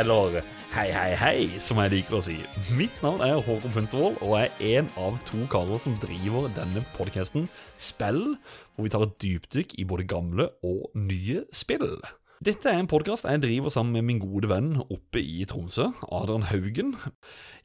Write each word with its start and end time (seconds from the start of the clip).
eller 0.00 0.40
hei, 0.72 0.86
hei, 0.94 1.10
hei, 1.18 1.60
som 1.60 1.80
jeg 1.82 1.92
liker 1.92 2.16
å 2.16 2.22
si. 2.24 2.38
Mitt 2.78 2.96
navn 3.04 3.20
er 3.24 3.42
Håkon 3.44 3.74
Puntervold, 3.74 4.20
og 4.24 4.36
jeg 4.38 4.52
er 4.70 4.78
en 4.80 4.88
av 5.02 5.18
to 5.28 5.42
karer 5.52 5.82
som 5.82 5.98
driver 6.00 6.48
denne 6.56 6.82
podcasten 6.94 7.50
Spill, 7.80 8.22
hvor 8.74 8.86
vi 8.86 8.92
tar 8.94 9.04
et 9.04 9.18
dypdykk 9.20 9.76
i 9.76 9.86
både 9.88 10.08
gamle 10.08 10.48
og 10.64 10.88
nye 10.96 11.44
spill. 11.52 12.00
Dette 12.40 12.70
er 12.72 12.78
en 12.80 12.86
podkast 12.88 13.26
jeg 13.28 13.42
driver 13.42 13.68
sammen 13.68 13.98
med 13.98 14.06
min 14.08 14.20
gode 14.22 14.48
venn 14.48 14.70
oppe 14.80 15.20
i 15.20 15.42
Tromsø, 15.44 15.90
Adrian 16.08 16.46
Haugen. 16.48 16.94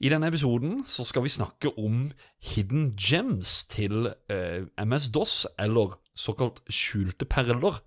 I 0.03 0.09
denne 0.11 0.27
episoden 0.27 0.81
så 0.83 1.05
skal 1.07 1.23
vi 1.23 1.29
snakke 1.31 1.69
om 1.79 2.09
hidden 2.43 2.89
gems 2.99 3.61
til 3.71 4.09
eh, 4.27 4.65
MS-DOS, 4.83 5.45
eller 5.63 5.93
såkalt 6.11 6.59
skjulte 6.67 7.23
perler. 7.23 7.77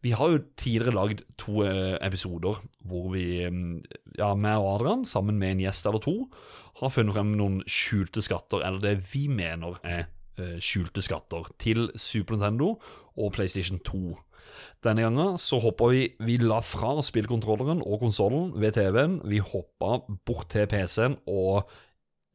Vi 0.00 0.14
har 0.16 0.32
jo 0.32 0.38
tidligere 0.56 0.96
lagd 0.96 1.20
to 1.36 1.66
eh, 1.66 1.98
episoder 2.00 2.62
hvor 2.80 3.10
vi, 3.12 3.26
eh, 3.44 3.58
ja, 4.16 4.30
meg 4.32 4.56
og 4.56 4.70
Adrian, 4.78 5.04
sammen 5.04 5.36
med 5.36 5.52
en 5.52 5.60
gjest 5.66 5.84
eller 5.84 6.00
to, 6.00 6.16
har 6.80 6.94
funnet 6.94 7.12
frem 7.18 7.34
noen 7.36 7.60
skjulte 7.68 8.24
skatter, 8.24 8.64
eller 8.64 8.80
det 8.86 9.12
vi 9.12 9.26
mener 9.28 9.76
er 9.84 10.06
eh, 10.40 10.56
skjulte 10.64 11.04
skatter, 11.04 11.52
til 11.60 11.90
Super 11.92 12.40
Nintendo 12.40 12.78
og 13.20 13.36
PlayStation 13.36 13.84
2. 13.84 14.16
Denne 14.84 15.04
gangen 15.06 15.36
så 15.40 15.58
hoppa 15.62 15.90
vi 15.92 16.04
Vi 16.22 16.38
la 16.42 16.60
fra 16.64 16.96
spillkontrolleren 17.02 17.82
og 17.82 18.00
konsollen 18.04 18.52
ved 18.60 18.76
TV-en. 18.78 19.20
Vi 19.28 19.42
hoppa 19.42 20.00
bort 20.26 20.50
til 20.54 20.66
PC-en 20.70 21.18
og 21.26 21.68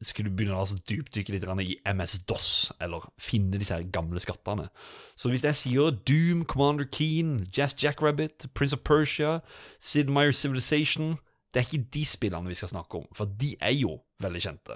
skulle 0.04 0.32
begynne 0.34 0.56
å 0.56 0.62
altså, 0.64 0.78
dypdykke 0.88 1.34
litt 1.34 1.46
i 1.64 1.76
MS-DOS, 1.88 2.48
eller 2.82 3.06
finne 3.20 3.58
disse 3.60 3.76
her 3.76 3.86
gamle 3.94 4.20
skattene. 4.20 4.68
Så 5.16 5.30
hvis 5.32 5.44
jeg 5.46 5.58
sier 5.58 5.94
Doom, 6.08 6.44
Commander 6.44 6.84
Keen, 6.84 7.46
Jazz 7.56 7.76
Jackrabbit, 7.80 8.48
Prince 8.54 8.76
of 8.76 8.82
Persia, 8.84 9.38
Sid 9.80 10.10
Meier's 10.10 10.40
Civilization 10.40 11.16
Det 11.54 11.62
er 11.62 11.68
ikke 11.68 11.90
de 11.94 12.00
spillene 12.02 12.50
vi 12.50 12.56
skal 12.58 12.72
snakke 12.72 12.98
om, 12.98 13.04
for 13.14 13.30
de 13.30 13.52
er 13.62 13.76
jo 13.78 14.00
veldig 14.18 14.40
kjente. 14.42 14.74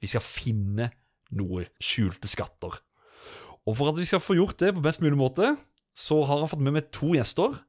Vi 0.00 0.08
skal 0.08 0.24
finne 0.24 0.86
noe 1.36 1.66
skjulte 1.76 2.30
skatter. 2.30 2.78
Og 3.68 3.76
for 3.76 3.90
at 3.90 3.98
vi 4.00 4.06
skal 4.08 4.22
få 4.24 4.38
gjort 4.38 4.56
det 4.60 4.72
på 4.72 4.80
best 4.84 5.02
mulig 5.04 5.18
måte, 5.20 5.50
så 5.94 6.22
har 6.26 6.42
jeg 6.42 6.52
fått 6.54 6.66
med 6.66 6.76
meg 6.78 6.90
to 6.94 7.14
gjester. 7.14 7.60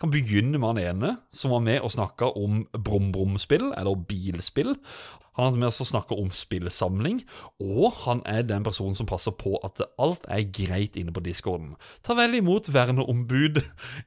Jeg 0.00 0.04
kan 0.06 0.12
begynne 0.14 0.56
med 0.56 0.70
han 0.70 0.80
ene, 0.80 1.08
som 1.36 1.52
var 1.52 1.60
med 1.64 1.82
og 1.84 1.92
snakka 1.92 2.30
om 2.40 2.62
brum-brum-spill, 2.72 3.66
eller 3.76 3.98
bilspill. 4.08 4.76
Han 5.36 5.44
har 5.54 5.58
med 5.60 5.68
oss 5.68 5.80
å 5.84 5.86
snakke 5.88 6.16
om 6.18 6.30
spillsamling, 6.34 7.20
og 7.62 7.94
han 8.06 8.22
er 8.28 8.42
den 8.48 8.64
personen 8.66 8.96
som 8.98 9.08
passer 9.08 9.32
på 9.36 9.54
at 9.64 9.78
alt 10.00 10.24
er 10.32 10.48
greit 10.56 10.96
inne 11.00 11.14
på 11.16 11.22
discorden. 11.24 11.76
Ta 12.04 12.16
vel 12.18 12.34
imot 12.40 12.68
verneombud 12.72 13.60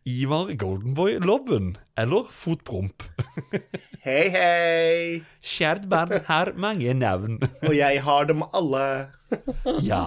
Ivar 0.10 0.52
Goldenboy 0.60 1.20
Lobben, 1.24 1.76
eller 1.98 2.28
Fotpromp. 2.30 3.06
Hei, 4.04 4.28
hei! 4.34 5.22
Kjært 5.40 5.86
barn 5.88 6.26
har 6.28 6.50
mange 6.60 6.92
navn. 6.98 7.38
Og 7.70 7.72
jeg 7.78 8.02
har 8.04 8.26
dem 8.28 8.44
alle. 8.52 8.84
ja, 9.80 10.04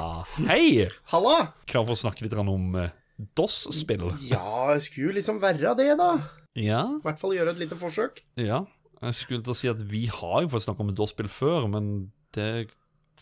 hei! 0.50 0.90
Halla! 1.14 1.38
Klar 1.64 1.86
for 1.88 1.96
å 1.96 2.02
snakke 2.02 2.26
litt 2.26 2.36
om 2.36 2.76
eh, 2.76 2.92
DOS-spill? 3.38 4.08
Ja, 4.28 4.72
jeg 4.74 4.86
skulle 4.86 5.18
liksom 5.18 5.40
være 5.42 5.74
det, 5.78 5.92
da. 6.00 6.10
Ja. 6.56 6.82
I 6.96 7.04
hvert 7.04 7.20
fall 7.20 7.36
gjøre 7.36 7.54
et 7.54 7.62
lite 7.64 7.78
forsøk. 7.80 8.22
Ja. 8.40 8.64
Jeg 9.02 9.16
skulle 9.18 9.44
til 9.44 9.52
å 9.52 9.58
si 9.58 9.68
at 9.68 9.80
vi 9.90 10.06
har 10.08 10.42
jo 10.44 10.50
fått 10.52 10.64
snakke 10.66 10.84
om 10.84 10.92
DOS-spill 10.96 11.28
før, 11.32 11.68
men 11.72 12.10
det 12.36 12.68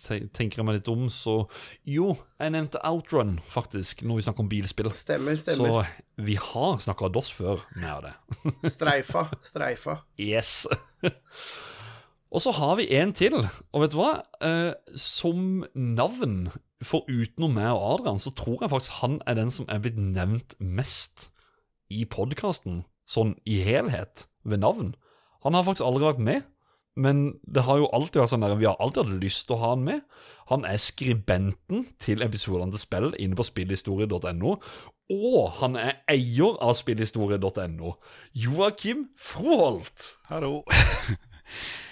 tenker 0.05 0.61
jeg 0.61 0.67
meg 0.67 0.79
litt 0.79 0.89
om, 0.91 1.07
så 1.13 1.45
Jo, 1.87 2.15
jeg 2.41 2.55
nevnte 2.55 2.83
Outrun, 2.87 3.37
faktisk, 3.47 4.03
når 4.07 4.19
vi 4.19 4.25
snakker 4.27 4.45
om 4.45 4.51
bilspill. 4.51 4.91
Stemmer, 4.97 5.39
stemmer. 5.41 5.87
Så 5.87 6.25
vi 6.27 6.37
har 6.41 6.83
snakka 6.83 7.11
DOS 7.15 7.31
før 7.35 7.63
med 7.79 8.09
det. 8.09 8.15
streifa, 8.77 9.29
streifa. 9.43 10.01
Yes. 10.21 10.65
Og 12.35 12.43
så 12.43 12.51
har 12.57 12.75
vi 12.81 12.89
en 12.99 13.13
til, 13.15 13.37
og 13.39 13.83
vet 13.85 13.93
du 13.93 14.01
hva? 14.01 14.15
Eh, 14.43 14.73
som 14.99 15.63
navn, 15.79 16.49
for 16.87 17.09
utenom 17.09 17.57
meg 17.57 17.71
og 17.73 17.85
Adrian, 17.95 18.21
så 18.23 18.33
tror 18.37 18.63
jeg 18.63 18.73
faktisk 18.73 18.99
han 19.03 19.21
er 19.27 19.39
den 19.39 19.53
som 19.55 19.69
er 19.69 19.83
blitt 19.85 20.01
nevnt 20.01 20.57
mest 20.59 21.29
i 21.93 22.05
podkasten, 22.09 22.83
sånn 23.09 23.37
i 23.45 23.61
helhet, 23.65 24.27
ved 24.45 24.63
navn. 24.65 24.95
Han 25.45 25.57
har 25.57 25.67
faktisk 25.67 25.87
aldri 25.87 26.07
vært 26.07 26.23
med, 26.25 26.47
men 26.97 27.25
det 27.43 27.65
har 27.67 27.81
jo 27.83 27.91
alltid 27.97 28.21
vært 28.23 28.33
sånn 28.33 28.45
der, 28.47 28.57
vi 28.61 28.69
har 28.69 28.79
alltid 28.81 29.03
hatt 29.03 29.23
lyst 29.25 29.49
til 29.49 29.57
å 29.57 29.63
ha 29.63 29.71
han 29.75 29.85
med. 29.87 30.05
Han 30.53 30.67
er 30.69 30.81
skribenten 30.81 31.87
til 32.03 32.23
episodene 32.25 32.75
til 32.75 32.83
spill 32.85 33.11
inne 33.19 33.39
på 33.39 33.47
spillhistorie.no, 33.49 34.57
og 35.15 35.41
han 35.59 35.77
er 35.81 35.99
eier 36.09 36.57
av 36.65 36.77
spillhistorie.no. 36.79 37.97
Joakim 38.33 39.09
Froholt. 39.21 40.15
Hallo. 40.31 40.63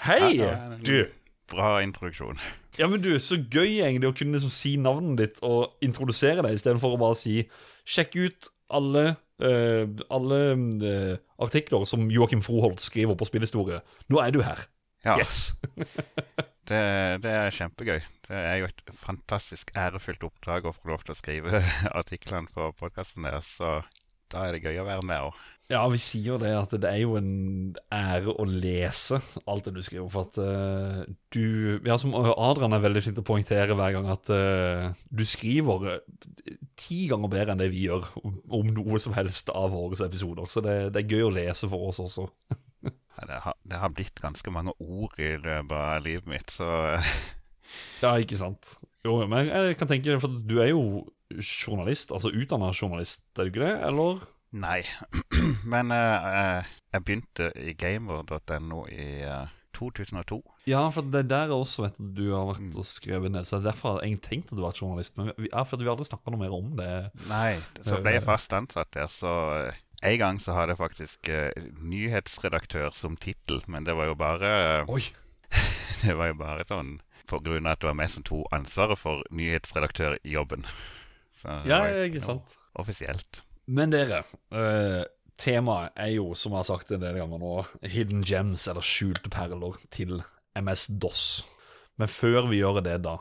Hei, 0.06 0.38
du. 0.86 1.10
Bra 1.52 1.76
introduksjon. 1.84 2.40
Ja, 2.78 2.88
men 2.88 3.02
du, 3.04 3.10
Så 3.20 3.36
gøy 3.36 3.82
egentlig 3.82 4.08
å 4.08 4.16
kunne 4.16 4.38
liksom 4.38 4.52
si 4.52 4.76
navnet 4.80 5.20
ditt 5.20 5.42
og 5.44 5.76
introdusere 5.84 6.44
deg, 6.44 6.56
istedenfor 6.56 6.96
å 6.96 7.00
bare 7.02 7.18
si 7.18 7.42
sjekk 7.84 8.16
ut 8.22 8.48
alle 8.72 9.04
uh, 9.42 9.84
alle 10.12 10.40
uh, 10.56 11.16
artikler 11.42 11.84
som 11.88 12.08
Joakim 12.12 12.42
Froholt 12.44 12.82
skriver 12.82 13.18
på 13.18 13.28
spillhistorie. 13.28 13.82
Nå 14.12 14.22
er 14.22 14.34
du 14.34 14.40
her. 14.44 14.64
Ja. 15.04 15.18
Yes. 15.18 15.54
det, 16.70 16.82
det, 17.24 17.32
er 17.32 17.54
kjempegøy. 17.54 18.00
Det 18.28 18.38
er 18.38 18.60
jo 18.62 18.68
et 18.70 18.92
fantastisk 19.02 19.72
ærefylt 19.76 20.22
oppdrag 20.28 20.68
å 20.68 20.74
få 20.76 20.92
lov 20.92 21.02
til 21.06 21.14
å 21.14 21.18
skrive 21.18 21.62
artiklene 22.00 22.50
på 22.52 22.70
podkasten 22.78 23.26
deres, 23.26 23.50
så 23.58 23.80
da 24.32 24.46
er 24.46 24.56
det 24.56 24.64
gøy 24.64 24.80
å 24.82 24.88
være 24.88 25.06
med 25.08 25.28
òg. 25.28 25.40
Ja, 25.70 25.82
vi 25.88 25.98
sier 26.02 26.34
jo 26.34 26.38
det 26.42 26.50
at 26.52 26.72
det 26.82 26.88
er 26.88 27.00
jo 27.04 27.14
en 27.16 27.76
ære 27.94 28.34
å 28.34 28.44
lese 28.44 29.20
alt 29.48 29.68
det 29.68 29.76
du 29.76 29.80
skriver. 29.84 30.08
For 30.12 30.26
at 30.26 30.38
uh, 30.42 31.04
du 31.32 31.78
Ja, 31.86 31.96
som 32.00 32.16
Adrian 32.18 32.74
er 32.76 32.82
veldig 32.82 33.04
flink 33.04 33.16
til 33.16 33.24
å 33.24 33.28
poengtere 33.30 33.76
hver 33.78 33.94
gang, 33.94 34.10
at 34.12 34.32
uh, 34.34 34.90
du 35.08 35.24
skriver 35.28 35.86
uh, 35.86 36.56
ti 36.76 37.06
ganger 37.10 37.32
bedre 37.32 37.54
enn 37.54 37.62
det 37.62 37.70
vi 37.72 37.86
gjør 37.86 38.10
om, 38.20 38.36
om 38.58 38.72
noe 38.74 39.00
som 39.02 39.16
helst 39.16 39.52
av 39.54 39.72
våre 39.72 39.96
episoder. 40.04 40.50
Så 40.50 40.64
det, 40.66 40.76
det, 40.96 41.04
er 41.04 41.16
gøy 41.16 41.28
å 41.30 41.34
lese 41.38 41.70
for 41.70 41.88
oss 41.88 42.02
også. 42.02 42.26
ja, 42.90 43.24
det, 43.30 43.40
har, 43.46 43.56
det, 43.62 43.80
har, 43.84 43.94
blitt 43.96 44.20
ganske 44.20 44.54
mange 44.54 44.76
ord 44.82 45.16
i 45.22 45.36
løpet 45.38 45.78
av 45.78 46.04
livet 46.04 46.28
mitt, 46.34 46.52
så 46.52 46.68
Ja, 48.02 48.18
ikke 48.20 48.36
sant. 48.36 48.74
Jo, 49.06 49.16
men 49.24 49.48
jeg 49.48 49.78
kan 49.80 49.88
tenke, 49.88 50.20
for 50.20 50.42
du 50.46 50.58
er 50.60 50.74
jo 50.74 51.06
journalist, 51.40 52.12
altså 52.12 52.32
utdanna 52.32 52.72
journalist, 52.76 53.24
er 53.36 53.48
du 53.48 53.52
ikke 53.52 53.64
det, 53.66 53.74
eller? 53.88 54.22
Nei, 54.52 54.82
men 55.72 55.92
uh, 55.94 56.60
jeg 56.92 57.04
begynte 57.06 57.48
i 57.56 57.72
gamer.no 57.78 58.82
i 58.92 59.06
uh, 59.24 59.46
2002. 59.78 60.42
Ja, 60.68 60.82
for 60.92 61.06
det 61.08 61.24
der 61.30 61.48
er 61.48 61.56
også 61.56 61.86
vet 61.86 61.96
du, 61.96 62.10
du 62.18 62.26
har 62.34 62.50
vært 62.50 62.66
mm. 62.66 62.74
og 62.76 62.86
skrevet 62.86 63.32
ned. 63.32 63.48
Så 63.48 63.56
det 63.56 63.62
er 63.62 63.70
derfor 63.70 63.94
har 63.94 64.02
jeg 64.02 64.12
egentlig 64.12 64.28
tenkt 64.28 64.52
at 64.52 64.60
du 64.60 64.64
var 64.66 64.76
journalist. 64.76 65.16
Men 65.16 65.32
vi, 65.38 65.48
ja, 65.48 65.64
for 65.64 65.80
vi 65.80 65.88
har 65.88 65.96
aldri 65.96 66.10
snakka 66.10 66.34
noe 66.34 66.42
mer 66.42 66.58
om 66.58 66.68
det. 66.76 66.90
Nei, 67.30 67.56
så 67.80 68.02
ble 68.04 68.18
jeg 68.18 68.26
fast 68.26 68.52
ansatt 68.58 68.92
der, 68.92 69.08
så 69.12 69.32
uh, 69.70 69.80
en 70.02 70.18
gang 70.20 70.42
så 70.42 70.58
hadde 70.58 70.74
jeg 70.74 70.82
faktisk 70.82 71.32
nyhetsredaktør 71.80 72.92
som 72.98 73.16
tittel, 73.16 73.62
men 73.70 73.86
det 73.86 73.94
var 73.96 74.10
jo 74.10 74.16
bare 74.18 74.50
Oi! 74.90 75.04
det 76.02 76.16
var 76.18 76.32
jo 76.32 76.40
bare 76.40 76.66
sånn 76.66 76.96
på 77.30 77.38
grunn 77.44 77.68
av 77.68 77.76
at 77.76 77.82
det 77.82 77.88
var 77.88 77.98
meg 78.00 78.10
som 78.12 78.24
tok 78.26 78.50
ansvaret 78.52 78.98
for 78.98 79.22
nyhetsredaktørjobben. 79.30 80.66
Så 81.42 81.58
ja, 81.66 81.82
ikke 82.06 82.22
sant. 82.22 82.54
Offisielt. 82.78 83.42
Men 83.66 83.92
dere, 83.92 84.22
uh, 84.54 85.02
temaet 85.40 85.98
er 85.98 86.14
jo, 86.14 86.32
som 86.38 86.54
jeg 86.54 86.62
har 86.62 86.68
sagt 86.70 86.94
en 86.94 87.02
del 87.02 87.18
ganger 87.18 87.42
nå, 87.42 87.54
hidden 87.90 88.24
gems, 88.26 88.68
eller 88.70 88.86
skjulte 88.86 89.30
perler, 89.32 89.78
til 89.94 90.22
MS-DOS. 90.58 91.22
Men 92.00 92.10
før 92.10 92.48
vi 92.50 92.62
gjør 92.62 92.80
det, 92.84 92.98
da, 93.04 93.18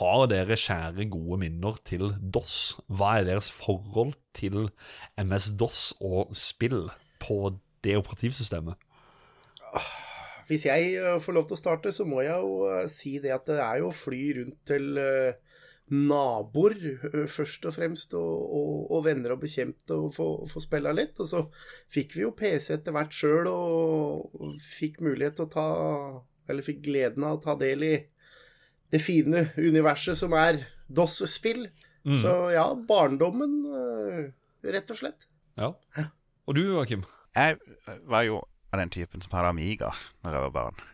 har 0.00 0.26
dere 0.30 0.58
kjære, 0.58 1.08
gode 1.12 1.40
minner 1.44 1.78
til 1.86 2.14
DOS? 2.20 2.76
Hva 2.88 3.18
er 3.20 3.28
deres 3.28 3.50
forhold 3.52 4.14
til 4.36 4.70
MS-DOS 5.20 5.96
og 6.04 6.34
spill 6.36 6.88
på 7.22 7.56
det 7.84 7.96
operativsystemet? 8.00 8.76
Hvis 10.46 10.66
jeg 10.68 10.94
eh, 10.94 11.16
får 11.22 11.34
lov 11.34 11.48
til 11.48 11.56
å 11.56 11.60
starte, 11.60 11.92
så 11.92 12.06
må 12.06 12.22
jeg 12.22 12.38
jo 12.38 12.68
eh, 12.70 12.84
si 12.90 13.16
det 13.22 13.32
at 13.34 13.48
det 13.50 13.58
er 13.58 13.80
jo 13.82 13.90
fly 13.94 14.22
rundt 14.38 14.58
til 14.68 14.92
naboer, 15.92 16.80
først 17.30 17.66
og 17.68 17.76
fremst, 17.76 18.14
og, 18.18 18.54
og, 18.58 18.70
og 18.96 19.04
venner 19.06 19.36
og 19.36 19.42
bekjente, 19.44 19.94
og 19.94 20.14
få, 20.16 20.28
få 20.50 20.62
spille 20.64 20.92
litt. 20.96 21.18
Og 21.22 21.28
så 21.30 21.42
fikk 21.92 22.16
vi 22.16 22.24
jo 22.24 22.32
PC 22.36 22.72
etter 22.74 22.96
hvert 22.96 23.14
sjøl, 23.14 23.50
og 23.50 24.56
fikk 24.62 25.00
mulighet 25.06 25.38
til 25.38 25.46
å 25.46 25.52
ta 25.52 25.68
Eller 26.46 26.62
fikk 26.62 26.84
gleden 26.84 27.24
av 27.26 27.38
å 27.38 27.42
ta 27.42 27.56
del 27.58 27.82
i 27.82 27.94
det 28.94 29.00
fine 29.02 29.48
universet 29.58 30.18
som 30.18 30.34
er 30.38 30.60
DOS-spill. 30.86 31.64
Mm. 32.06 32.18
Så 32.22 32.34
ja, 32.54 32.68
barndommen, 32.86 33.56
rett 34.62 34.92
og 34.94 35.00
slett. 35.00 35.26
Ja. 35.58 35.72
Og 36.46 36.54
du, 36.54 36.62
Joakim? 36.68 37.02
Jeg 37.34 37.58
var 38.06 38.22
jo 38.28 38.44
av 38.70 38.78
den 38.78 38.92
typen 38.94 39.24
som 39.24 39.34
hadde 39.34 39.50
Amiga 39.56 39.90
når 40.22 40.36
jeg 40.36 40.44
var 40.46 40.54
barn. 40.54 40.84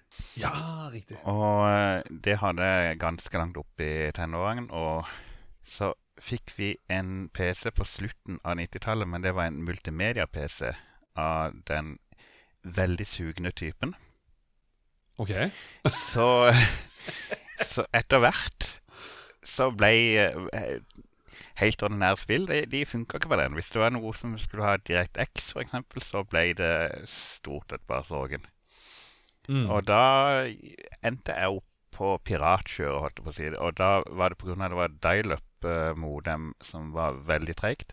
Ja, 0.40 0.52
riktig. 0.92 1.18
Og 1.28 1.66
eh, 1.68 2.02
det 2.24 2.38
hadde 2.40 2.64
jeg 2.64 3.00
ganske 3.02 3.38
langt 3.38 3.58
opp 3.60 3.82
i 3.84 4.10
tenåringen. 4.16 4.70
Og 4.70 5.08
så 5.68 5.92
fikk 6.22 6.54
vi 6.56 6.70
en 6.92 7.28
PC 7.34 7.70
på 7.76 7.84
slutten 7.88 8.40
av 8.44 8.56
90-tallet, 8.60 9.08
men 9.08 9.24
det 9.24 9.34
var 9.36 9.50
en 9.50 9.62
multimedia-PC 9.66 10.72
av 11.18 11.56
den 11.68 11.96
veldig 12.62 13.06
sugne 13.06 13.50
typen. 13.50 13.94
OK. 15.20 15.32
Så, 15.92 16.28
så 17.74 17.86
etter 17.92 18.22
hvert 18.22 18.68
så 19.52 19.68
ble 19.74 19.92
eh, 20.22 20.78
helt 21.60 21.82
ordinære 21.82 22.20
spill 22.22 22.46
de, 22.48 22.62
de 22.70 22.84
funka 22.88 23.18
ikke 23.18 23.32
på 23.34 23.40
den. 23.40 23.58
Hvis 23.58 23.70
det 23.74 23.82
var 23.82 23.92
noe 23.94 24.14
som 24.16 24.38
skulle 24.40 24.66
ha 24.66 24.78
DirectX, 24.78 25.52
f.eks., 25.52 26.08
så 26.08 26.24
ble 26.24 26.46
det 26.58 26.74
stort 27.10 27.74
sett 27.74 27.84
bare 27.90 28.06
sorgen. 28.08 28.46
Mm. 29.48 29.66
Og 29.74 29.86
da 29.88 30.02
endte 31.02 31.34
jeg 31.34 31.58
opp 31.58 31.68
på 31.92 32.12
piratkjøret, 32.26 33.00
holdt 33.04 33.18
jeg 33.20 33.26
på 33.26 33.32
å 33.32 33.36
si. 33.36 33.48
Og 33.52 33.74
da 33.78 33.90
var 34.16 34.32
det 34.32 34.40
pga. 34.40 34.56
det 34.62 34.78
var 34.78 34.98
dial-up-modem 35.04 36.52
som 36.64 36.92
var 36.96 37.20
veldig 37.28 37.56
tregt. 37.58 37.92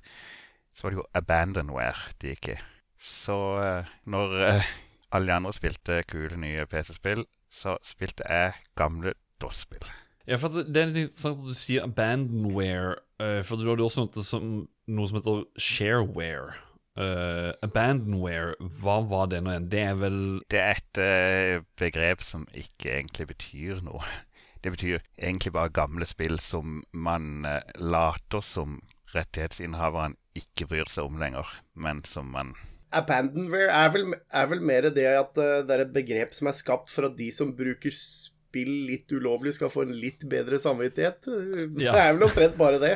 Så 0.74 0.86
var 0.86 0.94
det 0.94 1.02
jo 1.02 1.08
abandonware 1.20 2.14
det 2.22 2.36
gikk 2.36 2.54
i. 2.54 2.60
Så 3.00 3.38
eh, 3.64 3.90
når 4.10 4.38
eh, 4.48 4.70
alle 5.16 5.28
de 5.28 5.36
andre 5.36 5.56
spilte 5.56 6.04
kule 6.08 6.38
nye 6.40 6.68
PC-spill, 6.70 7.26
så 7.52 7.78
spilte 7.84 8.28
jeg 8.30 8.56
gamle 8.80 9.16
DOS-spill. 9.42 9.86
Ja, 10.30 10.38
for 10.38 10.54
det 10.54 10.78
er 10.78 10.92
litt 10.92 11.10
interessant 11.10 11.40
at 11.42 11.50
du 11.50 11.58
sier 11.58 11.86
abandonware, 11.88 13.00
eh, 13.24 13.42
for 13.48 13.58
du 13.58 13.70
hadde 13.72 13.86
også 13.86 14.06
noe 14.06 14.26
som, 14.26 14.50
noe 14.88 15.10
som 15.10 15.20
heter 15.20 15.46
shareware. 15.58 16.60
Eh, 16.98 17.52
abandonware, 17.64 18.56
hva 18.82 18.98
var 19.08 19.30
det 19.32 19.44
nå 19.44 19.54
igjen? 19.54 19.68
Det 19.72 19.84
er 19.86 20.00
vel 20.00 20.18
Det 20.52 20.60
er 20.60 20.80
et 20.80 21.00
uh, 21.00 21.66
begrep 21.80 22.24
som 22.26 22.48
ikke 22.52 22.96
egentlig 22.98 23.30
betyr 23.30 23.84
noe. 23.86 24.02
Det 24.64 24.74
betyr 24.74 24.98
egentlig 25.16 25.54
bare 25.56 25.72
gamle 25.72 26.08
spill 26.10 26.40
som 26.44 26.82
man 26.92 27.46
uh, 27.48 27.62
later 27.80 28.44
som 28.44 28.82
rettighetsinnehaveren 29.14 30.18
ikke 30.36 30.68
bryr 30.70 30.92
seg 30.92 31.08
om 31.08 31.22
lenger, 31.22 31.48
men 31.74 32.04
som 32.06 32.28
man 32.34 32.52
Abandonware 32.92 33.70
er 33.70 33.94
vel, 33.94 34.06
er 34.34 34.50
vel 34.50 34.62
mer 34.66 34.90
det 34.90 35.06
at 35.14 35.36
det 35.38 35.74
er 35.76 35.84
et 35.84 35.94
begrep 35.94 36.34
som 36.34 36.50
er 36.50 36.58
skapt 36.58 36.90
for 36.90 37.06
at 37.06 37.14
de 37.20 37.28
som 37.32 37.52
bruker 37.54 37.94
spill 37.94 38.72
litt 38.90 39.12
ulovlig, 39.14 39.54
skal 39.60 39.70
få 39.70 39.86
en 39.86 39.94
litt 39.94 40.26
bedre 40.30 40.58
samvittighet. 40.58 41.30
Det 41.78 41.92
er 41.92 42.16
vel 42.16 42.26
omtrent 42.26 42.58
bare 42.58 42.82
det. 42.82 42.96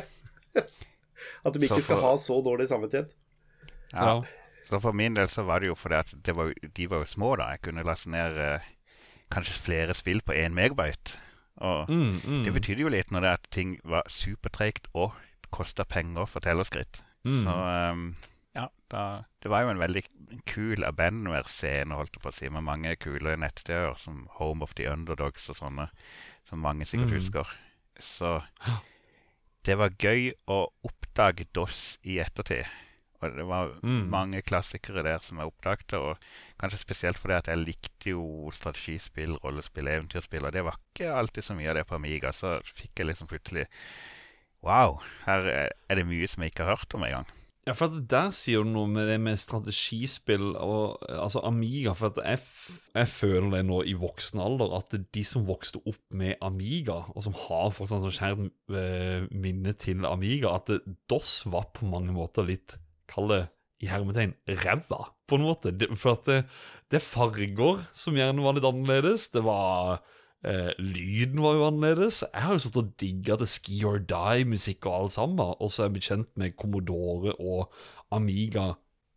At 1.46 1.54
de 1.54 1.62
ikke 1.62 1.78
for... 1.78 1.86
skal 1.86 2.02
ha 2.02 2.10
så 2.18 2.40
dårlig 2.42 2.66
samvittighet. 2.72 3.14
Ja. 3.94 4.20
Så 4.64 4.80
for 4.80 4.92
min 4.96 5.14
del 5.16 5.28
så 5.28 5.42
var 5.44 5.60
det 5.60 5.68
jo 5.68 5.74
fordi 5.76 5.94
at 6.00 6.14
det 6.24 6.34
var, 6.36 6.52
de 6.76 6.86
var 6.90 7.02
jo 7.02 7.04
små, 7.10 7.34
da. 7.36 7.50
Jeg 7.52 7.60
kunne 7.66 7.84
laste 7.84 8.08
ned 8.10 8.38
eh, 8.40 8.60
kanskje 9.30 9.58
flere 9.60 9.94
spill 9.94 10.22
på 10.24 10.32
én 10.32 10.54
megabyte. 10.56 11.18
Og 11.56 11.88
Mm, 11.88 12.20
mm, 12.24 12.44
det 12.44 12.52
betydde 12.52 12.82
jo 12.82 12.88
litt 12.88 13.10
når 13.12 13.20
det 13.20 13.30
at 13.30 13.44
ting 13.50 13.76
var 13.84 14.02
supertregt 14.08 14.88
og 14.94 15.12
kosta 15.54 15.84
penger 15.84 16.24
for 16.26 16.40
tellerskritt. 16.40 17.02
mm. 17.24 17.44
Så 17.44 17.52
um, 17.92 18.16
ja, 18.56 18.66
da, 18.90 19.22
det 19.42 19.50
var 19.50 19.62
jo 19.62 19.70
en 19.70 19.78
veldig 19.78 20.02
kul 20.46 20.84
abandonware-scene, 20.84 21.94
holdt 21.94 22.16
jeg 22.16 22.22
på 22.22 22.28
å 22.32 22.34
si, 22.34 22.48
med 22.48 22.62
mange 22.66 22.96
kule 22.96 23.36
nettsteder 23.36 23.94
som 23.98 24.26
Home 24.40 24.62
of 24.64 24.74
the 24.74 24.88
Underdogs 24.90 25.48
og 25.50 25.56
sånne, 25.60 25.88
som 26.48 26.58
mange 26.58 26.86
sikkert 26.86 27.10
Mm. 27.12 27.18
husker. 27.20 27.54
Så 28.00 28.40
det 29.64 29.76
var 29.78 29.94
gøy 29.98 30.32
å 30.50 30.58
oppdage 30.84 31.46
DOS 31.54 31.98
i 32.02 32.18
ettertid. 32.18 32.64
Og 33.22 33.36
det 33.36 33.46
var 33.46 33.70
Mm. 33.82 34.08
mange 34.10 34.42
klassikere 34.42 35.02
der 35.02 35.18
som 35.22 35.38
jeg 35.38 35.46
oppdaget, 35.46 35.92
og 35.94 36.18
kanskje 36.60 36.78
spesielt 36.78 37.18
fordi 37.18 37.34
at 37.34 37.46
jeg 37.46 37.58
likte 37.58 38.10
jo 38.10 38.50
strategispill, 38.52 39.36
rollespill, 39.44 39.86
eventyrspill, 39.88 40.44
og 40.44 40.52
det 40.52 40.64
var 40.64 40.76
ikke 40.94 41.12
alltid 41.14 41.42
så 41.44 41.54
mye 41.56 41.68
av 41.70 41.74
det 41.76 41.86
på 41.86 41.94
Amiga. 41.94 42.32
Så 42.32 42.60
fikk 42.64 42.90
jeg 42.98 43.06
liksom 43.06 43.26
plutselig 43.28 43.66
Wow, 44.64 45.00
her 45.26 45.46
er- 45.48 45.94
det 45.94 46.06
mye 46.06 46.26
som 46.28 46.42
jeg 46.42 46.52
ikke 46.54 46.64
har 46.64 46.76
hørt 46.76 46.94
om 46.94 47.02
engang. 47.04 47.26
Ja, 47.66 47.72
for 47.72 47.86
at 47.86 48.08
der 48.08 48.30
sier 48.30 48.62
du 48.62 48.68
noe 48.70 48.86
med 48.86 49.06
det 49.08 49.18
med 49.20 49.38
strategispill 49.38 50.54
og 50.56 50.98
altså 51.08 51.40
Amiga. 51.44 51.94
For 51.94 52.06
at 52.12 52.16
jeg, 52.24 52.40
jeg 52.94 53.08
føler 53.08 53.50
det 53.58 53.66
nå 53.66 53.82
i 53.88 53.94
voksen 53.94 54.40
alder, 54.40 54.74
at 54.76 54.96
de 55.14 55.24
som 55.24 55.46
vokste 55.46 55.80
opp 55.86 56.00
med 56.10 56.36
Amiga, 56.44 57.04
og 57.14 57.22
som 57.22 57.32
har 57.34 57.70
fortsatt 57.76 58.04
sånn 58.04 58.16
skjært 58.18 58.50
eh, 58.76 59.28
minne 59.32 59.72
til 59.80 60.04
Amiga, 60.08 60.54
at 60.56 60.68
DOS 61.08 61.44
var 61.46 61.70
på 61.72 61.88
mange 61.88 62.12
måter 62.12 62.44
litt 62.48 62.76
Kall 63.10 63.30
det 63.32 63.42
i 63.82 63.88
hermetegn 63.90 64.36
ræva, 64.62 65.00
på 65.28 65.36
en 65.36 65.44
måte. 65.44 65.72
Det, 65.76 65.90
for 65.98 66.16
at 66.16 66.28
det, 66.28 66.42
det 66.92 67.00
er 67.00 67.04
farger 67.04 67.82
som 67.96 68.16
gjerne 68.16 68.44
var 68.44 68.56
litt 68.56 68.68
annerledes. 68.68 69.28
Det 69.34 69.42
var 69.44 70.00
Eh, 70.44 70.72
lyden 70.78 71.40
var 71.40 71.54
jo 71.56 71.66
annerledes. 71.66 72.20
Jeg 72.34 72.42
har 72.44 72.52
jo 72.52 72.60
stått 72.60 72.80
og 72.82 72.88
digga 73.00 73.36
til 73.40 73.48
Ski 73.48 73.78
or 73.88 74.02
Die-musikk 74.04 74.84
og 74.84 74.96
alt 74.96 75.14
sammen, 75.16 75.40
og 75.40 75.70
så 75.72 75.82
er 75.82 75.86
jeg 75.86 75.94
blitt 75.94 76.08
kjent 76.10 76.30
med 76.40 76.56
Commodore 76.60 77.32
og 77.40 77.72
Amiga 78.12 78.74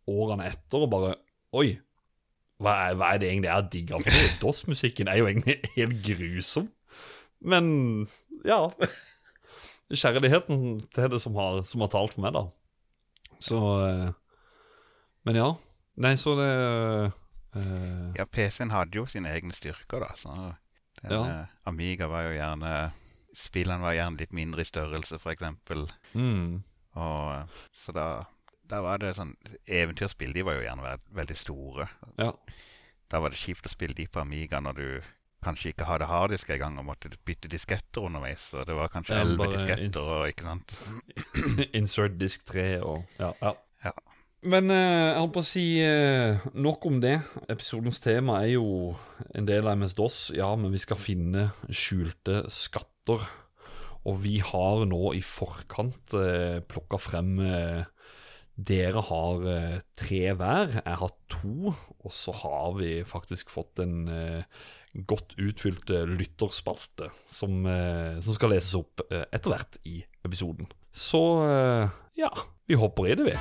årene 0.08 0.48
etter, 0.48 0.86
og 0.86 0.92
bare 0.94 1.18
Oi, 1.56 1.78
hva 2.60 2.72
er, 2.88 2.96
hva 3.00 3.12
er 3.12 3.20
det 3.20 3.28
egentlig 3.28 3.48
jeg 3.48 3.68
digger 3.72 4.02
for 4.04 4.12
noe? 4.12 4.32
DOS-musikken 4.40 5.08
er 5.08 5.20
jo 5.20 5.28
egentlig 5.28 5.58
helt 5.76 6.00
grusom. 6.04 6.72
Men 7.40 7.68
ja 8.48 8.64
Kjærligheten 9.88 10.82
til 10.92 11.12
det 11.12 11.20
som 11.22 11.36
har, 11.40 11.62
som 11.68 11.84
har 11.84 11.92
talt 11.92 12.16
for 12.16 12.24
meg, 12.24 12.34
da. 12.36 12.42
Så 13.40 13.58
eh, 13.86 14.08
Men 15.28 15.36
ja. 15.38 15.48
Nei, 15.98 16.14
så 16.18 16.34
det 16.38 16.48
eh, 17.58 18.12
Ja, 18.18 18.24
PC-en 18.26 18.70
hadde 18.74 18.98
jo 19.00 19.06
sine 19.10 19.30
egne 19.34 19.52
styrker, 19.56 20.00
da. 20.04 20.12
Så 20.16 20.32
den, 20.34 21.10
Ja. 21.10 21.20
eh, 21.26 21.46
Amiga 21.70 22.08
var 22.10 22.22
jo 22.28 22.36
gjerne 22.38 22.72
Spillene 23.38 23.82
var 23.84 23.94
gjerne 23.94 24.18
litt 24.18 24.32
mindre 24.34 24.64
i 24.64 24.66
størrelse, 24.66 25.14
f.eks. 25.20 25.44
mm, 26.14 26.62
Og 26.98 27.60
så 27.76 27.92
da, 27.94 28.06
da 28.66 28.80
var 28.82 28.98
det 28.98 29.12
sånn 29.14 29.36
Eventyrspill 29.66 30.32
de 30.34 30.42
var 30.42 30.56
jo 30.58 30.64
gjerne 30.64 30.96
veldig 31.14 31.36
store. 31.38 31.86
Ja. 32.18 32.32
Da 33.08 33.20
var 33.22 33.30
det 33.30 33.38
kjipt 33.38 33.68
å 33.68 33.70
spille 33.70 33.94
de 33.94 34.08
på 34.10 34.20
Amiga 34.20 34.58
når 34.60 34.74
du 34.80 34.88
kanskje 35.44 35.72
ikke 35.72 35.86
hadde 35.88 36.08
harddisk 36.10 36.50
engang 36.50 36.78
og 36.80 36.88
måtte 36.90 37.10
bytte 37.26 37.50
disketter 37.50 38.04
underveis. 38.08 38.50
Så 38.50 38.64
det 38.66 38.74
var 38.76 38.90
kanskje 38.92 39.20
elleve 39.20 39.50
disketter 39.54 40.12
og 40.18 40.28
ikke 40.32 40.46
sant. 40.48 40.76
Insert 41.78 42.18
disk 42.20 42.46
3 42.50 42.68
og 42.82 43.04
Ja. 43.20 43.32
ja. 43.42 43.54
Ja. 43.84 43.92
Men 44.48 44.70
eh, 44.70 45.10
jeg 45.12 45.18
holdt 45.18 45.34
på 45.34 45.42
å 45.42 45.46
si 45.46 45.66
eh, 45.82 46.46
nok 46.54 46.86
om 46.90 47.00
det. 47.02 47.16
Episodens 47.50 47.98
tema 48.02 48.40
er 48.44 48.56
jo 48.56 48.94
en 49.34 49.46
del 49.46 49.66
av 49.66 49.78
MS-DOS, 49.78 50.18
ja, 50.38 50.52
men 50.58 50.74
vi 50.74 50.82
skal 50.82 50.98
finne 50.98 51.48
skjulte 51.66 52.44
skatter. 52.50 53.26
Og 54.06 54.20
vi 54.22 54.38
har 54.42 54.84
nå 54.88 55.12
i 55.18 55.22
forkant 55.26 56.14
eh, 56.18 56.58
plukka 56.66 57.00
frem 57.02 57.38
eh, 57.42 57.86
Dere 58.58 59.04
har 59.06 59.44
tre 59.94 60.22
hver. 60.34 60.72
Jeg 60.80 60.98
har 60.98 61.12
to. 61.30 61.70
Og 62.02 62.10
så 62.10 62.32
har 62.40 62.72
vi 62.74 63.04
faktisk 63.06 63.52
fått 63.54 63.78
en 63.84 64.08
eh, 64.10 64.64
godt 65.06 65.36
utfylt 65.38 65.90
eh, 65.90 66.08
lytterspalte 66.08 67.10
som, 67.30 67.66
eh, 67.66 68.18
som 68.24 68.34
skal 68.34 68.54
leses 68.56 68.74
opp 68.78 69.04
eh, 69.10 69.26
etter 69.32 69.54
hvert 69.54 69.78
i 69.86 70.00
episoden. 70.26 70.70
Så 70.92 71.22
eh, 71.46 71.98
ja, 72.18 72.32
vi 72.66 72.78
hopper 72.80 73.06
i 73.06 73.18
det, 73.18 73.28
vi. 73.30 73.36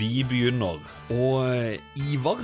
Vi 0.00 0.24
begynner. 0.24 0.80
Og 1.12 1.44
Ivar, 2.08 2.40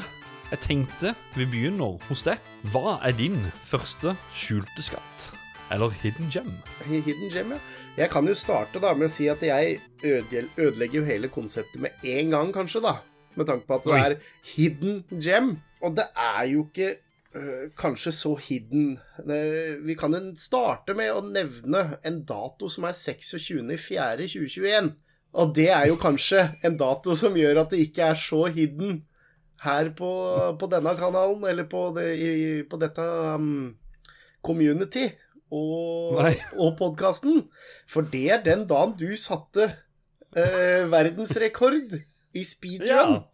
jeg 0.51 0.59
tenkte 0.63 1.15
vi 1.35 1.47
begynner 1.51 1.97
hos 2.07 2.23
deg. 2.27 2.39
Hva 2.71 2.99
er 3.05 3.13
din 3.19 3.53
første 3.67 4.17
skjulte 4.35 4.83
skatt? 4.85 5.33
Eller 5.75 5.91
hidden 6.03 6.29
gem? 6.31 6.51
Hidden 6.87 7.31
Gem, 7.33 7.53
ja. 7.57 7.61
Jeg 7.97 8.11
kan 8.13 8.29
jo 8.29 8.35
starte 8.39 8.79
da 8.83 8.95
med 8.95 9.07
å 9.09 9.11
si 9.11 9.27
at 9.27 9.43
jeg 9.43 9.81
ødelegger 10.05 11.01
jo 11.01 11.05
hele 11.09 11.29
konseptet 11.33 11.81
med 11.83 11.91
en 12.07 12.31
gang, 12.31 12.53
kanskje, 12.55 12.81
da. 12.85 12.95
Med 13.35 13.47
tanke 13.49 13.67
på 13.67 13.75
at 13.75 13.85
det 13.85 13.93
Oi. 13.97 13.99
er 13.99 14.17
Hidden 14.53 15.05
Gem. 15.19 15.57
Og 15.83 15.97
det 15.99 16.07
er 16.15 16.45
jo 16.53 16.61
ikke 16.69 16.91
øh, 17.35 17.71
kanskje 17.79 18.13
så 18.15 18.35
hidden. 18.39 18.99
Vi 19.85 19.95
kan 19.99 20.15
jo 20.15 20.21
starte 20.39 20.95
med 20.97 21.13
å 21.13 21.21
nevne 21.27 21.99
en 22.07 22.25
dato 22.29 22.69
som 22.71 22.85
er 22.87 22.93
26.4.2021. 22.95 24.91
Og 25.37 25.55
det 25.59 25.71
er 25.75 25.87
jo 25.91 25.97
kanskje 26.01 26.51
en 26.65 26.77
dato 26.79 27.17
som 27.19 27.37
gjør 27.37 27.61
at 27.65 27.71
det 27.75 27.81
ikke 27.89 28.03
er 28.15 28.19
så 28.21 28.47
hidden 28.47 29.03
her 29.65 29.91
på, 29.97 30.11
på 30.61 30.69
denne 30.73 30.93
kanalen, 30.99 31.45
eller 31.49 31.69
på, 31.71 31.89
det, 31.97 32.09
i, 32.17 32.33
på 32.69 32.79
dette 32.81 33.07
um, 33.37 33.77
community 34.45 35.07
og, 35.51 36.19
Nei. 36.21 36.35
og 36.63 36.77
podkasten. 36.79 37.47
For 37.89 38.07
det 38.13 38.27
er 38.35 38.45
den 38.45 38.67
dagen 38.69 38.97
du 38.99 39.09
satte 39.21 39.71
eh, 40.37 40.85
verdensrekord 40.93 41.97
i 42.37 42.45
speedrun. 42.45 42.91
Ja. 42.91 43.25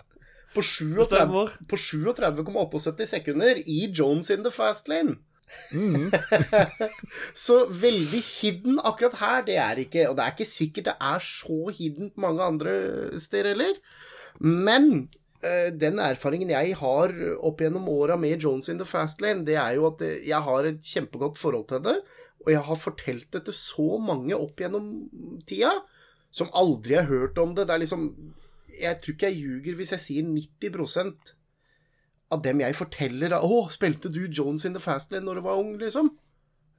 På 0.53 0.61
37 0.61 1.47
37,78 1.73 3.07
sekunder 3.09 3.61
i 3.65 3.87
Jones 3.89 4.29
in 4.31 4.45
the 4.45 4.53
fast 4.53 4.91
lane. 4.93 5.17
Mm. 5.73 6.13
Så 7.45 7.67
veldig 7.69 8.21
hidden 8.25 8.79
akkurat 8.81 9.17
her, 9.21 9.43
det 9.49 9.57
er 9.61 9.81
ikke. 9.85 10.07
Og 10.11 10.17
det 10.17 10.25
er 10.25 10.37
ikke 10.37 10.49
sikkert 10.49 10.91
det 10.91 10.97
er 11.01 11.25
så 11.25 11.73
hidden 11.77 12.13
mange 12.21 12.45
andre 12.45 12.75
steder 13.21 13.53
heller. 13.53 13.81
Men 14.41 15.09
den 15.75 15.99
erfaringen 15.99 16.53
jeg 16.53 16.77
har 16.79 17.13
opp 17.43 17.63
gjennom 17.63 17.89
åra 17.91 18.15
med 18.21 18.43
Jones 18.43 18.69
in 18.71 18.79
the 18.79 18.87
Fast 18.87 19.23
Lane, 19.25 19.43
det 19.47 19.57
er 19.59 19.75
jo 19.75 19.89
at 19.89 20.03
eh, 20.07 20.21
jeg 20.29 20.39
har 20.47 20.69
et 20.69 20.83
kjempegodt 20.87 21.41
forhold 21.41 21.67
til 21.73 21.83
det. 21.83 21.97
Og 22.43 22.51
jeg 22.53 22.63
har 22.67 22.79
fortalt 22.79 23.29
det 23.35 23.45
til 23.47 23.57
så 23.57 23.89
mange 24.03 24.35
opp 24.39 24.59
gjennom 24.59 24.89
tida 25.47 25.73
som 26.35 26.51
aldri 26.59 26.97
har 26.99 27.11
hørt 27.11 27.39
om 27.39 27.55
det. 27.55 27.69
Det 27.69 27.75
er 27.75 27.85
liksom 27.85 28.09
Jeg 28.73 28.99
tror 29.03 29.15
ikke 29.15 29.29
jeg 29.29 29.43
ljuger 29.43 29.75
hvis 29.79 29.93
jeg 29.93 30.01
sier 30.01 30.25
90% 30.25 31.35
av 32.33 32.41
dem 32.43 32.63
jeg 32.63 32.75
forteller 32.75 33.35
'Å, 33.37 33.69
spilte 33.71 34.09
du 34.09 34.25
Jones 34.27 34.65
in 34.65 34.73
the 34.73 34.81
Fast 34.81 35.13
Lane 35.13 35.27
når 35.27 35.35
du 35.35 35.41
var 35.43 35.59
ung', 35.61 35.77
liksom? 35.79 36.09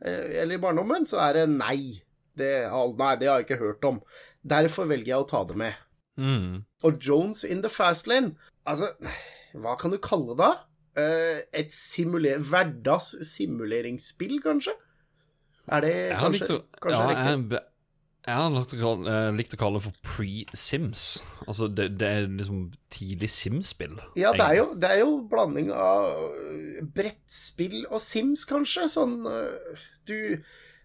Eh, 0.04 0.42
Eller 0.42 0.56
i 0.56 0.64
barndommen? 0.64 1.06
Så 1.06 1.20
er 1.20 1.34
det 1.34 1.50
nei. 1.50 2.02
Det, 2.36 2.66
nei, 2.98 3.16
det 3.16 3.28
har 3.28 3.40
jeg 3.40 3.46
ikke 3.46 3.62
hørt 3.62 3.84
om. 3.86 4.02
Derfor 4.42 4.88
velger 4.90 5.14
jeg 5.14 5.22
å 5.22 5.30
ta 5.30 5.44
det 5.44 5.56
med. 5.56 5.74
Mm. 6.18 6.66
Og 6.84 6.98
Jones 7.00 7.44
in 7.44 7.62
the 7.62 7.70
fast 7.70 8.08
lane 8.08 8.36
Altså, 8.70 8.94
hva 9.60 9.76
kan 9.80 9.94
du 9.94 10.00
kalle 10.04 10.38
det? 10.40 10.54
Eh, 11.00 11.44
et 11.64 11.74
simuler 11.74 12.42
hverdagssimuleringsspill, 12.46 14.40
kanskje? 14.44 14.76
Er 15.72 15.84
det 15.84 15.94
kanskje, 16.20 16.58
å, 16.58 16.64
kanskje 16.84 17.00
ja, 17.00 17.08
riktig? 17.10 17.60
jeg, 17.60 17.64
jeg 18.24 18.40
har 18.40 18.52
likt 18.54 18.74
å, 18.76 18.80
kalle, 18.80 19.14
eh, 19.14 19.30
likt 19.36 19.56
å 19.56 19.60
kalle 19.60 19.80
det 19.80 19.86
for 19.88 20.00
pre-Sims. 20.08 21.06
Altså, 21.48 21.68
det, 21.68 21.90
det 22.00 22.10
er 22.10 22.28
liksom 22.30 22.66
tidlig 22.94 23.32
Sims-spill. 23.34 23.98
Ja, 24.20 24.32
det 24.38 24.46
er, 24.46 24.58
jo, 24.62 24.68
det 24.80 24.92
er 24.92 25.02
jo 25.02 25.16
blanding 25.32 25.72
av 25.76 26.30
brettspill 26.96 27.82
og 27.90 28.00
Sims, 28.04 28.46
kanskje. 28.50 28.88
Sånn 28.92 29.24
øh, 29.28 29.82
Du 30.08 30.18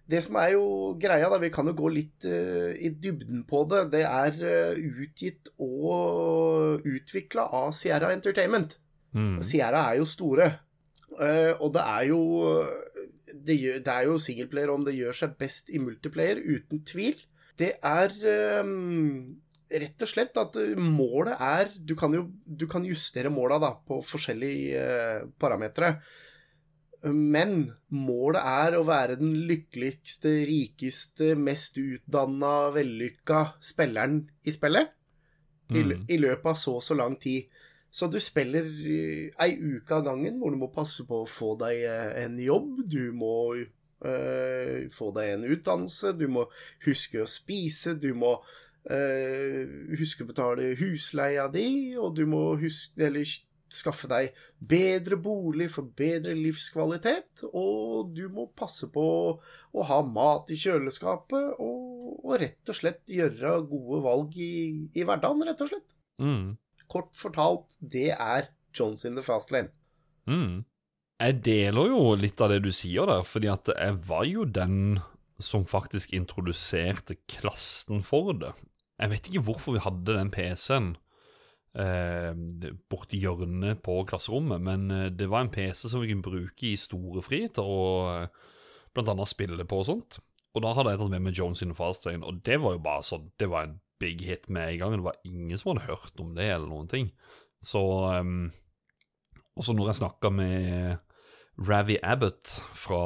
Det 0.09 0.23
som 0.25 0.39
er 0.41 0.55
jo 0.55 0.65
greia, 1.01 1.29
da, 1.29 1.37
vi 1.41 1.51
kan 1.53 1.69
jo 1.69 1.75
gå 1.77 1.91
litt 1.93 2.25
uh, 2.25 2.73
i 2.73 2.91
dybden 2.97 3.43
på 3.49 3.65
det. 3.69 3.83
Det 3.93 4.05
er 4.09 4.39
uh, 4.41 4.79
utgitt 5.05 5.51
og 5.61 6.87
utvikla 6.89 7.45
av 7.59 7.75
Sierra 7.77 8.15
Entertainment. 8.15 8.79
Mm. 9.13 9.43
Sierra 9.45 9.85
er 9.91 9.99
jo 10.01 10.07
store. 10.09 10.47
Uh, 11.13 11.53
og 11.61 11.75
det 11.75 11.83
er 11.83 12.07
jo 12.13 12.21
Det, 13.29 13.55
gjør, 13.57 13.83
det 13.85 13.93
er 13.93 14.07
jo 14.09 14.17
singleplayer 14.23 14.71
om 14.73 14.85
det 14.87 14.97
gjør 14.97 15.17
seg 15.17 15.37
best 15.41 15.69
i 15.71 15.81
multiplayer, 15.83 16.41
uten 16.41 16.81
tvil. 16.89 17.21
Det 17.59 17.75
er 17.85 18.15
um, 18.63 19.37
rett 19.69 20.05
og 20.05 20.09
slett 20.09 20.39
at 20.41 20.57
målet 20.81 21.37
er 21.37 21.73
Du 21.77 21.93
kan 21.99 22.15
jo 22.15 22.29
du 22.45 22.65
kan 22.71 22.87
justere 22.87 23.33
måla 23.33 23.59
da, 23.61 23.75
på 23.77 24.01
forskjellige 24.01 24.81
uh, 24.81 25.29
parametere. 25.41 25.99
Men 27.07 27.73
målet 27.95 28.43
er 28.43 28.75
å 28.75 28.85
være 28.87 29.19
den 29.21 29.37
lykkeligste, 29.47 30.33
rikeste, 30.49 31.35
mest 31.39 31.79
utdanna, 31.79 32.73
vellykka 32.75 33.45
spilleren 33.63 34.25
i 34.43 34.55
spillet. 34.55 34.95
I, 35.69 35.83
Mm. 35.85 36.07
I 36.09 36.17
løpet 36.17 36.47
av 36.49 36.55
så 36.57 36.79
og 36.79 36.83
så 36.83 36.95
lang 36.97 37.19
tid. 37.21 37.51
Så 37.91 38.07
du 38.09 38.19
spiller 38.21 38.65
eh, 38.65 39.29
ei 39.45 39.57
uke 39.57 39.95
av 39.95 40.07
gangen 40.07 40.39
hvor 40.41 40.53
du 40.53 40.59
må 40.61 40.71
passe 40.73 41.05
på 41.09 41.23
å 41.23 41.29
få 41.29 41.55
deg 41.61 41.83
eh, 41.85 42.25
en 42.25 42.39
jobb. 42.41 42.83
Du 42.89 43.13
må 43.17 43.35
øh, 43.57 44.89
få 44.93 45.11
deg 45.17 45.35
en 45.35 45.45
utdannelse. 45.49 46.15
Du 46.17 46.27
må 46.33 46.47
huske 46.87 47.23
å 47.23 47.29
spise. 47.29 47.97
Du 48.01 48.15
må 48.17 48.35
øh, 48.91 49.93
huske 50.01 50.25
å 50.25 50.31
betale 50.31 50.75
husleia 50.81 51.49
di, 51.53 51.97
og 52.01 52.17
du 52.17 52.25
må 52.29 52.43
huske 52.61 53.09
Eller 53.09 53.29
skaffe 53.75 54.09
deg 54.11 54.37
bedre 54.59 55.19
bolig 55.21 55.69
for 55.73 55.89
bedre 55.99 56.35
livskvalitet. 56.37 57.45
Og 57.53 58.15
du 58.17 58.27
må 58.33 58.49
passe 58.57 58.89
på 58.93 59.05
å 59.39 59.89
ha 59.91 59.99
mat 60.07 60.51
i 60.55 60.59
kjøleskapet, 60.59 61.59
og, 61.59 62.15
og 62.25 62.39
rett 62.43 62.73
og 62.73 62.79
slett 62.79 63.05
gjøre 63.13 63.59
gode 63.69 64.01
valg 64.07 64.39
i, 64.41 64.89
i 64.95 65.05
hverdagen, 65.05 65.45
rett 65.49 65.65
og 65.65 65.73
slett. 65.73 65.95
Mm. 66.23 66.57
Kort 66.89 67.13
fortalt, 67.19 67.69
det 67.79 68.11
er 68.15 68.51
Jones 68.77 69.05
in 69.09 69.19
the 69.19 69.25
Fast 69.25 69.53
Lane. 69.55 69.73
Mm. 70.29 70.65
Jeg 71.19 71.41
deler 71.43 71.91
jo 71.91 72.03
litt 72.15 72.41
av 72.41 72.53
det 72.53 72.61
du 72.63 72.71
sier 72.75 73.09
der, 73.11 73.25
fordi 73.27 73.51
at 73.51 73.71
jeg 73.75 73.97
var 74.07 74.27
jo 74.29 74.45
den 74.47 75.01
som 75.43 75.67
faktisk 75.67 76.13
introduserte 76.15 77.17
klassen 77.31 78.05
for 78.07 78.33
det. 78.39 78.53
Jeg 78.99 79.13
vet 79.13 79.29
ikke 79.31 79.45
hvorfor 79.47 79.77
vi 79.77 79.83
hadde 79.83 80.17
den 80.17 80.31
PC-en 80.35 80.93
eh, 81.77 82.31
borti 82.91 83.21
hjørnet 83.23 83.83
på 83.85 83.99
klasserommet, 84.09 84.63
men 84.65 84.87
eh, 84.95 85.11
det 85.15 85.29
var 85.31 85.45
en 85.45 85.53
PC 85.53 85.89
som 85.89 86.03
vi 86.03 86.13
kunne 86.13 86.25
bruke 86.25 86.71
i 86.71 86.79
storefri 86.79 87.45
til 87.55 87.73
å 87.75 87.83
eh, 88.15 88.47
blant 88.97 89.13
annet 89.15 89.31
spille 89.31 89.67
på 89.69 89.83
og 89.83 89.89
sånt. 89.91 90.21
Og 90.57 90.65
da 90.65 90.73
hadde 90.75 90.95
jeg 90.95 91.03
tatt 91.03 91.13
med 91.13 91.27
meg 91.27 91.37
Jones 91.37 91.63
in 91.63 91.75
Fastlane 91.77 91.93
Fast 91.93 92.09
Lane, 92.09 92.25
og 92.25 92.41
det 92.47 92.61
var 92.63 92.77
jo 92.77 92.85
bare 92.87 93.05
sånn, 93.07 93.29
det 93.39 93.51
var 93.53 93.69
en 93.69 93.77
big 94.01 94.23
hit 94.27 94.49
med 94.49 94.73
en 94.73 94.81
gang. 94.81 94.97
Det 94.97 95.07
var 95.07 95.21
ingen 95.29 95.61
som 95.61 95.73
hadde 95.73 95.91
hørt 95.91 96.23
om 96.23 96.33
det 96.39 96.49
eller 96.49 96.71
noen 96.71 96.89
ting. 96.91 97.11
Så 97.67 97.83
um, 98.15 98.49
også 99.59 99.75
når 99.75 99.91
jeg 99.91 99.99
snakka 100.01 100.31
med 100.31 100.99
Ravi 101.69 101.97
Abbott 102.07 102.53
fra 102.79 103.03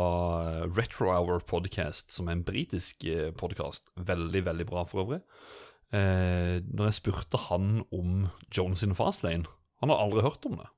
Retro 0.69 1.09
Hour 1.09 1.41
Podcast, 1.49 2.13
som 2.13 2.29
er 2.29 2.37
en 2.37 2.45
britisk 2.45 3.07
podkast, 3.41 3.89
veldig, 3.97 4.45
veldig 4.51 4.69
bra 4.69 4.85
for 4.89 5.07
øvrig. 5.07 5.23
Eh, 5.93 6.61
når 6.73 6.89
jeg 6.89 6.97
spurte 7.03 7.37
han 7.51 7.83
om 7.93 8.29
Jones 8.49 8.81
in 8.87 8.95
Fastlane 8.97 9.45
Han 9.83 9.91
har 9.93 9.99
aldri 10.01 10.23
hørt 10.25 10.47
om 10.49 10.55
det. 10.57 10.69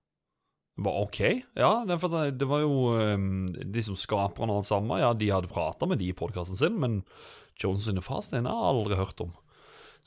Jeg 0.75 0.83
bare 0.89 1.03
OK, 1.05 1.21
ja, 1.55 1.69
det, 1.87 1.99
det, 2.41 2.49
var 2.51 2.65
jo 2.65 2.97
um, 2.99 3.47
de 3.47 3.83
som 3.87 3.95
skaperne 3.95 4.51
han 4.51 4.59
alt 4.59 4.67
sammen, 4.67 4.99
ja, 4.99 5.13
de 5.15 5.29
hadde 5.31 5.47
prata 5.53 5.87
med 5.87 6.01
de 6.03 6.09
i 6.11 6.17
podkasten 6.19 6.59
sin, 6.59 6.81
men 6.83 7.05
Jones 7.63 7.87
in 7.87 8.01
Fastlane 8.03 8.51
har 8.51 8.65
jeg 8.65 8.73
aldri 8.81 8.99
hørt 8.99 9.23
om. 9.23 9.31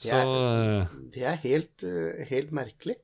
Det 0.03 0.11
er- 0.11 0.81
eh, 0.81 0.87
Det 1.13 1.23
er 1.23 1.37
helt, 1.45 1.83
eh, 1.87 2.25
helt 2.27 2.51
merkelig. 2.51 2.97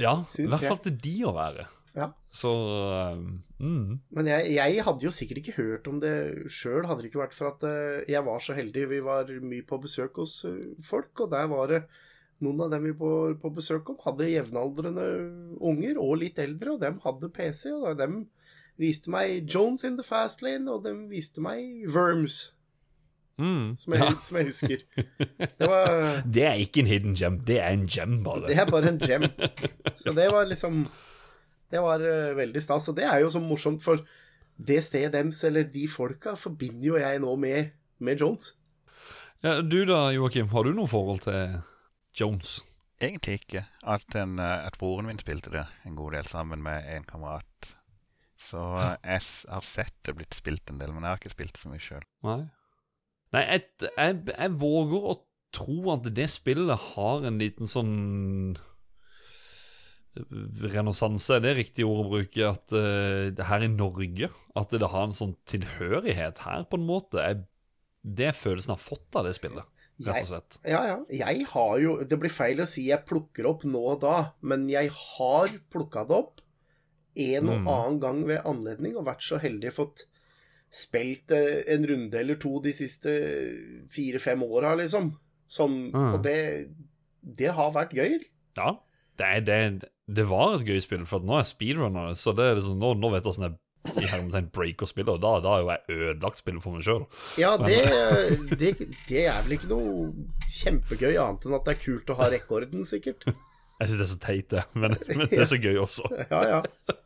ja, 0.00 0.24
i 0.38 0.46
hvert 0.50 0.66
fall 0.66 0.82
til 0.88 0.96
de 0.98 1.14
å 1.28 1.34
være. 1.36 1.68
Ja. 1.96 2.12
Så 2.30 2.50
um, 3.18 3.42
mm, 3.58 3.98
Men 4.14 4.28
jeg, 4.30 4.52
jeg 4.54 4.84
hadde 4.86 5.06
jo 5.06 5.10
sikkert 5.14 5.40
ikke 5.42 5.56
hørt 5.56 5.88
om 5.90 5.98
det 6.02 6.14
sjøl, 6.52 6.86
hadde 6.86 7.02
det 7.02 7.10
ikke 7.10 7.24
vært 7.24 7.34
for 7.34 7.50
at 7.50 7.66
eh, 7.66 8.04
jeg 8.10 8.22
var 8.26 8.44
så 8.44 8.54
heldig. 8.54 8.86
Vi 8.92 9.00
var 9.02 9.32
mye 9.42 9.66
på 9.66 9.80
besøk 9.82 10.20
hos 10.22 10.36
eh, 10.46 10.76
folk, 10.86 11.10
og 11.24 11.32
der 11.34 11.50
var 11.50 11.72
det 11.72 11.82
noen 12.40 12.62
av 12.64 12.70
dem 12.72 12.86
vi 12.88 12.94
var 12.96 13.34
på 13.40 13.50
besøk 13.52 13.90
om, 13.92 13.98
hadde 14.04 14.30
jevnaldrende 14.30 15.08
unger, 15.60 15.98
og 16.00 16.20
litt 16.22 16.38
eldre, 16.40 16.76
og 16.76 16.84
dem 16.84 17.00
hadde 17.04 17.32
PC, 17.36 17.66
og 17.74 17.98
dem 18.00 18.22
viste 18.80 19.12
meg 19.12 19.50
Jones 19.50 19.84
in 19.84 19.98
the 19.98 20.06
Fast 20.06 20.40
Lane, 20.46 20.70
og 20.72 20.86
dem 20.86 21.04
viste 21.10 21.42
meg 21.44 21.84
Worms, 21.92 22.54
mm, 23.42 23.76
som 23.82 23.96
jeg, 23.96 24.06
ja. 24.06 24.14
som 24.24 24.40
jeg 24.40 24.48
husker. 24.48 24.86
Det 25.60 25.68
var 25.68 26.22
Det 26.24 26.46
er 26.48 26.64
ikke 26.64 26.84
en 26.86 26.90
hidden 26.94 27.18
gem, 27.18 27.38
det 27.44 27.60
er 27.60 27.76
en 27.76 27.86
gem, 27.90 28.22
bare. 28.24 28.48
Det 28.48 28.56
er 28.56 28.72
bare 28.72 28.94
en 28.94 29.02
gem. 29.02 29.28
Så 30.00 30.16
det 30.16 30.30
var 30.32 30.48
liksom 30.48 30.86
Det 31.70 31.82
var 31.82 32.02
uh, 32.02 32.36
veldig 32.38 32.62
stas. 32.62 32.88
Og 32.90 32.96
det 32.98 33.06
er 33.06 33.22
jo 33.22 33.30
så 33.32 33.42
morsomt, 33.42 33.84
for 33.84 34.02
det 34.60 34.80
stedet 34.84 35.14
dems, 35.14 35.42
eller 35.48 35.68
de 35.72 35.86
folka, 35.88 36.34
forbinder 36.36 36.90
jo 36.90 36.98
jeg 37.00 37.20
nå 37.22 37.36
med, 37.40 37.70
med 37.98 38.20
Jones. 38.20 38.54
Ja, 39.40 39.60
du 39.64 39.78
da, 39.88 40.10
Joakim, 40.12 40.50
har 40.52 40.66
du 40.66 40.74
noe 40.76 40.90
forhold 40.90 41.22
til 41.24 41.60
Jones? 42.18 42.58
Egentlig 43.00 43.38
ikke. 43.40 43.64
Alt 43.88 44.12
enn 44.18 44.36
eh, 44.36 44.66
at 44.66 44.76
broren 44.80 45.08
min 45.08 45.20
spilte 45.20 45.52
det 45.54 45.64
en 45.88 45.96
god 45.96 46.18
del 46.18 46.26
sammen 46.28 46.60
med 46.64 46.84
en 46.92 47.06
kamerat. 47.08 47.70
Så 48.40 48.60
eh, 48.76 48.96
jeg 49.00 49.24
har 49.48 49.64
sett 49.64 49.96
det 50.04 50.18
blitt 50.18 50.36
spilt 50.36 50.68
en 50.68 50.80
del, 50.82 50.92
men 50.92 51.06
jeg 51.06 51.14
har 51.14 51.22
ikke 51.22 51.32
spilt 51.32 51.60
så 51.60 51.72
mye 51.72 51.80
sjøl. 51.80 52.04
Nei. 52.28 52.42
Nei, 53.32 53.44
jeg, 53.46 53.64
jeg, 53.94 54.18
jeg 54.34 54.56
våger 54.60 55.08
å 55.08 55.16
tro 55.56 55.78
at 55.94 56.10
det 56.14 56.28
spillet 56.30 56.90
har 56.92 57.24
en 57.26 57.40
liten 57.40 57.70
sånn 57.70 57.94
Renessanse, 60.16 61.36
er 61.36 61.42
det 61.44 61.56
riktig 61.58 61.84
ord 61.86 62.04
å 62.04 62.10
bruke? 62.10 62.48
At 62.50 62.72
uh, 62.74 63.30
det 63.34 63.46
her 63.46 63.62
i 63.62 63.70
Norge 63.70 64.30
At 64.58 64.72
det 64.74 64.88
har 64.90 65.04
en 65.06 65.14
sånn 65.16 65.36
tilhørighet 65.50 66.42
her, 66.46 66.64
på 66.70 66.80
en 66.80 66.86
måte. 66.88 67.20
er 67.22 67.44
det 68.02 68.32
følelsen 68.34 68.72
har 68.72 68.80
fått 68.80 69.14
av 69.14 69.26
det 69.28 69.34
spillet, 69.36 69.64
rett 70.00 70.22
og 70.24 70.28
slett. 70.30 70.58
ja, 70.64 70.80
ja. 70.88 70.98
Jeg 71.12 71.44
har 71.50 71.74
jo 71.78 71.98
Det 72.08 72.16
blir 72.18 72.32
feil 72.32 72.62
å 72.62 72.66
si 72.66 72.86
jeg 72.88 73.04
plukker 73.04 73.44
opp 73.46 73.66
nå 73.68 73.82
og 73.92 74.00
da, 74.00 74.32
men 74.40 74.68
jeg 74.72 74.88
har 74.90 75.52
plukka 75.70 76.06
det 76.08 76.16
opp 76.16 76.40
en 77.20 77.48
og 77.50 77.58
Mm. 77.60 77.68
annen 77.68 78.00
gang 78.00 78.22
ved 78.26 78.46
anledning, 78.46 78.96
og 78.96 79.04
vært 79.04 79.20
så 79.26 79.38
heldig 79.38 79.72
fått 79.74 80.04
spilt 80.72 81.30
eh, 81.34 81.64
en 81.74 81.84
runde 81.84 82.14
eller 82.16 82.36
to 82.40 82.60
de 82.62 82.72
siste 82.72 83.10
fire-fem 83.90 84.42
åra, 84.46 84.74
liksom. 84.78 85.12
Sånn, 85.50 85.90
Mm. 85.92 86.14
Og 86.14 86.22
det, 86.22 86.68
det 87.20 87.50
har 87.52 87.72
vært 87.74 87.92
gøy. 87.92 88.20
Ja, 88.56 88.78
det, 89.20 89.32
det, 89.46 89.90
det 90.10 90.28
var 90.30 90.56
et 90.56 90.68
gøy 90.68 90.80
spill, 90.84 91.04
for 91.08 91.24
nå 91.24 91.36
er 91.36 91.44
jeg 91.44 91.52
speedrunner, 91.54 92.14
så 92.18 92.34
det 92.36 92.46
er 92.48 92.58
liksom, 92.58 92.78
nå, 92.80 92.94
nå 92.98 93.12
vet 93.14 93.28
jeg 93.28 93.36
sånn 93.36 93.50
jeg 93.50 93.58
i 93.96 94.04
hermetegn 94.10 94.50
breaker 94.52 94.88
spillet, 94.88 95.08
og 95.14 95.22
da, 95.22 95.30
da 95.40 95.54
er 95.56 95.62
jo 95.62 95.70
jeg 95.70 96.00
ødelagt 96.10 96.40
spillet 96.42 96.64
for 96.64 96.76
meg 96.76 96.84
sjøl. 96.84 97.06
Ja, 97.40 97.54
det, 97.60 97.78
det, 98.60 98.74
det 99.08 99.22
er 99.24 99.40
vel 99.46 99.56
ikke 99.56 99.70
noe 99.70 100.10
kjempegøy, 100.44 101.14
annet 101.14 101.46
enn 101.48 101.56
at 101.56 101.64
det 101.68 101.76
er 101.76 101.80
kult 101.86 102.12
å 102.12 102.18
ha 102.20 102.28
rekorden, 102.32 102.84
sikkert. 102.88 103.24
Jeg 103.80 103.88
syns 103.88 103.96
det 103.96 104.04
er 104.04 104.12
så 104.12 104.18
teit, 104.20 104.48
det, 104.52 104.66
men, 104.76 104.96
men 105.14 105.24
det 105.32 105.40
er 105.46 105.48
så 105.48 105.60
gøy 105.60 105.80
også. 105.86 106.10
Ja, 106.28 106.42
ja. 106.56 106.64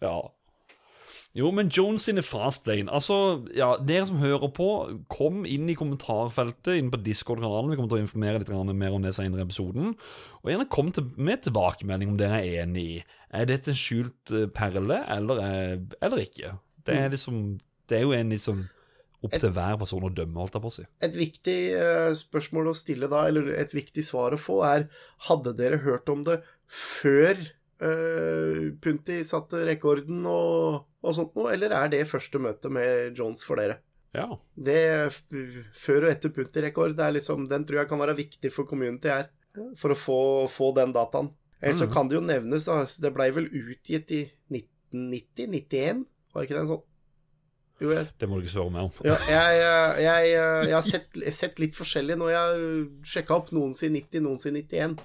Ja. 0.00 0.14
Jo, 1.38 1.52
men 1.54 1.68
Jones 1.70 2.08
sine 2.08 2.24
Fastlane 2.26 2.90
Altså, 2.90 3.16
ja, 3.54 3.76
dere 3.86 4.08
som 4.08 4.18
hører 4.18 4.50
på, 4.54 4.66
kom 5.12 5.44
inn 5.46 5.68
i 5.70 5.76
kommentarfeltet 5.78 6.74
inne 6.74 6.90
på 6.90 6.98
Discord-kanalen. 7.06 7.70
Vi 7.70 7.78
kommer 7.78 7.92
til 7.92 8.00
å 8.00 8.02
informere 8.02 8.40
litt 8.42 8.50
mer 8.50 8.96
om 8.96 9.04
det 9.04 9.14
senere 9.14 9.44
i 9.44 9.46
episoden. 9.46 9.94
Og 10.42 10.50
gjerne 10.50 10.66
kom 10.72 10.90
til, 10.94 11.06
med 11.14 11.44
tilbakemelding 11.46 12.10
om 12.10 12.18
dere 12.18 12.42
er 12.42 12.64
enig 12.64 12.86
i 12.96 12.98
Er 13.30 13.46
dette 13.46 13.70
en 13.70 13.78
skjult 13.78 14.34
eh, 14.34 14.48
perle, 14.50 15.04
eller, 15.06 15.42
er, 15.44 15.80
eller 16.02 16.24
ikke. 16.24 16.56
Det 16.82 16.98
er 16.98 17.14
liksom 17.14 17.60
Det 17.86 17.98
er 17.98 18.06
jo 18.06 18.14
en 18.16 18.34
liksom 18.34 18.66
opp 19.20 19.34
til 19.36 19.52
hver 19.52 19.76
person 19.76 20.06
å 20.06 20.10
dømme, 20.16 20.38
holdt 20.40 20.54
jeg 20.56 20.64
på 20.64 20.70
å 20.70 20.74
si. 20.74 20.84
Et 21.04 21.16
viktig 21.16 21.56
uh, 21.76 22.10
spørsmål 22.16 22.70
å 22.70 22.76
stille 22.78 23.10
da, 23.12 23.26
eller 23.28 23.50
et 23.60 23.74
viktig 23.76 24.04
svar 24.06 24.32
å 24.32 24.40
få, 24.40 24.62
er 24.64 24.86
Hadde 25.28 25.52
dere 25.58 25.82
hørt 25.84 26.08
om 26.08 26.24
det 26.24 26.40
før 26.70 27.36
uh, 27.82 28.70
Punti 28.82 29.20
satte 29.26 29.64
rekorden 29.68 30.24
og, 30.28 30.86
og 31.02 31.16
sånt 31.16 31.36
noe, 31.38 31.52
eller 31.54 31.74
er 31.76 31.92
det 31.92 32.06
første 32.10 32.40
møte 32.42 32.72
med 32.72 33.18
Jones 33.18 33.44
for 33.46 33.60
dere? 33.60 33.80
Ja. 34.16 34.26
Det 34.54 34.80
før 35.78 36.06
og 36.06 36.10
etter 36.10 36.32
Punti-rekord, 36.34 36.98
liksom, 37.14 37.46
den 37.50 37.66
tror 37.66 37.82
jeg 37.82 37.90
kan 37.92 38.02
være 38.02 38.18
viktig 38.18 38.50
for 38.54 38.68
community 38.68 39.12
her, 39.12 39.30
for 39.78 39.94
å 39.94 39.98
få, 39.98 40.20
få 40.50 40.72
den 40.78 40.94
dataen. 40.96 41.30
Ellers 41.60 41.80
mm. 41.80 41.84
så 41.84 41.90
kan 41.92 42.08
det 42.08 42.16
jo 42.16 42.24
nevnes, 42.24 42.66
da, 42.66 42.82
det 43.04 43.12
blei 43.14 43.28
vel 43.36 43.46
utgitt 43.46 44.10
i 44.16 44.22
1990-91, 44.50 46.06
var 46.34 46.46
ikke 46.46 46.56
det 46.56 46.62
en 46.64 46.72
sånn? 46.72 46.86
Jo, 47.80 47.92
jeg, 47.94 48.08
det 48.20 48.28
må 48.28 48.36
du 48.36 48.44
ikke 48.44 48.52
svare 48.52 48.72
meg 48.74 48.88
om. 48.88 48.96
Ja, 49.08 49.14
jeg, 49.24 49.60
jeg, 50.04 50.32
jeg, 50.34 50.74
har 50.76 50.84
sett, 50.84 51.14
sett, 51.36 51.62
litt 51.62 51.78
forskjellig 51.78 52.18
når 52.20 52.32
jeg 52.34 52.66
sjekka 53.08 53.38
opp. 53.38 53.54
Noen 53.56 53.72
sier 53.76 53.92
90, 53.94 54.24
noen 54.26 54.42
sier 54.42 54.52
91. 54.52 54.98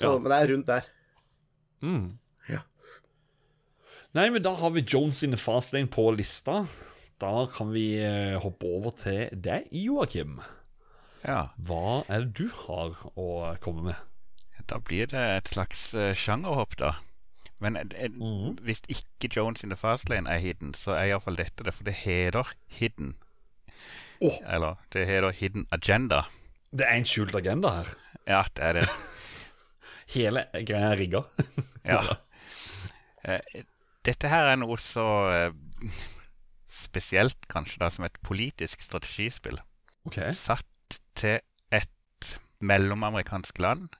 Så, 0.00 0.08
ja. 0.08 0.16
Men 0.16 0.32
det 0.32 0.40
er 0.40 0.50
rundt 0.50 0.72
der. 0.72 0.88
Mm. 1.82 2.18
Ja. 2.48 2.62
Nei, 4.16 4.28
men 4.30 4.42
da 4.42 4.54
har 4.58 4.72
vi 4.74 4.84
Jones 4.84 5.22
in 5.22 5.34
the 5.34 5.38
fast 5.38 5.70
fastlane 5.70 5.90
på 5.92 6.10
lista. 6.16 6.64
Da 7.20 7.46
kan 7.52 7.72
vi 7.72 8.00
uh, 8.00 8.40
hoppe 8.42 8.66
over 8.66 8.94
til 8.96 9.28
deg, 9.32 9.68
Joakim. 9.72 10.40
Ja. 11.22 11.50
Hva 11.56 12.02
er 12.08 12.24
det 12.24 12.40
du 12.40 12.48
har 12.64 12.96
å 13.14 13.28
komme 13.60 13.90
med? 13.90 14.06
Da 14.70 14.78
blir 14.80 15.10
det 15.10 15.20
et 15.20 15.52
slags 15.52 15.90
uh, 15.94 16.12
sjangerhopp, 16.16 16.78
da. 16.80 16.94
Men 17.60 17.76
mm. 17.76 18.56
hvis 18.64 18.80
ikke 18.88 19.28
Jones 19.36 19.62
in 19.62 19.70
the 19.70 19.76
Fastlane 19.76 20.30
er 20.30 20.40
hidden, 20.40 20.72
så 20.74 20.94
er 20.96 21.10
iallfall 21.10 21.36
dette 21.36 21.66
det. 21.66 21.74
For 21.76 21.84
det 21.84 21.98
heter 22.00 22.54
Hidden. 22.72 23.14
Oh. 24.20 24.38
Eller 24.48 24.80
det 24.92 25.04
heter 25.06 25.30
Hidden 25.36 25.66
Agenda. 25.70 26.22
Det 26.72 26.86
er 26.86 26.96
en 26.96 27.08
skjult 27.08 27.34
agenda 27.34 27.74
her. 27.80 27.94
Ja, 28.26 28.44
det 28.56 28.64
er 28.64 28.72
det. 28.80 28.88
Hele 30.10 30.46
greia 30.66 30.92
er 30.92 30.98
rigga. 31.00 31.22
ja. 31.92 32.00
Uh, 33.26 33.62
dette 34.06 34.30
her 34.32 34.50
er 34.50 34.58
noe 34.60 34.78
så 34.80 35.06
uh, 35.52 36.00
spesielt, 36.72 37.38
kanskje, 37.52 37.80
da, 37.84 37.90
som 37.94 38.06
et 38.08 38.18
politisk 38.26 38.82
strategispill. 38.82 39.60
Okay. 40.08 40.32
Satt 40.34 41.00
til 41.18 41.38
et 41.76 42.34
mellomamerikansk 42.60 43.60
land 43.62 43.90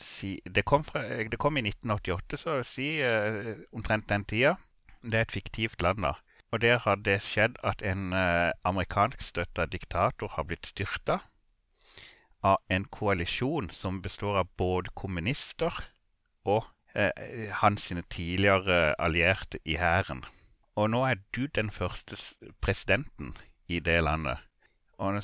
si, 0.00 0.40
det, 0.44 0.64
kom 0.64 0.84
fra, 0.84 1.02
det, 1.04 1.38
kom 1.40 1.58
i 1.60 1.64
1988, 1.66 2.40
så 2.40 2.58
si 2.66 2.88
uh, 3.04 3.52
omtrent 3.76 4.08
den 4.10 4.24
tida. 4.24 4.56
Det 5.00 5.16
er 5.16 5.26
et 5.26 5.36
fiktivt 5.36 5.82
land, 5.84 6.02
da. 6.04 6.14
Og 6.50 6.62
der 6.64 6.80
har 6.82 6.98
det 6.98 7.20
skjedd 7.22 7.60
at 7.66 7.82
en 7.86 8.10
uh, 8.16 8.50
amerikanskstøtta 8.66 9.68
diktator 9.70 10.32
har 10.34 10.48
blitt 10.48 10.72
styrta 10.72 11.20
av 12.42 12.58
en 12.68 12.84
koalisjon 12.84 13.70
som 13.74 14.00
består 14.02 14.40
av 14.42 14.50
både 14.56 14.92
kommunister 14.96 15.74
og 16.48 16.64
eh, 16.94 17.50
hans 17.60 17.90
tidligere 18.08 18.94
allierte 18.98 19.60
i 19.64 19.76
hæren. 19.80 20.24
Og 20.76 20.90
nå 20.90 21.04
er 21.04 21.20
du 21.36 21.46
den 21.46 21.70
første 21.70 22.16
presidenten 22.60 23.34
i 23.68 23.80
det 23.80 24.00
landet. 24.04 24.38
Og 24.98 25.20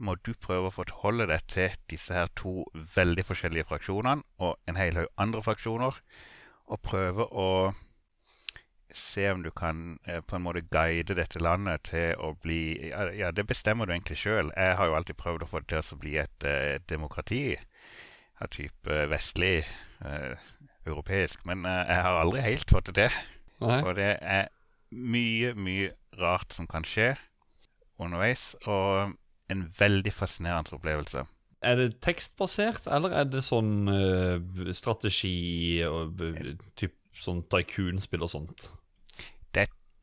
må 0.00 0.16
du 0.24 0.32
prøve 0.34 0.70
å 0.70 0.74
forholde 0.74 1.28
deg 1.30 1.44
til 1.52 1.76
disse 1.92 2.14
her 2.16 2.30
to 2.36 2.64
veldig 2.96 3.24
forskjellige 3.28 3.68
fraksjonene 3.68 4.24
og 4.40 4.56
en 4.70 4.80
hel 4.80 4.96
haug 4.96 5.10
andre 5.20 5.42
fraksjoner, 5.44 5.96
og 6.70 6.82
prøve 6.86 7.26
å 7.26 7.48
se 8.96 9.26
om 9.30 9.42
du 9.42 9.50
kan 9.54 9.98
eh, 10.06 10.20
på 10.20 10.36
en 10.36 10.44
måte 10.44 10.62
guide 10.72 11.16
dette 11.18 11.42
landet 11.42 11.86
til 11.90 12.14
å 12.18 12.32
bli 12.42 12.90
Ja, 13.18 13.30
det 13.34 13.46
bestemmer 13.48 13.86
du 13.86 13.94
egentlig 13.94 14.18
sjøl. 14.22 14.52
Jeg 14.56 14.76
har 14.78 14.90
jo 14.90 14.96
alltid 14.98 15.18
prøvd 15.20 15.46
å 15.46 15.50
få 15.50 15.62
det 15.62 15.70
til 15.72 15.96
å 15.96 16.00
bli 16.00 16.16
et 16.22 16.46
et 16.48 16.86
demokrati 16.90 17.58
av 18.40 18.48
type 18.54 19.00
vestlig, 19.10 19.66
eh, 20.04 20.50
europeisk, 20.88 21.44
men 21.44 21.66
eh, 21.68 21.82
jeg 21.92 22.04
har 22.06 22.20
aldri 22.22 22.44
helt 22.44 22.72
fått 22.72 22.88
det 22.90 22.96
til. 23.02 23.18
Og 23.60 23.92
det 23.98 24.14
er 24.20 24.48
mye, 24.90 25.52
mye 25.52 25.90
rart 26.16 26.54
som 26.56 26.68
kan 26.70 26.86
skje 26.88 27.12
underveis. 28.00 28.54
Og 28.64 29.12
en 29.50 29.66
veldig 29.78 30.12
fascinerende 30.14 30.76
opplevelse. 30.76 31.26
Er 31.60 31.76
det 31.76 31.98
tekstbasert, 32.00 32.86
eller 32.88 33.12
er 33.12 33.26
det 33.28 33.42
sånn 33.44 33.90
uh, 33.90 34.70
strategi 34.72 35.82
og 35.84 36.22
uh, 36.22 36.54
typ 36.80 36.94
sånn 37.20 37.42
tycoon-spill 37.52 38.24
og 38.24 38.32
sånt? 38.32 38.70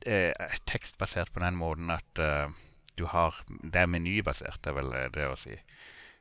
Uh, 0.07 0.31
tekstbasert 0.69 1.33
på 1.35 1.43
den 1.43 1.57
måten 1.59 1.91
at 1.91 2.21
uh, 2.23 2.47
du 2.97 3.03
har 3.11 3.35
Det 3.47 3.81
er 3.81 3.89
menybasert, 3.91 4.61
det 4.63 4.71
er 4.71 4.77
vel 4.77 4.93
det 5.13 5.25
å 5.27 5.35
si. 5.37 5.57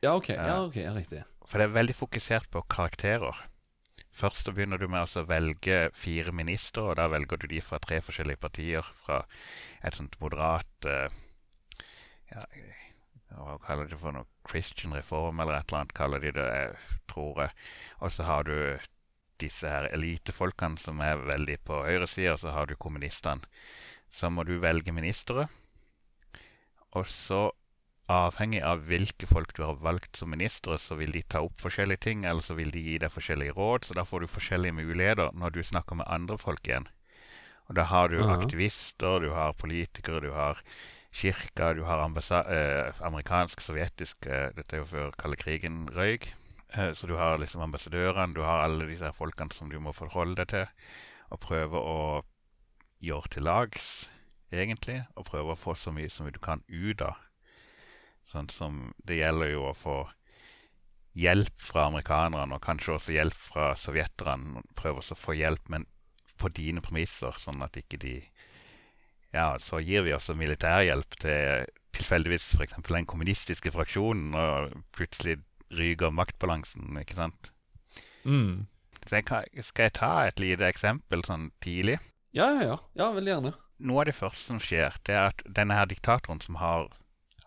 Ja, 0.03 0.16
ok. 0.16 0.33
Ja, 0.35 0.57
ok, 0.66 0.81
ja, 0.83 0.94
riktig. 0.96 1.22
For 1.46 1.62
det 1.62 1.68
er 1.68 1.79
veldig 1.79 1.94
fokusert 1.96 2.51
på 2.53 2.64
karakterer. 2.68 3.38
Først 4.16 4.44
så 4.44 4.53
begynner 4.53 4.81
du 4.81 4.88
med 4.88 5.09
å 5.09 5.25
velge 5.29 5.79
fire 5.96 6.33
ministre, 6.33 6.83
og 6.83 6.99
da 6.99 7.07
velger 7.12 7.40
du 7.40 7.46
de 7.49 7.62
fra 7.64 7.79
tre 7.81 8.03
forskjellige 8.05 8.42
partier. 8.42 8.85
Fra 9.05 9.22
et 9.85 9.96
sånt 9.96 10.18
moderat 10.20 10.88
ja, 12.33 12.44
hva 13.37 13.57
kaller 13.62 13.87
de 13.87 13.94
det 13.94 14.01
for 14.01 14.16
noe? 14.16 14.29
Christian 14.46 14.94
Reform 14.94 15.40
eller 15.42 15.59
et 15.59 15.70
eller 15.70 15.83
annet 15.83 15.96
kaller 15.99 16.22
de 16.22 16.33
det, 16.37 16.51
tror 17.11 17.42
jeg. 17.44 17.55
Og 18.01 18.12
så 18.14 18.27
har 18.29 18.46
du 18.46 18.55
disse 19.42 19.68
her 19.70 19.88
elitefolkene 19.92 20.81
som 20.81 21.03
er 21.05 21.20
veldig 21.29 21.59
på 21.68 21.83
høyresida, 21.87 22.35
og 22.35 22.42
så 22.42 22.55
har 22.57 22.66
du 22.66 22.77
kommunistene. 22.77 23.44
Så 24.12 24.31
må 24.31 24.46
du 24.49 24.57
velge 24.62 24.94
ministre. 24.96 25.46
Og 26.96 27.07
så, 27.12 27.40
avhengig 28.09 28.62
av 28.64 28.85
hvilke 28.88 29.29
folk 29.29 29.53
du 29.57 29.64
har 29.66 29.81
valgt 29.83 30.16
som 30.16 30.31
ministre, 30.33 30.79
så 30.81 30.96
vil 30.96 31.12
de 31.12 31.25
ta 31.27 31.42
opp 31.44 31.61
forskjellige 31.61 32.05
ting, 32.07 32.25
eller 32.25 32.44
så 32.44 32.57
vil 32.57 32.70
de 32.72 32.85
gi 32.85 32.99
deg 33.03 33.12
forskjellige 33.12 33.57
råd. 33.59 33.88
Så 33.88 33.99
da 33.99 34.07
får 34.09 34.25
du 34.25 34.35
forskjellige 34.35 34.79
muligheter 34.79 35.35
når 35.35 35.57
du 35.57 35.62
snakker 35.66 36.01
med 36.01 36.09
andre 36.09 36.38
folk 36.40 36.64
igjen. 36.68 36.88
Og 37.66 37.77
da 37.77 37.87
har 37.90 38.09
du 38.09 38.20
aktivister, 38.31 39.18
du 39.20 39.33
har 39.35 39.57
politikere, 39.59 40.22
du 40.22 40.33
har 40.33 40.62
kirka, 41.16 41.72
du 41.75 41.83
har 41.85 42.03
eh, 42.07 43.01
amerikansk, 43.09 43.61
sovjetisk 43.61 44.27
eh, 44.27 44.53
Dette 44.55 44.77
er 44.77 44.85
jo 44.85 44.90
før 44.92 45.16
kalde 45.18 45.38
krigen 45.40 45.88
røyk. 45.96 46.31
Eh, 46.74 46.92
så 46.92 47.07
du 47.07 47.14
har 47.14 47.38
liksom 47.38 47.62
ambassadørene, 47.62 48.35
du 48.35 48.42
har 48.42 48.64
alle 48.64 48.88
disse 48.90 49.12
folkene 49.14 49.55
som 49.55 49.70
du 49.70 49.79
må 49.81 49.94
forholde 49.94 50.40
deg 50.42 50.52
til. 50.52 50.90
Og 51.35 51.42
prøve 51.42 51.79
å 51.79 52.00
gjøre 53.02 53.33
til 53.35 53.46
lags, 53.46 53.87
egentlig. 54.55 55.02
Og 55.16 55.29
prøve 55.31 55.55
å 55.55 55.61
få 55.61 55.76
så 55.79 55.94
mye 55.94 56.11
som 56.11 56.31
du 56.31 56.40
kan 56.42 56.62
ut 56.68 57.02
av. 57.02 57.16
Sånn 58.33 58.48
som 58.50 58.92
Det 59.07 59.20
gjelder 59.20 59.52
jo 59.52 59.68
å 59.70 59.76
få 59.76 59.98
hjelp 61.16 61.61
fra 61.62 61.87
amerikanerne, 61.88 62.59
og 62.59 62.62
kanskje 62.62 62.96
også 62.96 63.14
hjelp 63.14 63.37
fra 63.40 63.70
sovjeterne. 63.79 64.62
Prøve 64.76 65.00
å 65.00 65.16
få 65.16 65.37
hjelp, 65.38 65.70
men 65.72 65.87
på 66.37 66.50
dine 66.52 66.83
premisser, 66.85 67.33
sånn 67.40 67.62
at 67.64 67.79
ikke 67.81 67.96
de 68.02 68.16
ja, 69.33 69.57
så 69.61 69.81
gir 69.81 70.05
vi 70.05 70.14
også 70.16 70.37
militærhjelp 70.37 71.16
til 71.20 71.66
tilfeldigvis 71.96 72.55
f.eks. 72.57 72.76
den 72.88 73.09
kommunistiske 73.09 73.72
fraksjonen, 73.72 74.35
og 74.37 74.76
plutselig 74.96 75.38
ryker 75.74 76.12
maktbalansen, 76.14 76.96
ikke 77.00 77.18
sant? 77.18 77.52
Mm. 78.24 78.66
Kan, 79.07 79.46
skal 79.62 79.88
jeg 79.88 79.94
ta 79.98 80.11
et 80.26 80.42
lite 80.42 80.66
eksempel 80.66 81.22
sånn 81.26 81.50
tidlig? 81.62 81.98
Ja, 82.37 82.50
ja, 82.57 82.62
ja. 82.72 82.76
ja 82.98 83.09
veldig 83.14 83.33
gjerne. 83.33 83.52
Noe 83.87 84.02
av 84.02 84.09
det 84.09 84.16
første 84.16 84.52
som 84.52 84.61
skjer, 84.62 84.94
det 85.07 85.14
er 85.14 85.31
at 85.31 85.42
denne 85.59 85.76
her 85.76 85.88
diktatoren 85.90 86.40
som 86.42 86.59
har 86.61 86.88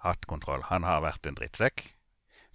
hatt 0.04 0.28
kontroll, 0.30 0.64
han 0.70 0.86
har 0.88 1.02
vært 1.04 1.26
en 1.28 1.38
drittsekk, 1.40 1.84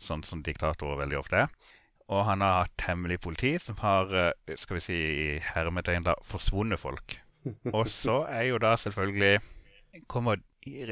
sånn 0.00 0.24
som 0.26 0.44
diktatorer 0.46 1.02
veldig 1.02 1.18
ofte 1.20 1.44
er. 1.44 1.74
Og 2.12 2.24
han 2.28 2.44
har 2.44 2.64
hatt 2.64 2.84
hemmelig 2.84 3.20
politi 3.24 3.54
som 3.60 3.76
har, 3.80 4.10
eh, 4.14 4.56
skal 4.60 4.78
vi 4.78 4.84
si 4.84 4.96
i 4.96 5.28
hermetegn, 5.52 6.04
da, 6.04 6.16
forsvunnet 6.24 6.80
folk. 6.80 7.18
Og 7.76 7.88
så 7.92 8.22
er 8.28 8.48
jo 8.50 8.60
da 8.62 8.74
selvfølgelig 8.80 9.40
kommer 10.10 10.40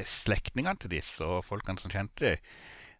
slektningene 0.07 0.77
til 0.79 0.91
disse 0.93 1.25
og 1.25 1.43
folkene 1.43 1.81
som 1.81 1.91
kjente 1.91 2.23
dem, 2.23 2.51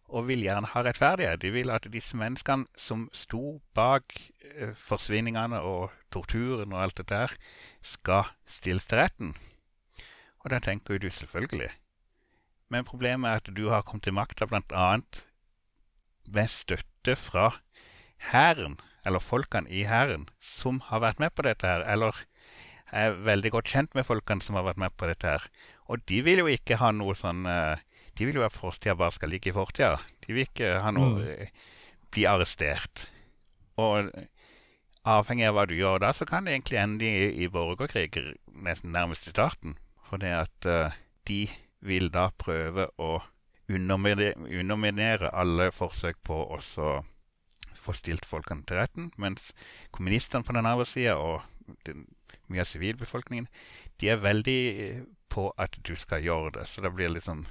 og 0.08 0.26
vil 0.28 0.44
gjerne 0.44 0.68
ha 0.72 0.82
rettferdighet. 0.84 1.40
De 1.42 1.50
vil 1.54 1.72
at 1.72 1.86
disse 1.92 2.16
menneskene 2.20 2.68
som 2.76 3.06
sto 3.16 3.60
bak 3.76 4.16
eh, 4.44 4.74
forsvinningene 4.76 5.60
og 5.64 5.94
torturen 6.12 6.74
og 6.74 6.82
alt 6.82 6.98
dette 7.00 7.20
her, 7.24 7.36
skal 7.82 8.28
stilles 8.46 8.84
til 8.88 9.00
retten. 9.00 9.32
Og 10.44 10.52
da 10.52 10.60
tenker 10.60 10.94
jo 10.96 11.06
du 11.06 11.10
selvfølgelig. 11.10 11.70
Men 12.68 12.84
problemet 12.88 13.30
er 13.30 13.40
at 13.40 13.56
du 13.56 13.68
har 13.72 13.84
kommet 13.86 14.04
til 14.08 14.16
makta 14.16 14.46
bl.a. 14.50 14.88
med 16.36 16.48
støtte 16.52 17.16
fra 17.16 17.50
hæren, 18.32 18.78
eller 19.06 19.20
folkene 19.20 19.70
i 19.70 19.84
hæren, 19.88 20.28
som 20.40 20.80
har 20.88 21.02
vært 21.04 21.20
med 21.20 21.32
på 21.36 21.44
dette 21.44 21.66
her, 21.68 21.84
eller 21.84 22.16
er 22.92 23.16
veldig 23.26 23.50
godt 23.56 23.68
kjent 23.72 23.94
med 23.94 24.06
folkene 24.06 24.44
som 24.44 24.56
har 24.56 24.64
vært 24.68 24.80
med 24.80 24.94
på 24.96 25.08
dette 25.08 25.28
her. 25.28 25.44
Og 25.88 26.00
de 26.08 26.20
vil 26.24 26.44
jo 26.44 26.46
ikke 26.52 26.78
ha 26.80 26.92
noe 26.94 27.16
sånn 27.18 27.44
eh, 27.50 27.80
De 28.14 28.26
vil 28.28 28.38
jo 28.38 28.44
at 28.46 28.54
fortida 28.56 28.94
bare 28.98 29.14
skal 29.14 29.32
ligge 29.32 29.50
i 29.50 29.56
fortida. 29.56 29.96
De 30.24 30.32
vil 30.32 30.46
ikke 30.46 30.78
ha 30.80 30.90
noe 30.94 31.14
Mm. 31.14 31.28
eh, 31.30 31.48
bli 32.14 32.26
arrestert. 32.30 33.08
Og 33.76 34.10
avhengig 35.04 35.48
av 35.48 35.54
hva 35.56 35.66
du 35.66 35.74
gjør 35.74 35.98
da, 36.00 36.12
så 36.12 36.24
kan 36.24 36.44
det 36.46 36.54
egentlig 36.54 36.78
ende 36.78 37.04
i, 37.04 37.44
i 37.44 37.48
borgerkrig 37.48 38.12
nesten 38.54 38.92
nærmest 38.94 39.26
i 39.26 39.34
starten. 39.34 39.76
For 40.08 40.16
det 40.22 40.30
at 40.30 40.66
uh, 40.70 40.94
de 41.26 41.48
vil 41.80 42.10
da 42.14 42.28
prøve 42.38 42.86
å 43.02 43.18
underminere, 43.68 45.30
alle 45.32 45.70
forsøk 45.72 46.16
på 46.22 46.36
å 46.54 46.60
få 47.74 47.92
stilt 47.96 48.24
folkene 48.28 48.62
til 48.68 48.78
retten, 48.78 49.10
mens 49.16 49.52
kommunistene 49.90 50.44
på 50.44 50.54
den 50.56 50.66
andre 50.68 50.86
sida 50.86 51.16
og 51.16 51.42
den, 51.88 52.04
mye 52.48 52.60
av 52.60 52.68
sivilbefolkningen 52.68 53.48
de 54.00 54.10
er 54.12 54.20
veldig 54.20 54.60
eh, 54.84 55.02
på 55.32 55.48
at 55.58 55.76
du 55.82 55.94
skal 55.96 56.22
gjøre 56.24 56.50
det. 56.58 56.66
Så 56.68 56.84
det 56.84 56.92
blir, 56.94 57.08
liksom, 57.08 57.44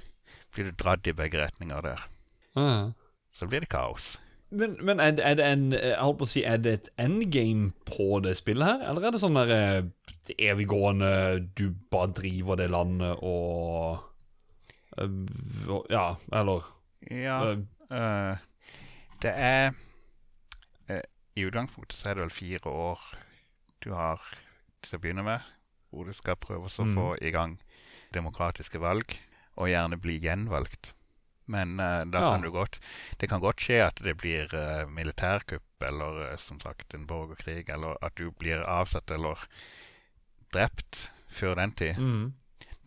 blir 0.54 0.64
du 0.70 0.72
dratt 0.78 1.06
i 1.06 1.12
begge 1.12 1.40
retninger 1.44 1.80
der. 1.82 2.04
Ja. 2.56 2.92
Så 3.34 3.46
blir 3.50 3.60
det 3.64 3.68
kaos. 3.72 4.14
Men, 4.54 4.76
men 4.86 5.00
er, 5.00 5.10
det- 5.10 5.24
er 5.26 5.34
det 5.34 5.44
en 5.50 5.72
Jeg 5.72 5.96
holdt 5.98 6.18
på 6.20 6.24
å 6.28 6.30
si, 6.30 6.44
er 6.46 6.56
det 6.62 6.72
et 6.72 6.88
endgame 7.02 7.72
på 7.88 8.20
det 8.22 8.36
spillet 8.38 8.64
her? 8.68 8.84
Eller 8.90 9.08
er 9.08 9.10
det 9.16 9.20
sånn 9.20 9.34
der 9.34 9.50
eh, 9.50 9.82
eviggående 10.38 11.10
Du 11.58 11.70
bare 11.90 12.12
driver 12.14 12.54
det 12.60 12.68
landet 12.70 13.18
og 13.22 13.98
eh, 14.98 15.16
og- 15.68 15.86
Ja, 15.90 16.14
eller 16.32 16.62
Ja, 17.10 17.40
eh, 17.90 18.36
det 19.22 19.32
er 19.34 19.74
I 21.36 21.42
utgangspunktet 21.48 21.96
så 21.98 22.10
er 22.10 22.14
det 22.14 22.22
vel 22.28 22.30
fire 22.30 22.70
år 22.70 23.00
du 23.82 23.90
har 23.92 24.20
til 24.86 24.96
å 24.96 25.00
begynne 25.02 25.24
med, 25.26 25.40
hvor 25.90 26.04
du 26.06 26.12
skal 26.14 26.36
prøve 26.36 26.68
å 26.70 26.84
Mm. 26.84 26.94
få 26.94 27.16
i 27.20 27.30
gang 27.34 27.58
demokratiske 28.14 28.78
valg, 28.78 29.18
og 29.56 29.68
gjerne 29.70 29.98
bli 30.00 30.18
gjenvalgt. 30.22 30.92
Men 31.46 31.74
uh, 31.80 32.04
da 32.08 32.20
Ja. 32.22 32.30
kan 32.32 32.42
du 32.42 32.50
godt 32.50 32.78
Det 33.20 33.28
kan 33.28 33.40
godt 33.40 33.60
skje 33.60 33.82
at 33.86 34.00
det 34.00 34.16
blir 34.16 34.48
uh, 34.54 34.88
militærkupp 34.88 35.84
eller 35.84 36.32
uh, 36.32 36.36
som 36.40 36.60
sagt 36.60 36.94
en 36.94 37.06
borgerkrig, 37.06 37.68
eller 37.68 37.96
at 38.02 38.14
du 38.16 38.30
blir 38.30 38.62
avsatt 38.64 39.10
eller 39.10 39.36
drept 40.54 41.10
før 41.28 41.54
den 41.54 41.72
tid. 41.72 41.98
mm. 41.98 42.32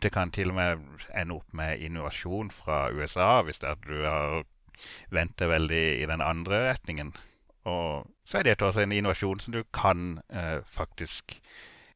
Det 0.00 0.12
kan 0.12 0.30
til 0.30 0.50
og 0.50 0.54
med 0.54 0.78
ende 1.14 1.34
opp 1.34 1.52
med 1.52 1.80
innovasjon 1.82 2.50
fra 2.50 2.88
USA 2.90 3.42
hvis 3.42 3.58
det 3.58 3.66
er 3.68 3.72
at 3.72 3.86
du 3.86 4.02
har 4.04 4.44
vendt 5.10 5.36
deg 5.38 5.48
veldig 5.50 6.02
i 6.02 6.06
den 6.06 6.20
andre 6.22 6.68
retningen. 6.70 7.12
Og 7.64 8.06
så 8.24 8.38
er 8.38 8.42
det 8.42 8.62
også 8.62 8.80
en 8.84 8.92
innovasjon 8.92 9.40
som 9.40 9.52
du 9.52 9.64
kan 9.74 10.20
faktisk 10.62 11.40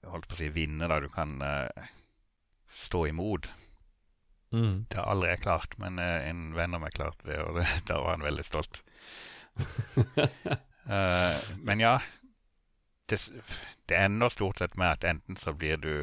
holdt 0.03 0.27
på 0.27 0.35
å 0.35 0.41
si 0.41 0.49
vinne. 0.49 0.89
da 0.89 0.99
Du 0.99 1.09
kan 1.09 1.39
stå 2.75 3.07
imot. 3.07 3.47
Mm. 4.53 4.85
Det 4.89 4.99
har 4.99 5.09
aldri 5.13 5.31
jeg 5.33 5.45
klart, 5.47 5.77
men 5.81 5.99
eh, 5.99 6.29
en 6.29 6.51
venn 6.57 6.77
av 6.77 6.83
meg 6.85 6.97
klarte 6.97 7.29
det, 7.29 7.39
og 7.43 7.61
det, 7.61 7.67
da 7.89 8.01
var 8.03 8.17
han 8.17 8.27
veldig 8.27 8.45
stolt. 8.47 8.83
uh, 10.89 11.39
men 11.67 11.81
ja, 11.81 11.97
det, 13.09 13.21
det 13.89 13.97
ender 13.97 14.33
stort 14.33 14.61
sett 14.61 14.77
med 14.81 14.99
at 14.99 15.09
enten 15.09 15.37
så 15.41 15.55
blir 15.57 15.81
du 15.81 15.95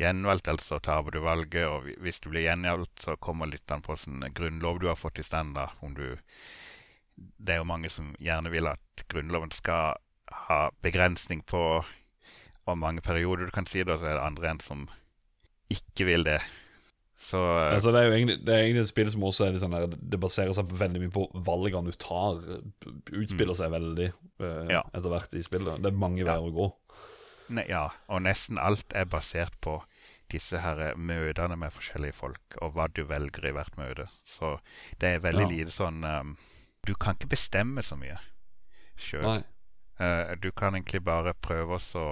gjenvalgt, 0.00 0.48
eller 0.48 0.62
så 0.64 0.78
taper 0.80 1.10
du 1.14 1.20
valget. 1.24 1.66
Og 1.68 1.88
hvis 2.02 2.20
du 2.20 2.30
blir 2.32 2.46
gjenvalgt, 2.48 3.02
så 3.04 3.16
kommer 3.16 3.50
litt 3.50 3.70
an 3.70 3.84
på 3.84 3.94
hvilken 3.94 4.34
grunnlov 4.36 4.80
du 4.80 4.88
har 4.90 4.98
fått 4.98 5.20
i 5.20 5.26
stand. 5.26 5.54
da, 5.54 5.70
om 5.80 5.94
du 5.94 6.18
Det 7.36 7.52
er 7.52 7.58
jo 7.60 7.68
mange 7.68 7.90
som 7.90 8.14
gjerne 8.18 8.50
vil 8.50 8.66
at 8.66 9.02
Grunnloven 9.08 9.50
skal 9.52 9.98
ha 10.48 10.70
begrensning 10.82 11.42
på 11.42 11.84
hvor 12.64 12.76
mange 12.76 13.02
perioder 13.02 13.44
du 13.44 13.50
kan 13.50 13.66
si 13.66 13.82
det, 13.82 13.92
og 13.92 14.00
så 14.00 14.06
er 14.06 14.16
det 14.16 14.24
andre 14.24 14.50
enn 14.50 14.60
som 14.60 14.88
ikke 15.70 16.06
vil 16.06 16.24
det. 16.24 16.40
Så 17.30 17.38
eh, 17.38 17.74
Altså, 17.76 17.92
det 17.94 18.00
er 18.00 18.08
jo 18.08 18.14
egentlig, 18.16 18.36
det 18.46 18.54
er 18.54 18.64
egentlig 18.64 18.82
et 18.82 18.90
spill 18.90 19.10
som 19.12 19.24
også 19.28 19.46
sånn 19.62 19.74
der 19.76 19.92
Det 19.92 20.18
baserer 20.22 20.54
seg 20.56 20.72
veldig 20.80 21.02
mye 21.04 21.12
på 21.14 21.26
valgene 21.46 21.92
du 21.92 21.98
tar. 22.00 22.40
Utspiller 23.14 23.54
seg 23.58 23.70
veldig 23.74 24.08
uh, 24.42 24.66
Ja. 24.72 24.82
etter 24.90 25.12
hvert 25.12 25.36
i 25.38 25.44
spillet. 25.46 25.78
Det 25.84 25.92
er 25.92 26.00
mange 26.06 26.24
Ja. 26.24 26.32
veier 26.32 26.48
å 26.48 26.54
gå. 26.56 26.68
Ne, 27.50 27.64
ja, 27.70 27.88
og 28.08 28.22
nesten 28.22 28.58
alt 28.62 28.92
er 28.94 29.08
basert 29.10 29.54
på 29.62 29.80
disse 30.30 30.60
her 30.62 30.78
eh, 30.78 30.94
møtene 30.94 31.56
med 31.58 31.72
forskjellige 31.74 32.14
folk, 32.14 32.56
og 32.62 32.76
hva 32.76 32.84
du 32.94 33.00
velger 33.08 33.48
i 33.48 33.54
hvert 33.56 33.74
møte. 33.78 34.04
Så 34.24 34.52
det 35.02 35.16
er 35.16 35.24
veldig 35.24 35.46
Ja. 35.48 35.54
lite 35.56 35.74
sånn 35.74 36.04
um, 36.06 36.36
Du 36.86 36.94
kan 36.94 37.14
ikke 37.18 37.32
bestemme 37.34 37.82
så 37.82 37.98
mye 37.98 38.18
sjøl. 38.96 39.42
Uh, 40.00 40.34
du 40.40 40.50
kan 40.52 40.74
egentlig 40.78 41.02
bare 41.04 41.34
prøve 41.34 41.76
å 41.76 42.06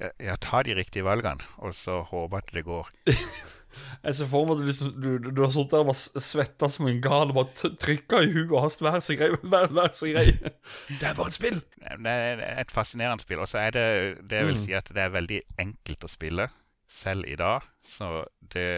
ja, 0.00 0.08
ja, 0.18 0.36
ta 0.40 0.62
de 0.62 0.74
riktige 0.74 1.04
valgene, 1.04 1.42
og 1.58 1.74
så 1.74 2.00
håpe 2.08 2.38
at 2.38 2.50
det 2.54 2.64
går. 2.64 2.88
Jeg 4.04 4.14
ser 4.18 4.26
for 4.30 4.44
meg 4.46 4.54
at 4.56 4.60
du, 4.62 4.66
liksom, 4.70 4.92
du, 5.02 5.08
du, 5.18 5.30
du 5.30 5.42
har 5.44 5.50
sittet 5.54 5.70
der 5.76 5.90
og 5.92 6.22
svetta 6.22 6.68
som 6.70 6.86
en 6.90 7.00
gal 7.04 7.30
og 7.32 7.34
bare 7.38 7.72
trykka 7.82 8.22
i 8.22 8.30
huet 8.32 8.50
og 8.52 8.62
hast 8.66 8.82
vær 8.84 8.98
så 9.00 9.16
grei, 9.18 9.30
vær, 9.54 9.68
vær 9.72 9.92
så 9.96 10.10
grei. 10.12 10.32
Det 10.38 11.02
er 11.08 11.14
bare 11.18 11.28
et 11.32 11.38
spill! 11.38 11.60
Det 11.78 12.14
er 12.14 12.42
et 12.60 12.70
fascinerende 12.74 13.22
spill. 13.24 13.40
Og 13.44 13.48
så 13.48 13.58
er 13.66 13.70
det 13.76 13.86
det 14.30 14.44
vil 14.46 14.56
Mm. 14.58 14.64
si 14.66 14.72
at 14.78 14.88
det 14.92 15.02
er 15.06 15.14
veldig 15.14 15.40
enkelt 15.58 16.04
å 16.04 16.10
spille 16.12 16.48
selv 16.92 17.24
i 17.26 17.36
dag. 17.40 17.62
Så 17.84 18.24
det 18.52 18.68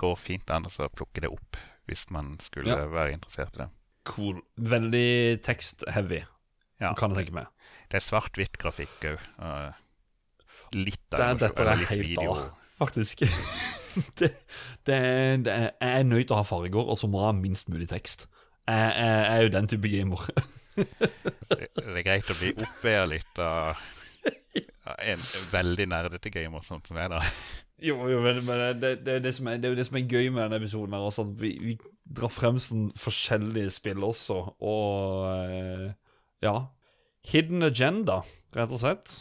går 0.00 0.16
fint 0.20 0.50
an 0.50 0.66
å 0.68 0.88
plukke 0.92 1.20
det 1.24 1.30
opp 1.32 1.56
hvis 1.86 2.06
man 2.10 2.36
skulle 2.42 2.72
Ja. 2.74 2.86
være 2.90 3.12
interessert 3.14 3.54
i 3.54 3.62
det. 3.64 3.68
Cool. 4.06 4.40
Veldig 4.58 5.42
tekst-heavy, 5.42 6.24
Ja. 6.80 6.94
kan 6.94 7.10
jeg 7.14 7.26
tenke 7.26 7.34
meg. 7.34 7.46
Det 7.90 7.98
er 8.00 8.06
svart-hvitt 8.06 8.58
grafikk 8.58 9.00
òg. 9.12 9.74
Litt 10.74 10.98
Det, 11.10 11.20
av 11.20 11.38
dette 11.38 11.60
eller 11.62 11.72
er 11.72 11.86
helt 11.92 12.02
video. 12.02 12.32
av, 12.34 12.50
faktisk. 12.78 13.26
det, 14.18 14.32
det, 14.86 15.00
det 15.46 15.56
jeg 15.56 15.72
er 15.80 16.06
nødt 16.06 16.28
til 16.28 16.36
å 16.36 16.40
ha 16.42 16.46
farger, 16.46 16.82
og 16.84 16.98
så 17.00 17.10
må 17.10 17.22
jeg 17.22 17.30
ha 17.30 17.36
minst 17.40 17.70
mulig 17.72 17.88
tekst. 17.92 18.28
Jeg, 18.66 18.76
jeg, 18.76 19.10
jeg 19.10 19.36
er 19.36 19.44
jo 19.46 19.52
den 19.54 19.68
type 19.70 19.92
gamer. 19.92 20.30
Det, 20.76 21.68
det 21.76 21.84
er 21.86 22.02
greit 22.04 22.32
å 22.32 22.34
bli 22.36 22.50
oppveia 22.60 23.04
litt 23.08 23.38
av 23.40 23.78
en 25.02 25.22
veldig 25.52 25.86
nerdete 25.90 26.30
gamer 26.34 26.64
sånn 26.66 26.82
som 26.86 26.98
jeg, 27.00 27.10
da. 27.12 27.22
Jo, 27.82 27.98
jo, 28.08 28.22
men, 28.24 28.40
men 28.46 28.80
det, 28.80 28.92
det, 29.04 29.18
det, 29.24 29.32
som 29.36 29.50
er, 29.50 29.58
det 29.60 29.68
er 29.68 29.74
jo 29.74 29.78
det 29.78 29.86
som 29.88 29.98
er 29.98 30.08
gøy 30.08 30.30
med 30.30 30.42
denne 30.46 30.60
episoden, 30.62 30.96
her, 30.96 31.04
også, 31.04 31.26
at 31.26 31.40
vi, 31.42 31.52
vi 31.60 31.74
drar 32.16 32.32
frem 32.32 32.60
sånn 32.62 32.88
forskjellige 32.96 33.74
spill 33.74 34.06
også, 34.06 34.38
og 34.64 35.26
eh, 35.34 35.86
ja. 36.44 36.56
Hidden 37.26 37.66
Agenda, 37.66 38.20
rett 38.54 38.72
og 38.72 38.80
slett. 38.80 39.16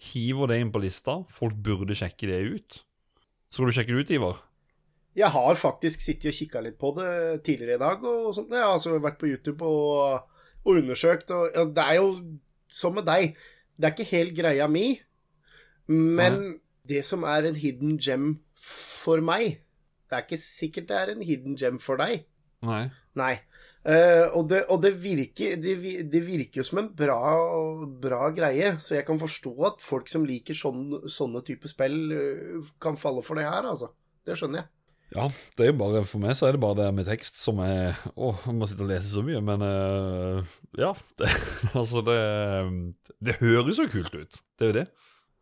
Hiver 0.00 0.48
det 0.50 0.60
inn 0.62 0.70
på 0.72 0.80
lista. 0.82 1.20
Folk 1.34 1.58
burde 1.60 1.96
sjekke 1.98 2.28
det 2.30 2.40
ut. 2.54 2.80
Skal 3.50 3.68
du 3.68 3.74
sjekke 3.76 3.92
det 3.92 4.04
ut, 4.04 4.14
Ivar? 4.16 4.38
Jeg 5.18 5.32
har 5.34 5.58
faktisk 5.58 6.02
sittet 6.04 6.30
og 6.30 6.36
kikka 6.38 6.62
litt 6.62 6.78
på 6.80 6.92
det 6.96 7.10
tidligere 7.46 7.76
i 7.76 7.82
dag. 7.82 8.04
og 8.04 8.34
sånt. 8.36 8.52
Jeg 8.54 8.62
har 8.62 8.76
altså 8.76 8.98
vært 9.02 9.18
på 9.20 9.28
YouTube 9.28 9.66
og, 9.66 10.28
og 10.64 10.78
undersøkt. 10.78 11.32
Og, 11.34 11.50
ja, 11.54 11.66
det 11.66 11.86
er 11.86 11.98
jo 11.98 12.12
som 12.70 12.94
med 12.96 13.08
deg. 13.10 13.34
Det 13.76 13.88
er 13.88 13.94
ikke 13.96 14.12
helt 14.14 14.36
greia 14.38 14.68
mi. 14.70 14.86
Men 15.90 16.60
det 16.88 17.02
som 17.04 17.26
er 17.26 17.48
en 17.48 17.58
hidden 17.58 17.98
gem 17.98 18.38
for 18.54 19.20
meg, 19.24 19.60
det 20.10 20.16
er 20.16 20.26
ikke 20.26 20.40
sikkert 20.42 20.88
det 20.90 20.98
er 20.98 21.12
en 21.12 21.24
hidden 21.26 21.58
gem 21.58 21.80
for 21.82 22.00
deg. 22.00 22.24
Nei. 22.66 22.84
Nei. 23.18 23.34
Eh, 23.80 24.26
og 24.36 24.44
det, 24.50 24.64
og 24.68 24.82
det, 24.84 24.90
virker, 25.00 25.54
det, 25.56 25.76
det 26.12 26.20
virker 26.26 26.66
som 26.66 26.82
en 26.82 26.90
bra, 26.96 27.16
bra 28.02 28.26
greie, 28.36 28.74
så 28.82 28.98
jeg 28.98 29.06
kan 29.08 29.20
forstå 29.20 29.54
at 29.70 29.80
folk 29.84 30.10
som 30.12 30.26
liker 30.28 30.56
sånne, 30.56 31.06
sånne 31.08 31.40
type 31.46 31.70
spill, 31.70 31.96
uh, 32.12 32.68
kan 32.82 33.00
falle 33.00 33.24
for 33.24 33.40
det 33.40 33.46
her, 33.48 33.64
altså. 33.64 33.88
Det 34.28 34.36
skjønner 34.36 34.60
jeg. 34.60 34.72
Ja, 35.16 35.24
det 35.58 35.66
er 35.66 35.78
bare, 35.80 36.04
for 36.06 36.22
meg 36.22 36.36
så 36.38 36.46
er 36.46 36.54
det 36.54 36.62
bare 36.62 36.76
det 36.82 36.90
med 36.94 37.08
tekst 37.08 37.40
som 37.40 37.58
er 37.64 37.96
Å, 38.14 38.28
jeg 38.44 38.52
må 38.54 38.68
sitte 38.70 38.84
og 38.84 38.92
lese 38.92 39.08
så 39.10 39.24
mye, 39.26 39.40
men 39.42 39.64
uh, 39.64 40.52
ja. 40.78 40.92
Det, 41.18 41.30
altså, 41.72 42.04
det 42.06 42.20
Det 43.18 43.40
høres 43.40 43.80
jo 43.80 43.88
kult 43.90 44.14
ut. 44.14 44.42
Det 44.60 44.68
er 44.68 44.70
jo 44.70 44.76
det. 44.76 44.86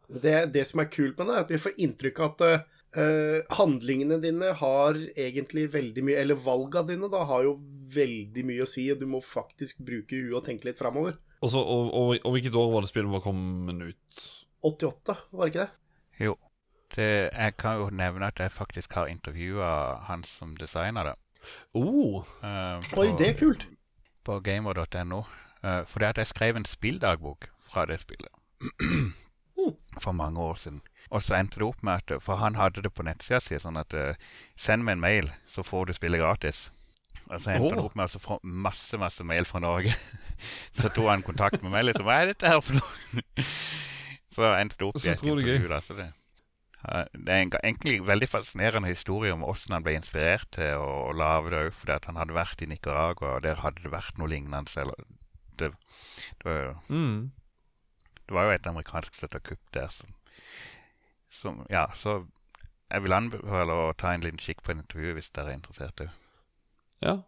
Det, 0.08 0.36
det 0.54 0.64
som 0.64 0.80
er 0.80 0.88
kult 0.88 1.18
med 1.18 1.28
det, 1.28 1.34
er 1.34 1.44
at 1.44 1.52
vi 1.52 1.60
får 1.66 1.80
inntrykk 1.84 2.22
av 2.22 2.30
at 2.46 2.70
eh, 2.96 3.44
handlingene 3.58 4.20
dine 4.22 4.52
har 4.60 4.98
egentlig 5.16 5.68
veldig 5.72 6.04
mye 6.06 6.20
Eller 6.22 6.40
valga 6.40 6.82
dine 6.88 7.10
da 7.12 7.24
har 7.28 7.44
jo 7.46 7.58
veldig 7.94 8.44
mye 8.48 8.64
å 8.64 8.68
si, 8.68 8.86
og 8.92 9.00
du 9.00 9.06
må 9.08 9.20
faktisk 9.24 9.80
bruke 9.84 10.16
huet 10.16 10.36
og 10.36 10.44
tenke 10.48 10.68
litt 10.68 10.80
framover. 10.80 11.16
Og, 11.40 11.54
og, 11.54 11.92
og, 11.94 12.16
og 12.18 12.34
hvilket 12.34 12.56
år 12.58 12.72
var 12.72 12.84
det 12.84 12.90
spillet 12.90 13.12
var 13.12 13.24
kommet 13.24 13.84
ut? 13.94 14.28
88, 14.66 15.16
var 15.30 15.46
det 15.46 15.54
ikke 15.54 15.64
det? 15.64 16.24
Jo. 16.26 16.34
Det, 16.94 17.08
jeg 17.28 17.54
kan 17.60 17.78
jo 17.78 17.90
nevne 17.92 18.30
at 18.32 18.40
jeg 18.40 18.52
faktisk 18.52 18.96
har 18.96 19.10
intervjua 19.12 19.70
han 20.08 20.24
som 20.24 20.56
designa 20.58 21.04
det. 21.04 21.14
Oh, 21.76 22.24
eh, 22.42 22.98
Oi, 22.98 23.10
det 23.20 23.28
er 23.28 23.36
kult. 23.38 23.68
På 24.24 24.40
gamer.no. 24.44 25.22
Uh, 25.58 25.82
fordi 25.86 26.06
at 26.06 26.18
jeg 26.20 26.30
skrev 26.30 26.56
en 26.56 26.68
spilldagbok 26.68 27.48
fra 27.70 27.86
det 27.86 28.00
spillet. 28.00 28.32
For 30.04 30.12
mange 30.12 30.40
år 30.40 30.54
siden. 30.54 30.82
Og 31.08 31.22
så 31.24 31.38
endte 31.38 31.60
det 31.60 31.68
opp 31.68 31.84
med 31.86 32.02
at 32.02 32.22
For 32.22 32.36
han 32.36 32.58
hadde 32.58 32.82
det 32.84 32.92
på 32.92 33.04
nettsida 33.06 33.40
si 33.40 33.56
sånn 33.60 33.80
at 33.80 33.94
eh, 33.96 34.18
Send 34.60 34.84
meg 34.84 34.98
en 34.98 35.04
mail, 35.04 35.30
så 35.48 35.64
får 35.64 35.88
du 35.88 35.96
spille 35.96 36.20
gratis. 36.20 36.66
Og 37.28 37.40
så 37.40 37.54
endte 37.54 37.70
oh. 37.70 37.74
han 37.74 37.84
opp 37.84 37.96
med 37.98 38.16
å 38.16 38.22
få 38.22 38.38
masse 38.42 39.00
masse 39.00 39.24
mail 39.24 39.48
fra 39.48 39.60
Norge. 39.64 39.94
så 40.78 40.88
tok 40.88 41.10
han 41.10 41.24
kontakt 41.24 41.62
med 41.64 41.72
meg 41.74 41.88
liksom. 41.88 42.08
Hva 42.08 42.22
er 42.22 42.32
dette 42.32 42.52
her 42.52 42.62
for 42.64 42.80
noe? 42.80 43.48
så 44.36 44.54
endte 44.56 44.78
det 44.80 44.88
opp 44.88 45.00
i 45.00 45.12
et 45.12 45.24
intervju. 45.24 45.68
Da, 45.72 45.80
så 45.84 45.96
det, 45.98 46.08
det 47.12 47.34
er 47.34 47.42
en, 47.42 47.52
egentlig 47.62 47.98
veldig 48.06 48.28
fascinerende 48.30 48.92
historie 48.92 49.32
om 49.34 49.42
hvordan 49.44 49.76
han 49.76 49.86
ble 49.86 49.96
inspirert 49.98 50.48
til 50.54 50.78
å, 50.78 50.90
å 51.08 51.16
lage 51.16 51.52
det 51.52 51.62
òg, 51.66 51.72
fordi 51.80 51.96
at 51.96 52.06
han 52.10 52.20
hadde 52.20 52.36
vært 52.36 52.62
i 52.62 52.70
Nicaragua, 52.70 53.34
og 53.36 53.42
der 53.46 53.60
hadde 53.64 53.82
det 53.84 53.92
vært 53.92 54.20
noe 54.20 54.30
lignende. 54.30 54.70
Eller, 54.80 55.08
det, 55.58 55.72
det, 55.72 56.46
var 56.46 56.62
jo, 56.62 56.76
Mm. 56.88 57.30
det 58.24 58.38
var 58.38 58.48
jo 58.48 58.54
et 58.56 58.70
amerikansk 58.70 59.18
støtta 59.18 59.42
kupp 59.50 59.74
der 59.74 59.90
som, 59.92 60.14
som 61.38 61.64
Ja, 61.72 61.86
så 61.94 62.20
jeg 62.88 63.04
vil 63.04 63.14
anbefale 63.16 63.74
å 63.74 63.96
ta 63.98 64.14
en 64.14 64.24
liten 64.24 64.40
kikk 64.40 64.62
på 64.64 64.72
en 64.72 64.82
intervju 64.82 65.16
hvis 65.18 65.32
dere 65.36 65.52
er 65.52 65.58
interessert. 65.58 66.04
Ja. 67.04 67.18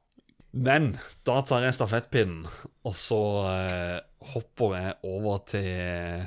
Men 0.50 0.96
da 1.28 1.40
tar 1.46 1.62
jeg 1.62 1.76
stafettpinnen, 1.76 2.46
og 2.82 2.94
så 2.98 3.20
eh, 3.52 3.98
hopper 4.32 4.74
jeg 4.74 4.96
over 5.06 5.42
til 5.46 6.24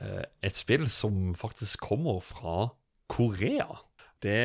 eh, 0.00 0.24
et 0.42 0.58
spill 0.58 0.88
som 0.90 1.36
faktisk 1.38 1.84
kommer 1.92 2.18
fra 2.24 2.72
Korea. 3.12 3.68
Det, 4.24 4.40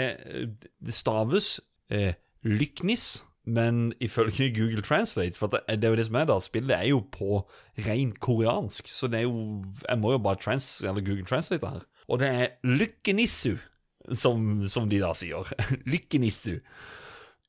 det 0.86 0.94
staves 0.94 1.58
eh, 1.90 2.14
Lyknis, 2.46 3.24
men 3.46 3.94
ifølge 4.02 4.50
Google 4.56 4.82
Translate 4.82 5.38
For 5.38 5.48
det, 5.54 5.60
det 5.70 5.86
er 5.86 5.92
jo 5.94 5.98
det 6.00 6.06
som 6.08 6.16
er 6.18 6.30
da, 6.30 6.38
spillet 6.42 6.74
er 6.74 6.88
jo 6.90 7.04
på 7.14 7.44
ren 7.86 8.14
koreansk, 8.18 8.90
så 8.90 9.06
det 9.08 9.20
er 9.20 9.28
jo 9.28 9.62
Jeg 9.84 10.00
må 10.02 10.16
jo 10.16 10.22
bare 10.22 10.42
trans, 10.42 10.82
eller 10.82 11.06
Google 11.06 11.26
Translate 11.26 11.62
det 11.62 11.74
her. 11.74 11.84
Og 12.10 12.22
det 12.22 12.30
er 12.30 12.52
Lykkenissu, 12.68 13.56
som, 14.14 14.66
som 14.70 14.90
de 14.90 15.02
da 15.02 15.14
sier. 15.18 15.50
Lykkenissu. 15.92 16.60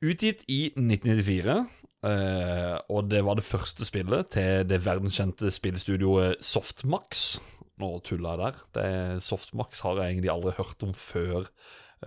Utgitt 0.05 0.43
i 0.53 0.71
1994, 0.77 1.57
eh, 2.05 2.75
og 2.93 3.11
det 3.11 3.23
var 3.25 3.39
det 3.39 3.47
første 3.47 3.87
spillet 3.89 4.33
til 4.37 4.67
det 4.69 4.83
verdenskjente 4.85 5.53
spillestudioet 5.53 6.45
Softmax. 6.45 7.39
Nå 7.81 7.95
tuller 8.05 8.37
jeg 8.37 8.43
der. 8.43 8.61
Det 8.77 9.23
Softmax 9.25 9.81
har 9.85 10.01
jeg 10.01 10.17
egentlig 10.17 10.33
aldri 10.33 10.55
hørt 10.57 10.85
om 10.85 10.93
før, 10.97 11.49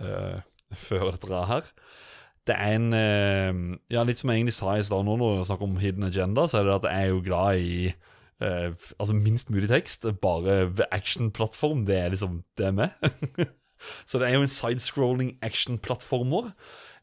uh, 0.02 0.38
før 0.74 1.12
dette 1.14 1.42
her. 1.50 1.68
Det 2.48 2.56
er 2.56 2.78
en 2.78 2.88
uh, 2.90 3.76
Ja, 3.92 4.02
litt 4.02 4.18
som 4.18 4.32
jeg 4.32 4.40
egentlig 4.40 4.56
sa 4.56 4.74
i 4.74 4.86
stad 4.86 5.06
nå 5.06 5.14
når 5.20 5.36
vi 5.38 5.46
snakker 5.46 5.68
om 5.68 5.78
hidden 5.78 6.08
agenda, 6.08 6.48
så 6.50 6.58
er 6.58 6.66
det 6.66 6.78
at 6.80 6.88
jeg 6.90 7.06
er 7.06 7.12
jo 7.14 7.22
glad 7.22 7.62
i 7.62 7.92
eh, 8.42 8.72
altså 8.98 9.16
minst 9.16 9.50
mulig 9.50 9.68
tekst. 9.70 10.06
Bare 10.22 10.72
actionplattform, 10.90 11.86
det 11.86 11.96
er 11.96 12.12
liksom 12.14 12.42
det 12.58 12.66
er 12.66 12.76
med. 12.76 12.88
så 14.08 14.18
det 14.18 14.28
er 14.28 14.34
jo 14.34 14.44
en 14.46 14.54
sidescrolling 14.54 15.38
actionplattformer. 15.42 16.52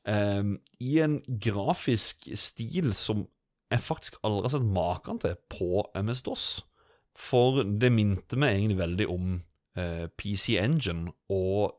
Um, 0.08 0.60
I 0.80 1.00
en 1.04 1.20
grafisk 1.44 2.30
stil 2.34 2.94
som 2.96 3.26
jeg 3.72 3.84
faktisk 3.84 4.16
aldri 4.24 4.46
har 4.46 4.54
sett 4.56 4.70
maken 4.72 5.20
til 5.20 5.36
på 5.52 5.84
MS-DOS. 6.00 6.46
For 7.18 7.64
det 7.66 7.92
minte 7.92 8.40
meg 8.40 8.56
egentlig 8.56 8.78
veldig 8.80 9.08
om 9.12 9.34
uh, 9.80 10.06
PC 10.18 10.56
Engine, 10.62 11.12
og 11.34 11.76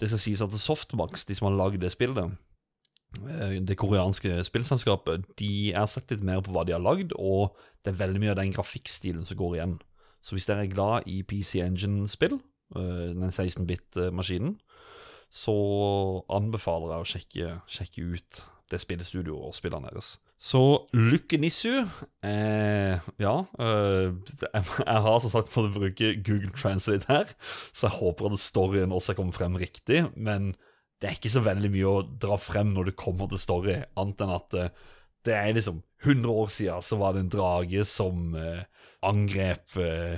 det 0.00 0.10
skal 0.10 0.20
sies 0.20 0.42
at 0.44 0.56
Softmax, 0.58 1.24
de 1.28 1.36
som 1.36 1.50
har 1.50 1.56
lagd 1.56 1.80
det 1.80 1.92
spillet, 1.92 2.24
eh, 2.24 2.34
det 3.66 3.78
koreanske 3.80 4.42
spillselskapet, 4.46 5.24
de 5.40 5.52
har 5.74 5.88
sett 5.90 6.10
litt 6.12 6.24
mer 6.26 6.42
på 6.44 6.52
hva 6.54 6.66
de 6.66 6.74
har 6.76 6.82
lagd, 6.84 7.14
og 7.16 7.56
det 7.84 7.94
er 7.94 8.00
veldig 8.02 8.22
mye 8.22 8.34
av 8.34 8.40
den 8.40 8.54
grafikkstilen 8.56 9.24
som 9.28 9.38
går 9.40 9.56
igjen. 9.56 9.78
Så 10.26 10.34
hvis 10.34 10.48
dere 10.48 10.66
er 10.66 10.72
glad 10.72 11.06
i 11.06 11.20
PC 11.22 11.60
Engine-spill, 11.62 12.38
eh, 12.74 13.08
den 13.14 13.30
16-bit-maskinen, 13.30 14.56
så 15.30 15.56
anbefaler 16.32 16.92
jeg 16.92 17.02
å 17.02 17.10
sjekke, 17.10 17.56
sjekke 17.70 18.06
ut 18.14 18.44
det 18.70 18.80
spillestudioet 18.82 19.50
og 19.50 19.54
spillene 19.54 19.90
deres. 19.90 20.16
Så 20.36 20.60
Lykkenissu 20.92 21.86
eh, 22.26 22.98
Ja, 23.22 23.36
eh, 23.62 24.10
jeg 24.52 25.04
har 25.06 25.20
som 25.22 25.32
sagt 25.32 25.52
fått 25.52 25.72
bruke 25.76 26.12
Google 26.26 26.52
Translate 26.52 27.08
her, 27.08 27.30
så 27.72 27.86
jeg 27.86 27.98
håper 28.00 28.28
at 28.34 28.42
storyen 28.42 28.92
også 28.92 29.16
kommer 29.16 29.36
frem 29.36 29.56
riktig. 29.60 30.04
Men 30.14 30.54
det 31.00 31.08
er 31.08 31.18
ikke 31.18 31.32
så 31.32 31.42
veldig 31.44 31.70
mye 31.72 31.88
å 31.90 32.04
dra 32.24 32.38
frem 32.40 32.72
når 32.74 32.90
det 32.90 33.00
kommer 33.00 33.28
til 33.30 33.40
story, 33.40 33.80
annet 34.00 34.22
enn 34.24 34.32
at 34.36 34.56
uh, 34.56 34.86
det 35.26 35.34
er 35.34 35.56
liksom 35.56 35.82
100 36.04 36.30
år 36.30 36.50
siden 36.54 36.86
så 36.86 36.98
var 37.00 37.14
det 37.14 37.24
en 37.24 37.34
drage 37.34 37.84
som 37.88 38.36
uh, 38.38 38.62
angrep 39.04 39.76
uh, 39.80 40.16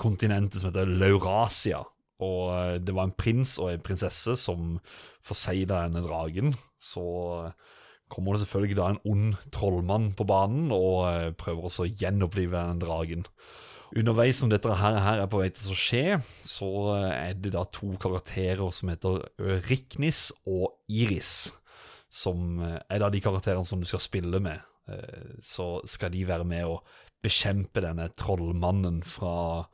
kontinentet 0.00 0.62
som 0.62 0.72
heter 0.72 0.90
Laurasia. 0.90 1.84
Og 2.18 2.80
det 2.82 2.90
var 2.96 3.06
en 3.06 3.14
prins 3.14 3.52
og 3.62 3.70
en 3.70 3.82
prinsesse 3.86 4.32
som 4.40 4.80
forsegla 5.22 5.84
denne 5.84 6.00
dragen. 6.02 6.56
Så 6.82 7.04
kommer 8.10 8.34
det 8.34 8.42
selvfølgelig 8.42 8.78
da 8.80 8.88
en 8.90 8.98
ond 9.06 9.36
trollmann 9.54 10.08
på 10.18 10.26
banen 10.26 10.72
og 10.74 11.36
prøver 11.38 11.68
også 11.68 11.84
å 11.86 11.92
gjenopplive 11.92 12.58
denne 12.58 12.82
dragen. 12.82 13.22
Underveis 13.96 14.36
som 14.36 14.50
dette 14.52 14.68
her, 14.68 14.98
her 15.00 15.22
er 15.22 15.30
på 15.30 15.40
vei 15.40 15.48
til 15.54 15.72
å 15.72 15.76
skje, 15.78 16.18
så 16.44 16.68
eh, 16.98 17.30
er 17.30 17.38
det 17.40 17.54
da 17.54 17.64
to 17.72 17.94
karakterer 18.00 18.68
som 18.74 18.90
heter 18.92 19.22
Riknis 19.68 20.28
og 20.44 20.74
Iris. 20.92 21.50
Som 22.12 22.60
eh, 22.64 22.78
er 22.90 23.00
da 23.00 23.08
de 23.12 23.22
karakterene 23.24 23.64
som 23.68 23.80
du 23.80 23.88
skal 23.88 24.02
spille 24.04 24.40
med. 24.44 24.60
Eh, 24.92 25.38
Så 25.44 25.80
skal 25.88 26.12
de 26.12 26.26
være 26.28 26.44
med 26.48 26.68
å 26.68 26.80
bekjempe 27.24 27.82
denne 27.82 28.10
trollmannen 28.14 29.00
fra 29.02 29.66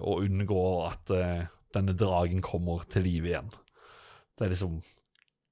Og 0.00 0.14
å 0.16 0.22
unngå 0.24 0.62
at 0.88 1.10
eh, 1.12 1.42
denne 1.76 1.92
dragen 1.94 2.40
kommer 2.42 2.86
til 2.90 3.04
live 3.04 3.28
igjen. 3.28 3.50
Det 4.34 4.46
er 4.46 4.54
liksom 4.54 4.80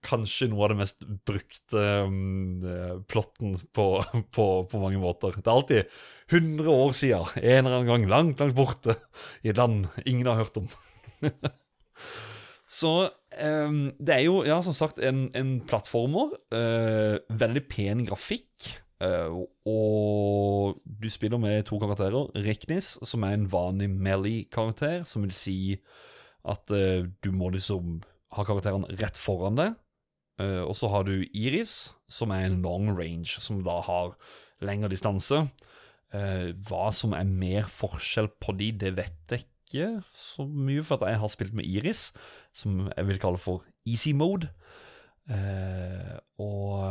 kanskje 0.08 0.48
noe 0.50 0.64
av 0.64 0.72
det 0.72 0.78
mest 0.80 1.06
brukte 1.28 1.84
um, 2.08 2.64
eh, 2.64 2.96
plotten 3.10 3.58
på, 3.76 3.86
på, 4.36 4.46
på 4.70 4.82
mange 4.82 5.00
måter. 5.02 5.36
Det 5.36 5.46
er 5.46 5.54
alltid 5.54 5.94
100 6.32 6.72
år 6.72 6.96
siden, 6.96 7.30
en 7.42 7.62
eller 7.62 7.78
annen 7.78 7.92
gang 7.92 8.08
langt, 8.10 8.42
langt 8.42 8.56
borte, 8.58 8.98
i 9.44 9.52
et 9.52 9.60
land 9.60 9.88
ingen 10.04 10.28
har 10.28 10.40
hørt 10.40 10.60
om. 10.60 10.68
Så 12.68 12.92
um, 13.40 13.78
det 13.96 14.14
er 14.14 14.26
jo, 14.26 14.42
ja, 14.46 14.58
som 14.62 14.76
sagt, 14.76 15.00
en, 15.00 15.28
en 15.36 15.56
plattformer. 15.66 16.36
Uh, 16.52 17.16
veldig 17.40 17.64
pen 17.70 18.04
grafikk. 18.06 18.68
Uh, 18.98 19.46
og 19.68 20.78
du 20.84 21.08
spiller 21.10 21.40
med 21.40 21.64
to 21.66 21.78
karakterer. 21.80 22.28
Reknis, 22.44 22.96
som 23.08 23.24
er 23.24 23.38
en 23.38 23.48
vanlig 23.50 23.88
Melly-karakter, 23.90 25.02
som 25.08 25.24
vil 25.24 25.34
si 25.36 25.58
at 26.48 26.70
uh, 26.74 27.08
du 27.08 27.30
må 27.32 27.50
liksom 27.54 28.00
ha 28.36 28.44
karakterene 28.44 29.00
rett 29.00 29.18
foran 29.18 29.58
deg. 29.58 29.76
Eh, 30.38 30.62
og 30.62 30.74
så 30.79 30.90
har 30.92 31.07
du 31.09 31.27
Iris, 31.35 31.92
som 32.09 32.33
er 32.35 32.46
en 32.46 32.61
long 32.62 32.90
range, 32.94 33.40
som 33.42 33.62
da 33.66 33.81
har 33.87 34.14
lengre 34.64 34.90
distanse. 34.92 35.46
Eh, 36.14 36.51
hva 36.68 36.88
som 36.94 37.14
er 37.16 37.29
mer 37.29 37.68
forskjell 37.68 38.31
på 38.40 38.55
de, 38.59 38.72
det 38.72 38.94
vet 38.96 39.35
jeg 39.35 39.44
ikke 39.44 39.90
så 40.16 40.46
mye, 40.48 40.85
for 40.87 40.98
at 40.98 41.12
jeg 41.12 41.22
har 41.22 41.33
spilt 41.35 41.59
med 41.59 41.68
Iris, 41.68 42.09
som 42.57 42.87
jeg 42.94 43.11
vil 43.11 43.20
kalle 43.20 43.42
for 43.42 43.66
easy 43.87 44.14
mode. 44.16 44.48
Eh, 45.29 46.16
og 46.40 46.87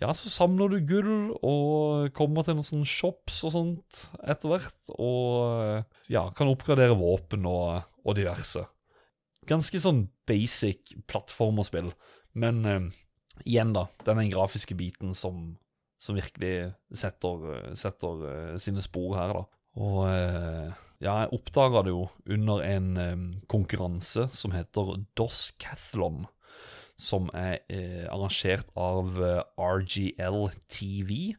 ja, 0.00 0.08
så 0.16 0.30
samler 0.32 0.72
du 0.72 0.78
gull 0.88 1.14
og 1.44 2.14
kommer 2.16 2.46
til 2.46 2.56
noen 2.56 2.64
sånne 2.64 2.88
shops 2.88 3.42
og 3.44 3.52
sånt 3.52 4.04
etter 4.24 4.48
hvert, 4.54 4.92
og 4.96 5.84
ja, 6.08 6.24
kan 6.36 6.48
oppgradere 6.48 6.96
våpen 6.96 7.44
og, 7.48 7.82
og 8.00 8.16
diverse. 8.16 8.64
Ganske 9.48 9.82
sånn 9.82 10.06
basic 10.28 10.94
plattformerspill, 11.10 11.92
men 12.32 12.60
eh, 12.66 12.90
igjen, 13.44 13.72
da, 13.76 13.86
den 14.06 14.30
grafiske 14.32 14.76
biten 14.78 15.14
som, 15.18 15.56
som 16.00 16.18
virkelig 16.18 16.72
setter, 16.92 17.74
setter 17.78 18.22
uh, 18.26 18.60
sine 18.62 18.84
spor 18.84 19.16
her, 19.18 19.34
da. 19.40 19.44
Og 19.80 19.98
uh, 20.04 20.86
ja, 21.00 21.14
jeg 21.22 21.32
oppdaga 21.32 21.80
det 21.86 21.94
jo 21.94 22.02
under 22.28 22.60
en 22.60 22.88
eh, 23.00 23.22
konkurranse 23.48 24.26
som 24.36 24.52
heter 24.52 24.98
DOS-cathlon, 25.16 26.26
som 27.00 27.30
er 27.32 27.62
eh, 27.72 28.04
arrangert 28.12 28.68
av 28.76 29.16
RGL 29.56 30.42
TV, 30.68 31.32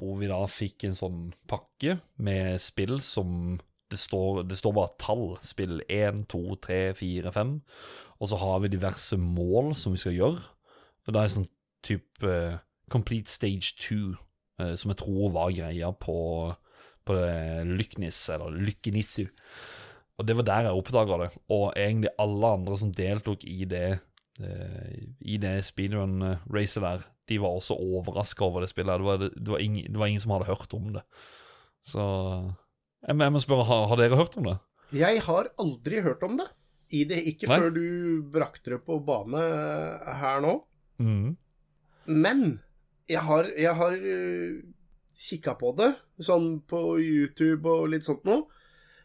hvor 0.00 0.16
vi 0.22 0.30
da 0.32 0.40
fikk 0.48 0.86
en 0.88 0.96
sånn 0.96 1.20
pakke 1.50 1.98
med 2.16 2.56
spill 2.64 2.96
som 3.04 3.58
det 3.92 4.00
står, 4.00 4.42
det 4.48 4.56
står 4.58 4.72
bare 4.74 4.96
tall. 4.98 5.26
Spill 5.44 5.82
1, 5.92 6.24
2, 6.32 6.56
3, 6.64 6.80
4, 6.98 7.34
5. 7.36 7.52
Og 8.22 8.30
så 8.30 8.38
har 8.40 8.60
vi 8.62 8.72
diverse 8.72 9.16
mål 9.20 9.74
som 9.78 9.94
vi 9.94 10.02
skal 10.02 10.16
gjøre. 10.16 10.42
Og 11.04 11.14
det 11.14 11.20
er 11.20 11.32
sånn 11.32 11.50
type 11.84 12.28
uh, 12.28 12.60
Complete 12.92 13.32
Stage 13.32 13.74
2, 13.82 14.14
uh, 14.62 14.74
som 14.78 14.92
jeg 14.92 15.00
tror 15.02 15.34
var 15.34 15.54
greia 15.56 15.90
på, 15.92 16.16
på 17.04 17.18
det 17.18 17.66
Lyknis, 17.68 18.22
eller 18.32 18.54
Lykkenissu. 18.54 19.26
Og 20.14 20.28
det 20.28 20.36
var 20.38 20.46
der 20.46 20.68
jeg 20.68 20.80
oppdaga 20.80 21.20
det. 21.24 21.30
Og 21.52 21.72
egentlig 21.72 22.14
alle 22.22 22.52
andre 22.58 22.78
som 22.80 22.92
deltok 22.94 23.44
i 23.50 23.64
det 23.68 23.88
uh, 24.40 24.94
i 25.20 25.38
det 25.42 25.58
speedrun-racet 25.66 26.84
der, 26.84 27.06
de 27.28 27.40
var 27.40 27.56
også 27.56 27.76
overraska 27.80 28.44
over 28.44 28.64
det 28.64 28.70
spillet. 28.72 29.00
Det 29.00 29.06
var, 29.06 29.22
det, 29.24 29.48
var 29.48 29.62
ingen, 29.64 29.92
det 29.92 30.00
var 30.00 30.10
ingen 30.12 30.20
som 30.20 30.34
hadde 30.36 30.50
hørt 30.50 30.76
om 30.76 30.92
det. 30.96 31.04
Så 31.88 32.02
jeg, 33.04 33.16
jeg 33.16 33.32
må 33.32 33.40
spørre, 33.40 33.64
har, 33.68 33.88
har 33.90 34.00
dere 34.00 34.18
hørt 34.20 34.36
om 34.40 34.48
det? 34.48 34.58
Jeg 34.94 35.22
har 35.26 35.48
aldri 35.60 36.02
hørt 36.04 36.22
om 36.22 36.36
det. 36.38 36.46
I 36.94 37.02
det 37.10 37.20
ikke 37.32 37.48
Nei. 37.50 37.58
før 37.58 37.74
du 37.74 37.86
brakte 38.34 38.74
det 38.74 38.80
på 38.84 39.00
bane 39.04 39.42
her 40.20 40.42
nå. 40.44 40.54
Mm. 41.02 41.34
Men 42.06 42.44
jeg 43.10 43.24
har, 43.26 43.50
jeg 43.58 43.74
har 43.80 43.96
kikka 45.14 45.54
på 45.58 45.72
det, 45.78 45.92
sånn 46.24 46.58
på 46.68 46.82
YouTube 47.00 47.70
og 47.70 47.90
litt 47.94 48.06
sånt 48.06 48.26
noe. 48.28 48.44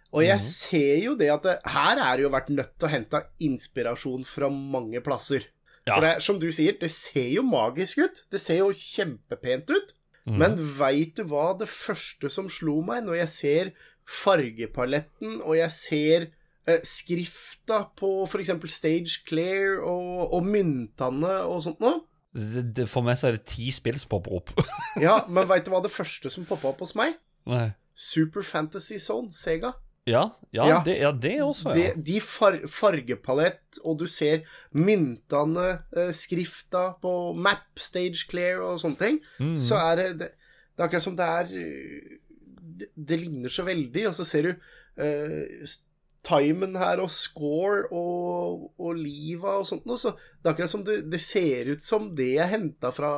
Og 0.09 0.23
jeg 0.25 0.41
ser 0.41 0.95
jo 1.03 1.13
det 1.17 1.29
at 1.29 1.45
det, 1.45 1.55
her 1.69 1.99
er 2.01 2.17
det 2.17 2.25
jo 2.25 2.33
vært 2.33 2.49
nødt 2.49 2.71
til 2.79 2.87
å 2.87 2.93
hente 2.95 3.21
inspirasjon 3.45 4.25
fra 4.25 4.49
mange 4.49 5.03
plasser. 5.05 5.45
Ja. 5.85 5.95
For 5.95 6.05
det, 6.05 6.13
som 6.25 6.39
du 6.41 6.47
sier, 6.53 6.77
det 6.81 6.89
ser 6.93 7.29
jo 7.29 7.43
magisk 7.45 8.01
ut. 8.01 8.23
Det 8.33 8.41
ser 8.41 8.63
jo 8.63 8.73
kjempepent 8.73 9.69
ut. 9.69 9.93
Men 10.29 10.57
veit 10.77 11.17
du 11.17 11.23
hva 11.29 11.53
det 11.57 11.69
første 11.71 12.29
som 12.29 12.49
slo 12.53 12.79
meg 12.85 13.05
når 13.05 13.23
jeg 13.23 13.31
ser 13.33 13.71
fargepaletten, 14.09 15.39
og 15.41 15.55
jeg 15.57 15.73
ser 15.73 16.25
eh, 16.27 16.35
skrifta 16.83 17.83
på 17.97 18.09
f.eks. 18.27 18.51
Stage 18.71 19.23
Clear 19.27 19.79
og, 19.81 20.33
og 20.37 20.43
myntene 20.45 21.35
og 21.47 21.61
sånt 21.65 21.79
noe? 21.83 22.01
For 22.87 23.01
meg 23.05 23.17
så 23.17 23.29
er 23.31 23.37
det 23.39 23.45
ti 23.49 23.71
spill 23.73 23.97
som 23.99 24.11
popper 24.11 24.35
opp. 24.41 24.51
Ja, 25.05 25.19
men 25.33 25.47
veit 25.49 25.65
du 25.65 25.71
hva 25.73 25.81
det 25.81 25.91
første 25.93 26.29
som 26.33 26.45
poppa 26.49 26.69
opp 26.73 26.83
hos 26.85 26.93
meg? 26.99 27.15
Nei. 27.49 27.71
Super 27.99 28.45
Fantasy 28.45 28.99
Zone, 29.01 29.31
Sega. 29.35 29.73
Ja, 30.07 30.23
ja, 30.55 30.63
Ja. 30.69 30.77
Det, 30.85 30.93
ja, 31.01 31.09
det 31.11 31.33
også, 31.43 31.73
De, 31.75 31.81
ja. 31.89 31.93
de 31.95 32.19
far, 32.23 32.55
fargepalett, 32.71 33.79
og 33.83 33.99
du 33.99 34.05
ser 34.09 34.45
myntene, 34.73 35.65
eh, 35.97 36.11
skrifta 36.15 36.85
på 37.01 37.11
map, 37.37 37.65
stage 37.77 38.23
clear 38.29 38.61
og 38.65 38.79
sånne 38.81 38.97
ting, 39.01 39.19
Mm. 39.41 39.55
så 39.59 39.77
er 39.91 39.95
det, 40.03 40.07
det 40.21 40.29
Det 40.79 40.83
er 40.85 40.87
akkurat 40.87 41.03
som 41.03 41.15
det 41.19 41.25
er 41.27 41.49
eh, 41.59 42.17
det, 42.95 43.19
ligner 43.19 43.49
så 43.51 43.65
veldig, 43.67 44.05
og 44.07 44.13
så 44.15 44.23
ser 44.25 44.43
du 44.47 44.49
eh, 45.03 45.65
s- 45.67 45.81
timen 46.25 46.75
her 46.79 46.99
og 47.03 47.11
score 47.13 47.85
og, 47.95 48.65
og 48.79 48.97
liva 48.99 49.57
og 49.61 49.67
sånt 49.69 49.87
noe, 49.87 49.99
så 49.99 50.13
det 50.17 50.49
er 50.49 50.53
akkurat 50.53 50.71
som 50.71 50.83
det, 50.85 51.01
det 51.11 51.21
ser 51.23 51.71
ut 51.73 51.85
som 51.85 52.09
det 52.15 52.33
er 52.41 52.51
henta 52.51 52.91
fra 52.95 53.11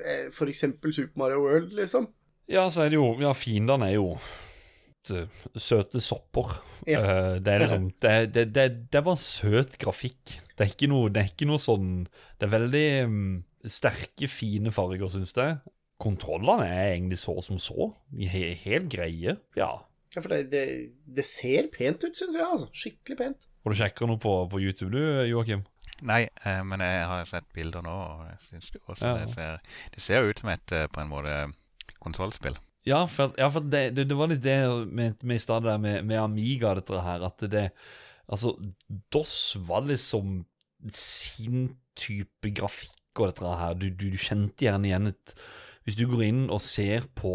eh, 0.00 0.28
f.eks. 0.32 0.64
Super 0.96 1.12
Mario 1.20 1.44
World, 1.44 1.76
liksom. 1.76 2.08
Ja, 2.50 2.68
så 2.70 2.84
er 2.84 2.92
det 2.92 3.00
jo 3.00 3.10
Ja, 3.20 3.32
fiendene 3.36 3.90
er 3.90 3.96
jo 3.96 4.10
eh, 5.12 5.40
søte 5.58 6.00
sopper. 6.04 6.58
Ja. 6.86 7.00
Eh, 7.02 7.32
det 7.42 7.52
er 7.52 7.64
liksom 7.64 7.88
det, 8.02 8.16
det, 8.34 8.46
det, 8.54 8.66
det 8.92 9.02
var 9.06 9.18
søt 9.20 9.76
grafikk. 9.82 10.36
Det 10.56 10.64
er 10.64 10.72
ikke 10.72 10.90
noe, 10.90 11.10
det 11.12 11.20
er 11.20 11.32
ikke 11.34 11.48
noe 11.50 11.60
sånn 11.60 12.06
Det 12.38 12.46
er 12.46 12.54
veldig 12.54 12.86
mm, 13.10 13.34
sterke, 13.68 14.30
fine 14.30 14.72
farger, 14.72 15.10
syns 15.12 15.34
jeg. 15.36 15.58
Kontrollene 16.00 16.68
er 16.68 16.94
egentlig 16.94 17.18
så 17.20 17.36
som 17.44 17.60
så. 17.60 17.90
Helt 18.16 18.88
greie. 18.92 19.36
Ja. 19.58 19.70
Ja, 20.16 20.22
for 20.24 20.32
det, 20.32 20.46
det, 20.52 20.64
det 21.18 21.24
ser 21.28 21.68
pent 21.74 22.02
ut, 22.06 22.16
syns 22.16 22.38
jeg. 22.38 22.46
altså. 22.46 22.70
Skikkelig 22.72 23.16
pent. 23.20 23.48
Og 23.66 23.72
du 23.74 23.76
sjekker 23.76 24.08
noe 24.08 24.20
på, 24.22 24.32
på 24.48 24.60
YouTube, 24.62 24.94
du, 24.94 25.26
Joakim? 25.28 25.66
Nei, 26.06 26.22
eh, 26.44 26.62
men 26.64 26.80
jeg 26.84 27.04
har 27.08 27.28
sett 27.28 27.46
bilder 27.56 27.84
nå, 27.84 27.92
og 27.92 28.24
jeg 28.30 28.40
syns 28.46 28.70
det 28.72 28.80
også 28.86 29.10
Ja. 29.10 29.18
det 29.20 29.34
ser 29.34 29.60
Det 29.94 30.02
ser 30.04 30.28
ut 30.28 30.40
som 30.40 30.50
et 30.52 30.72
eh, 30.72 30.86
på 30.92 31.00
en 31.02 31.12
måte 31.12 31.36
konsollspill. 32.04 32.56
Ja, 32.86 33.04
for, 33.10 33.32
ja, 33.36 33.48
for 33.50 33.64
det, 33.66 33.96
det, 33.96 34.06
det 34.08 34.16
var 34.16 34.30
litt 34.30 34.44
det 34.44 34.56
med, 34.86 35.16
med 35.22 35.36
i 35.36 35.42
stedet 35.42 35.66
der 35.66 35.78
med, 35.82 36.04
med 36.06 36.20
Amiga, 36.22 36.74
dette 36.78 37.00
her, 37.02 37.24
at 37.26 37.46
det 37.50 37.70
Altså, 38.26 38.56
DOS 39.14 39.56
var 39.68 39.84
liksom 39.86 40.40
sin 40.90 41.76
type 41.94 42.50
grafikk 42.50 43.20
og 43.20 43.28
dette 43.30 43.52
her. 43.60 43.76
Du, 43.78 43.86
du, 43.90 44.08
du 44.10 44.18
kjente 44.18 44.66
gjerne 44.66 44.88
igjen 44.88 45.12
et 45.12 45.34
Hvis 45.86 45.98
du 46.00 46.08
går 46.10 46.24
inn 46.26 46.46
og 46.50 46.58
ser 46.64 47.04
på 47.14 47.32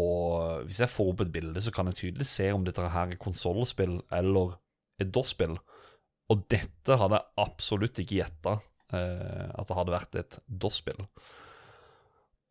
Hvis 0.68 0.82
jeg 0.82 0.92
får 0.92 1.12
opp 1.14 1.22
et 1.24 1.32
bilde, 1.32 1.60
så 1.64 1.72
kan 1.72 1.88
jeg 1.88 2.00
tydelig 2.02 2.28
se 2.28 2.50
om 2.52 2.66
dette 2.66 2.84
her 2.94 3.14
er 3.14 3.20
konsollspill 3.20 4.02
eller 4.12 4.58
et 5.00 5.08
DOS-spill. 5.08 5.56
Og 6.32 6.44
dette 6.52 6.98
hadde 7.00 7.16
jeg 7.16 7.46
absolutt 7.46 8.00
ikke 8.02 8.18
gjetta 8.20 8.58
eh, 8.92 9.48
at 9.48 9.68
det 9.68 9.78
hadde 9.78 9.94
vært 9.96 10.20
et 10.20 10.38
DOS-spill. 10.46 11.00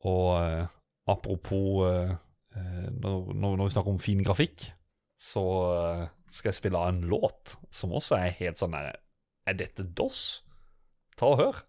Og 0.10 0.28
eh, 0.42 0.66
apropos 1.14 1.86
eh, 1.86 2.16
eh, 2.58 2.90
når, 2.98 3.32
når, 3.38 3.62
vi 3.62 3.72
snakker 3.76 3.94
om 3.94 4.02
fin 4.02 4.26
grafikk, 4.26 4.72
så 5.22 5.46
eh, 5.78 6.06
skal 6.34 6.50
jeg 6.50 6.64
spille 6.64 6.82
av 6.82 6.96
en 6.96 7.06
låt 7.14 7.58
som 7.70 7.94
også 7.94 8.18
er 8.18 8.38
helt 8.42 8.58
sånn 8.58 8.74
der 8.74 8.98
Er 9.46 9.58
dette 9.58 9.86
DOS? 9.86 10.42
Ta 11.18 11.36
og 11.36 11.42
hør. 11.46 11.66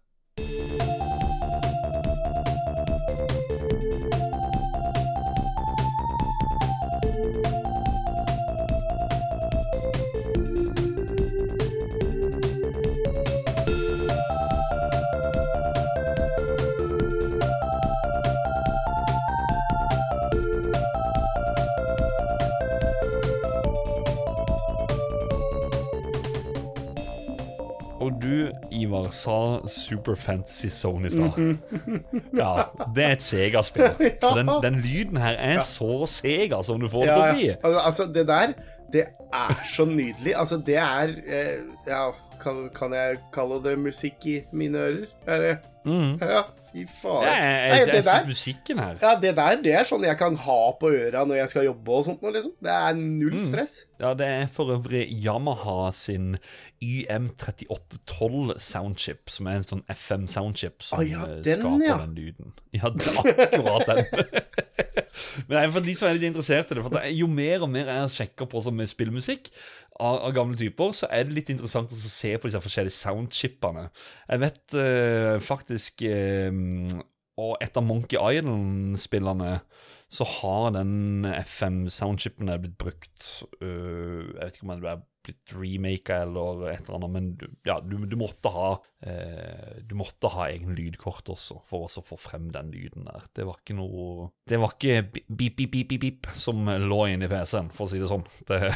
Ivar, 29.03 29.13
sa 29.15 29.37
Super 29.71 30.15
Fantasy 30.19 30.69
Zone 30.73 31.07
i 31.07 31.13
stad. 31.13 31.37
Ja, 32.41 32.67
det 32.95 33.03
er 33.05 33.15
et 33.17 33.25
Sega-spill. 33.25 33.91
Den, 34.37 34.49
den 34.63 34.79
lyden 34.83 35.17
her 35.21 35.37
er 35.37 35.63
så 35.67 36.05
Sega 36.09 36.63
som 36.65 36.81
du 36.81 36.89
får 36.91 37.05
det 37.05 37.13
til 37.13 37.23
å 37.23 37.33
bli. 37.37 37.49
Altså, 37.83 38.07
det 38.15 38.25
der, 38.29 38.53
det 38.93 39.05
er 39.33 39.55
så 39.73 39.85
nydelig. 39.89 40.35
Altså, 40.37 40.57
det 40.65 40.77
er 40.81 41.15
eh, 41.25 41.59
Ja, 41.87 42.07
kan, 42.41 42.69
kan 42.73 42.91
jeg 42.97 43.19
kalle 43.33 43.61
det 43.63 43.77
musikk 43.79 44.25
i 44.25 44.39
mine 44.51 44.77
ører? 44.89 45.07
Er 45.27 45.39
det 45.47 45.53
Mm. 45.83 46.13
Ja, 46.21 46.45
fy 46.71 46.85
faen. 46.87 47.25
Ja, 47.27 47.31
jeg, 47.35 47.69
Nei, 47.69 47.77
jeg, 47.81 47.87
det 47.89 47.93
jeg 47.97 48.03
syns 48.05 48.27
musikken 48.29 48.77
her 48.79 48.93
ja, 49.01 49.09
det 49.19 49.33
der 49.35 49.57
det 49.65 49.73
er 49.75 49.83
sånn 49.89 50.05
jeg 50.07 50.15
kan 50.17 50.37
ha 50.45 50.55
på 50.79 50.93
øra 50.95 51.25
når 51.27 51.35
jeg 51.41 51.49
skal 51.51 51.65
jobbe 51.67 51.91
og 51.97 52.05
sånt. 52.07 52.21
noe, 52.23 52.31
Liksom. 52.31 52.53
Det 52.63 52.71
er 52.71 52.93
null 52.95 53.33
Mm. 53.35 53.41
stress. 53.49 53.73
Ja, 53.99 54.13
det 54.15 54.27
er 54.31 54.47
for 54.47 54.71
øvrig 54.77 55.03
Yamaha 55.11 55.91
sin 55.91 56.37
YM3812 56.81 58.59
soundchip, 58.59 59.29
som 59.29 59.47
er 59.47 59.59
en 59.59 59.67
sånn 59.67 59.83
FM 59.91 60.27
soundchip 60.31 60.81
som 60.83 60.99
Ah, 60.99 61.03
ja, 61.07 61.23
eh, 61.27 61.41
den, 61.43 61.59
skaper 61.61 61.85
ja. 61.85 61.97
den 61.97 62.15
lyden. 62.15 62.53
Ja, 62.73 62.89
det 62.89 63.07
er 63.07 63.19
akkurat 63.19 63.87
den. 63.87 64.05
Men 65.47 65.57
er 65.59 65.71
for 65.73 65.85
de 65.85 65.95
som 65.97 66.09
er 66.09 66.17
litt 66.17 66.27
interessert 66.27 66.71
i 66.71 66.77
det, 66.77 66.83
for 66.85 67.07
jo 67.13 67.29
mer 67.31 67.65
og 67.65 67.71
mer 67.73 67.89
jeg 67.91 68.13
sjekker 68.17 68.49
på 68.49 68.61
som 68.65 68.75
med 68.77 68.91
spillmusikk 68.91 69.49
av, 69.99 70.19
av 70.27 70.35
gamle 70.35 70.59
typer, 70.59 70.93
så 70.97 71.09
er 71.13 71.27
det 71.27 71.37
litt 71.37 71.51
interessant 71.53 71.91
å 71.93 72.01
se 72.01 72.35
på 72.37 72.49
disse 72.49 72.61
forskjellige 72.63 72.97
soundchipene. 72.97 73.87
Jeg 74.29 74.43
vet 74.43 74.77
eh, 74.81 75.35
faktisk 75.43 76.05
eh, 76.09 76.49
Og 77.41 77.57
et 77.65 77.77
av 77.77 77.85
Monkey 77.85 78.19
Island-spillene 78.19 79.55
så 80.13 80.27
har 80.29 80.75
den 80.75 81.25
FM-soundchipen 81.25 82.51
blitt 82.61 82.77
brukt 82.77 83.25
uh, 83.63 84.29
Jeg 84.29 84.37
vet 84.37 84.59
ikke 84.59 84.67
om 84.67 84.73
det 84.83 84.91
er 84.91 85.01
blitt 85.23 85.53
remaka 85.55 86.17
eller 86.25 86.65
et 86.69 86.83
eller 86.83 86.97
annet, 86.99 87.13
men 87.15 87.29
du, 87.39 87.45
ja, 87.65 87.79
du, 87.81 87.95
du 88.05 88.15
måtte 88.19 88.51
ha 88.53 88.67
uh, 88.77 89.73
Du 89.81 89.95
måtte 89.97 90.29
ha 90.35 90.49
egen 90.51 90.75
lydkort 90.77 91.31
også 91.33 91.57
for 91.69 91.87
å 91.87 92.03
få 92.05 92.19
frem 92.19 92.51
den 92.53 92.69
lyden 92.75 93.07
der. 93.09 93.25
Det 93.33 93.47
var 93.47 93.57
ikke 93.61 93.77
noe 93.79 94.29
Det 94.49 94.59
var 94.61 94.75
ikke 94.75 95.01
bip, 95.09 95.57
beep, 95.57 95.73
beep, 95.73 95.89
beep, 95.89 96.03
beep 96.03 96.29
som 96.37 96.67
lå 96.67 97.05
inni 97.09 97.31
PC-en, 97.31 97.73
for 97.73 97.87
å 97.87 97.93
si 97.93 98.03
det 98.03 98.11
sånn. 98.11 98.27
Det 98.49 98.59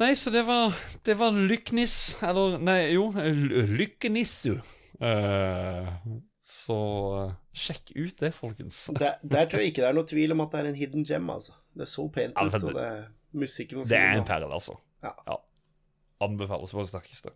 Nei, 0.00 0.14
så 0.16 0.32
det 0.32 0.46
var 0.48 0.76
Det 1.04 1.16
var 1.20 1.36
Lyknis, 1.36 1.96
eller 2.24 2.60
Nei, 2.60 2.80
jo, 2.92 3.08
Lykkenissu. 3.16 4.58
Eh, 5.00 5.88
så 6.66 6.76
eh, 7.20 7.34
sjekk 7.56 7.92
ut 7.96 8.20
det, 8.20 8.30
folkens. 8.36 8.82
Der, 8.98 9.16
der 9.22 9.48
tror 9.50 9.62
jeg 9.62 9.72
ikke 9.72 9.82
det 9.84 9.88
er 9.90 9.96
noe 9.96 10.08
tvil 10.08 10.34
om 10.34 10.42
at 10.44 10.52
det 10.54 10.60
er 10.62 10.70
en 10.70 10.78
hidden 10.78 11.04
gem, 11.08 11.30
altså. 11.32 11.56
Det 11.74 11.86
er 11.86 11.90
så 11.90 12.06
pent 12.12 12.36
Ja, 12.36 12.46
ut, 12.46 12.62
og 12.62 12.74
det 12.76 12.88
musikken 13.40 13.80
var 13.80 13.90
Det 13.92 13.98
er 14.00 14.18
en 14.18 14.26
perle, 14.28 14.50
altså. 14.52 14.76
Ja. 15.04 15.36
Anbefales 16.20 16.74
på 16.76 16.82
det 16.84 16.90
sterkeste. 16.92 17.32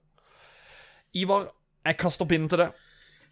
Ivar, 1.14 1.48
jeg 1.86 1.96
kaster 2.00 2.28
pinnen 2.28 2.50
til 2.52 2.64
deg. 2.64 2.82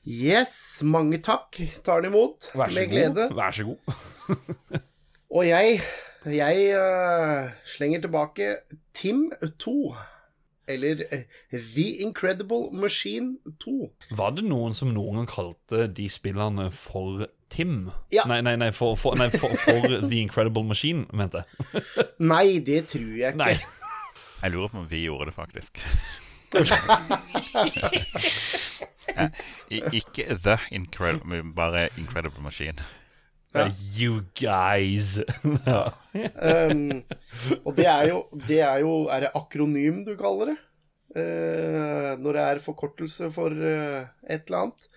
Yes, 0.08 0.54
mange 0.82 1.18
takk. 1.22 1.58
Tar 1.86 2.00
den 2.02 2.10
imot 2.10 2.48
Vær 2.58 2.70
så 2.72 2.74
med 2.78 2.88
god. 2.88 2.94
glede. 2.94 3.26
Vær 3.38 3.54
så 3.54 3.66
god. 3.68 4.80
Og 5.32 5.46
jeg, 5.48 5.78
jeg 6.26 6.64
uh, 6.76 7.52
slenger 7.64 8.02
tilbake 8.04 8.48
Tim 8.94 9.28
2. 9.62 9.76
Eller 10.68 10.96
øh, 11.12 11.22
The 11.50 11.86
Incredible 12.04 12.70
Machine 12.72 13.36
2. 13.60 13.92
Var 14.10 14.30
det 14.36 14.44
noen 14.46 14.74
som 14.74 14.88
noen 14.94 15.14
gang 15.20 15.28
kalte 15.30 15.86
de 15.90 16.08
spillene 16.10 16.70
for 16.72 17.26
Tim? 17.50 17.90
Ja. 18.14 18.22
Nei, 18.30 18.40
nei, 18.46 18.56
nei, 18.56 18.70
for, 18.72 18.96
for, 18.96 19.14
nei 19.18 19.30
for, 19.34 19.48
for 19.64 19.88
The 19.88 20.20
Incredible 20.20 20.64
Machine, 20.64 21.06
mente 21.12 21.36
jeg. 21.42 21.46
Nei, 22.32 22.58
det 22.64 22.86
tror 22.94 23.16
jeg 23.18 23.28
ikke. 23.34 23.44
Nei. 23.44 23.56
Jeg 24.42 24.50
lurer 24.54 24.68
på 24.72 24.78
om 24.82 24.90
vi 24.90 25.04
gjorde 25.04 25.26
det, 25.30 25.34
faktisk. 25.34 25.72
ja, 29.18 29.28
ikke 29.70 30.38
The 30.44 30.58
Incredible, 30.70 31.28
men 31.28 31.54
bare 31.54 31.88
Incredible 31.98 32.42
Machine. 32.42 32.74
Ja. 33.54 33.68
You 34.00 34.22
guys. 34.38 35.18
Um, 36.12 37.02
og 37.64 37.72
det 37.72 37.86
er 37.88 38.02
jo 38.10 38.18
Det 38.48 38.58
er 38.60 38.82
jo 38.82 39.06
Er 39.08 39.20
det 39.24 39.30
akronym 39.34 40.02
du 40.04 40.10
kaller 40.20 40.50
det? 40.50 40.56
Uh, 41.16 42.20
når 42.20 42.36
det 42.36 42.42
er 42.42 42.58
forkortelse 42.64 43.30
for 43.32 43.48
uh, 43.52 44.04
et 44.28 44.42
eller 44.48 44.58
annet. 44.58 44.88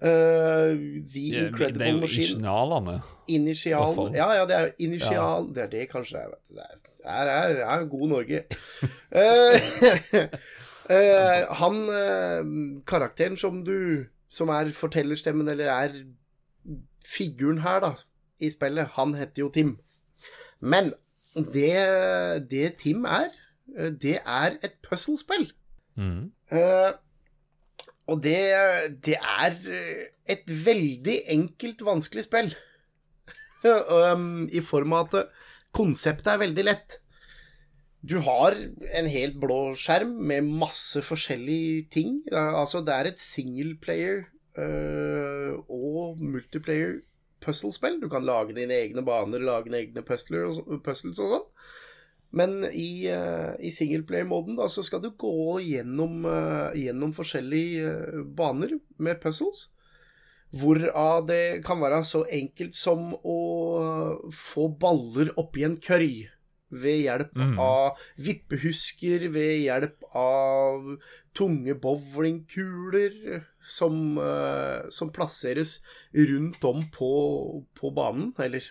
Uh, 0.00 0.76
The 1.12 1.24
Ja, 1.32 1.46
Incredible 1.48 1.78
det 1.78 1.86
er 1.86 1.92
jo 1.92 1.96
initialene. 1.96 3.00
Initial. 3.28 3.96
Ja, 4.14 4.28
ja, 4.36 4.44
det 4.46 4.56
er 4.56 4.60
jo 4.66 4.72
initial 4.78 5.48
Det 5.54 5.62
er 5.62 5.72
det 5.72 5.88
kanskje 5.90 6.16
det 6.16 6.22
er. 6.22 6.28
vet 6.28 6.44
du. 6.44 6.54
Det 6.54 6.64
er, 7.04 7.24
det 7.24 7.34
er, 7.34 7.66
er 7.66 7.84
god 7.84 8.08
Norge. 8.08 8.38
Han 11.62 11.76
karakteren 12.86 13.36
som 13.36 13.64
du 13.64 14.04
Som 14.28 14.48
er 14.48 14.70
fortellerstemmen, 14.76 15.48
eller 15.48 15.72
er 15.72 15.88
figuren 17.06 17.62
her, 17.64 17.80
da, 17.84 17.92
i 18.40 18.50
spillet, 18.52 18.94
han 18.96 19.14
heter 19.18 19.44
jo 19.44 19.50
Tim. 19.54 19.76
Men 20.60 20.92
det, 21.34 21.74
det 22.50 22.72
Tim 22.82 23.04
er, 23.04 23.32
eh, 23.76 23.92
det 23.92 24.18
er 24.24 24.58
et 24.64 24.78
puzzlespill. 24.84 25.50
Mm. 25.98 26.30
Uh, 26.52 26.94
og 28.08 28.22
det, 28.24 28.38
det 29.04 29.18
er 29.18 29.58
eh, 29.68 30.06
et 30.30 30.46
veldig 30.46 31.18
enkelt, 31.34 31.84
vanskelig 31.84 32.24
spill. 32.28 32.54
um, 34.14 34.46
I 34.48 34.62
form 34.64 34.94
av 34.96 35.10
at 35.18 35.36
konseptet 35.74 36.32
er 36.32 36.42
veldig 36.46 36.64
lett. 36.64 36.98
Du 38.08 38.20
har 38.22 38.54
en 38.54 39.08
helt 39.10 39.36
blå 39.42 39.74
skjerm 39.76 40.14
med 40.30 40.46
masse 40.46 41.02
forskjellige 41.02 41.88
ting. 41.92 42.20
Altså, 42.30 42.80
det 42.86 42.94
er 42.94 43.10
et 43.10 43.20
singleplayer 43.20 44.22
og 44.58 46.18
multiplayer 46.20 47.00
puzzlespill. 47.44 48.00
Du 48.02 48.08
kan 48.10 48.26
lage 48.26 48.56
dine 48.56 48.74
egne 48.74 49.04
baner, 49.06 49.42
lage 49.44 49.68
dine 49.68 49.82
egne 49.84 50.04
puzzler 50.06 50.48
og, 50.48 50.78
puzzles 50.84 51.20
og 51.22 51.34
sånn. 51.34 51.46
Men 52.38 52.58
i, 52.68 53.08
uh, 53.08 53.54
i 53.56 53.70
singleplayer-moden 53.72 54.58
så 54.68 54.84
skal 54.84 55.00
du 55.00 55.08
gå 55.16 55.60
gjennom, 55.64 56.26
uh, 56.28 56.76
gjennom 56.76 57.14
forskjellige 57.16 57.88
uh, 57.88 58.24
baner 58.36 58.76
med 59.00 59.20
puzzles. 59.22 59.70
Hvorav 60.52 61.26
det 61.28 61.62
kan 61.64 61.80
være 61.80 62.02
så 62.08 62.22
enkelt 62.32 62.76
som 62.76 63.14
å 63.16 63.38
få 64.32 64.68
baller 64.80 65.32
oppi 65.40 65.64
en 65.66 65.76
kørj. 65.80 66.28
Ved 66.68 66.98
hjelp 67.00 67.32
Mm. 67.32 67.54
av 67.64 67.96
vippehusker, 68.20 69.30
ved 69.32 69.54
hjelp 69.64 70.04
av 70.12 70.98
tunge 71.38 71.74
bowlingkuler 71.78 73.44
som, 73.62 74.18
eh, 74.18 74.88
som 74.90 75.12
plasseres 75.14 75.78
rundt 76.12 76.64
om 76.66 76.82
på, 76.94 77.12
på 77.78 77.90
banen, 77.94 78.32
eller 78.38 78.64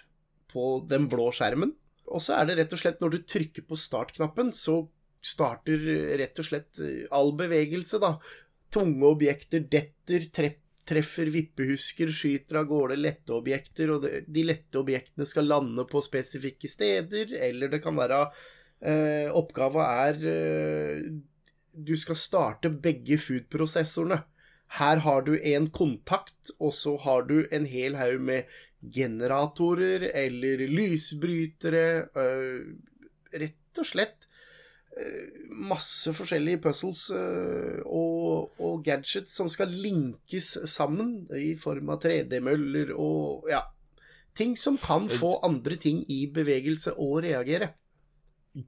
på 0.51 0.85
den 0.89 1.07
blå 1.11 1.29
skjermen. 1.31 1.73
Og 2.07 2.23
så 2.23 2.37
er 2.37 2.47
det 2.47 2.59
rett 2.61 2.75
og 2.75 2.81
slett 2.81 3.01
når 3.03 3.15
du 3.15 3.19
trykker 3.23 3.67
på 3.67 3.79
startknappen, 3.79 4.51
så 4.55 4.81
starter 5.23 5.81
rett 6.19 6.39
og 6.39 6.47
slett 6.47 6.83
eh, 6.83 7.05
all 7.15 7.33
bevegelse, 7.39 8.01
da. 8.03 8.15
Tunge 8.73 9.07
objekter 9.07 9.63
detter, 9.71 10.27
trepp, 10.33 10.59
treffer 10.87 11.31
vippehusker, 11.31 12.11
skyter 12.15 12.61
av 12.61 12.67
gårde 12.69 12.99
lette 12.99 13.35
objekter, 13.35 13.91
og 13.95 14.05
de 14.07 14.43
lette 14.45 14.79
objektene 14.79 15.27
skal 15.27 15.49
lande 15.51 15.83
på 15.87 16.03
spesifikke 16.03 16.69
steder, 16.71 17.33
eller 17.49 17.71
det 17.71 17.81
kan 17.83 17.97
være 17.99 18.21
eh, 18.27 19.27
Oppgava 19.35 19.87
er 20.07 20.21
eh, 20.31 21.09
Du 21.77 21.93
skal 21.97 22.17
starte 22.17 22.69
begge 22.69 23.19
food-prosessorene. 23.21 24.23
Her 24.77 25.01
har 25.05 25.21
du 25.21 25.35
en 25.37 25.69
kontakt, 25.69 26.51
og 26.59 26.73
så 26.73 26.97
har 26.97 27.27
du 27.29 27.45
en 27.51 27.67
hel 27.69 27.95
haug 27.95 28.21
med 28.21 28.43
generatorer 28.93 30.09
eller 30.13 30.67
lysbrytere. 30.67 32.07
øh, 32.17 32.75
rett 33.33 33.79
og 33.79 33.85
slett 33.85 34.27
øh, 34.97 35.49
masse 35.51 36.13
forskjellige 36.13 36.61
puzzles 36.63 37.09
øh, 37.11 37.81
og, 37.85 38.51
og 38.59 38.83
gadgets 38.83 39.35
som 39.35 39.49
skal 39.49 39.67
linkes 39.67 40.57
sammen 40.65 41.27
i 41.35 41.55
form 41.55 41.89
av 41.89 42.01
3D-møller 42.03 42.93
og 42.95 43.49
ja 43.51 43.61
Ting 44.37 44.53
som 44.57 44.75
kan 44.77 45.07
få 45.09 45.39
andre 45.41 45.75
ting 45.81 46.03
i 46.13 46.27
bevegelse 46.29 46.91
og 46.93 47.23
reagere. 47.25 47.71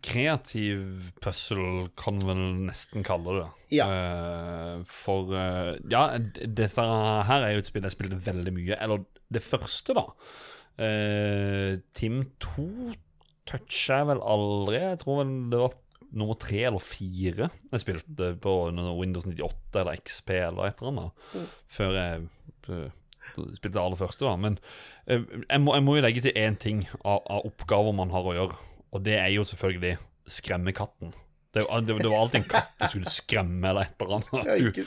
Kreativ 0.06 1.12
puzzle 1.24 1.88
kan 1.98 2.20
vel 2.22 2.42
nesten 2.68 3.06
kalle 3.06 3.40
det. 3.40 3.48
Ja. 3.80 3.88
Uh, 3.90 4.86
for 4.86 5.34
uh, 5.34 5.74
Ja, 5.90 6.04
dette 6.20 6.86
her 7.30 7.46
er 7.46 7.56
jo 7.56 7.64
et 7.64 7.70
spill 7.70 7.88
jeg 7.88 7.96
spilte 7.96 8.22
veldig 8.28 8.54
mye. 8.54 8.78
Eller 8.78 9.06
det 9.34 9.44
første, 9.46 9.98
da. 9.98 10.06
Uh, 10.80 11.80
Team 11.98 12.22
2 12.44 12.68
toucha 13.50 14.02
jeg 14.04 14.10
vel 14.12 14.22
aldri. 14.36 14.82
Jeg 14.84 15.02
tror 15.02 15.24
vel 15.24 15.36
det 15.52 15.64
var 15.64 15.78
nummer 16.10 16.38
tre 16.42 16.64
eller 16.66 16.82
fire 16.82 17.52
jeg 17.70 17.82
spilte 17.84 18.32
på 18.42 18.54
Windows 18.98 19.28
98 19.30 19.76
eller 19.78 20.00
XP 20.02 20.32
eller 20.38 20.70
et 20.70 20.80
eller 20.82 20.94
annet. 20.94 21.28
Mm. 21.34 21.52
Før 21.70 21.98
jeg 21.98 22.24
spilte 23.58 23.76
det 23.76 23.84
aller 23.84 24.00
første, 24.00 24.26
da. 24.26 24.34
Men 24.38 24.58
jeg, 25.06 25.62
må, 25.62 25.76
jeg 25.76 25.86
må 25.86 25.98
jo 25.98 26.06
legge 26.06 26.24
til 26.26 26.38
én 26.38 26.58
ting 26.62 26.82
av, 27.04 27.22
av 27.26 27.46
oppgaver 27.50 27.94
man 27.98 28.14
har 28.14 28.26
å 28.26 28.36
gjøre. 28.38 28.58
Og 28.96 29.04
det 29.06 29.18
er 29.20 29.30
jo 29.34 29.46
selvfølgelig 29.48 29.98
skremmekatten. 30.30 31.14
Det, 31.54 31.64
det, 31.66 31.96
det 31.98 32.10
var 32.12 32.20
alltid 32.22 32.44
en 32.44 32.50
katt 32.50 32.76
du 32.78 32.86
skulle 32.92 33.10
skremme 33.10 33.72
eller 33.72 33.88
et 33.88 34.04
eller 34.04 34.20
annet. 34.20 34.76
Du, 34.76 34.84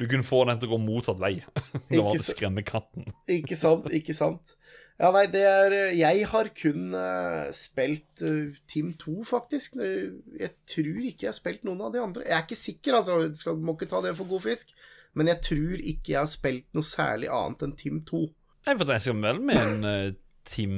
du 0.00 0.08
kunne 0.10 0.26
få 0.26 0.42
den 0.48 0.58
til 0.58 0.70
å 0.70 0.72
gå 0.74 0.78
motsatt 0.82 1.20
vei. 1.22 1.36
Det 1.90 2.00
var 2.02 2.16
å 2.16 2.22
skremme 2.22 2.64
katten. 2.66 3.06
ikke 3.30 3.58
sant, 3.58 3.86
ikke 3.94 4.16
sant. 4.16 4.56
Ja, 4.98 5.12
nei, 5.14 5.28
det 5.30 5.44
er 5.46 5.74
Jeg 5.94 6.24
har 6.26 6.48
kun 6.58 6.90
uh, 6.90 7.46
spilt 7.54 8.24
uh, 8.26 8.50
Team 8.66 8.96
2, 8.98 9.20
faktisk. 9.28 9.78
Jeg 9.78 10.50
tror 10.66 11.04
ikke 11.06 11.28
jeg 11.28 11.30
har 11.30 11.38
spilt 11.38 11.62
noen 11.68 11.84
av 11.86 11.94
de 11.94 12.02
andre. 12.02 12.26
Jeg 12.26 12.34
er 12.34 12.46
ikke 12.48 12.58
sikker, 12.58 12.98
altså. 12.98 13.20
Skal, 13.38 13.60
må 13.62 13.76
ikke 13.78 13.90
ta 13.92 14.02
det 14.02 14.16
for 14.18 14.26
god 14.30 14.48
fisk. 14.48 14.74
Men 15.14 15.30
jeg 15.30 15.40
tror 15.46 15.78
ikke 15.78 16.16
jeg 16.16 16.18
har 16.18 16.30
spilt 16.30 16.66
noe 16.74 16.86
særlig 16.86 17.30
annet 17.30 17.62
enn 17.68 17.76
Team 17.78 18.02
2. 18.10 18.24
Nei, 18.66 18.74
for 18.74 18.90
jeg 18.96 19.06
skal 19.06 19.22
vel 19.22 19.38
med 19.46 19.62
en 19.62 19.86
uh, 19.86 20.16
Team 20.50 20.74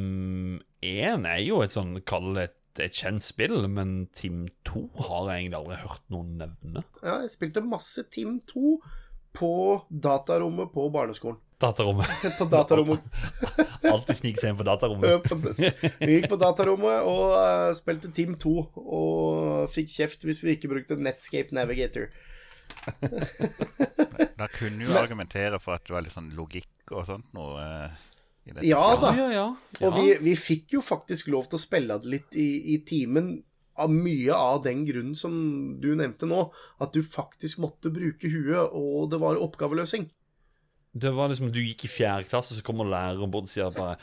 1 0.80 1.28
er 1.28 1.42
jo 1.44 1.60
et 1.64 1.74
sånn, 1.74 1.98
kall 2.08 2.32
det 2.36 2.48
et, 2.48 2.56
et 2.86 2.96
kjent 2.96 3.24
spill, 3.24 3.66
men 3.68 4.08
Team 4.16 4.46
2 4.68 4.86
har 5.08 5.28
jeg 5.30 5.44
egentlig 5.44 5.60
aldri 5.60 5.78
hørt 5.82 6.04
noen 6.12 6.32
nevne. 6.40 6.84
Ja, 7.02 7.20
jeg 7.24 7.32
spilte 7.34 7.64
masse 7.64 8.06
Team 8.12 8.38
2 8.48 8.74
på 9.36 9.52
datarommet 9.90 10.72
på 10.74 10.88
barneskolen. 10.92 11.38
Datarommet. 11.60 12.08
På 12.38 12.46
datarommet. 12.48 13.02
Alltid 13.92 14.16
snike 14.16 14.40
seg 14.40 14.54
inn 14.54 14.56
på 14.56 14.64
datarommet. 14.64 15.26
Vi 16.00 16.14
gikk 16.14 16.30
på 16.32 16.38
datarommet 16.40 17.04
og 17.04 17.34
uh, 17.36 17.66
spilte 17.76 18.08
Team 18.16 18.38
2, 18.40 18.52
og 18.80 19.68
fikk 19.74 19.92
kjeft 19.92 20.24
hvis 20.24 20.40
vi 20.40 20.54
ikke 20.56 20.70
brukte 20.72 20.96
Netscape 20.96 21.52
Navigator. 21.56 22.08
Da 24.40 24.46
kunne 24.48 24.86
du 24.86 24.94
argumentere 24.96 25.58
for 25.60 25.76
at 25.76 25.84
det 25.84 25.92
var 25.92 26.04
litt 26.06 26.14
sånn 26.14 26.30
logikk 26.32 26.94
og 26.94 27.04
sånt 27.10 27.28
noe 27.36 27.60
dette. 27.60 28.19
Ja 28.66 28.84
da. 29.00 29.12
Ja, 29.16 29.28
ja, 29.30 29.44
ja. 29.80 29.86
Og 29.86 29.96
vi, 29.98 30.08
vi 30.24 30.34
fikk 30.38 30.76
jo 30.78 30.82
faktisk 30.84 31.30
lov 31.32 31.48
til 31.50 31.58
å 31.58 31.62
spille 31.62 31.98
det 32.02 32.10
litt 32.10 32.38
i, 32.38 32.48
i 32.74 32.80
timen 32.86 33.36
av 33.80 33.92
mye 33.92 34.36
av 34.36 34.62
den 34.64 34.84
grunnen 34.88 35.16
som 35.16 35.34
du 35.80 35.92
nevnte 35.96 36.28
nå, 36.28 36.48
at 36.82 36.92
du 36.92 37.00
faktisk 37.06 37.62
måtte 37.62 37.92
bruke 37.94 38.28
huet, 38.28 38.74
og 38.76 39.08
det 39.12 39.20
var 39.22 39.40
oppgaveløsing. 39.40 40.10
Det 40.90 41.12
var 41.14 41.30
liksom, 41.30 41.52
Du 41.54 41.60
gikk 41.62 41.86
i 41.86 41.92
fjerde 41.92 42.26
klasse, 42.26 42.56
så 42.56 42.66
kommer 42.66 42.88
læreren 42.90 43.30
bort 43.30 43.46
og 43.46 43.52
sier 43.52 43.70
bare 43.70 43.94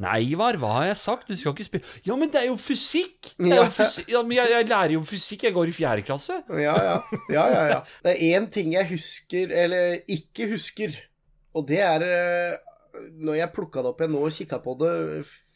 Nei, 0.00 0.30
Ivar, 0.32 0.56
hva 0.56 0.70
har 0.78 0.86
jeg 0.88 0.96
sagt? 0.96 1.28
Du 1.28 1.36
skal 1.36 1.52
ikke 1.52 1.66
spille 1.66 2.06
Ja, 2.06 2.14
men 2.16 2.30
det 2.32 2.40
er 2.40 2.46
jo 2.48 2.56
fysikk! 2.56 3.34
Er 3.36 3.58
jo 3.58 3.66
fysikk. 3.74 4.08
Ja, 4.08 4.22
men 4.24 4.38
jeg, 4.38 4.48
jeg 4.54 4.68
lærer 4.70 4.94
jo 4.94 5.02
fysikk. 5.04 5.44
Jeg 5.44 5.52
går 5.52 5.68
i 5.68 5.74
fjerde 5.76 6.04
klasse. 6.08 6.38
Ja, 6.48 6.72
ja. 6.80 6.94
ja, 7.28 7.44
ja, 7.52 7.64
ja. 7.74 7.80
Det 8.06 8.14
er 8.14 8.38
én 8.38 8.48
ting 8.48 8.72
jeg 8.72 8.88
husker, 8.94 9.52
eller 9.52 9.98
ikke 10.08 10.48
husker, 10.54 10.96
og 11.52 11.68
det 11.68 11.82
er 11.84 12.06
eh, 12.06 12.69
Når 13.20 13.40
jeg 13.40 13.54
plukka 13.56 13.82
det 13.82 13.92
opp 13.92 14.00
igjen 14.02 14.14
nå 14.16 14.22
og 14.26 14.34
kikka 14.36 14.60
på 14.64 14.76
det 14.80 14.94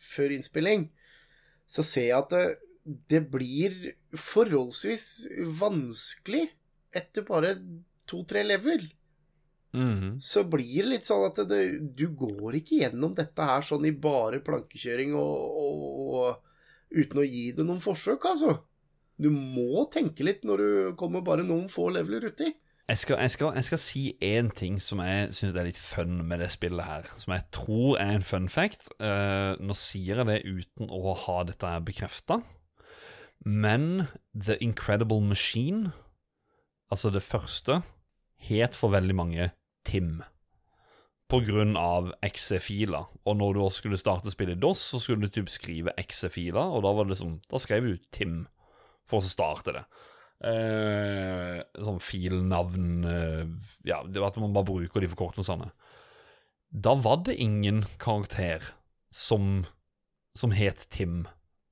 før 0.05 0.35
innspilling, 0.37 0.89
så 1.67 1.85
ser 1.87 2.11
jeg 2.11 2.19
at 2.19 2.35
det, 2.35 2.45
det 3.13 3.23
blir 3.33 3.95
forholdsvis 4.13 5.07
vanskelig 5.61 6.47
etter 6.95 7.27
bare 7.27 7.57
to-tre 8.11 8.45
level. 8.47 8.85
Mhm. 9.75 10.21
så 10.23 10.45
blir 10.47 10.85
det 10.85 10.91
litt 10.91 11.07
sånn 11.09 11.25
at 11.27 11.41
det, 11.51 11.63
du 11.99 12.07
går 12.15 12.61
ikke 12.61 12.77
gjennom 12.85 13.15
dette 13.19 13.43
her 13.43 13.65
sånn 13.67 13.89
i 13.89 13.91
bare 13.91 14.39
plankekjøring 14.47 15.17
og, 15.19 15.57
og, 15.59 15.81
og 16.15 16.95
uten 16.95 17.19
å 17.19 17.25
gi 17.27 17.49
det 17.57 17.67
noen 17.67 17.83
forsøk, 17.83 18.29
altså. 18.31 18.61
Du 19.19 19.33
må 19.35 19.83
tenke 19.91 20.23
litt 20.27 20.47
når 20.47 20.63
du 20.63 20.69
kommer 20.99 21.27
bare 21.27 21.43
noen 21.47 21.67
få 21.71 21.89
leveler 21.91 22.29
uti. 22.31 22.53
Jeg 22.85 22.99
skal, 23.01 23.16
jeg, 23.16 23.30
skal, 23.30 23.53
jeg 23.57 23.64
skal 23.64 23.80
si 23.80 24.01
én 24.20 24.51
ting 24.53 24.74
som 24.82 25.01
jeg 25.01 25.30
syns 25.32 25.55
er 25.57 25.64
litt 25.64 25.78
fun 25.80 26.18
med 26.28 26.43
det 26.45 26.51
spillet 26.53 26.85
her. 26.85 27.09
Som 27.16 27.32
jeg 27.32 27.47
tror 27.57 27.97
er 27.97 28.18
en 28.18 28.26
fun 28.26 28.51
fact. 28.53 28.91
Uh, 29.01 29.57
nå 29.57 29.72
sier 29.78 30.20
jeg 30.20 30.28
det 30.28 30.43
uten 30.45 30.93
å 30.93 31.14
ha 31.16 31.39
dette 31.49 31.70
her 31.70 31.80
bekrefta. 31.80 32.43
Men 33.41 34.11
The 34.37 34.59
Incredible 34.61 35.24
Machine, 35.24 35.95
altså 36.93 37.09
det 37.12 37.24
første, 37.24 37.80
het 38.45 38.76
for 38.76 38.93
veldig 38.93 39.16
mange 39.16 39.51
Tim. 39.89 40.20
På 41.32 41.41
grunn 41.41 41.78
av 41.80 42.12
XE-filer. 42.20 43.09
Og 43.24 43.41
når 43.41 43.57
du 43.57 43.64
også 43.64 43.80
skulle 43.80 44.01
starte 44.01 44.32
spillet 44.32 44.59
i 44.59 44.61
DOS, 44.61 44.91
så 44.93 45.01
skulle 45.01 45.24
du 45.24 45.32
typ 45.32 45.49
skrive 45.49 45.97
XE-filer, 46.05 46.76
og 46.76 46.85
da 46.85 46.93
var 46.93 47.09
det 47.09 47.16
liksom 47.16 47.39
Da 47.49 47.61
skrev 47.61 47.89
du 47.89 47.97
Tim 48.12 48.43
for 49.09 49.24
å 49.24 49.24
starte 49.24 49.72
det. 49.72 49.89
Eh, 50.45 51.61
sånn 51.78 52.01
filnavn 52.03 53.05
eh, 53.09 53.45
Ja, 53.87 54.03
det 54.05 54.20
var 54.20 54.32
at 54.32 54.41
man 54.43 54.53
bare 54.57 54.66
bruker 54.68 55.01
de 55.01 55.09
forkortelsene. 55.12 55.70
da 56.74 56.95
var 56.99 57.20
det 57.24 57.37
ingen 57.39 57.85
karakter 58.03 58.61
som, 59.14 59.64
som 60.35 60.51
het 60.51 60.87
Tim 60.91 61.26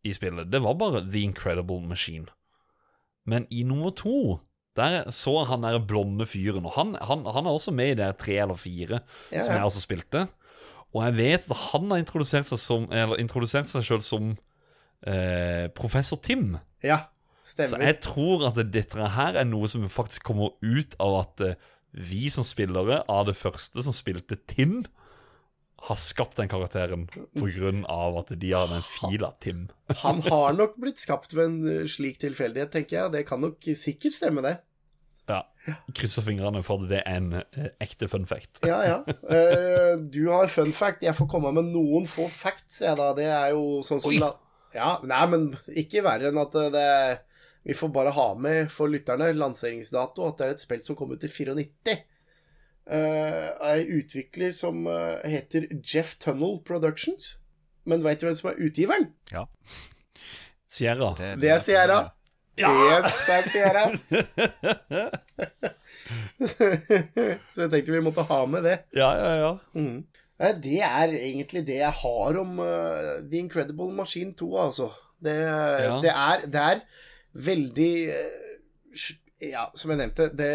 i 0.07 0.13
spillet. 0.15 0.51
Det 0.51 0.61
var 0.63 0.75
bare 0.79 1.03
The 1.11 1.25
Incredible 1.27 1.81
Machine. 1.83 2.27
Men 3.27 3.47
i 3.51 3.65
nummer 3.67 3.91
to 3.91 4.41
der 4.77 5.11
så 5.11 5.45
han 5.45 5.63
der 5.67 5.79
blonde 5.85 6.25
fyren, 6.27 6.65
og 6.65 6.73
han, 6.79 6.95
han, 7.03 7.27
han 7.27 7.47
er 7.47 7.51
også 7.53 7.75
med 7.75 7.91
i 7.93 7.99
der 7.99 8.13
tre 8.17 8.39
eller 8.41 8.57
fire 8.57 9.03
Ja, 9.33 9.43
som 9.43 9.55
jeg 9.55 9.65
også 9.67 9.83
spilte. 9.83 10.29
Og 10.95 11.05
jeg 11.05 11.17
vet 11.19 11.51
at 11.51 11.57
han 11.73 11.91
har 11.91 11.99
introdusert 12.01 12.47
seg 12.49 12.59
som 12.61 12.87
Eller 12.93 13.19
introdusert 13.21 13.69
seg 13.69 13.85
sjøl 13.85 14.03
som 14.07 14.33
eh, 15.07 15.67
professor 15.77 16.17
Tim. 16.23 16.57
Ja, 16.83 17.09
Så 17.43 17.79
jeg 17.81 17.99
tror 18.05 18.47
at 18.49 18.59
dette 18.73 19.13
her 19.17 19.37
er 19.41 19.47
noe 19.49 19.69
som 19.71 19.85
faktisk 19.91 20.25
kommer 20.31 20.55
ut 20.63 20.95
av 21.03 21.19
at 21.25 21.45
eh, 21.45 21.71
vi 21.93 22.29
som 22.33 22.47
spillere 22.47 23.03
av 23.11 23.27
det 23.29 23.37
første 23.37 23.83
som 23.85 23.95
spilte 23.95 24.39
Tim, 24.49 24.83
har 25.83 25.99
skapt 25.99 26.39
den 26.39 26.47
karakteren 26.47 27.09
av 27.91 28.19
at 28.21 28.29
de 28.39 28.53
har 28.55 28.69
den 28.71 28.85
fila 28.87 29.33
Tim. 29.43 29.65
Han 30.05 30.23
har 30.29 30.55
nok 30.55 30.77
blitt 30.79 31.01
skapt 31.03 31.35
ved 31.35 31.49
en 31.49 31.57
eh, 31.67 31.89
slik 31.91 32.21
tilfeldighet, 32.23 32.71
tenker 32.77 33.01
jeg. 33.01 33.15
Det 33.17 33.25
kan 33.27 33.43
nok 33.43 33.67
sikkert 33.75 34.15
stemme, 34.15 34.45
det. 34.47 34.61
Ja. 35.31 35.43
Krysser 35.95 36.25
fingrene 36.27 36.63
for 36.67 36.83
at 36.83 36.91
det 36.91 37.03
er 37.03 37.19
en 37.19 37.35
eh, 37.41 37.73
ekte 37.83 38.07
fun 38.11 38.29
fact. 38.31 38.63
Ja, 38.67 38.79
ja. 38.87 39.01
Eh, 39.27 39.99
du 39.99 40.23
har 40.31 40.47
fun 40.51 40.73
fact. 40.77 41.03
Jeg 41.03 41.19
får 41.19 41.31
komme 41.31 41.51
med 41.55 41.73
noen 41.75 42.07
få 42.11 42.29
facts, 42.31 42.79
jeg, 42.85 42.95
da. 42.99 43.11
Det 43.19 43.27
er 43.27 43.51
jo 43.57 43.83
sånn 43.87 44.03
som 44.03 44.15
Oi. 44.15 44.23
Ja, 44.73 44.95
nei, 45.05 45.25
men 45.29 45.51
ikke 45.69 46.01
verre 46.07 46.31
enn 46.31 46.41
at 46.41 46.55
det 46.73 46.89
Vi 47.63 47.75
får 47.75 47.93
bare 47.95 48.11
ha 48.15 48.33
med 48.35 48.71
for 48.75 48.91
lytterne 48.91 49.31
lanseringsdato 49.37 50.25
at 50.27 50.41
det 50.41 50.47
er 50.47 50.57
et 50.57 50.65
spill 50.65 50.83
som 50.83 50.99
kom 50.99 51.13
ut 51.15 51.25
i 51.25 51.31
94. 51.31 51.99
Uh, 52.83 53.51
ei 53.63 53.85
utvikler 53.95 54.51
som 54.51 54.87
uh, 54.91 55.23
heter 55.23 55.69
Jeff 55.87 56.17
Tunnel 56.19 56.59
Productions. 56.67 57.37
Men 57.87 58.03
veit 58.03 58.21
du 58.21 58.27
hvem 58.27 58.35
som 58.39 58.51
er 58.51 58.59
utgiveren? 58.67 59.07
Ja. 59.31 59.47
Sierra. 60.71 61.13
Det 61.39 61.51
er 61.51 61.63
Sierra. 61.63 62.01
Yes, 62.59 63.15
det 63.27 63.35
er 63.37 63.47
Sierra. 63.53 63.85
Så 66.43 67.63
jeg 67.63 67.71
tenkte 67.71 67.95
vi 67.95 68.03
måtte 68.05 68.27
ha 68.29 68.41
med 68.51 68.67
det. 68.67 68.77
Ja, 68.97 69.13
ja, 69.17 69.33
ja. 69.39 69.53
Mm. 69.79 70.03
Det 70.63 70.81
er 70.83 71.15
egentlig 71.15 71.63
det 71.69 71.79
jeg 71.79 71.95
har 72.03 72.39
om 72.41 72.59
uh, 72.59 73.23
The 73.23 73.39
Incredible 73.39 73.93
Machine 73.95 74.35
2, 74.35 74.51
altså. 74.59 74.91
Det, 75.23 75.39
det, 76.03 76.11
er, 76.11 76.47
det 76.51 76.61
er 76.61 76.81
veldig 77.35 77.93
eh, 78.13 79.11
Ja, 79.43 79.67
som 79.75 79.91
jeg 79.91 79.99
nevnte, 79.99 80.29
det, 80.39 80.53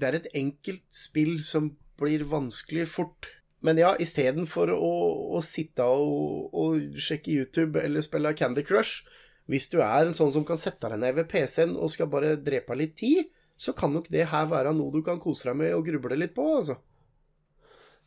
det 0.00 0.06
er 0.08 0.16
et 0.16 0.30
enkelt 0.38 0.86
spill 0.94 1.42
som 1.44 1.74
blir 2.00 2.24
vanskelig 2.24 2.86
fort. 2.88 3.28
Men 3.60 3.76
ja, 3.76 3.90
istedenfor 4.00 4.72
å, 4.72 4.92
å 5.36 5.42
sitte 5.44 5.84
og, 5.84 6.54
og 6.56 6.96
sjekke 6.96 7.34
YouTube 7.34 7.82
eller 7.82 8.00
spille 8.00 8.32
Candy 8.32 8.64
Crush 8.64 9.02
Hvis 9.50 9.68
du 9.68 9.82
er 9.84 10.06
en 10.06 10.16
sånn 10.16 10.32
som 10.32 10.46
kan 10.48 10.56
sette 10.56 10.88
deg 10.88 11.02
ned 11.02 11.18
ved 11.18 11.28
PC-en 11.28 11.74
og 11.76 11.92
skal 11.92 12.08
bare 12.08 12.38
drepe 12.40 12.76
litt 12.78 12.96
tid, 13.02 13.28
så 13.60 13.74
kan 13.76 13.92
nok 13.92 14.08
det 14.08 14.30
her 14.30 14.46
være 14.48 14.72
noe 14.72 14.94
du 14.94 15.02
kan 15.04 15.20
kose 15.20 15.50
deg 15.50 15.58
med 15.60 15.74
og 15.76 15.84
gruble 15.84 16.16
litt 16.16 16.32
på, 16.36 16.46
altså. 16.56 16.78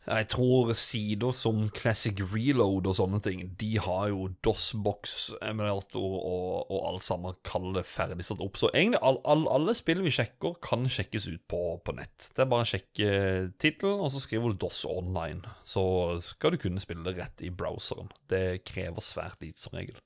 Jeg 0.03 0.27
tror 0.33 0.73
sider 0.75 1.31
som 1.31 1.61
Classic 1.71 2.17
Reload 2.33 2.89
og 2.89 2.95
sånne 2.97 3.21
ting, 3.23 3.45
de 3.59 3.69
har 3.79 4.09
jo 4.11 4.25
DOS-box-emulator 4.43 6.17
og, 6.19 6.71
og 6.73 6.79
alt 6.89 7.05
sammen 7.07 7.37
kallet 7.47 7.87
ferdig 7.87 8.25
satt 8.27 8.43
opp. 8.43 8.59
Så 8.59 8.67
egentlig 8.73 8.99
all, 8.99 9.21
all, 9.23 9.45
alle 9.53 9.75
spill 9.77 10.03
vi 10.03 10.11
sjekker, 10.11 10.57
kan 10.65 10.83
sjekkes 10.91 11.29
ut 11.31 11.43
på, 11.47 11.61
på 11.87 11.95
nett. 11.95 12.29
Det 12.35 12.43
er 12.43 12.51
bare 12.51 12.67
å 12.67 12.71
sjekke 12.73 13.11
tittelen, 13.63 14.03
og 14.03 14.11
så 14.11 14.19
skriver 14.23 14.51
du 14.51 14.65
DOS 14.65 14.81
online. 14.91 15.55
Så 15.63 15.83
skal 16.25 16.55
du 16.55 16.59
kunne 16.65 16.83
spille 16.83 17.07
det 17.07 17.15
rett 17.21 17.45
i 17.45 17.53
browseren. 17.53 18.11
Det 18.27 18.63
krever 18.67 19.03
svært 19.03 19.39
lite 19.45 19.63
som 19.63 19.79
regel. 19.79 20.01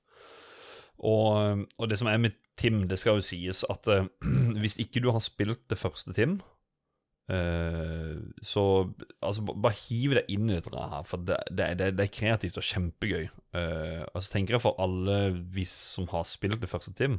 Og, 0.98 1.66
og 1.78 1.90
det 1.90 1.98
som 1.98 2.10
er 2.10 2.22
med 2.22 2.38
Tim, 2.58 2.88
det 2.90 2.98
skal 3.02 3.20
jo 3.20 3.26
sies 3.26 3.64
at 3.70 3.90
uh, 3.90 4.06
hvis 4.62 4.78
ikke 4.82 5.02
du 5.02 5.12
har 5.14 5.22
spilt 5.26 5.66
det 5.70 5.78
første 5.82 6.14
Tim, 6.18 6.40
Eh, 7.28 8.16
så 8.40 8.64
altså, 9.20 9.44
bare 9.52 9.76
hiv 9.76 10.14
deg 10.16 10.30
inn 10.32 10.48
i 10.50 10.58
dette 10.58 10.72
her, 10.72 11.08
for 11.08 11.24
det, 11.28 11.40
det, 11.52 11.72
det, 11.80 11.94
det 12.00 12.06
er 12.06 12.14
kreativt 12.14 12.60
og 12.60 12.68
kjempegøy. 12.68 13.26
Uh, 13.58 14.04
og 14.14 14.22
så 14.22 14.36
tenker 14.36 14.56
jeg 14.56 14.64
for 14.64 14.78
alle 14.80 15.18
vi 15.54 15.66
som 15.68 16.08
har 16.12 16.28
spilt 16.30 16.62
det 16.62 16.70
første 16.72 16.94
Tim, 16.96 17.18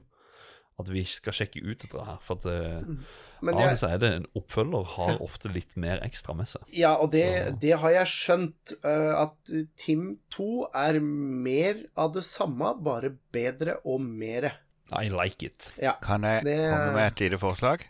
at 0.79 0.89
vi 0.95 1.03
skal 1.09 1.35
sjekke 1.35 1.61
ut 1.65 1.83
dette 1.83 2.05
her. 2.07 2.21
For 2.25 2.39
at 2.39 2.47
uh, 2.49 3.11
Men 3.45 3.59
av 3.59 3.83
er 3.89 4.01
det 4.01 4.13
en 4.21 4.29
oppfølger 4.39 4.87
har 4.95 5.21
ofte 5.27 5.53
litt 5.53 5.77
mer 5.81 6.01
ekstra 6.07 6.37
med 6.39 6.49
seg. 6.49 6.65
Ja, 6.73 6.95
og 7.03 7.13
det, 7.13 7.27
det 7.61 7.75
har 7.83 7.97
jeg 7.99 8.13
skjønt, 8.15 8.79
at 8.87 9.53
Tim 9.81 10.15
2 10.35 10.49
er 10.87 11.03
mer 11.03 11.85
av 11.99 12.15
det 12.17 12.25
samme, 12.25 12.73
bare 12.87 13.13
bedre 13.35 13.77
og 13.85 14.01
mere. 14.07 14.55
I 14.89 15.11
like 15.13 15.45
it. 15.45 15.69
Ja. 15.77 15.99
Kan 16.01 16.25
jeg 16.25 16.47
Det- 16.47 16.57
komme 16.73 16.97
med 16.97 17.07
et 17.13 17.27
lite 17.27 17.43
forslag? 17.45 17.85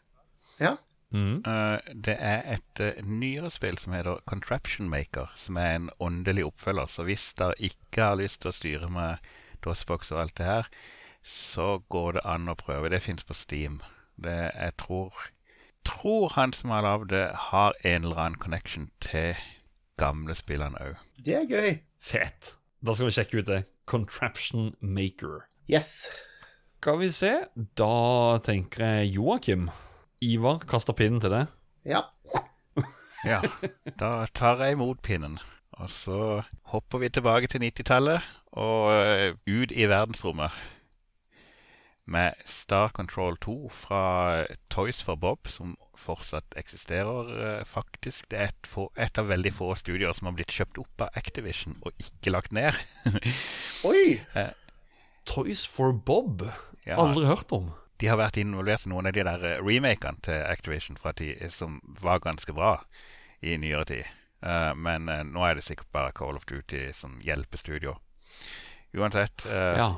ja. 0.59 0.75
Mm. 1.11 1.41
Uh, 1.47 1.79
det 1.95 2.17
er 2.21 2.43
et 2.55 2.83
uh, 2.85 3.01
nyere 3.09 3.51
spill 3.51 3.79
som 3.81 3.95
heter 3.97 4.21
Contraption 4.29 4.91
Maker, 4.93 5.33
som 5.37 5.57
er 5.57 5.77
en 5.77 5.91
åndelig 6.01 6.45
oppfølger. 6.51 6.87
Så 6.93 7.07
hvis 7.09 7.33
dere 7.39 7.57
ikke 7.59 8.11
har 8.11 8.21
lyst 8.21 8.43
til 8.43 8.53
å 8.53 8.57
styre 8.57 8.91
med 8.93 9.31
DOSBox 9.65 10.13
og 10.13 10.23
alt 10.23 10.37
det 10.39 10.49
her, 10.49 10.71
så 11.25 11.79
går 11.89 12.19
det 12.19 12.27
an 12.29 12.49
å 12.49 12.57
prøve. 12.59 12.93
Det 12.93 13.03
fins 13.03 13.25
på 13.25 13.37
Steam. 13.37 13.81
Det, 14.17 14.37
jeg 14.53 14.77
tror, 14.81 15.17
tror 15.87 16.33
han 16.37 16.53
som 16.53 16.75
har 16.75 16.85
lagd 16.87 17.11
det, 17.15 17.27
har 17.51 17.77
en 17.85 18.05
eller 18.05 18.23
annen 18.25 18.41
connection 18.43 18.91
til 19.05 19.37
gamle 19.99 20.37
spillene 20.39 20.79
òg. 20.83 21.03
Det 21.25 21.41
er 21.41 21.51
gøy. 21.51 21.77
Fett. 21.99 22.55
Da 22.85 22.95
skal 22.95 23.09
vi 23.09 23.17
sjekke 23.17 23.41
ut 23.41 23.49
det. 23.49 23.63
Contraption 23.89 24.75
Maker. 24.81 25.49
Yes. 25.71 26.07
Skal 26.79 27.01
vi 27.01 27.11
se. 27.11 27.33
Da 27.77 28.39
tenker 28.45 28.85
jeg 28.85 29.17
Joakim. 29.17 29.71
Ivar 30.25 30.63
kaster 30.67 30.97
pinnen 30.99 31.21
til 31.23 31.31
deg. 31.35 31.53
Ja. 31.87 32.07
Ja, 33.27 33.41
da 33.99 34.27
tar 34.35 34.63
jeg 34.63 34.77
imot 34.77 35.03
pinnen. 35.03 35.39
Og 35.79 35.91
så 35.91 36.43
hopper 36.73 37.03
vi 37.03 37.11
tilbake 37.11 37.51
til 37.51 37.63
90-tallet 37.63 38.25
og 38.59 38.91
eh, 38.95 39.37
ut 39.47 39.75
i 39.75 39.87
verdensrommet. 39.91 40.55
Med 42.09 42.39
Star 42.49 42.89
Control 42.97 43.37
2 43.37 43.57
fra 43.69 44.03
Toys 44.73 45.03
for 45.05 45.21
Bob, 45.21 45.51
som 45.53 45.75
fortsatt 45.99 46.57
eksisterer, 46.57 47.35
eh, 47.37 47.65
faktisk. 47.69 48.31
Det 48.31 48.39
er 48.39 48.51
et, 48.55 48.71
få, 48.71 48.89
et 48.97 49.21
av 49.21 49.29
veldig 49.29 49.53
få 49.55 49.75
studier 49.79 50.15
som 50.17 50.31
har 50.31 50.39
blitt 50.39 50.55
kjøpt 50.55 50.81
opp 50.83 51.05
av 51.05 51.21
Activision 51.21 51.77
og 51.83 51.93
ikke 52.01 52.33
lagt 52.33 52.55
ned. 52.57 52.79
Oi! 53.91 54.23
Toys 55.29 55.67
for 55.69 55.93
Bob. 55.93 56.47
Ja. 56.87 56.97
Aldri 57.03 57.29
hørt 57.29 57.53
om. 57.53 57.69
De 57.99 58.07
har 58.07 58.19
vært 58.21 58.39
involvert 58.39 58.87
i 58.87 58.91
noen 58.93 59.09
av 59.11 59.15
de 59.17 59.25
der 59.27 59.45
eh, 59.49 59.63
remakene 59.65 60.23
til 60.23 60.45
Activision 60.47 60.99
fra 61.01 61.13
ti, 61.19 61.33
som 61.51 61.81
var 62.03 62.23
ganske 62.23 62.55
bra 62.55 62.77
i 63.43 63.57
nyere 63.59 63.85
tid. 63.89 64.05
Uh, 64.39 64.71
men 64.79 65.09
uh, 65.11 65.25
nå 65.27 65.43
er 65.43 65.59
det 65.59 65.65
sikkert 65.67 65.91
bare 65.91 66.15
Call 66.15 66.37
of 66.39 66.45
Duty 66.47 66.93
som 66.95 67.17
hjelper 67.27 67.59
studio. 67.59 67.97
Uansett, 68.95 69.43
Uh, 69.47 69.75
Ja. 69.79 69.89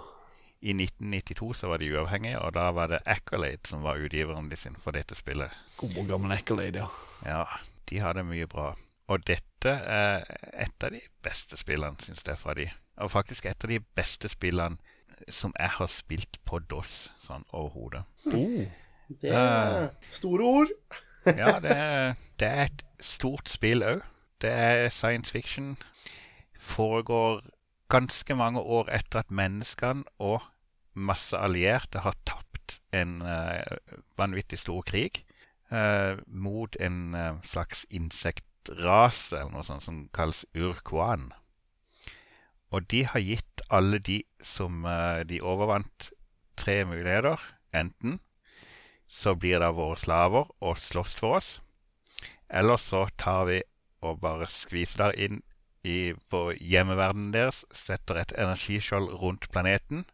i 0.61 0.73
1992 0.73 1.55
så 1.55 1.69
var 1.69 1.79
de 1.79 1.91
uavhengige, 1.93 2.41
og 2.41 2.55
da 2.57 2.71
var 2.73 2.89
det 2.89 3.03
Accolade 3.07 3.69
som 3.69 3.83
var 3.85 4.01
utgiveren 4.01 4.49
de 4.49 4.57
sin 4.57 4.77
for 4.77 4.97
dette 4.97 5.15
spillet. 5.15 5.53
God 5.77 6.09
gammel 6.09 6.33
Accolade, 6.33 6.79
ja. 6.79 6.89
Ja, 7.25 7.45
de 7.89 8.01
hadde 8.01 8.25
mye 8.25 8.47
bra. 8.49 8.75
Og 9.09 9.25
dette 9.27 9.71
er 9.71 10.25
et 10.53 10.85
av 10.85 10.93
de 10.93 11.01
beste 11.25 11.57
spillene, 11.61 12.01
syns 12.01 12.25
jeg, 12.27 12.39
fra 12.39 12.55
de. 12.55 12.69
Og 13.01 13.11
faktisk 13.11 13.45
et 13.47 13.65
av 13.65 13.73
de 13.73 13.81
beste 13.97 14.29
spillene 14.29 14.77
som 15.29 15.55
jeg 15.59 15.71
har 15.77 15.91
spilt 15.93 16.39
på 16.49 16.61
DOS, 16.71 17.11
sånn 17.25 17.45
overhodet. 17.53 18.05
Mm. 18.27 18.71
Det 19.21 19.33
er 19.35 19.91
store 20.14 20.45
ord. 20.45 20.75
Ja, 21.37 21.59
det 21.61 21.75
er, 21.77 22.14
det 22.41 22.47
er 22.49 22.62
et 22.71 22.83
stort 23.05 23.51
spill 23.53 23.83
òg. 23.85 23.99
Det 24.41 24.49
er 24.49 24.87
science 24.89 25.29
fiction. 25.29 25.75
Foregår 26.57 27.43
ganske 27.93 28.37
mange 28.41 28.62
år 28.62 28.89
etter 28.89 29.21
at 29.21 29.35
menneskene 29.35 30.09
og 30.16 30.41
masse 30.97 31.37
allierte 31.37 32.01
har 32.07 32.16
tapt 32.25 32.79
en 32.97 33.21
uh, 33.21 33.61
vanvittig 34.16 34.62
stor 34.62 34.81
krig 34.89 35.21
uh, 35.68 36.16
mot 36.25 36.81
en 36.81 37.12
slags 37.45 37.85
insektrase 37.91 39.37
eller 39.37 39.53
noe 39.59 39.68
sånt 39.68 39.85
som 39.85 40.07
kalles 40.16 40.47
urquan. 40.57 41.29
Og 42.71 42.87
de 42.93 43.03
har 43.12 43.23
gitt 43.25 43.62
alle 43.71 43.99
de 43.99 44.21
som 44.47 44.85
eh, 44.87 45.23
de 45.27 45.41
overvant, 45.43 46.11
tre 46.61 46.85
muligheter. 46.85 47.41
Enten 47.75 48.18
så 49.11 49.35
blir 49.35 49.59
det 49.62 49.73
våre 49.75 49.99
slaver 49.99 50.51
og 50.61 50.79
slåss 50.79 51.16
for 51.18 51.39
oss. 51.41 51.51
Eller 52.49 52.79
så 52.83 53.07
tar 53.18 53.47
vi 53.51 53.61
og 54.07 54.21
bare 54.23 54.49
skviser 54.51 55.05
der 55.05 55.18
inn 55.27 55.43
i 55.87 56.12
på 56.33 56.51
hjemmeverdenen 56.57 57.33
deres, 57.35 57.64
setter 57.73 58.21
et 58.21 58.33
energiskjold 58.37 59.12
rundt 59.23 59.49
planeten 59.53 60.05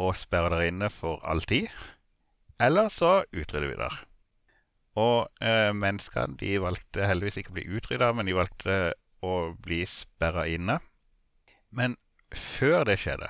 og 0.00 0.16
sperrer 0.18 0.56
der 0.56 0.68
inne 0.70 0.90
for 0.92 1.22
alltid. 1.26 1.70
Eller 2.60 2.90
så 2.92 3.22
utrydder 3.32 3.70
vi 3.70 3.80
der. 3.80 3.98
Og 5.00 5.28
eh, 5.40 5.70
menneskene 5.72 6.36
de 6.40 6.56
valgte 6.62 7.06
heldigvis 7.06 7.40
ikke 7.40 7.54
å 7.54 7.58
bli 7.58 7.68
utrydda, 7.78 8.10
men 8.16 8.28
de 8.28 8.36
valgte 8.36 8.78
å 9.24 9.34
bli 9.62 9.84
sperra 9.88 10.46
inne. 10.50 10.80
Men 11.70 11.96
før 12.34 12.84
det 12.84 12.98
skjedde, 13.02 13.28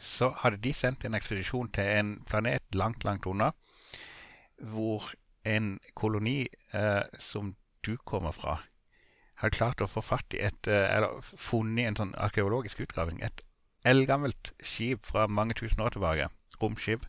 så 0.00 0.30
hadde 0.42 0.60
de 0.64 0.72
sendt 0.76 1.04
en 1.04 1.16
ekspedisjon 1.16 1.70
til 1.76 1.88
en 1.98 2.14
planet 2.28 2.76
langt, 2.76 3.04
langt 3.04 3.26
unna, 3.26 3.50
hvor 4.72 5.10
en 5.44 5.78
koloni 5.96 6.46
eh, 6.72 7.02
som 7.20 7.54
du 7.84 7.96
kommer 8.08 8.32
fra, 8.32 8.58
hadde 9.40 9.56
klart 9.56 9.82
å 9.84 9.90
få 9.90 10.02
fatt 10.04 10.36
i 10.36 10.40
et 10.46 10.68
eh, 10.70 10.86
Eller 10.96 11.20
funnet 11.20 11.90
en 11.90 11.98
sånn 12.00 12.14
arkeologisk 12.26 12.80
utgraving. 12.86 13.20
Et 13.20 13.42
eldgammelt 13.84 14.54
skip 14.64 15.04
fra 15.04 15.26
mange 15.28 15.56
tusen 15.58 15.82
år 15.84 15.96
tilbake. 15.96 16.30
Romskip. 16.62 17.04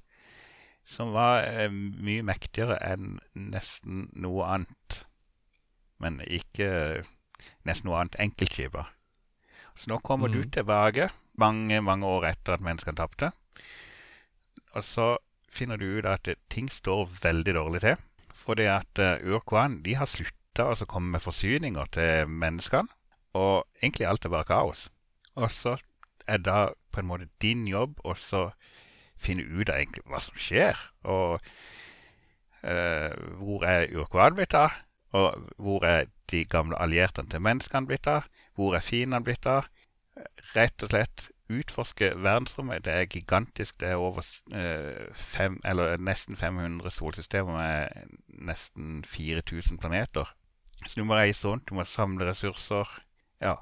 Som 0.86 1.14
var 1.16 1.46
eh, 1.48 1.72
mye 1.72 2.26
mektigere 2.26 2.80
enn 2.84 3.20
nesten 3.34 4.10
noe 4.14 4.50
annet. 4.58 5.00
Men 6.04 6.20
ikke 6.26 6.70
nesten 7.64 7.90
noe 7.90 8.02
annet 8.02 8.20
enkeltskip. 8.26 8.76
Så 9.76 9.90
nå 9.92 10.00
kommer 10.00 10.28
du 10.32 10.40
Mhm. 10.40 10.52
tilbake 10.52 11.10
mange, 11.38 11.82
mange 11.82 12.06
år 12.08 12.26
etter 12.32 12.54
at 12.54 12.62
menneskene 12.62 12.96
tapte. 12.96 13.32
Og 14.76 14.84
så 14.84 15.18
finner 15.50 15.78
du 15.78 15.86
ut 16.00 16.06
at 16.06 16.28
eh, 16.28 16.36
ting 16.50 16.70
står 16.72 17.10
veldig 17.22 17.54
dårlig 17.56 17.82
til. 17.82 17.96
Fordi 18.46 18.66
at 18.70 19.00
uh, 19.00 19.18
Urkwan 19.34 19.82
de 19.84 19.96
har 19.96 20.06
slutta 20.06 20.68
å 20.72 20.86
komme 20.86 21.12
med 21.16 21.22
forsyninger 21.24 21.86
til 21.92 22.28
menneskene. 22.28 22.88
Og 23.34 23.66
egentlig 23.82 24.08
alt 24.08 24.26
er 24.26 24.30
bare 24.30 24.44
kaos. 24.48 24.90
Og 25.36 25.52
så 25.52 25.78
er 26.28 26.38
da 26.38 26.70
på 26.92 27.00
en 27.00 27.08
måte 27.08 27.28
din 27.42 27.66
jobb 27.68 28.00
å 28.04 28.16
så 28.16 28.52
finne 29.18 29.44
ut 29.44 29.70
av 29.70 29.76
egentlig 29.80 30.04
hva 30.06 30.20
som 30.22 30.36
skjer. 30.40 30.78
Og 31.04 31.40
eh, 32.64 33.12
hvor 33.40 33.66
er 33.68 33.90
Urkwan 33.96 34.36
blitt 34.38 34.54
av? 34.54 34.72
Og 35.16 35.50
hvor 35.58 35.86
er 35.88 36.08
de 36.32 36.46
gamle 36.46 36.78
allierte 36.82 37.24
til 37.30 37.40
menneskene 37.44 37.88
blitt 37.88 38.08
av? 38.08 38.28
Hvor 38.56 38.76
er 38.76 38.84
fin 38.86 39.16
han 39.16 39.26
blitt 39.26 39.48
av? 39.50 39.68
Rett 40.56 40.84
og 40.86 40.92
slett 40.92 41.30
utforske 41.52 42.14
verdensrommet. 42.18 42.86
Det 42.86 42.94
er 42.94 43.10
gigantisk. 43.12 43.78
Det 43.80 43.92
er 43.92 44.02
over 44.02 44.26
eh, 44.56 45.12
fem, 45.14 45.60
eller 45.66 46.00
nesten 46.02 46.38
500 46.40 46.92
solsystemer 46.94 47.60
med 47.60 48.16
nesten 48.50 49.04
4000 49.08 49.80
planeter. 49.82 50.32
Så 50.86 51.00
du 51.00 51.06
må 51.08 51.18
reise 51.18 51.48
rundt, 51.48 51.68
du 51.70 51.76
må 51.78 51.86
samle 51.88 52.28
ressurser. 52.30 52.90
Ja. 53.44 53.60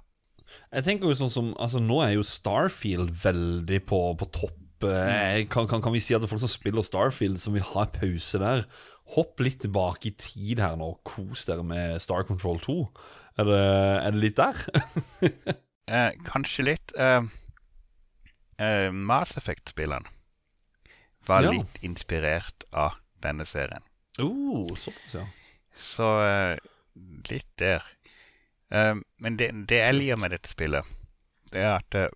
Jeg 0.73 0.85
tenker 0.85 1.09
jo 1.09 1.15
sånn 1.17 1.31
som 1.33 1.47
Altså 1.57 1.79
Nå 1.81 2.01
er 2.03 2.11
jo 2.17 2.25
Starfield 2.27 3.13
veldig 3.23 3.79
på, 3.89 3.99
på 4.19 4.29
topp. 4.35 4.59
Eh, 4.83 5.45
kan, 5.47 5.67
kan, 5.71 5.81
kan 5.81 5.93
vi 5.95 6.01
si 6.03 6.13
at 6.13 6.21
det 6.21 6.27
er 6.27 6.33
folk 6.33 6.43
som 6.43 6.51
spiller 6.51 6.85
Starfield, 6.85 7.39
som 7.41 7.55
vil 7.55 7.65
ha 7.73 7.85
en 7.85 7.95
pause 7.95 8.41
der 8.41 8.65
Hopp 9.13 9.41
litt 9.43 9.59
tilbake 9.59 10.09
i 10.09 10.15
tid 10.15 10.61
her 10.63 10.77
nå, 10.79 10.93
kos 11.03 11.43
dere 11.49 11.63
med 11.67 11.99
Star 12.01 12.23
Control 12.23 12.61
2. 12.63 12.75
Er 13.37 13.47
det, 13.49 13.59
er 14.05 14.11
det 14.11 14.19
litt 14.27 14.37
der? 14.37 14.63
Eh, 15.93 16.13
kanskje 16.23 16.63
litt. 16.63 16.93
Eh, 16.95 17.25
eh, 18.63 18.87
Mass 18.95 19.33
Effect-spilleren 19.37 20.05
var 21.27 21.43
Ja. 21.43 21.51
litt 21.51 21.75
inspirert 21.83 22.63
av 22.71 22.95
denne 23.21 23.43
serien. 23.45 23.83
Uh, 24.17 24.63
såpass, 24.79 25.17
ja. 25.19 25.25
Så 25.75 26.07
eh, 26.23 26.55
litt 27.29 27.49
der. 27.59 27.83
Eh, 28.71 28.95
men 29.19 29.37
det, 29.37 29.51
det 29.67 29.81
jeg 29.81 29.97
liker 29.99 30.21
med 30.23 30.31
dette 30.37 30.53
spillet, 30.55 30.87
det 31.51 31.65
er 31.67 31.75
at 31.81 31.99
eh, 31.99 32.07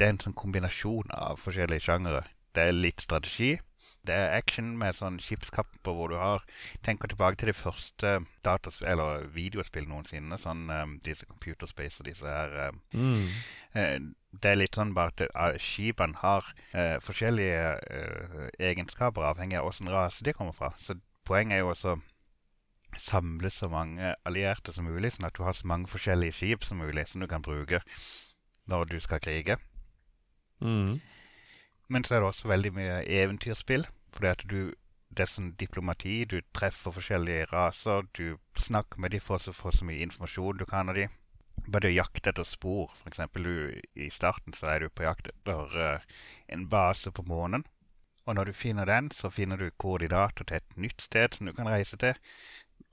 det 0.00 0.06
er 0.08 0.14
en 0.14 0.22
sånn 0.24 0.38
kombinasjon 0.40 1.12
av 1.12 1.36
forskjellige 1.44 1.84
sjangere. 1.90 2.24
Det 2.56 2.70
er 2.70 2.72
litt 2.72 3.04
strategi. 3.04 3.58
Det 4.06 4.14
er 4.14 4.36
action 4.38 4.70
med 4.78 4.96
sånn 4.96 5.18
skipskamper 5.20 5.94
hvor 5.96 6.12
du 6.12 6.16
har 6.16 6.44
Tenker 6.86 7.10
tilbake 7.10 7.40
til 7.40 7.50
de 7.50 7.56
første 7.56 8.12
datas 8.46 8.80
eller 8.80 9.26
videospill 9.34 9.88
noensinne. 9.88 10.38
Sånn 10.40 10.68
um, 10.70 10.94
disse 11.04 11.26
Computer 11.28 11.68
Space 11.70 12.00
og 12.00 12.08
disse 12.10 12.26
her 12.26 12.54
um, 12.68 12.80
Mm. 12.94 13.26
uh, 13.76 13.98
Det 14.38 14.50
er 14.50 14.60
litt 14.60 14.76
sånn 14.76 14.94
bare 14.94 15.12
at 15.14 15.22
eh, 15.26 15.58
skipene 15.58 16.18
har 16.20 16.44
uh, 16.74 16.98
forskjellige 17.00 17.78
egenskaper 18.60 19.24
avhengig 19.24 19.56
av 19.58 19.70
åssen 19.70 19.88
rase 19.88 20.24
de 20.24 20.34
kommer 20.36 20.52
fra. 20.52 20.74
Så 20.78 20.98
poenget 21.24 21.56
er 21.56 21.64
jo 21.64 21.72
også 21.72 21.96
samle 22.98 23.50
så 23.50 23.68
mange 23.72 24.14
allierte 24.28 24.72
som 24.72 24.84
mulig, 24.84 25.14
sånn 25.14 25.28
at 25.28 25.36
du 25.36 25.44
har 25.46 25.56
så 25.56 25.68
mange 25.68 25.88
forskjellige 25.88 26.36
skip 26.38 26.64
som 26.66 26.80
mulig 26.82 27.06
som 27.08 27.24
du 27.24 27.28
kan 27.30 27.44
bruke 27.44 27.80
når 28.68 28.84
du 28.92 28.98
skal 29.00 29.20
krige. 29.24 29.56
Mm. 30.60 30.98
Men 31.88 32.04
så 32.04 32.14
er 32.14 32.20
det 32.20 32.28
også 32.28 32.48
veldig 32.50 32.72
mye 32.76 32.96
eventyrspill. 33.20 33.86
Du 34.44 34.74
Det 35.16 35.24
er 35.24 35.30
sånn 35.32 35.54
diplomati. 35.60 36.24
Du 36.28 36.40
treffer 36.52 36.92
forskjellige 36.92 37.46
raser. 37.52 38.04
Du 38.12 38.36
snakker 38.60 39.00
med 39.00 39.14
dem 39.14 39.24
for 39.24 39.40
å 39.40 39.54
få 39.56 39.72
så 39.72 39.86
mye 39.88 40.04
informasjon 40.04 40.58
du 40.60 40.66
kan 40.68 40.92
av 40.92 40.98
dem. 41.00 41.14
Bare 41.66 41.86
det 41.86 41.94
å 41.94 41.96
jakte 41.96 42.30
etter 42.30 42.44
spor. 42.44 42.92
For 43.00 43.40
du, 43.42 43.80
I 43.96 44.10
starten 44.10 44.52
så 44.52 44.68
er 44.74 44.84
du 44.84 44.90
på 44.90 45.06
jakt 45.08 45.32
etter 45.32 45.80
uh, 45.80 46.04
en 46.46 46.68
base 46.68 47.10
på 47.10 47.24
månen. 47.30 47.64
Og 48.26 48.36
når 48.36 48.52
du 48.52 48.52
finner 48.52 48.84
den, 48.84 49.10
så 49.10 49.30
finner 49.32 49.56
du 49.56 49.70
koordinater 49.70 50.44
til 50.44 50.60
et 50.60 50.76
nytt 50.76 51.00
sted 51.00 51.34
som 51.34 51.48
du 51.48 51.54
kan 51.56 51.72
reise 51.72 51.96
til. 51.96 52.14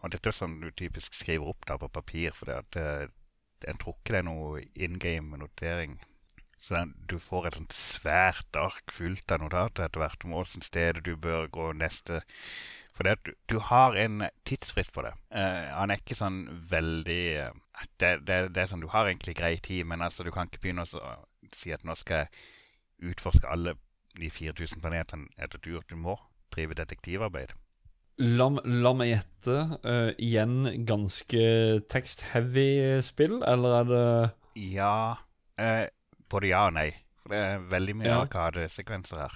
Og 0.01 0.15
dette 0.15 0.31
er 0.31 0.39
sånn 0.39 0.61
du 0.63 0.71
typisk 0.71 1.13
skriver 1.19 1.51
opp 1.51 1.67
da 1.67 1.75
på 1.77 1.91
papir, 1.91 2.31
for 2.31 2.47
det 2.47 2.61
at, 2.63 2.79
uh, 2.79 3.13
jeg 3.67 3.79
tror 3.83 3.99
ikke 3.99 4.15
det 4.15 4.23
er 4.23 4.29
noe 4.31 4.63
in 4.87 4.99
game-notering. 5.03 5.99
Så 6.65 6.73
den, 6.73 6.95
du 7.05 7.19
får 7.21 7.45
et 7.45 7.57
sånt 7.59 7.75
svært 7.77 8.57
ark 8.57 8.89
fullt 8.89 9.29
av 9.29 9.43
notater 9.43 9.85
etter 9.85 10.01
hvert 10.01 10.23
om 10.25 10.33
åssen 10.39 10.63
sted 10.65 10.97
du 11.05 11.11
bør 11.21 11.45
gå 11.53 11.67
neste. 11.77 12.23
For 12.95 13.05
det 13.05 13.19
du, 13.27 13.33
du 13.51 13.59
har 13.61 13.93
en 14.01 14.23
tidsfrist 14.49 14.89
på 14.95 15.03
det. 15.05 15.11
Uh, 15.29 15.69
han 15.75 15.93
er 15.93 16.01
ikke 16.01 16.17
sånn 16.17 16.39
veldig 16.71 17.23
eh, 17.43 17.59
det, 18.01 18.11
det, 18.25 18.37
det 18.55 18.63
er 18.63 18.71
sånn 18.71 18.81
Du 18.81 18.89
har 18.89 19.05
egentlig 19.05 19.35
grei 19.37 19.53
tid, 19.61 19.83
men 19.85 20.01
altså 20.01 20.25
du 20.25 20.31
kan 20.33 20.49
ikke 20.49 20.63
begynne 20.63 20.87
å 20.87 21.03
si 21.53 21.75
at 21.75 21.85
nå 21.85 21.93
skal 21.99 22.23
jeg 22.23 23.11
utforske 23.11 23.51
alle 23.51 23.75
de 24.15 24.31
4000 24.31 24.81
planetene 24.81 25.29
etter 25.37 25.61
tur. 25.61 25.83
Du 25.85 25.99
må 25.99 26.15
drive 26.55 26.79
detektivarbeid. 26.79 27.53
La, 28.23 28.47
la 28.63 28.95
meg 28.97 29.11
gjette. 29.11 29.59
Uh, 29.85 30.09
igjen 30.17 30.87
ganske 30.87 31.45
tekst-heavy 31.93 33.03
spill, 33.05 33.37
eller 33.45 33.77
er 33.83 33.91
det 33.91 34.05
Ja 34.71 34.97
eh, 35.59 35.85
Både 36.29 36.47
ja 36.49 36.65
og 36.67 36.73
nei. 36.77 36.89
For 37.23 37.29
det 37.33 37.39
er 37.45 37.59
veldig 37.71 37.95
mye 38.01 38.09
Ja. 38.11 38.19
arkadesekvenser 38.25 39.17
her. 39.21 39.33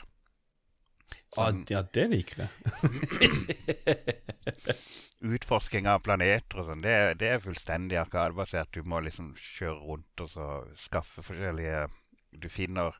ah, 1.37 1.49
Sånn- 1.51 1.65
Ja, 1.69 1.81
det 1.81 2.09
liker 2.09 2.35
jeg. 2.43 2.49
utforsking 5.19 5.87
av 5.91 5.99
planeter 6.05 6.61
og 6.61 6.65
sånn, 6.69 6.81
det, 6.83 6.93
det 7.19 7.27
er 7.33 7.41
fullstendig 7.43 7.97
arkadebasert. 7.99 8.69
Du 8.73 8.83
må 8.87 9.01
liksom 9.03 9.33
kjøre 9.35 9.81
rundt 9.83 10.21
og 10.23 10.29
så 10.31 10.45
skaffe 10.79 11.21
forskjellige 11.25 11.87
Du 12.31 12.45
finner 12.49 12.93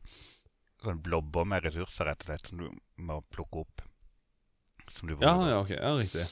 sånn 0.81 1.01
blobber 1.05 1.45
med 1.45 1.63
ressurser, 1.63 2.05
rett 2.09 2.21
og 2.23 2.25
slett, 2.31 2.47
som 2.49 2.57
du 2.63 2.69
må 2.97 3.19
plukke 3.29 3.59
opp. 3.61 3.81
Som 4.89 5.07
du 5.07 5.13
Ja, 5.13 5.17
bruker. 5.35 5.49
ja, 5.49 5.59
ok. 5.61 5.69
Ja, 5.75 5.91
riktig. 5.99 6.25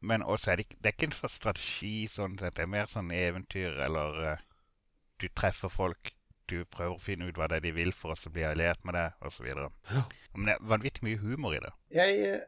Men 0.00 0.22
også 0.22 0.52
er 0.52 0.56
det, 0.62 0.66
det 0.80 0.88
er 0.88 0.92
ikke 0.96 1.06
en 1.10 1.18
sånn 1.18 1.30
strategi 1.34 2.08
sånn 2.10 2.38
sett. 2.40 2.54
Det 2.56 2.62
er 2.64 2.72
mer 2.72 2.86
sånn 2.90 3.10
eventyr, 3.14 3.76
eller 3.84 4.08
uh, 4.32 4.36
du 5.20 5.28
treffer 5.28 5.68
folk. 5.70 6.12
Du 6.52 6.62
prøver 6.68 6.94
å 6.96 7.02
finne 7.02 7.28
ut 7.28 7.38
hva 7.40 7.48
det 7.48 7.60
er 7.60 7.66
de 7.66 7.74
vil 7.76 7.92
for 7.96 8.14
oss 8.14 8.28
å 8.28 8.32
bli 8.34 8.44
alliert 8.46 8.82
med 8.88 8.98
det, 8.98 9.08
osv. 9.24 9.48
Ja. 9.48 10.04
Men 10.36 10.48
det 10.48 10.56
er 10.56 10.72
vanvittig 10.74 11.06
mye 11.08 11.20
humor 11.22 11.56
i 11.56 11.62
det. 11.64 11.72
Jeg, 11.96 12.38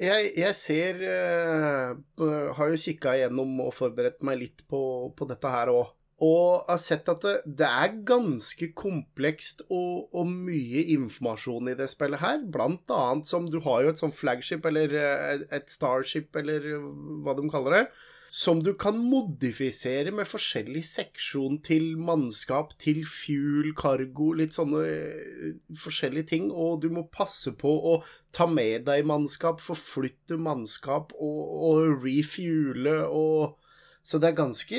jeg, 0.00 0.30
jeg 0.40 0.56
ser 0.58 1.02
uh, 1.06 2.54
Har 2.58 2.72
jo 2.72 2.80
kikka 2.80 3.14
igjennom 3.18 3.60
og 3.64 3.74
forberedt 3.76 4.24
meg 4.26 4.40
litt 4.42 4.64
på, 4.70 4.80
på 5.16 5.28
dette 5.30 5.52
her 5.52 5.72
òg. 5.72 5.92
Og 6.22 6.68
har 6.68 6.78
sett 6.78 7.08
at 7.10 7.24
det, 7.26 7.34
det 7.58 7.66
er 7.66 7.96
ganske 8.06 8.68
komplekst 8.78 9.64
og, 9.66 10.12
og 10.14 10.28
mye 10.30 10.84
informasjon 10.94 11.72
i 11.72 11.76
det 11.78 11.88
spillet 11.90 12.22
her. 12.22 12.44
Blant 12.54 12.90
annet 12.94 13.26
som 13.28 13.48
Du 13.50 13.58
har 13.64 13.82
jo 13.82 13.90
et 13.90 14.00
sånt 14.00 14.14
flagship, 14.14 14.66
eller 14.70 14.94
eh, 14.94 15.42
et 15.58 15.72
starship, 15.72 16.30
eller 16.38 16.68
hva 17.24 17.34
de 17.34 17.48
kaller 17.50 17.80
det. 17.80 17.84
Som 18.34 18.64
du 18.66 18.72
kan 18.74 18.96
modifisere 18.98 20.10
med 20.10 20.26
forskjellig 20.26 20.80
seksjon 20.88 21.60
til 21.62 21.92
mannskap, 22.02 22.72
til 22.82 23.04
fuel, 23.06 23.68
cargo, 23.78 24.32
litt 24.34 24.56
sånne 24.56 24.80
eh, 24.90 25.52
forskjellige 25.78 26.26
ting. 26.32 26.48
Og 26.50 26.80
du 26.82 26.88
må 26.90 27.04
passe 27.14 27.52
på 27.54 27.70
å 27.92 27.92
ta 28.34 28.48
med 28.50 28.88
deg 28.88 29.06
mannskap, 29.06 29.62
forflytte 29.62 30.34
mannskap 30.42 31.14
og, 31.14 31.38
og 31.68 32.02
refuele 32.02 33.04
og 33.06 33.60
Så 34.04 34.18
det 34.20 34.32
er 34.32 34.36
ganske, 34.36 34.78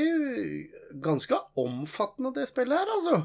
ganske 1.01 1.37
omfattende, 1.57 2.29
det 2.35 2.43
spillet 2.49 2.77
her, 2.77 2.91
altså. 2.93 3.15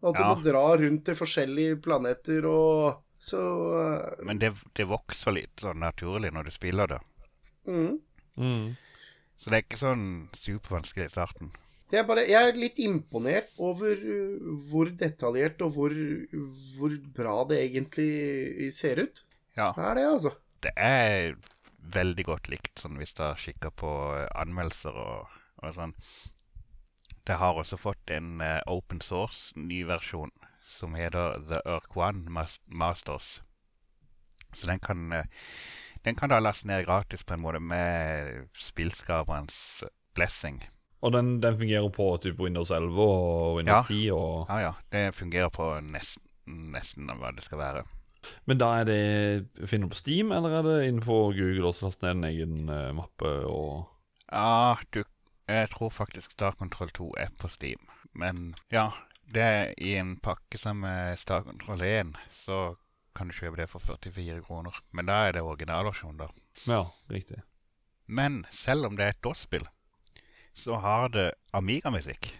At 0.00 0.14
du 0.16 0.22
Ja. 0.22 0.28
må 0.30 0.40
dra 0.40 0.62
rundt 0.80 1.02
til 1.04 1.18
forskjellige 1.18 1.80
planeter 1.84 2.46
og 2.48 3.02
Så 3.20 3.36
uh... 3.36 4.22
Men 4.24 4.38
det, 4.40 4.54
det 4.72 4.86
vokser 4.88 5.34
litt 5.36 5.60
sånn 5.60 5.82
naturlig 5.82 6.30
når 6.32 6.46
du 6.48 6.50
spiller 6.54 6.86
det. 6.94 7.00
mm. 7.66 7.98
Mm. 8.38 8.70
Så 9.40 9.50
det 9.50 9.58
er 9.58 9.64
ikke 9.64 9.80
sånn 9.80 10.06
supervanskelig 10.36 11.08
i 11.08 11.12
starten. 11.14 11.52
Er, 11.90 12.04
bare, 12.06 12.22
jeg 12.28 12.50
er 12.52 12.58
litt 12.58 12.78
imponert 12.84 13.48
over 13.58 13.98
uh, 13.98 14.50
hvor 14.70 14.92
detaljert 14.94 15.62
og 15.66 15.72
hvor, 15.74 15.94
hvor 16.76 16.92
bra 17.16 17.40
det 17.50 17.64
egentlig 17.64 18.70
ser 18.76 19.02
ut. 19.06 19.24
Ja, 19.56 19.72
Det 19.74 19.86
er 19.88 19.96
det, 19.98 20.04
altså. 20.06 20.34
det 20.62 20.74
er 20.76 21.32
veldig 21.96 22.24
godt 22.28 22.50
likt 22.52 22.78
sånn 22.78 23.00
hvis 23.00 23.16
du 23.16 23.24
har 23.24 23.40
kikka 23.40 23.72
på 23.82 23.90
eh, 24.14 24.28
anmeldelser 24.38 24.94
og, 24.94 25.32
og 25.64 25.74
sånn. 25.74 25.96
Det 27.26 27.40
har 27.40 27.58
også 27.58 27.80
fått 27.80 28.12
en 28.14 28.38
uh, 28.38 28.60
open 28.70 29.02
source 29.04 29.58
ny 29.58 29.82
versjon 29.88 30.30
som 30.70 30.94
heter 30.94 31.40
The 31.50 31.60
Urk 31.66 31.96
One 31.98 32.30
Masters. 32.66 33.40
Så 34.54 34.66
den 34.66 34.78
kan, 34.82 35.12
eh, 35.12 35.24
den 36.04 36.16
kan 36.16 36.32
da 36.32 36.40
laste 36.40 36.68
ned 36.68 36.86
gratis 36.86 37.24
på 37.24 37.36
en 37.36 37.42
måte 37.44 37.60
med 37.60 38.48
spillskaperens 38.56 39.84
blessing. 40.16 40.62
Og 41.00 41.12
den, 41.12 41.38
den 41.40 41.56
fungerer 41.58 41.88
på 41.92 42.10
typ 42.22 42.40
Windows 42.40 42.70
11 42.70 43.00
og 43.00 43.56
Windows 43.56 43.88
10 43.88 44.10
og 44.12 44.50
Ja, 44.50 44.58
ja. 44.66 44.72
Det 44.92 45.14
fungerer 45.16 45.48
på 45.48 45.72
nesten, 45.80 46.26
nesten 46.74 47.08
hva 47.20 47.32
det 47.36 47.44
skal 47.46 47.60
være. 47.60 47.84
Men 48.44 48.60
da 48.60 48.66
er 48.80 48.84
det 48.84 49.68
Finner 49.68 49.88
du 49.88 49.94
på 49.94 50.00
Steam, 50.00 50.32
eller 50.36 50.58
er 50.58 50.66
det 50.66 50.88
innenfor 50.88 51.32
Google 51.36 51.70
også 51.70 51.86
laste 51.86 52.04
ned 52.04 52.18
en 52.18 52.28
egen 52.28 52.68
uh, 52.68 52.90
mappe 52.96 53.32
og 53.48 53.88
Ja, 54.28 54.76
du 54.92 55.04
Jeg 55.48 55.70
tror 55.72 55.90
faktisk 55.90 56.30
Star 56.36 56.52
Control 56.52 56.90
2 56.94 57.14
er 57.18 57.32
på 57.40 57.48
Steam. 57.48 57.88
Men 58.14 58.54
ja, 58.70 58.90
det 59.34 59.42
er 59.42 59.72
i 59.78 59.96
en 59.98 60.16
pakke 60.22 60.58
som 60.58 60.84
er 60.86 61.16
Star 61.16 61.42
Control 61.42 61.82
1, 61.82 62.12
så 62.44 62.76
kan 63.16 63.28
du 63.30 63.34
kjøpe 63.34 63.60
det 63.60 63.68
for 63.70 63.82
44 63.82 64.42
kroner. 64.46 64.76
Men 64.92 65.08
da 65.10 65.20
er 65.28 65.36
det 65.36 65.42
originalversjonen, 65.42 66.20
da. 66.22 66.28
Ja, 66.70 66.82
riktig. 67.10 67.40
Men 68.06 68.44
selv 68.50 68.86
om 68.88 68.96
det 68.98 69.06
er 69.06 69.14
et 69.14 69.22
DOS-spill, 69.24 69.66
så 70.54 70.78
har 70.82 71.08
det 71.14 71.30
Amiga-musikk. 71.54 72.32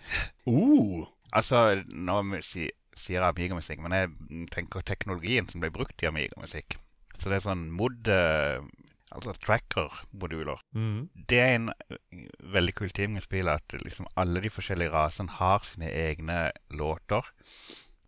Uh, 0.47 1.07
Altså, 1.33 1.85
nå 1.87 2.16
si, 2.43 2.64
sier 2.99 3.21
jeg 3.21 3.29
Amiga-musikk, 3.29 3.79
men 3.85 3.95
jeg 3.95 4.47
tenker 4.51 4.83
teknologien 4.83 5.47
som 5.47 5.62
ble 5.62 5.71
brukt 5.71 6.03
i 6.03 6.09
Amiga-musikk. 6.11 6.75
Så 7.14 7.31
det 7.31 7.39
er 7.41 7.45
sånn 7.51 7.68
mod... 7.71 8.09
eh, 8.11 8.62
Altså 9.11 9.33
tracker-moduler. 9.43 10.61
mm. 10.71 11.09
Det 11.27 11.39
er 11.43 11.55
en 11.57 11.64
eh, 11.91 12.27
veldig 12.55 12.75
kul 12.79 12.93
ting 12.95 13.16
med 13.16 13.25
spillet 13.25 13.59
at 13.59 13.83
liksom 13.83 14.07
alle 14.14 14.39
de 14.45 14.53
forskjellige 14.55 14.93
rasene 14.95 15.35
har 15.35 15.64
sine 15.66 15.89
egne 15.91 16.37
låter. 16.71 17.27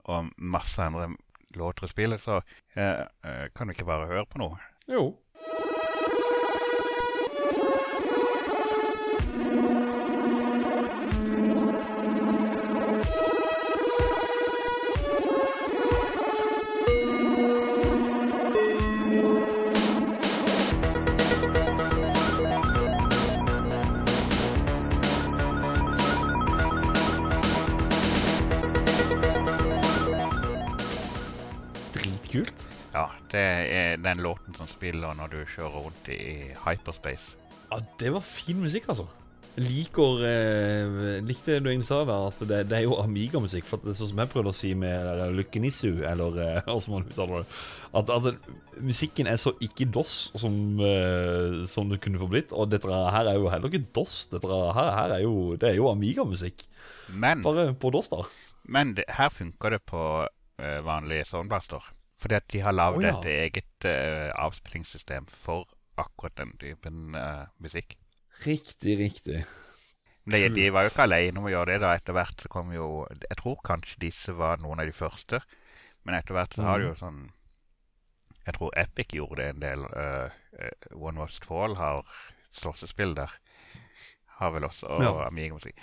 Og 0.06 0.28
masse 0.38 0.78
andre 0.78 1.08
låter 1.56 1.86
spillet, 1.86 2.20
så 2.20 2.40
eh, 2.74 3.00
eh, 3.00 3.46
kan 3.54 3.66
du 3.66 3.74
ikke 3.74 3.88
bare 3.88 4.06
høre 4.10 4.26
på 4.26 4.40
noe. 4.42 4.58
Jo. 4.90 5.10
Dritkult. 32.32 32.68
Ja, 32.92 33.08
det 33.32 33.40
er 33.40 33.98
den 34.00 34.22
låten 34.24 34.56
som 34.56 34.68
spiller 34.68 35.16
når 35.16 35.32
du 35.32 35.40
kjører 35.52 35.82
rundt 35.84 36.08
i 36.12 36.52
hyperspace. 36.64 37.36
Ja, 37.68 37.80
det 38.00 38.12
var 38.14 38.24
fin 38.24 38.60
musikk, 38.60 38.88
altså. 38.88 39.04
Liker 39.60 40.22
eh, 40.24 41.18
Likte 41.28 41.52
det 41.52 41.58
du 41.60 41.68
egentlig 41.68 41.84
sa 41.90 41.98
der, 42.08 42.30
at 42.30 42.40
det, 42.48 42.62
det 42.70 42.78
er 42.78 42.86
jo 42.86 42.96
Amiga-musikk. 43.02 43.68
For 43.68 43.84
det 43.84 43.92
er 43.92 43.98
sånn 44.00 44.14
som 44.14 44.24
jeg 44.24 44.32
prøvde 44.32 44.52
å 44.52 44.56
si 44.56 44.72
med 44.72 45.10
der 45.20 45.36
Lykkenissu, 45.36 45.90
eller 46.08 46.32
hvordan 46.64 46.94
man 46.94 47.06
uttaler 47.12 47.44
det 47.44 47.60
At, 48.00 48.12
at 48.16 48.80
musikken 48.80 49.28
er 49.28 49.36
så 49.40 49.52
ikke 49.60 49.90
DOS 49.92 50.16
som, 50.40 50.56
eh, 50.80 51.62
som 51.68 51.92
det 51.92 52.00
kunne 52.00 52.20
få 52.20 52.32
blitt. 52.32 52.56
Og 52.56 52.72
dette 52.72 52.88
her 52.88 53.28
er 53.28 53.40
jo 53.40 53.52
heller 53.52 53.68
ikke 53.68 53.92
DOS. 53.92 54.22
Dette 54.32 54.48
her, 54.48 54.94
her 54.96 55.18
er 55.20 55.26
jo 55.28 55.58
Det 55.60 55.74
er 55.74 55.80
jo 55.82 55.92
Amiga-musikk. 55.92 56.64
Bare 57.12 57.72
på 57.76 57.92
DOS, 57.92 58.08
da. 58.08 58.24
men 58.72 58.96
det, 58.96 59.10
her 59.20 59.28
funker 59.28 59.76
det 59.76 59.84
på 59.84 60.06
eh, 60.24 60.80
vanlige 60.86 61.28
soundblaster. 61.28 61.92
Fordi 62.22 62.38
at 62.38 62.46
de 62.52 62.60
har 62.62 62.74
lagd 62.74 63.00
oh, 63.00 63.04
ja. 63.04 63.16
et 63.18 63.28
eget 63.32 63.86
uh, 63.88 64.30
avspillingssystem 64.44 65.26
for 65.26 65.66
akkurat 65.98 66.36
den 66.38 66.52
typen 66.60 67.16
uh, 67.18 67.48
musikk. 67.58 67.96
Riktig, 68.46 68.94
riktig. 69.00 69.42
Men 70.24 70.38
de, 70.38 70.48
de 70.54 70.68
var 70.70 70.86
jo 70.86 70.92
ikke 70.92 71.06
alene 71.08 71.40
om 71.40 71.48
å 71.48 71.52
gjøre 71.52 71.74
det. 71.74 71.80
da. 71.82 71.96
Etter 71.98 72.14
hvert 72.14 72.44
så 72.44 72.50
kom 72.50 72.70
jo 72.74 72.86
Jeg 73.10 73.38
tror 73.40 73.58
kanskje 73.66 73.98
disse 74.04 74.34
var 74.38 74.62
noen 74.62 74.82
av 74.82 74.86
de 74.86 74.94
første. 74.94 75.40
Men 76.06 76.14
etter 76.18 76.36
hvert 76.38 76.54
så 76.54 76.62
har 76.66 76.78
de 76.78 76.92
jo 76.92 76.94
sånn 76.98 77.24
Jeg 78.46 78.54
tror 78.54 78.78
Epic 78.78 79.14
gjorde 79.18 79.42
det 79.42 79.48
en 79.50 79.62
del. 79.62 79.82
eh, 79.98 80.38
One 80.94 81.18
Must 81.18 81.44
Fall 81.46 81.74
har 81.78 82.06
slåssespill 82.54 83.16
der. 83.18 83.34
Har 84.38 84.54
vel 84.54 84.66
også 84.66 84.86
og 84.94 85.02
Ja. 85.02 85.12
Amiga-musikk. 85.26 85.78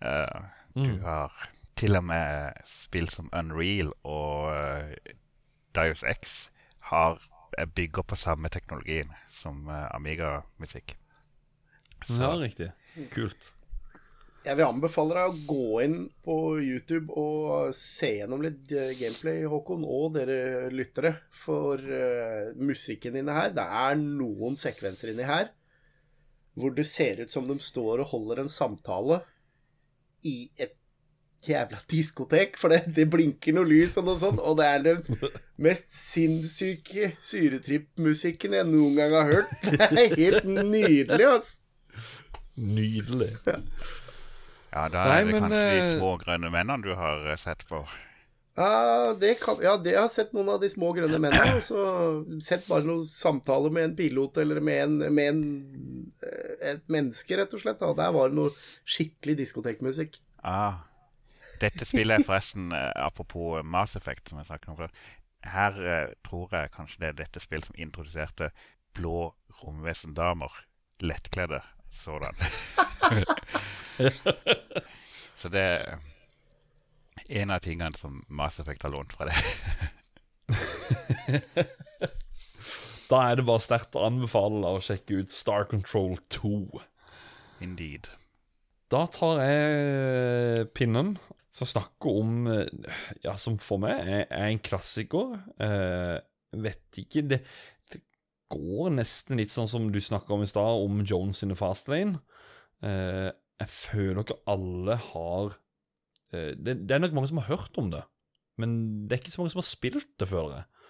Eh, 0.00 0.42
Mm. 0.72 0.86
Du 0.88 1.02
har 1.04 1.32
til 1.76 1.96
og 1.96 2.04
med 2.08 2.52
spill 2.64 3.08
som 3.12 3.28
Unreal 3.36 3.90
og 4.08 4.46
uh, 4.56 4.92
Dios 5.76 6.04
X 6.04 6.50
har 6.92 7.20
er 7.58 7.66
bygger 7.68 8.04
på 8.08 8.16
samme 8.16 8.48
teknologien 8.52 9.10
som 9.36 9.66
eh, 9.68 9.88
Amiga-musikk. 9.96 10.96
Så 12.06 12.20
Ja, 12.20 12.30
riktig. 12.40 12.70
Kult. 13.12 13.52
Jeg 14.42 14.58
vil 14.58 14.66
anbefale 14.66 15.14
deg 15.14 15.28
å 15.28 15.42
gå 15.46 15.82
inn 15.84 15.98
på 16.24 16.36
YouTube 16.58 17.14
og 17.14 17.70
se 17.78 18.10
gjennom 18.16 18.42
litt 18.42 18.72
eh, 18.74 18.94
gameplay, 18.98 19.44
Håkon, 19.46 19.84
og 19.86 20.16
dere 20.16 20.70
lyttere. 20.74 21.12
For 21.30 21.78
uh, 21.78 22.50
musikken 22.58 23.16
inne 23.18 23.36
her 23.36 23.52
Det 23.54 23.64
er 23.64 23.98
noen 24.00 24.58
sekvenser 24.58 25.12
inni 25.12 25.28
her 25.28 25.52
hvor 26.58 26.74
det 26.76 26.84
ser 26.84 27.22
ut 27.22 27.32
som 27.32 27.46
de 27.48 27.54
står 27.64 28.02
og 28.02 28.10
holder 28.10 28.42
en 28.42 28.50
samtale 28.52 29.22
i 30.28 30.50
et 30.60 30.74
jævla 31.48 31.80
diskotek. 31.90 32.58
For 32.60 32.72
det, 32.72 32.84
det 32.96 33.08
blinker 33.12 33.56
noe 33.56 33.68
lys 33.68 33.96
og 34.00 34.06
noe 34.08 34.20
sånt, 34.20 34.42
og 34.42 34.58
det 34.60 34.68
er 34.68 34.84
den 34.86 35.32
mest 35.62 35.90
sinnssyke 35.94 37.12
syretripp-musikken 37.24 38.58
jeg 38.58 38.68
noen 38.70 39.00
gang 39.00 39.16
har 39.18 39.32
hørt. 39.32 39.58
Det 39.66 40.06
er 40.06 40.16
helt 40.18 40.48
nydelig, 40.48 41.26
altså. 41.26 41.58
Nydelig. 42.62 43.34
Ja, 44.72 44.86
da 44.88 45.04
Nei, 45.04 45.18
er 45.18 45.26
det 45.26 45.34
men, 45.34 45.44
kanskje 45.44 45.60
de 45.60 45.82
eh, 45.82 45.92
små 45.98 46.14
grønne 46.20 46.50
mennene 46.52 46.84
du 46.84 46.94
har 46.96 47.28
eh, 47.28 47.38
sett 47.40 47.64
på. 47.68 47.82
Ja, 48.56 49.12
det 49.16 49.38
kan, 49.40 49.60
ja, 49.64 49.78
det 49.80 49.94
jeg 49.94 50.00
har 50.00 50.10
sett 50.12 50.34
noen 50.36 50.50
av 50.52 50.60
de 50.60 50.68
små 50.68 50.90
grønne 50.96 51.20
mennene. 51.20 51.56
Og 51.56 51.64
så 51.64 51.82
sett 52.44 52.66
bare 52.68 52.84
noen 52.84 53.04
samtaler 53.08 53.72
med 53.72 53.88
en 53.88 53.96
pilot 53.96 54.40
eller 54.42 54.60
med, 54.64 54.80
en, 54.84 55.14
med 55.16 55.30
en, 55.30 55.42
eh, 56.24 56.54
et 56.74 56.84
menneske, 56.92 57.36
rett 57.40 57.52
og 57.56 57.64
slett. 57.64 57.80
Da. 57.80 57.92
Der 58.00 58.16
var 58.16 58.32
det 58.32 58.40
noe 58.40 58.52
skikkelig 58.84 59.38
diskotekmusikk. 59.40 60.20
Ah, 60.44 60.84
dette 61.62 61.86
spillet 61.88 62.20
er 62.20 62.26
forresten, 62.26 62.72
eh, 62.76 62.92
apropos 62.96 63.62
Mass 63.64 63.96
Effect, 63.98 64.28
som 64.28 64.38
jeg 64.40 64.48
snakket 64.50 64.72
om 64.72 64.78
før. 64.82 64.94
Her 65.52 65.78
eh, 65.94 66.14
tror 66.26 66.48
jeg 66.54 66.72
kanskje 66.76 67.02
det 67.02 67.08
er 67.08 67.20
dette 67.24 67.42
spillet 67.42 67.68
som 67.68 67.78
introduserte 67.78 68.50
blå 68.96 69.32
romvesendamer. 69.62 70.52
Lettkledde 71.02 71.60
sådan. 72.02 72.36
Så 75.40 75.50
det 75.50 75.62
er 75.62 75.98
en 77.42 77.50
av 77.50 77.62
tingene 77.64 77.96
som 77.98 78.22
Mass 78.28 78.60
Effect 78.62 78.82
har 78.86 78.94
lånt 78.94 79.12
fra 79.16 79.30
det. 79.30 79.38
Da 83.12 83.18
er 83.28 83.36
det 83.36 83.44
bare 83.44 83.60
sterkt 83.60 83.96
å 83.98 84.06
anbefale 84.06 84.70
å 84.72 84.78
sjekke 84.80 85.18
ut 85.20 85.32
Star 85.34 85.66
Control 85.68 86.14
2. 86.32 86.80
Indeed. 87.60 88.08
Da 88.88 89.02
tar 89.12 89.42
jeg 89.44 90.70
pinnen 90.72 91.18
som 91.52 91.68
snakker 91.68 92.20
om 92.22 92.46
eh, 92.50 92.96
Ja, 93.24 93.36
som 93.40 93.58
for 93.62 93.82
meg 93.82 94.00
er, 94.00 94.24
er 94.26 94.48
en 94.48 94.62
klassiker. 94.64 95.36
Eh, 95.62 96.18
vet 96.62 97.00
ikke 97.00 97.24
det, 97.24 97.42
det 97.92 98.02
går 98.52 98.92
nesten 98.96 99.40
litt 99.40 99.52
sånn 99.52 99.70
som 99.70 99.90
du 99.92 100.00
snakka 100.02 100.34
om 100.36 100.44
i 100.44 100.50
stad, 100.50 100.84
om 100.84 101.04
Jones 101.04 101.42
in 101.44 101.52
the 101.52 101.58
fast 101.58 101.90
lane. 101.92 102.20
Eh, 102.84 103.30
jeg 103.62 103.70
føler 103.70 104.24
ikke 104.24 104.40
alle 104.50 104.98
har 105.12 105.52
eh, 106.34 106.52
det, 106.58 106.80
det 106.82 106.96
er 106.96 107.04
nok 107.04 107.16
mange 107.16 107.30
som 107.30 107.40
har 107.42 107.52
hørt 107.52 107.78
om 107.80 107.92
det, 107.92 108.02
men 108.60 109.06
det 109.06 109.16
er 109.16 109.22
ikke 109.22 109.34
så 109.36 109.42
mange 109.42 109.54
som 109.54 109.62
har 109.62 109.68
spilt 109.68 110.10
det, 110.20 110.28
føler 110.32 110.58
jeg. 110.58 110.81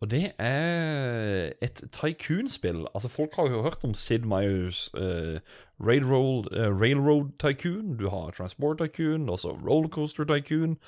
Og 0.00 0.10
det 0.10 0.32
er 0.38 1.52
et 1.60 1.82
tycoon-spill. 1.92 2.86
Altså, 2.94 3.08
folk 3.08 3.34
har 3.36 3.50
jo 3.50 3.62
hørt 3.62 3.84
om 3.84 3.94
Sid 3.94 4.18
Meyers 4.18 4.90
uh, 4.94 5.36
Railroad, 5.80 6.48
uh, 6.56 6.80
Railroad 6.80 7.30
Tycoon. 7.38 7.98
Du 7.98 8.08
har 8.08 8.30
Transport 8.30 8.78
Tycoon, 8.78 9.28
også 9.28 9.48
Rollercoaster 9.48 10.24
Tycoon. 10.24 10.78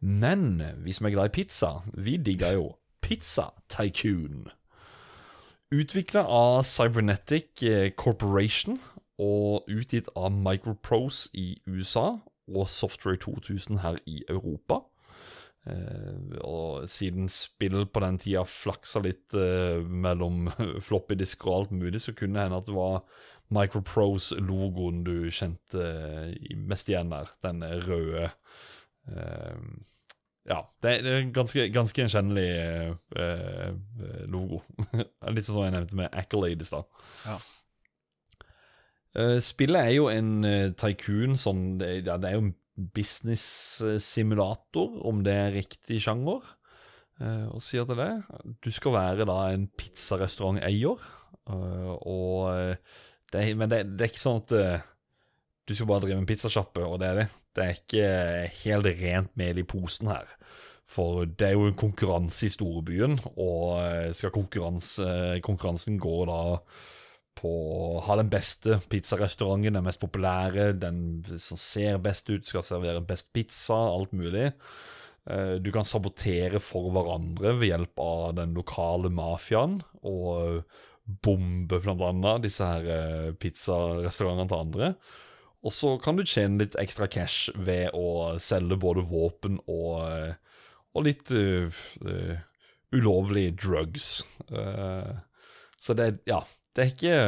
Men 0.00 0.62
vi 0.84 0.92
som 0.92 1.06
er 1.06 1.10
glad 1.10 1.24
i 1.24 1.28
pizza, 1.28 1.66
vi 1.94 2.16
digger 2.16 2.52
jo 2.52 2.72
Pizza 3.02 3.42
Tycoon. 3.68 4.48
Utvikla 5.72 6.20
av 6.28 6.62
Cybernetic 6.64 7.62
eh, 7.64 7.90
Corporation 7.96 8.76
og 9.18 9.68
utgitt 9.72 10.08
av 10.16 10.32
Microprose 10.32 11.30
i 11.32 11.62
USA 11.66 12.18
og 12.48 12.68
Software 12.68 13.16
2000 13.16 13.78
her 13.80 13.96
i 14.06 14.22
Europa. 14.28 14.82
Eh, 15.62 16.38
og 16.42 16.88
siden 16.90 17.28
spill 17.30 17.84
på 17.86 18.02
den 18.02 18.16
tida 18.18 18.42
flaksa 18.48 18.98
litt 19.04 19.30
uh, 19.38 19.78
mellom 19.86 20.48
floppy 20.86 21.14
disker 21.20 21.52
og 21.52 21.58
alt 21.60 21.76
mulig, 21.84 22.02
så 22.02 22.14
kunne 22.18 22.38
det 22.38 22.48
hende 22.48 22.58
at 22.58 22.66
det 22.66 22.74
var 22.74 23.04
Microprose-logoen 23.52 25.02
du 25.04 25.28
kjente 25.30 25.86
eh, 25.86 26.54
mest 26.58 26.90
igjen 26.90 27.12
der. 27.12 27.30
Den 27.46 27.62
røde 27.86 28.30
uh, 29.12 29.58
Ja, 30.48 30.64
det 30.82 30.96
er 30.96 31.20
en 31.20 31.30
ganske, 31.36 31.68
ganske 31.70 32.00
gjenkjennelig 32.00 32.96
logo. 34.32 34.64
Litt 35.36 35.46
sånn 35.46 35.54
som 35.54 35.66
jeg 35.68 35.74
nevnte 35.76 35.98
med 36.00 36.10
Accolade 36.10 36.64
i 36.64 36.66
stad. 36.66 36.88
Ja. 37.28 37.36
Spillet 39.44 39.78
er 39.84 39.92
jo 39.94 40.08
en 40.10 40.74
tycoon 40.80 41.38
sånn 41.38 41.76
det 41.78 42.08
er 42.08 42.34
jo 42.34 42.42
en 42.48 42.54
business-simulator, 42.76 44.88
om 45.06 45.22
det 45.26 45.36
er 45.36 45.56
riktig 45.58 46.02
sjanger 46.04 46.42
og 47.22 47.58
å 47.58 47.60
si 47.62 47.78
at 47.78 47.90
det. 47.94 48.12
Du 48.64 48.70
skal 48.74 48.92
være 48.96 49.24
da 49.28 49.36
en 49.52 49.68
pizzarestauranteier, 49.78 50.96
eh, 51.52 51.92
og 52.08 52.48
eh, 52.50 52.76
det 53.32 53.56
Men 53.56 53.70
det, 53.70 53.84
det, 53.96 54.04
er 54.04 54.10
ikke 54.10 54.20
sånn 54.20 54.42
at 54.42 54.52
eh, 54.56 54.82
du 55.68 55.74
skal 55.74 55.88
bare 55.88 56.04
drive 56.04 56.20
en 56.20 56.28
pizzasjappe, 56.28 56.82
og 56.84 56.98
det 57.00 57.08
er 57.08 57.20
det. 57.22 57.28
Det 57.52 57.64
er 57.64 57.78
ikke 57.78 58.08
helt 58.64 58.88
rent 59.02 59.36
mel 59.40 59.62
i 59.62 59.68
posen 59.68 60.10
her. 60.12 60.26
For 60.92 61.24
det 61.24 61.46
er 61.46 61.54
jo 61.56 61.70
en 61.70 61.78
konkurranse 61.78 62.48
i 62.48 62.52
storbyen, 62.52 63.16
og 63.32 63.78
eh, 63.80 64.10
skal 64.16 64.34
konkurranse, 64.34 65.06
konkurransen 65.44 66.00
gå 66.02 66.16
da 66.28 66.40
på 67.38 67.50
å 67.50 68.00
ha 68.06 68.16
den 68.20 68.30
beste 68.32 68.78
pizzarestauranten, 68.92 69.78
den 69.78 69.86
mest 69.86 70.00
populære, 70.02 70.72
den 70.78 71.22
som 71.40 71.60
ser 71.60 72.00
best 72.02 72.28
ut, 72.30 72.46
skal 72.46 72.64
servere 72.66 73.04
best 73.04 73.32
pizza, 73.32 73.76
alt 73.76 74.12
mulig. 74.12 74.52
Eh, 75.26 75.58
Du 75.62 75.70
kan 75.72 75.84
sabotere 75.84 76.60
for 76.60 76.90
hverandre 76.92 77.56
ved 77.58 77.68
hjelp 77.72 77.98
av 78.02 78.34
den 78.40 78.54
lokale 78.54 79.10
mafiaen, 79.10 79.80
og 80.02 80.64
bombe 81.22 81.80
annet 81.82 82.46
disse 82.46 82.66
her 82.66 82.86
eh, 82.86 83.32
pizzarestaurantene 83.34 84.48
til 84.48 84.58
andre. 84.58 84.94
Og 85.62 85.70
så 85.74 85.96
kan 86.02 86.18
du 86.18 86.24
tjene 86.26 86.58
litt 86.64 86.78
ekstra 86.80 87.06
cash 87.06 87.50
ved 87.54 87.94
å 87.94 88.38
selge 88.42 88.78
både 88.82 89.04
våpen 89.06 89.60
og, 89.70 90.02
eh, 90.08 90.34
og 90.92 91.06
litt 91.06 91.30
uh, 91.32 91.70
uh, 92.04 92.34
ulovlige 92.92 93.54
drugs. 93.62 94.24
Uh, 94.50 95.22
så 95.80 95.94
det, 95.96 96.04
er 96.04 96.18
ja, 96.28 96.40
det 96.76 96.84
er 96.84 96.94
ikke 96.94 97.18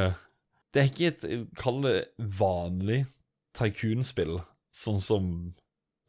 Det 0.75 0.81
er 0.83 0.89
ikke 0.91 1.11
et, 1.13 1.27
kall 1.59 1.83
det, 1.85 1.99
vanlig 2.19 3.05
tycoon-spill, 3.55 4.41
sånn 4.75 5.03
som 5.05 5.29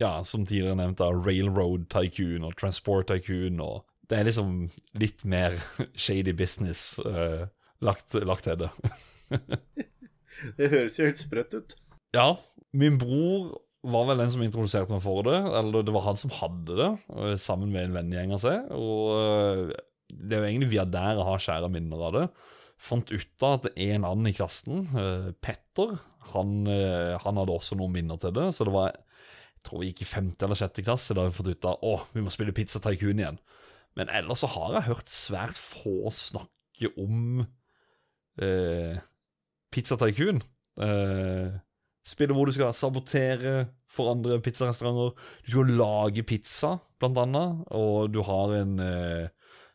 ja, 0.01 0.23
som 0.27 0.45
tidligere 0.45 0.75
nevnt 0.79 0.99
da, 0.99 1.11
Railroad 1.13 1.87
Tycoon 1.91 2.45
og 2.47 2.55
Transport 2.59 3.07
Tycoon. 3.11 3.61
og 3.63 3.85
Det 4.09 4.19
er 4.19 4.27
liksom 4.27 4.65
litt 4.99 5.23
mer 5.27 5.57
shady 6.05 6.33
business 6.35 6.97
uh, 6.99 7.47
lagt, 7.85 8.15
lagt 8.15 8.47
til 8.47 8.59
det. 8.65 8.71
det 10.59 10.71
høres 10.73 10.99
jo 10.99 11.07
helt 11.07 11.21
sprøtt 11.21 11.55
ut. 11.55 11.77
Ja, 12.15 12.33
min 12.75 12.99
bror 12.99 13.53
var 13.85 14.07
vel 14.09 14.23
den 14.23 14.33
som 14.33 14.43
introduserte 14.43 14.91
meg 14.91 15.03
for 15.05 15.23
det. 15.27 15.37
Eller 15.61 15.85
det 15.85 15.95
var 15.95 16.07
han 16.09 16.19
som 16.19 16.33
hadde 16.41 16.79
det, 16.81 16.91
uh, 17.15 17.35
sammen 17.39 17.71
med 17.71 17.87
en 17.87 17.99
vennegjeng 18.01 18.35
av 18.35 18.43
seg. 18.43 18.67
Og 18.75 19.15
uh, 19.15 19.79
det 20.11 20.35
er 20.35 20.43
jo 20.43 20.51
egentlig 20.51 20.73
via 20.75 20.87
der 20.89 21.15
jeg 21.15 21.29
har 21.29 21.47
skjæra 21.47 21.71
minner 21.71 22.07
av 22.09 22.19
det. 22.19 22.27
Fant 22.81 23.11
ut 23.11 23.45
av 23.45 23.59
at 23.59 23.79
en 23.79 24.05
annen 24.05 24.29
i 24.29 24.35
klassen, 24.35 24.83
Petter, 25.41 25.95
han, 26.33 26.67
han 26.67 27.39
hadde 27.39 27.53
også 27.53 27.77
noen 27.79 27.93
minner 27.95 28.19
til 28.21 28.33
det. 28.35 28.49
Så 28.53 28.67
det 28.67 28.73
var 28.75 28.91
jeg 28.91 29.71
tror 29.71 29.81
vi 29.81 29.87
gikk 29.89 30.03
i 30.03 30.09
femte 30.09 30.45
eller 30.45 30.59
sjette 30.59 30.83
klasse 30.85 31.15
da 31.17 31.23
vi 31.25 31.33
fått 31.33 31.47
ut 31.55 31.65
av 31.65 31.85
å, 31.87 31.95
vi 32.13 32.21
må 32.21 32.29
spille 32.33 32.53
Pizza 32.53 32.77
Tycoon 32.83 33.21
igjen. 33.23 33.39
Men 33.97 34.11
ellers 34.13 34.43
så 34.43 34.49
har 34.53 34.75
jeg 34.75 34.87
hørt 34.91 35.09
svært 35.09 35.57
få 35.57 36.11
snakke 36.13 36.91
om 37.01 37.45
eh, 38.43 38.99
Pizza 39.73 39.97
Tycoon. 39.97 40.43
Eh, 40.83 41.55
spillet 42.05 42.37
hvor 42.37 42.45
du 42.45 42.53
skal 42.53 42.75
sabotere 42.77 43.55
for 43.89 44.11
andre 44.11 44.37
pizzarestauranter. 44.43 45.15
Du 45.47 45.51
skal 45.55 45.73
lage 45.79 46.25
pizza, 46.27 46.75
blant 46.99 47.17
annet, 47.23 47.63
og 47.73 48.11
du 48.13 48.21
har 48.27 48.53
en 48.59 48.77
eh, 48.83 49.31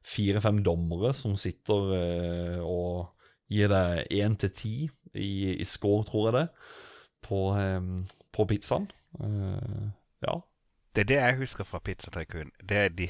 fire-fem 0.07 0.63
dommere 0.65 1.13
som 1.17 1.37
sitter 1.39 1.95
eh, 1.97 2.61
og 2.65 3.11
gir 3.51 3.71
deg 3.73 4.07
én 4.15 4.37
til 4.41 4.55
ti 4.55 4.75
i, 5.15 5.57
i 5.57 5.67
score, 5.67 6.05
tror 6.09 6.29
jeg 6.29 6.37
det, 6.39 6.47
på, 7.27 7.43
eh, 7.59 7.91
på 8.33 8.47
pizzaen. 8.51 8.89
Eh, 9.21 9.91
ja. 10.27 10.39
Det 10.95 11.05
er 11.05 11.11
det 11.11 11.21
jeg 11.21 11.37
husker 11.45 11.65
fra 11.65 11.79
Pizza 11.79 12.11
Det 12.11 12.77
er 12.77 12.89
de 12.91 13.07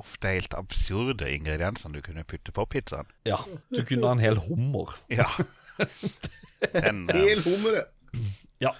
ofte 0.00 0.30
helt 0.32 0.54
absurde 0.56 1.28
ingrediensene 1.28 1.94
du 1.96 2.04
kunne 2.04 2.24
putte 2.24 2.52
på 2.54 2.64
pizzaen. 2.70 3.08
Ja. 3.26 3.40
Du 3.74 3.82
kunne 3.84 4.06
ha 4.06 4.14
en 4.16 4.22
hel 4.22 4.38
hummer. 4.48 4.96
Ja. 5.10 5.26
En 6.76 7.08
hel 7.16 7.40
hummer, 7.40 7.84
ja. 8.60 8.74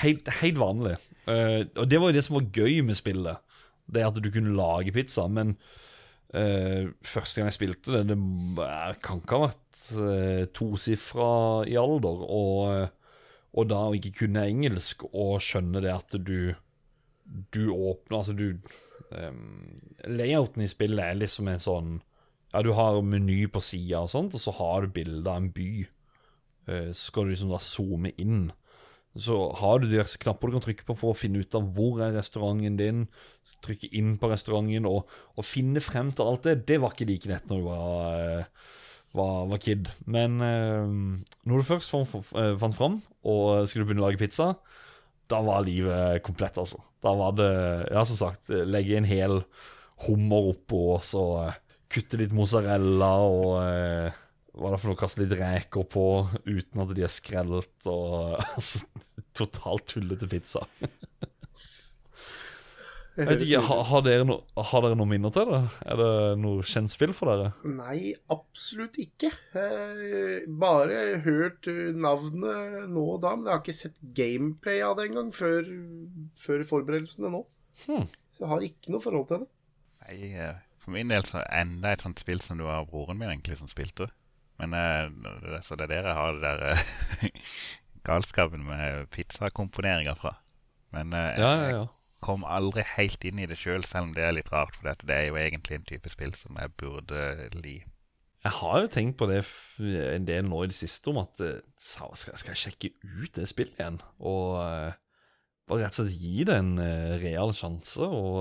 Helt, 0.00 0.28
helt 0.40 0.58
vanlig. 0.58 0.96
Uh, 1.26 1.66
og 1.76 1.90
det 1.90 1.98
var 2.00 2.10
jo 2.10 2.16
det 2.16 2.22
som 2.24 2.36
var 2.38 2.46
gøy 2.54 2.80
med 2.86 2.98
spillet. 2.98 3.42
Det 3.92 4.04
at 4.06 4.18
du 4.22 4.30
kunne 4.30 4.54
lage 4.56 4.94
pizza. 4.94 5.26
Men 5.26 5.56
uh, 6.36 6.92
første 7.04 7.40
gang 7.40 7.50
jeg 7.50 7.56
spilte 7.56 7.96
det, 7.96 8.04
det 8.12 8.18
kan 9.04 9.22
ikke 9.22 9.40
ha 9.40 9.48
vært 9.48 9.88
uh, 9.96 10.44
tosifra 10.54 11.32
i 11.68 11.78
alder. 11.80 12.22
Og 12.28 12.92
og 13.56 13.68
da 13.70 13.86
å 13.88 13.96
ikke 13.96 14.14
kunne 14.22 14.44
engelsk 14.50 15.06
og 15.08 15.38
skjønne 15.44 15.82
det 15.84 15.92
at 15.94 16.16
du 16.20 16.54
Du 17.24 17.72
åpner 17.72 18.18
Altså, 18.20 18.36
du 18.36 18.60
um, 19.10 19.72
Layouten 20.06 20.62
i 20.62 20.70
spillet 20.70 21.02
er 21.02 21.18
liksom 21.18 21.48
en 21.50 21.62
sånn 21.62 21.90
Ja, 22.52 22.62
du 22.62 22.72
har 22.76 23.00
meny 23.02 23.46
på 23.52 23.60
sida 23.64 24.04
og 24.04 24.12
sånt, 24.12 24.36
og 24.36 24.40
så 24.40 24.54
har 24.60 24.84
du 24.84 24.92
bilde 24.94 25.28
av 25.28 25.42
en 25.42 25.50
by. 25.52 25.70
Uh, 26.68 26.92
så 26.92 27.10
skal 27.10 27.26
du 27.26 27.32
liksom 27.34 27.50
da 27.52 27.58
zoome 27.60 28.12
inn. 28.22 28.46
Så 29.16 29.36
har 29.60 29.80
du 29.80 29.88
diverse 29.88 30.20
knapper 30.20 30.50
du 30.50 30.56
kan 30.56 30.64
trykke 30.66 30.86
på 30.88 30.96
for 31.00 31.12
å 31.14 31.18
finne 31.18 31.40
ut 31.40 31.54
av 31.56 31.68
hvor 31.76 32.02
er 32.04 32.16
restauranten 32.16 32.76
din. 32.80 33.04
Trykke 33.64 33.88
inn 33.96 34.16
på 34.20 34.30
restauranten 34.30 34.88
og, 34.88 35.06
og 35.36 35.46
finne 35.46 35.80
frem 35.84 36.12
til 36.12 36.28
alt 36.28 36.48
det. 36.48 36.58
Det 36.68 36.80
var 36.82 36.92
ikke 36.92 37.08
like 37.08 37.30
lett 37.30 37.48
når 37.48 37.62
du 37.62 37.68
var 37.70 38.18
uh, 38.20 38.66
var, 39.16 39.46
var 39.50 39.62
kid. 39.62 39.90
Men 40.04 40.40
eh, 40.44 40.90
når 41.48 41.62
du 41.62 41.68
først 41.68 41.92
fant, 41.92 42.76
frem, 42.76 43.00
og 43.26 43.68
skulle 43.70 43.88
begynne 43.88 44.04
å 44.04 44.08
lage 44.08 44.20
pizza, 44.20 44.52
da 45.30 45.40
var 45.42 45.64
livet 45.66 46.22
komplett, 46.26 46.58
altså. 46.60 46.82
Da 47.02 47.14
var 47.18 47.34
det, 47.38 47.50
ja, 47.90 48.04
som 48.06 48.20
sagt, 48.20 48.52
legge 48.52 48.98
en 48.98 49.08
hel 49.08 49.40
hummer 50.06 50.52
oppå, 50.52 50.82
og 50.98 51.02
så 51.06 51.24
kutte 51.92 52.18
litt 52.20 52.34
mozzarella 52.34 53.10
og 53.24 53.50
eh, 53.62 54.22
hva 54.56 54.70
er 54.70 54.74
det 54.74 54.80
for 54.80 54.90
noe, 54.90 54.98
kaste 54.98 55.20
litt 55.22 55.34
reker 55.36 55.84
på 55.92 56.06
uten 56.48 56.82
at 56.82 56.94
de 56.96 57.04
er 57.04 57.12
skrelt, 57.12 57.76
og 57.90 58.36
altså 58.56 58.82
Totalt 59.36 59.90
tullete 59.92 60.28
pizza. 60.30 60.64
Jeg 63.16 63.30
vet 63.30 63.42
ikke, 63.46 63.60
har, 63.64 63.78
har, 63.88 64.02
dere 64.04 64.24
no, 64.28 64.34
har, 64.60 64.82
dere 64.84 64.96
noen 64.98 65.08
minner 65.14 65.32
til 65.32 65.48
det? 65.48 65.60
Er 65.88 65.96
det 65.96 66.08
noe 66.42 66.64
kjent 66.68 66.92
spill 66.92 67.14
for 67.16 67.30
dere? 67.32 67.54
Nei, 67.64 68.12
absolutt 68.32 68.98
ikke. 69.00 69.30
Eh, 69.56 70.44
bare 70.60 71.22
hørt 71.24 71.64
navnet 71.96 72.90
nå 72.92 73.06
og 73.14 73.22
da, 73.24 73.32
men 73.38 73.48
jeg 73.48 73.54
har 73.54 73.62
ikke 73.64 73.76
sett 73.78 74.02
gameplay 74.18 74.84
av 74.84 74.98
det 74.98 75.08
engang 75.08 75.32
før, 75.32 75.64
før 76.42 76.66
forberedelsene 76.68 77.32
nå. 77.32 77.40
Hmm. 77.86 78.04
Jeg 78.36 78.52
har 78.52 78.68
ikke 78.68 78.92
noe 78.92 79.04
forhold 79.04 79.26
til 79.30 79.46
det. 79.46 79.50
Nei, 80.04 80.18
eh, 80.36 80.60
For 80.84 80.92
min 80.94 81.08
del 81.10 81.24
så 81.26 81.40
er 81.40 81.62
enda 81.62 81.96
et 81.96 82.04
sånt 82.04 82.20
spill 82.20 82.44
som 82.44 82.60
det 82.60 82.68
var 82.68 82.84
broren 82.90 83.16
min 83.18 83.32
egentlig 83.32 83.56
som 83.62 83.70
spilte. 83.70 84.10
Men 84.60 84.76
eh, 84.76 85.60
Så 85.64 85.76
det 85.76 85.88
er 85.88 85.94
der 85.94 86.10
jeg 86.10 86.20
har 86.20 86.36
det 86.36 86.44
der 86.44 86.66
eh, 86.74 87.32
galskapen 88.06 88.64
med 88.68 89.10
pizzakomponeringer 89.14 90.16
fra. 90.18 90.36
Men 90.94 91.12
eh, 91.12 91.34
ja, 91.42 91.52
ja, 91.60 91.68
ja 91.74 91.84
kom 92.26 92.46
aldri 92.48 92.84
helt 92.96 93.24
inn 93.28 93.40
i 93.42 93.48
det 93.48 93.58
sjøl, 93.60 93.84
selv, 93.84 93.90
selv 93.90 94.08
om 94.08 94.14
det 94.16 94.24
er 94.24 94.34
litt 94.34 94.50
rart. 94.52 94.76
For 94.78 94.96
det 95.06 95.14
er 95.14 95.28
jo 95.28 95.38
egentlig 95.40 95.78
en 95.78 95.86
type 95.88 96.12
spill 96.12 96.34
som 96.38 96.58
jeg 96.60 96.74
burde 96.80 97.22
li. 97.60 97.78
Jeg 98.46 98.54
har 98.60 98.82
jo 98.82 98.90
tenkt 98.92 99.16
på 99.18 99.26
det 99.26 99.40
en 100.14 100.26
del 100.26 100.46
nå 100.46 100.62
i 100.62 100.70
det 100.70 100.78
siste, 100.78 101.10
om 101.10 101.18
at 101.22 101.40
eh, 101.42 101.62
skal, 101.82 102.14
jeg 102.52 102.60
sjekke 102.60 102.92
ut 103.02 103.32
det 103.34 103.48
spillet 103.50 103.80
igjen? 103.80 103.98
Og 104.22 104.60
uh, 104.62 104.92
bare 105.66 105.82
rett 105.82 105.98
og 105.98 106.06
slett 106.06 106.20
gi 106.20 106.44
det 106.46 106.58
en 106.62 106.76
uh, 106.78 107.16
real 107.22 107.54
sjanse. 107.58 108.06
Og 108.06 108.38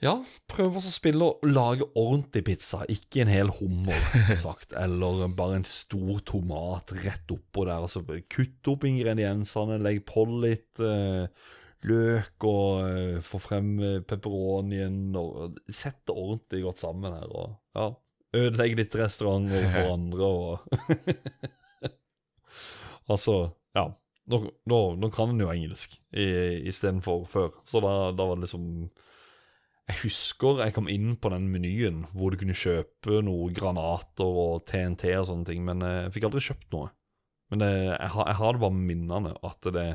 ja, 0.00 0.14
prøv 0.48 0.78
å 0.78 0.82
spille 0.84 1.26
og 1.26 1.46
lage 1.48 1.86
ordentlig 1.98 2.44
pizza, 2.48 2.82
ikke 2.88 3.24
en 3.24 3.32
hel 3.32 3.54
hummer, 3.60 4.00
som 4.30 4.42
sagt. 4.50 4.72
eller 4.72 5.26
bare 5.36 5.60
en 5.60 5.68
stor 5.68 6.20
tomat 6.24 6.94
rett 7.04 7.32
oppå 7.34 7.66
der. 7.68 7.84
Altså, 7.84 8.04
kutt 8.32 8.72
opp 8.72 8.86
ingrediensene, 8.88 9.80
legg 9.84 10.04
på 10.08 10.24
litt 10.40 10.80
løk 11.88 12.44
og 12.44 12.82
uh, 12.84 13.20
få 13.24 13.40
frem 13.40 13.72
uh, 13.80 14.00
pepperonien 14.04 15.16
og 15.16 15.56
Sett 15.72 16.02
det 16.08 16.16
ordentlig 16.16 16.64
godt 16.66 16.82
sammen 16.82 17.14
her. 17.16 17.30
og 17.30 17.56
ja, 17.76 17.86
Ødelegge 18.36 18.82
litt 18.82 18.98
restauranter 18.98 19.64
for 19.72 19.92
andre 19.96 20.24
og 20.28 20.58
Altså, 23.10 23.50
ja. 23.74 23.88
Nå, 24.30 24.38
nå, 24.70 24.76
nå 25.02 25.08
kan 25.10 25.32
en 25.32 25.40
jo 25.42 25.48
engelsk 25.50 25.96
istedenfor 26.14 27.24
før. 27.26 27.56
Så 27.66 27.80
da, 27.82 28.12
da, 28.14 28.26
var 28.28 28.36
det 28.38 28.44
liksom 28.44 28.66
Jeg 29.90 29.98
husker 30.04 30.62
jeg 30.62 30.74
kom 30.76 30.86
inn 30.92 31.16
på 31.18 31.32
den 31.32 31.48
menyen 31.50 32.04
hvor 32.14 32.30
du 32.30 32.38
kunne 32.38 32.54
kjøpe 32.54 33.20
noe 33.26 33.50
granater 33.56 34.38
og 34.44 34.62
TNT 34.70 35.08
og 35.18 35.26
sånne 35.26 35.48
ting, 35.48 35.64
men 35.66 35.82
jeg 35.82 36.12
fikk 36.14 36.28
aldri 36.28 36.44
kjøpt 36.46 36.70
noe. 36.76 36.92
Men 37.50 37.64
det, 37.64 37.70
jeg, 37.98 38.10
har, 38.14 38.28
jeg 38.30 38.38
har 38.38 38.54
det 38.54 38.62
bare 38.62 38.78
minnene 38.78 39.32
at 39.46 39.70
det, 39.74 39.88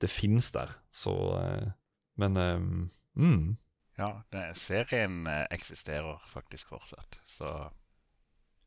det 0.00 0.10
fins 0.10 0.52
der. 0.54 0.72
Så 0.94 1.14
eh, 1.36 1.66
Men 2.18 2.36
eh, 2.36 2.60
mm. 3.20 3.56
Ja, 3.98 4.12
det, 4.32 4.44
serien 4.58 5.26
eh, 5.26 5.44
eksisterer 5.54 6.22
faktisk 6.26 6.72
fortsatt, 6.74 7.20
så 7.26 7.70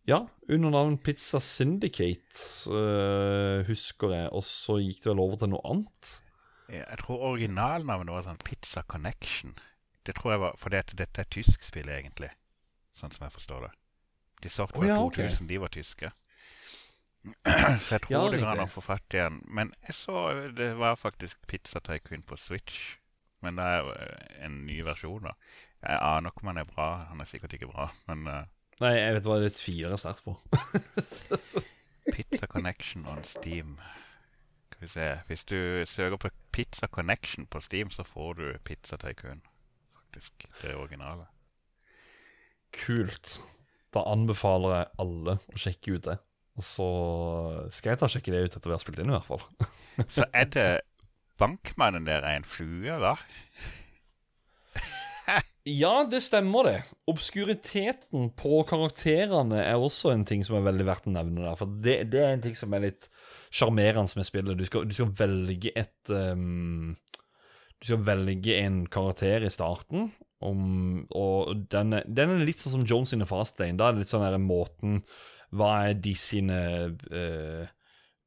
Ja, 0.07 0.25
under 0.49 0.71
navn 0.73 0.97
Pizza 0.97 1.39
Syndicate, 1.39 2.69
øh, 2.73 3.65
husker 3.67 4.15
jeg. 4.15 4.29
Og 4.33 4.43
så 4.43 4.79
gikk 4.81 5.03
det 5.03 5.11
vel 5.11 5.21
over 5.21 5.37
til 5.37 5.51
noe 5.53 5.61
annet. 5.69 6.13
Jeg 6.71 6.97
tror 7.03 7.27
originalnavnet 7.33 8.13
var 8.15 8.25
sånn 8.25 8.41
Pizza 8.41 8.81
Connection. 8.81 9.53
Det 10.05 10.15
tror 10.17 10.31
jeg 10.33 10.41
var 10.41 10.57
fordi 10.57 10.79
at 10.81 10.93
dette 10.97 11.21
er 11.21 11.29
tysk 11.29 11.63
spill, 11.63 11.89
egentlig. 11.89 12.31
Sånn 12.97 13.13
som 13.13 13.27
jeg 13.27 13.35
forstår 13.35 13.67
det. 13.67 13.71
De 14.41 14.49
Software 14.49 14.87
oh, 14.87 14.89
ja, 14.89 14.99
ok. 15.05 15.19
2000, 15.21 15.49
de 15.49 15.59
var 15.61 15.73
tyske. 15.73 16.11
Så 17.85 17.95
jeg 17.95 18.01
tror 18.01 18.15
Ja, 18.15 18.21
det 18.33 18.39
går 18.41 18.49
an 18.55 18.63
å 18.65 18.71
få 18.71 18.81
fatt 18.81 19.13
i 19.13 19.19
den. 19.21 19.41
Men 19.45 19.75
jeg 19.85 19.97
så 19.99 20.23
det 20.57 20.71
var 20.79 20.97
faktisk 20.97 21.45
Pizza 21.47 21.79
Tycoon 21.85 22.25
på 22.25 22.37
Switch. 22.41 22.95
Men 23.45 23.57
det 23.57 23.65
er 23.65 23.91
eh, 23.93 24.45
en 24.45 24.57
ny 24.65 24.81
versjon, 24.85 25.25
da. 25.25 25.35
Jeg 25.81 25.97
aner 25.97 26.29
ikke 26.29 26.45
om 26.45 26.51
han 26.51 26.61
er 26.61 26.69
bra. 26.69 26.89
Han 27.09 27.21
er 27.21 27.29
sikkert 27.29 27.53
ikke 27.57 27.69
bra, 27.71 27.89
men 28.09 28.25
uh... 28.29 28.41
Nei, 28.81 28.95
jeg 28.97 29.13
vet 29.17 29.27
hva 29.29 29.37
det 29.41 29.53
tviler 29.53 29.93
jeg 29.93 30.01
sterkt 30.01 30.25
på. 30.25 30.33
Pizza 32.15 32.47
Connection 32.49 33.05
on 33.09 33.21
Steam. 33.29 33.75
Skal 34.71 34.81
vi 34.81 34.89
se 34.89 35.09
Hvis 35.27 35.43
du 35.45 35.59
søker 35.85 36.17
på 36.17 36.31
Pizza 36.51 36.87
Connection 36.89 37.45
på 37.45 37.61
Steam, 37.61 37.91
så 37.93 38.03
får 38.03 38.33
du 38.39 38.45
Pizza 38.65 38.97
Tycoon. 38.97 39.43
Faktisk. 40.11 40.47
Det 40.61 40.75
originale. 40.75 41.25
Kult. 42.75 43.39
Da 43.95 44.03
anbefaler 44.11 44.73
jeg 44.75 44.89
alle 44.99 45.35
å 45.39 45.59
sjekke 45.59 45.93
ut 45.95 46.07
det. 46.09 46.17
Og 46.59 46.65
så 46.67 46.87
skal 47.71 47.93
jeg 47.93 48.01
ta 48.01 48.09
og 48.09 48.11
sjekke 48.11 48.33
det 48.33 48.41
ut 48.43 48.57
etter 48.57 48.67
vi 48.67 48.75
har 48.75 48.81
spilt 48.83 48.99
inn, 48.99 49.11
i 49.11 49.15
hvert 49.15 49.29
fall. 49.29 49.45
Så 50.15 50.27
er 50.35 50.49
det 50.51 50.65
bankmannen 51.39 52.03
der 52.09 52.27
er 52.27 52.41
en 52.41 52.47
flue, 52.47 52.97
da? 52.99 53.15
Ja, 55.61 56.01
det 56.09 56.23
stemmer 56.25 56.65
det. 56.65 56.77
Obskuriteten 57.07 58.31
på 58.35 58.63
karakterene 58.67 59.59
er 59.61 59.77
også 59.77 60.09
en 60.09 60.23
ting 60.27 60.41
som 60.43 60.57
er 60.57 60.65
veldig 60.65 60.87
verdt 60.87 61.07
å 61.07 61.13
nevne 61.13 61.45
der. 61.45 61.59
For 61.59 61.75
det, 61.85 61.99
det 62.11 62.19
er 62.19 62.33
en 62.33 62.41
ting 62.43 62.57
som 62.57 62.73
er 62.73 62.87
litt 62.87 63.07
sjarmerende 63.53 64.17
med 64.17 64.27
spillet. 64.27 64.57
Du 64.57 64.65
skal, 64.65 64.89
du 64.89 64.95
skal 64.97 65.13
velge 65.21 65.71
et 65.77 66.11
ehm, 66.11 66.97
Du 67.81 67.89
skal 67.89 68.05
velge 68.05 68.53
en 68.61 68.83
karakter 68.93 69.41
i 69.41 69.49
starten, 69.49 70.11
om, 70.41 71.05
og 71.13 71.67
den 71.73 71.93
er, 71.97 72.03
den 72.05 72.29
er 72.35 72.45
litt 72.45 72.59
sånn 72.61 72.73
som 72.79 72.85
Jones 72.87 73.09
sine 73.13 73.25
Fastlane. 73.29 73.77
Da 73.77 73.83
er 73.87 73.93
det 73.95 74.01
litt 74.03 74.13
sånn 74.13 74.25
der 74.25 74.37
måten 74.41 74.91
Hva 75.53 75.69
er 75.89 75.93
de 76.01 76.13
sine 76.17 76.59
eh, 77.11 77.65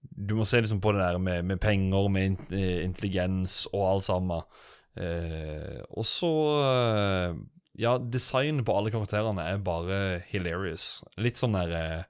Du 0.05 0.35
må 0.39 0.45
se 0.47 0.61
liksom 0.63 0.81
på 0.85 0.93
det 0.95 1.03
der 1.03 1.19
med, 1.23 1.39
med 1.49 1.59
penger, 1.63 2.09
med 2.13 2.23
eh, 2.55 2.85
intelligens 2.85 3.53
og 3.73 3.83
alt 3.89 4.05
sammen. 4.11 4.41
Eh, 4.95 5.81
og 5.91 6.05
så 6.07 6.33
eh, 6.63 7.31
Ja, 7.83 7.93
designet 7.99 8.67
på 8.67 8.77
alle 8.79 8.91
karakterene 8.95 9.43
er 9.51 9.67
bare 9.67 9.99
hilarious. 10.31 10.85
Litt 11.19 11.39
sånn 11.41 11.59
der 11.59 12.05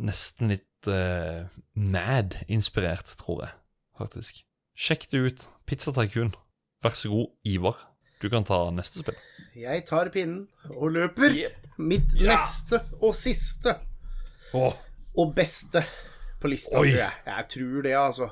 Nesten 0.00 0.48
litt 0.52 0.86
mad-inspirert, 0.86 3.08
tror 3.20 3.38
jeg, 3.42 3.52
faktisk. 3.98 4.34
Sjekk 4.80 5.10
det 5.12 5.18
ut. 5.20 5.42
Pizza 5.68 5.92
Tycoon. 5.92 6.30
Vær 6.80 6.94
så 6.96 7.10
god, 7.12 7.26
Ivar. 7.44 7.80
Du 8.22 8.30
kan 8.32 8.46
ta 8.48 8.62
neste 8.72 9.02
spill. 9.02 9.18
Jeg 9.52 9.82
tar 9.90 10.08
pinnen 10.14 10.46
og 10.72 10.94
løper. 10.94 11.36
Mitt 11.76 12.14
neste 12.16 12.80
og 13.00 13.12
siste 13.16 13.74
oh. 14.56 14.72
og 15.20 15.34
beste 15.36 15.82
på 16.40 16.48
lista, 16.52 16.80
Oi. 16.80 16.94
tror 16.94 16.96
jeg. 16.96 17.18
Jeg 17.28 17.46
tror 17.52 17.84
det, 17.84 17.94
altså. 18.00 18.30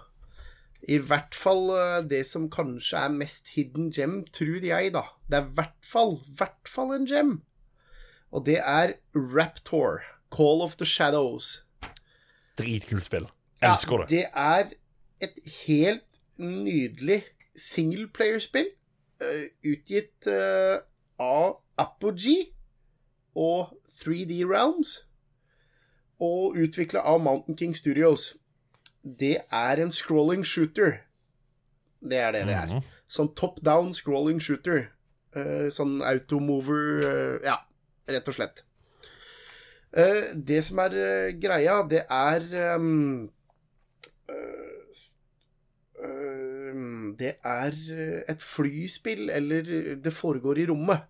I 0.88 0.98
hvert 1.10 1.36
fall 1.36 1.68
eh, 1.76 2.00
det 2.08 2.22
som 2.30 2.48
kanskje 2.48 3.04
er 3.04 3.12
mest 3.12 3.52
hidden 3.52 3.92
gem, 3.92 4.18
tror 4.32 4.64
jeg, 4.64 4.94
da. 4.96 5.04
Det 5.28 5.42
er 5.42 5.46
i 5.50 5.56
hvert 5.60 5.92
fall, 5.92 6.16
hvert 6.40 6.72
fall 6.72 6.96
en 6.96 7.08
gem. 7.10 7.38
Og 8.32 8.48
det 8.48 8.62
er 8.64 8.96
Raptor. 9.12 10.00
Call 10.32 10.64
of 10.64 10.80
the 10.80 10.88
Shadows. 10.88 11.58
dritkult 12.56 13.04
spill. 13.04 13.28
Ja, 13.60 13.74
Elsker 13.74 14.06
det. 14.06 14.08
Det 14.16 14.24
er 14.32 14.72
et 15.20 15.40
helt 15.66 16.07
nydelig 16.38 17.22
singleplayerspill. 17.58 18.70
Uh, 19.18 19.48
utgitt 19.66 20.28
eh, 20.30 20.78
av 21.18 21.56
Apogee 21.78 22.52
og 23.34 23.72
3D 23.98 24.44
Realms. 24.46 25.00
Og 26.22 26.54
utvikla 26.58 27.02
av 27.06 27.20
Mountain 27.22 27.58
King 27.58 27.74
Studios. 27.76 28.36
Det 29.02 29.36
er 29.50 29.82
en 29.82 29.90
scrolling 29.90 30.46
shooter. 30.46 31.00
Det 32.00 32.18
er 32.18 32.32
det 32.32 32.46
det 32.46 32.54
er. 32.54 32.66
Mhm. 32.66 32.86
Sånn 33.08 33.34
top 33.34 33.58
down 33.64 33.92
scrolling 33.94 34.40
shooter. 34.42 34.90
Eh, 35.34 35.68
sånn 35.70 36.00
automover 36.02 37.02
eh, 37.04 37.46
Ja, 37.46 37.58
rett 38.08 38.28
og 38.28 38.34
slett. 38.34 38.62
Eh, 39.92 40.34
det 40.34 40.62
som 40.64 40.80
er 40.84 40.94
eh, 40.94 41.32
greia, 41.40 41.82
det 41.88 42.04
er 42.10 42.44
eh, 42.52 42.74
ehm, 42.74 43.30
Det 47.18 47.34
er 47.46 47.78
eh, 47.94 48.18
et 48.30 48.42
flyspill, 48.42 49.28
eller 49.34 49.96
det 50.02 50.12
foregår 50.14 50.62
i 50.62 50.66
rommet. 50.70 51.06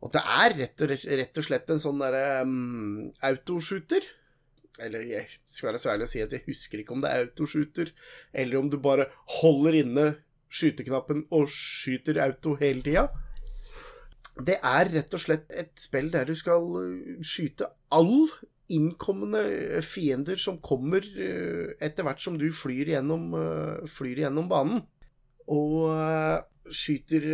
Og 0.00 0.12
det 0.14 0.22
er 0.22 0.56
rett 0.56 1.36
og, 1.36 1.44
slett 1.44 1.70
en 1.72 1.80
sånn 1.80 2.00
derre 2.00 2.40
um, 2.48 3.10
autoshooter. 3.26 4.06
Eller 4.80 5.04
jeg 5.04 5.26
skal 5.52 5.70
være 5.70 5.80
så 5.82 5.90
ærlig 5.92 6.06
å 6.08 6.12
si 6.14 6.22
at 6.24 6.32
jeg 6.32 6.46
husker 6.46 6.80
ikke 6.80 6.94
om 6.96 7.02
det 7.04 7.10
er 7.10 7.26
autoshooter, 7.26 7.90
eller 8.32 8.60
om 8.62 8.70
du 8.72 8.78
bare 8.80 9.10
holder 9.40 9.82
inne 9.82 10.06
skyteknappen 10.50 11.26
og 11.36 11.50
skyter 11.52 12.22
auto 12.24 12.54
hele 12.62 12.80
tida. 12.86 13.10
Det 14.40 14.56
er 14.64 14.88
rett 14.94 15.12
og 15.14 15.20
slett 15.20 15.52
et 15.52 15.74
spill 15.78 16.08
der 16.14 16.30
du 16.30 16.32
skal 16.38 16.64
uh, 16.64 17.20
skyte 17.26 17.68
all 17.92 18.30
innkommende 18.72 19.80
fiender 19.86 20.38
som 20.40 20.60
kommer 20.62 21.04
uh, 21.04 21.72
etter 21.82 22.06
hvert 22.06 22.22
som 22.22 22.38
du 22.38 22.48
flyr 22.54 22.94
gjennom, 22.94 23.34
uh, 23.34 23.86
flyr 23.90 24.24
gjennom 24.24 24.48
banen. 24.50 24.82
Og 25.50 25.90
skyter 26.70 27.24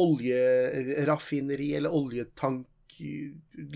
oljeraffineri 0.00 1.74
eller 1.76 1.92
oljetank 1.92 2.68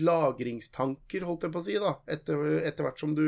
Lagringstanker, 0.01 1.25
holdt 1.27 1.45
jeg 1.45 1.53
på 1.53 1.59
å 1.59 1.65
si, 1.65 1.75
da, 1.81 1.91
etter, 2.09 2.43
etter 2.65 2.85
hvert 2.87 3.01
som 3.01 3.13
du 3.17 3.25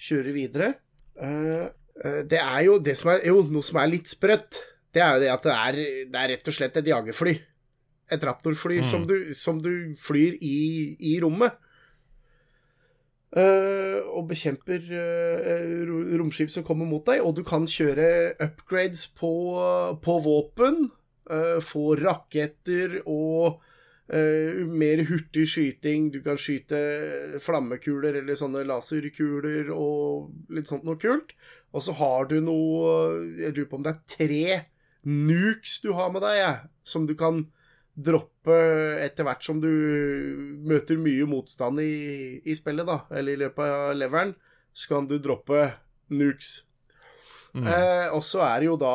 kjører 0.00 0.32
videre. 0.36 0.68
Det 1.12 2.40
er 2.40 2.60
jo 2.64 2.78
det 2.84 2.94
som 3.00 3.10
er 3.12 3.26
Jo, 3.26 3.42
noe 3.50 3.64
som 3.66 3.80
er 3.82 3.90
litt 3.90 4.08
sprøtt, 4.12 4.60
det 4.94 5.02
er 5.02 5.16
jo 5.16 5.22
det 5.24 5.30
at 5.32 5.48
det 5.48 5.56
er, 5.56 5.80
det 6.12 6.20
er 6.20 6.30
rett 6.34 6.48
og 6.48 6.56
slett 6.56 6.78
et 6.80 6.90
jagerfly. 6.92 7.34
Et 8.12 8.24
raptorfly 8.28 8.80
Mm. 8.82 8.88
som, 8.88 9.06
du, 9.08 9.16
som 9.34 9.60
du 9.60 9.94
flyr 9.98 10.36
i, 10.40 10.96
i 11.00 11.18
rommet. 11.20 11.56
Eh, 13.32 13.98
og 14.12 14.26
bekjemper 14.28 14.82
eh, 14.92 15.78
romskip 16.20 16.50
som 16.52 16.64
kommer 16.66 16.84
mot 16.84 17.04
deg, 17.06 17.22
og 17.24 17.32
du 17.38 17.40
kan 17.48 17.64
kjøre 17.64 18.34
upgrades 18.44 19.06
på, 19.16 19.32
på 20.04 20.16
våpen. 20.26 20.90
eh, 21.30 21.60
få 21.64 21.94
raketter 21.96 23.00
og 23.06 23.62
mer 24.12 25.00
hurtig 25.08 25.46
skyting. 25.48 26.10
Du 26.12 26.18
kan 26.20 26.36
skyte 26.36 26.76
flammekuler 27.40 28.18
eller 28.18 28.36
sånne 28.36 28.60
laserkuler 28.68 29.70
og 29.72 30.52
litt 30.52 30.68
sånt 30.68 30.84
noe 30.84 30.98
kult. 31.00 31.32
Og 31.72 31.80
så 31.80 31.94
har 31.96 32.26
du 32.28 32.34
noe 32.44 32.90
Jeg 33.38 33.54
lurer 33.54 33.70
på 33.70 33.78
om 33.78 33.86
det 33.86 33.94
er 33.94 34.02
tre 34.12 34.58
nukes 35.08 35.78
du 35.80 35.94
har 35.96 36.12
med 36.12 36.26
deg, 36.26 36.42
jeg, 36.42 36.58
som 36.84 37.06
du 37.08 37.14
kan 37.16 37.46
droppe 37.92 38.56
etter 39.04 39.26
hvert 39.26 39.44
som 39.44 39.60
du 39.60 39.68
møter 40.64 41.00
mye 41.00 41.26
motstand 41.28 41.82
i, 41.84 42.40
i 42.44 42.56
spillet, 42.56 42.88
da. 42.88 43.02
Eller 43.12 43.36
i 43.36 43.42
løpet 43.44 43.76
av 43.76 43.96
leveren. 43.96 44.34
Så 44.72 44.94
kan 44.94 45.08
du 45.08 45.18
droppe 45.20 45.66
nukes. 46.12 46.62
Mm. 47.52 47.66
Eh, 47.68 48.06
og 48.16 48.22
så 48.24 48.40
er 48.46 48.62
det 48.62 48.70
jo 48.70 48.78
da 48.80 48.94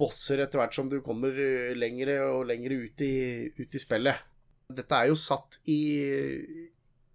bosser 0.00 0.40
etter 0.40 0.62
hvert 0.62 0.72
som 0.72 0.88
du 0.88 1.02
kommer 1.04 1.36
eh, 1.36 1.76
lengre 1.76 2.16
og 2.30 2.46
lengre 2.48 2.80
ut 2.86 3.04
i, 3.04 3.50
ut 3.60 3.76
i 3.76 3.82
spillet. 3.82 4.24
Dette 4.72 4.96
er 4.96 5.10
jo 5.10 5.18
satt 5.20 5.60
i, 5.68 5.82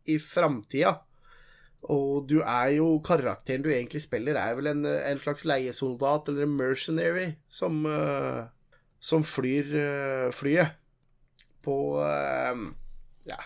i 0.05 0.19
framtida. 0.21 0.93
Og 1.89 2.25
du 2.29 2.39
er 2.41 2.75
jo 2.79 2.87
Karakteren 3.05 3.65
du 3.65 3.69
egentlig 3.69 4.01
spiller, 4.05 4.37
er 4.41 4.55
vel 4.57 4.71
en, 4.71 4.85
en 4.85 5.19
slags 5.21 5.45
leiesoldat 5.45 6.31
eller 6.31 6.45
en 6.45 6.55
mercenary 6.57 7.27
som, 7.49 7.81
eh, 7.89 8.45
som 9.01 9.25
flyr 9.25 9.69
eh, 9.81 10.33
flyet 10.33 10.84
på 11.65 11.77
eh, 12.05 12.63
Ja, 13.29 13.41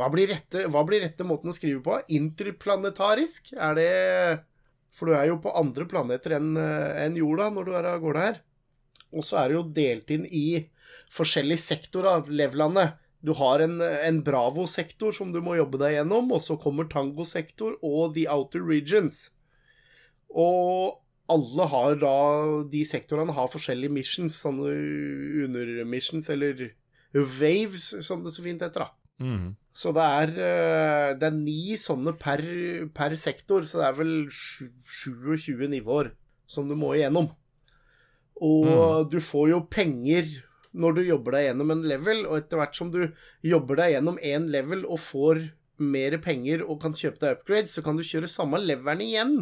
hva 0.00 0.08
blir, 0.12 0.30
rette, 0.32 0.66
hva 0.72 0.84
blir 0.88 1.04
rette 1.04 1.26
måten 1.26 1.52
å 1.52 1.56
skrive 1.56 1.82
på? 1.84 1.98
Interplanetarisk? 2.12 3.52
Er 3.56 3.76
det 3.78 3.90
For 4.96 5.08
du 5.08 5.16
er 5.16 5.30
jo 5.30 5.40
på 5.40 5.52
andre 5.56 5.88
planeter 5.88 6.36
enn 6.36 6.56
en 6.56 7.14
jorda 7.16 7.50
når 7.52 7.68
du 7.68 7.76
er 7.76 7.88
av 7.94 8.00
gårde 8.02 8.24
her. 8.26 8.40
Og 9.12 9.24
så 9.24 9.38
er 9.40 9.48
det 9.48 9.56
jo 9.56 9.68
delt 9.76 10.12
inn 10.12 10.26
i 10.28 10.46
forskjellige 11.12 11.60
sektorer, 11.60 12.28
levlandet. 12.32 12.98
Du 13.22 13.34
har 13.38 13.62
en, 13.62 13.78
en 13.80 14.18
Bravo-sektor 14.24 15.14
som 15.14 15.30
du 15.32 15.38
må 15.44 15.54
jobbe 15.54 15.78
deg 15.78 15.98
gjennom, 15.98 16.32
og 16.34 16.42
så 16.42 16.56
kommer 16.58 16.88
Tango-sektor 16.90 17.76
og 17.78 18.16
The 18.16 18.26
Outer 18.32 18.64
Regions. 18.66 19.28
Og 20.32 20.98
alle 21.30 21.66
har 21.70 21.98
da 22.00 22.16
De 22.72 22.82
sektorene 22.88 23.34
har 23.36 23.50
forskjellige 23.52 23.94
missions, 23.94 24.40
sånne 24.42 24.72
undermissions, 25.46 26.28
eller 26.32 26.72
waves, 27.20 27.90
som 28.06 28.24
det 28.24 28.32
så 28.34 28.44
fint 28.44 28.62
heter, 28.64 28.86
da. 28.86 28.90
Mm. 29.22 29.52
Så 29.72 29.92
det 29.96 30.04
er, 30.04 30.32
eh, 30.32 31.10
det 31.18 31.28
er 31.28 31.36
ni 31.36 31.76
sånne 31.80 32.14
per, 32.20 32.42
per 32.94 33.14
sektor, 33.20 33.64
så 33.68 33.80
det 33.80 33.86
er 33.88 33.98
vel 34.00 34.14
27 34.32 35.68
nivåer 35.72 36.12
som 36.48 36.68
du 36.68 36.76
må 36.76 36.94
igjennom. 36.96 37.30
Og 38.42 39.08
du 39.12 39.20
får 39.22 39.52
jo 39.52 39.60
penger 39.70 40.28
når 40.72 40.96
du 40.96 41.02
jobber 41.04 41.36
deg 41.36 41.46
gjennom 41.50 41.72
en 41.74 41.82
level, 41.86 42.22
og 42.26 42.38
etter 42.40 42.60
hvert 42.60 42.78
som 42.78 42.90
du 42.92 43.02
jobber 43.44 43.80
deg 43.80 43.96
gjennom 43.96 44.18
én 44.24 44.48
level 44.52 44.86
og 44.86 45.00
får 45.04 45.42
mer 45.82 46.16
penger 46.22 46.62
og 46.64 46.80
kan 46.82 46.96
kjøpe 46.96 47.20
deg 47.22 47.36
upgrade, 47.36 47.70
så 47.70 47.84
kan 47.84 47.98
du 47.98 48.04
kjøre 48.06 48.30
samme 48.30 48.60
leveren 48.62 49.02
igjen 49.04 49.36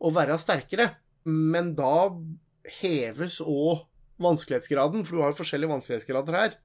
og 0.00 0.16
være 0.16 0.38
sterkere. 0.40 0.94
Men 1.28 1.74
da 1.78 2.10
heves 2.80 3.40
òg 3.44 3.86
vanskelighetsgraden, 4.20 5.04
for 5.04 5.16
du 5.16 5.24
har 5.24 5.32
jo 5.32 5.40
forskjellige 5.40 5.72
vanskelighetsgrader 5.74 6.36
her. 6.36 6.56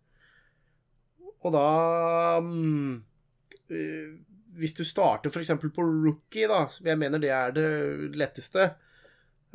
Og 1.45 1.53
da 1.53 2.39
mm, 2.41 2.93
eh, 3.69 4.13
Hvis 4.57 4.75
du 4.77 4.83
starter 4.87 5.29
f.eks. 5.29 5.53
på 5.61 5.85
rookie, 5.85 6.49
da, 6.49 6.65
jeg 6.83 6.99
mener 6.99 7.21
det 7.21 7.33
er 7.35 7.55
det 7.55 7.69
letteste, 8.15 8.69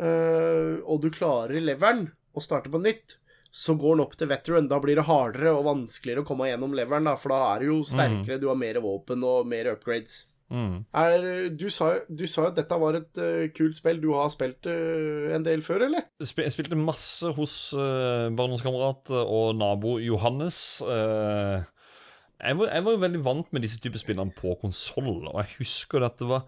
uh, 0.01 0.76
og 0.84 1.01
du 1.01 1.09
klarer 1.12 1.57
leveren 1.64 2.05
og 2.36 2.45
starter 2.45 2.72
på 2.72 2.82
nytt, 2.84 3.16
så 3.51 3.74
går 3.74 3.97
den 3.97 4.05
opp 4.05 4.12
til 4.20 4.28
veteran. 4.30 4.68
Da 4.70 4.76
blir 4.82 5.01
det 5.01 5.07
hardere 5.09 5.55
og 5.57 5.64
vanskeligere 5.66 6.22
å 6.22 6.28
komme 6.28 6.51
gjennom 6.51 6.76
leveren, 6.76 7.09
da, 7.09 7.16
for 7.18 7.32
da 7.32 7.41
er 7.55 7.64
du 7.64 7.70
jo 7.72 7.78
sterkere, 7.88 8.38
du 8.38 8.51
har 8.53 8.61
mer 8.61 8.78
våpen 8.84 9.24
og 9.26 9.49
mer 9.49 9.72
upgrades. 9.72 10.20
Mm. 10.51 10.84
Er, 10.99 11.24
du, 11.55 11.68
sa, 11.70 11.93
du 12.11 12.26
sa 12.28 12.49
at 12.49 12.57
dette 12.59 12.78
var 12.82 12.99
et 12.99 13.20
uh, 13.22 13.49
kult 13.55 13.78
spill. 13.78 14.01
Du 14.03 14.11
har 14.18 14.30
spilt 14.34 14.66
uh, 14.66 15.30
en 15.34 15.47
del 15.47 15.62
før, 15.62 15.86
eller? 15.86 16.09
Sp 16.26 16.45
jeg 16.45 16.55
spilte 16.55 16.78
masse 16.78 17.34
hos 17.36 17.55
uh, 17.72 18.28
barndomskamerat 18.34 19.14
og 19.24 19.53
nabo 19.59 19.97
Johannes. 20.03 20.82
eh, 20.82 21.62
jeg, 22.41 22.59
var, 22.59 22.72
jeg 22.74 22.84
var 22.86 22.97
jo 22.97 23.05
veldig 23.05 23.22
vant 23.24 23.53
med 23.53 23.64
disse 23.64 23.80
typer 23.82 24.03
spillene 24.03 24.34
på 24.36 24.57
konsoll, 24.61 25.26
og 25.28 25.41
jeg 25.43 25.57
husker 25.61 26.05
at 26.07 26.18
det 26.20 26.28
var 26.30 26.47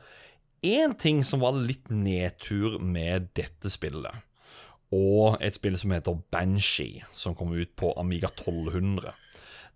én 0.62 0.94
ting 0.98 1.22
som 1.26 1.42
var 1.42 1.58
litt 1.58 1.90
nedtur 1.90 2.78
med 2.80 3.30
dette 3.36 3.70
spillet. 3.72 4.28
Og 4.92 5.38
et 5.40 5.56
spill 5.56 5.78
som 5.80 5.94
heter 5.94 6.20
Banshee, 6.34 7.04
som 7.16 7.36
kom 7.36 7.54
ut 7.56 7.72
på 7.80 7.94
Amiga 8.00 8.28
1200. 8.28 9.14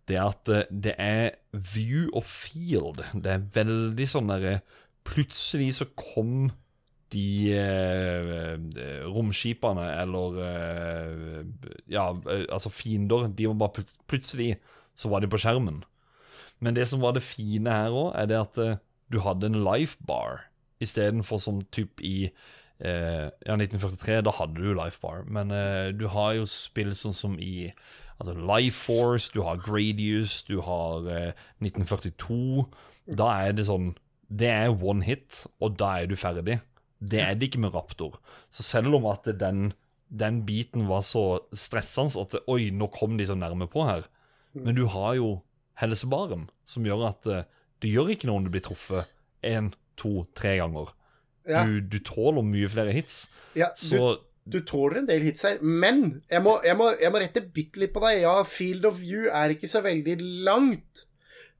Det 0.06 0.18
er 0.18 0.28
at 0.28 0.52
eh, 0.52 0.68
det 0.70 0.94
er 1.02 1.30
view 1.52 2.10
og 2.12 2.26
field. 2.28 3.00
Det 3.14 3.32
er 3.32 3.48
veldig 3.56 4.10
sånn 4.10 4.30
derre 4.30 4.60
Plutselig 5.06 5.76
så 5.76 5.86
kom 5.94 6.48
de 7.14 7.52
eh, 7.54 8.30
eh, 8.58 9.04
romskipene 9.06 9.84
eller 10.02 10.40
eh, 10.42 11.42
Ja, 11.90 12.08
eh, 12.10 12.46
altså 12.50 12.72
fiender. 12.74 13.28
De 13.30 13.46
var 13.52 13.60
bare 13.60 13.76
plut 13.78 13.92
Plutselig 14.10 14.56
så 14.96 15.10
var 15.12 15.22
de 15.22 15.30
på 15.30 15.38
skjermen. 15.38 15.82
Men 16.60 16.76
det 16.76 16.88
som 16.88 17.02
var 17.02 17.16
det 17.16 17.24
fine 17.26 17.72
her 17.72 17.94
òg, 17.94 18.12
er 18.16 18.28
det 18.30 18.38
at 18.40 18.60
uh, 18.62 18.76
du 19.12 19.20
hadde 19.24 19.50
en 19.50 19.62
life 19.64 19.98
bar 20.06 20.46
istedenfor 20.82 21.40
som 21.40 21.60
typ 21.72 22.00
i 22.04 22.30
uh, 22.84 23.28
ja, 23.28 23.56
1943. 23.56 24.22
Da 24.24 24.34
hadde 24.38 24.60
du 24.60 24.72
life 24.76 25.00
bar, 25.02 25.24
men 25.28 25.52
uh, 25.52 25.92
du 25.92 26.08
har 26.12 26.36
jo 26.38 26.48
spill 26.48 26.94
sånn 26.96 27.16
som 27.16 27.38
i 27.40 27.70
Altså 28.16 28.32
Life 28.32 28.78
Force, 28.86 29.30
du 29.34 29.42
har 29.44 29.60
Gradius, 29.60 30.42
du 30.42 30.60
har 30.64 31.04
eh, 31.12 31.32
1942. 31.60 32.64
Da 33.16 33.28
er 33.44 33.56
det 33.56 33.66
sånn 33.68 33.92
Det 34.26 34.48
er 34.50 34.72
one 34.72 35.04
hit, 35.04 35.44
og 35.62 35.76
da 35.78 35.92
er 36.00 36.08
du 36.10 36.16
ferdig. 36.18 36.58
Det 36.98 37.20
er 37.22 37.36
det 37.36 37.50
ikke 37.50 37.60
med 37.62 37.74
Raptor. 37.76 38.16
Så 38.50 38.64
selv 38.66 38.96
om 38.96 39.04
at 39.06 39.28
den, 39.38 39.74
den 40.08 40.40
biten 40.48 40.88
var 40.88 41.04
så 41.06 41.42
stressende 41.52 42.24
at 42.24 42.40
Oi, 42.48 42.72
nå 42.72 42.88
kom 42.90 43.18
de 43.20 43.28
så 43.28 43.36
nærme 43.38 43.68
på 43.70 43.84
her. 43.86 44.08
Men 44.56 44.74
du 44.74 44.86
har 44.88 45.14
jo 45.20 45.28
helsebaren, 45.80 46.46
som 46.68 46.86
gjør 46.86 47.08
at 47.10 47.28
eh, 47.30 47.48
det 47.84 47.92
gjør 47.92 48.14
ikke 48.14 48.30
noe 48.30 48.40
om 48.40 48.46
du 48.46 48.52
blir 48.54 48.64
truffet 48.64 49.10
én, 49.46 49.72
to, 50.00 50.24
tre 50.36 50.56
ganger. 50.60 50.92
Ja. 51.46 51.64
Du, 51.66 51.80
du 51.80 51.98
tåler 52.04 52.44
mye 52.46 52.68
flere 52.70 52.94
hits. 52.96 53.26
Ja, 53.56 53.70
du, 53.76 53.84
Så 53.88 54.00
du 54.46 54.60
tåler 54.66 55.00
en 55.00 55.08
del 55.08 55.24
hits 55.26 55.44
her, 55.46 55.58
men 55.60 56.22
jeg 56.30 56.42
må, 56.44 56.56
jeg 56.66 56.78
må, 56.78 56.90
jeg 57.00 57.12
må 57.12 57.20
rette 57.22 57.42
bitte 57.42 57.82
litt 57.82 57.94
på 57.94 58.02
deg. 58.04 58.22
Ja, 58.24 58.38
Field 58.46 58.86
of 58.88 59.00
View 59.00 59.26
er 59.26 59.54
ikke 59.54 59.70
så 59.70 59.82
veldig 59.84 60.16
langt, 60.46 61.04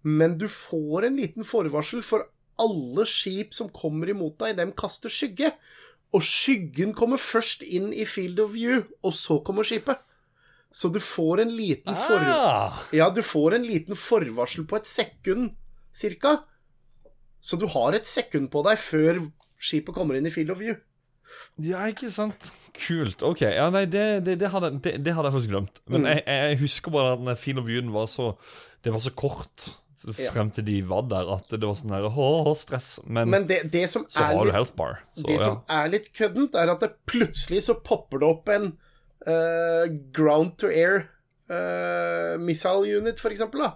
men 0.06 0.36
du 0.40 0.46
får 0.50 1.08
en 1.08 1.18
liten 1.18 1.46
forvarsel, 1.46 2.04
for 2.06 2.28
alle 2.62 3.04
skip 3.10 3.52
som 3.56 3.72
kommer 3.74 4.08
imot 4.12 4.38
deg, 4.40 4.56
dem 4.60 4.72
kaster 4.78 5.12
skygge. 5.12 5.50
Og 6.14 6.22
skyggen 6.24 6.94
kommer 6.96 7.20
først 7.20 7.64
inn 7.66 7.90
i 7.92 8.06
Field 8.08 8.38
of 8.40 8.54
View, 8.54 8.86
og 9.02 9.16
så 9.18 9.40
kommer 9.44 9.66
skipet. 9.66 10.00
Så 10.72 10.88
du 10.92 10.98
får 11.00 11.40
en 11.46 11.52
liten 11.56 11.94
for... 11.96 12.20
ah, 12.20 12.80
Ja, 12.92 13.08
du 13.10 13.22
får 13.24 13.54
en 13.56 13.64
liten 13.66 13.96
forvarsel 13.96 14.66
på 14.68 14.76
et 14.76 14.88
sekund, 14.88 15.54
cirka. 15.94 16.38
Så 17.40 17.56
du 17.60 17.66
har 17.72 17.94
et 17.96 18.04
sekund 18.08 18.50
på 18.52 18.62
deg 18.66 18.78
før 18.82 19.22
skipet 19.56 19.94
kommer 19.96 20.18
inn 20.18 20.26
i 20.28 20.32
Field 20.34 20.50
of 20.52 20.60
View. 20.60 20.76
Ja, 21.58 21.86
ikke 21.90 22.10
sant? 22.12 22.50
Kult. 22.76 23.22
OK. 23.26 23.40
Ja, 23.46 23.70
nei, 23.72 23.86
det, 23.90 24.04
det, 24.26 24.36
det, 24.42 24.50
hadde, 24.52 24.70
det, 24.84 25.14
hadde 25.16 25.30
jeg 25.30 25.34
faktisk 25.38 25.50
glemt. 25.54 25.80
Men 25.90 26.04
Mm. 26.04 26.10
jeg, 26.12 26.22
jeg 26.26 26.58
husker 26.60 26.94
bare 26.94 27.14
at 27.16 27.18
field 27.24 27.38
Feel 27.42 27.58
of 27.62 27.66
View 27.66 27.92
var 27.94 28.06
så 28.10 28.28
Det 28.84 28.92
var 28.94 29.02
så 29.02 29.10
kort 29.10 29.70
frem 30.30 30.52
til 30.54 30.62
de 30.68 30.76
var 30.86 31.02
der, 31.10 31.26
at 31.34 31.48
det 31.50 31.66
var 31.66 31.74
sånn 31.74 31.90
her 31.90 32.04
Åh, 32.06 32.52
stress. 32.54 33.00
Men, 33.04 33.30
Men 33.32 33.46
det, 33.48 33.72
det 33.72 33.88
som 33.90 34.04
så 34.08 34.22
har 34.28 34.44
du 34.46 34.52
health 34.54 34.76
bar. 34.78 35.00
Så 35.16 35.24
Det 35.26 35.34
ja. 35.34 35.42
som 35.42 35.56
er 35.72 35.88
litt 35.90 36.12
køddent, 36.14 36.54
er 36.54 36.70
at 36.70 36.84
det 36.84 36.92
plutselig 37.10 37.64
så 37.66 37.74
popper 37.82 38.22
det 38.22 38.28
opp 38.28 38.52
en 38.54 38.68
eh, 39.26 39.86
ground 40.12 40.56
to 40.58 40.66
air 40.70 41.08
uh, 41.50 42.36
missile 42.42 42.86
unit, 42.98 43.18
for 43.22 43.30
eksempel, 43.30 43.60
da. 43.66 43.72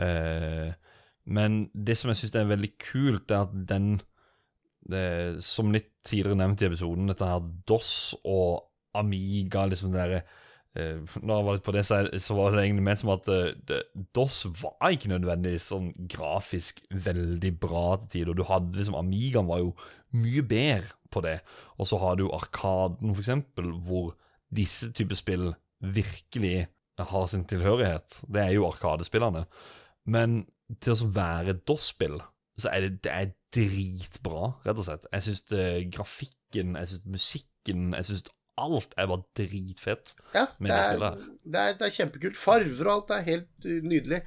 Eh, 0.02 0.74
men 1.24 1.64
det 1.72 1.96
som 1.98 2.10
jeg 2.12 2.20
syns 2.20 2.36
er 2.36 2.50
veldig 2.50 2.72
kult, 2.80 3.32
er 3.32 3.46
at 3.46 3.56
den 3.68 3.96
det, 4.84 5.40
Som 5.40 5.72
litt 5.72 5.88
tidligere 6.04 6.36
nevnt 6.36 6.60
i 6.60 6.66
episoden, 6.68 7.08
dette 7.08 7.24
her 7.24 7.44
DOS 7.64 7.92
og 8.28 8.66
Amiga, 8.94 9.64
liksom 9.66 9.94
det 9.94 10.02
derre 10.02 10.18
eh, 10.76 11.00
Når 11.22 11.32
jeg 11.32 11.46
var 11.46 11.56
litt 11.56 11.64
på 11.64 11.72
det, 11.72 11.84
så, 11.88 12.02
så 12.20 12.36
var 12.36 12.52
det 12.52 12.66
egentlig 12.66 12.84
ment 12.90 13.00
som 13.00 13.14
at 13.14 13.30
eh, 13.32 13.54
det, 13.64 13.80
DOS 14.12 14.42
var 14.60 14.92
ikke 14.92 15.14
nødvendigvis 15.14 15.70
sånn 15.72 15.88
grafisk 16.12 16.84
veldig 16.92 17.54
bra 17.62 17.86
til 18.02 18.10
tider. 18.12 18.36
Du 18.36 18.44
hadde 18.50 18.76
liksom 18.76 19.00
Amigaen 19.00 19.48
var 19.48 19.64
jo 19.64 19.72
mye 20.20 20.44
bedre 20.46 20.92
på 21.08 21.24
det. 21.24 21.38
Og 21.80 21.88
så 21.88 21.98
har 22.02 22.20
du 22.20 22.28
Arkaden, 22.28 23.14
for 23.14 23.24
eksempel, 23.24 23.72
hvor 23.86 24.12
disse 24.54 24.92
typer 24.94 25.18
spill 25.18 25.52
virkelig 25.80 26.66
har 27.00 27.26
sin 27.26 27.48
tilhørighet. 27.48 28.20
Det 28.28 28.42
er 28.42 28.52
jo 28.54 28.68
Arkadespillene. 28.68 29.46
Men 30.04 30.44
til 30.82 30.94
å 30.94 31.10
være 31.14 31.54
et 31.54 31.64
DOS-spill, 31.68 32.20
så 32.60 32.70
er 32.70 32.86
det, 32.86 32.92
det 33.06 33.12
er 33.12 33.32
dritbra, 33.54 34.54
rett 34.66 34.80
og 34.80 34.86
slett. 34.86 35.06
Jeg 35.12 35.26
syns 35.28 35.44
grafikken, 35.94 36.74
jeg 36.78 36.90
syns 36.92 37.04
musikken, 37.16 37.92
jeg 37.98 38.08
syns 38.10 38.24
alt 38.60 38.94
er 38.98 39.08
bare 39.10 39.24
dritfett 39.34 40.14
Ja, 40.34 40.46
det 40.58 40.68
det 40.68 40.74
er, 40.74 40.98
her. 41.02 41.22
det, 41.42 41.60
er, 41.60 41.72
det 41.78 41.86
er 41.88 41.94
kjempekult. 41.96 42.36
Farver 42.38 42.86
og 42.86 42.92
alt 42.92 43.14
er 43.16 43.24
helt 43.26 43.66
uh, 43.66 43.78
nydelig. 43.82 44.20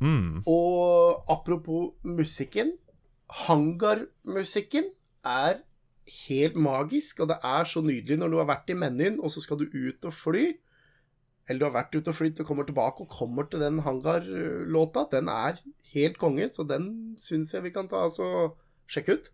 Mm. 0.00 0.42
Og 0.46 1.30
apropos 1.32 1.94
musikken. 2.04 2.74
Hangarmusikken 3.46 4.90
er 5.24 5.62
helt 6.28 6.56
magisk, 6.60 7.22
og 7.24 7.30
det 7.32 7.38
er 7.40 7.64
så 7.64 7.80
nydelig 7.80 8.18
når 8.20 8.28
du 8.34 8.36
har 8.42 8.50
vært 8.50 8.68
i 8.74 8.76
menyen, 8.76 9.16
og 9.24 9.32
så 9.32 9.40
skal 9.40 9.62
du 9.62 9.64
ut 9.72 10.04
og 10.04 10.12
fly. 10.12 10.44
Eller 11.48 11.60
du 11.60 11.66
har 11.68 11.76
vært 11.76 11.96
ute 11.96 12.08
og 12.08 12.16
flydd 12.16 12.40
og 12.40 12.48
kommer 12.48 12.68
tilbake 12.68 13.04
og 13.04 13.12
kommer 13.12 13.48
til 13.50 13.60
den 13.60 13.82
hangarlåta. 13.84 15.06
Den 15.12 15.28
er 15.28 15.60
helt 15.92 16.18
konge, 16.18 16.48
så 16.52 16.64
den 16.68 17.16
syns 17.20 17.52
jeg 17.54 17.66
vi 17.66 17.74
kan 17.74 17.90
ta 17.90 18.06
og 18.08 18.56
sjekke 18.88 19.18
ut. 19.18 19.32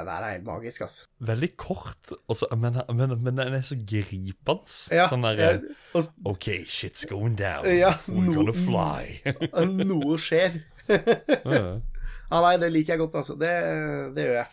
Det 0.00 0.08
der 0.08 0.24
er 0.26 0.32
helt 0.34 0.46
magisk, 0.48 0.80
altså. 0.86 1.06
Veldig 1.28 1.48
kort, 1.60 2.12
også, 2.32 2.48
men, 2.56 2.78
men, 2.96 3.12
men 3.22 3.36
den 3.40 3.54
er 3.58 3.64
så 3.66 3.76
gripende. 3.76 4.56
Ja, 4.94 5.06
sånn 5.12 5.24
der 5.26 5.40
jeg- 5.40 6.06
OK, 6.24 6.46
shit's 6.70 7.04
going 7.10 7.36
down. 7.38 7.66
Ja, 7.68 7.90
We're 8.08 8.24
no- 8.30 8.40
gonna 8.40 8.54
fly. 8.56 9.34
noe 9.90 10.16
skjer. 10.22 10.60
Ja. 10.88 11.80
Ja, 12.30 12.40
nei, 12.44 12.52
det 12.62 12.68
liker 12.72 12.94
jeg 12.94 13.00
godt, 13.02 13.16
altså. 13.22 13.34
Det, 13.38 13.50
det 14.14 14.24
gjør 14.28 14.36
jeg. 14.40 14.46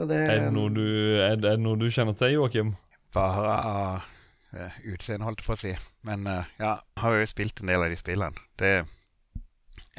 Det, 0.00 0.16
er, 0.22 0.44
det 0.46 0.52
noe 0.54 0.70
du, 0.72 0.84
er, 1.18 1.34
det- 1.36 1.50
er 1.50 1.58
det 1.58 1.64
noe 1.64 1.76
du 1.80 1.88
kjenner 1.90 2.14
til, 2.16 2.36
Joakim? 2.38 2.74
Bare 3.12 3.54
av 3.58 4.04
uh, 4.54 4.76
utseendet, 4.86 5.26
holdt 5.26 5.42
jeg 5.42 5.48
på 5.48 5.56
å 5.56 5.60
si. 5.64 5.72
Men 6.06 6.28
uh, 6.30 6.44
ja, 6.62 6.76
har 7.02 7.18
jo 7.18 7.26
spilt 7.28 7.60
en 7.64 7.72
del 7.72 7.82
av 7.82 7.90
de 7.90 7.98
spillene. 7.98 8.44
Det, 8.62 8.72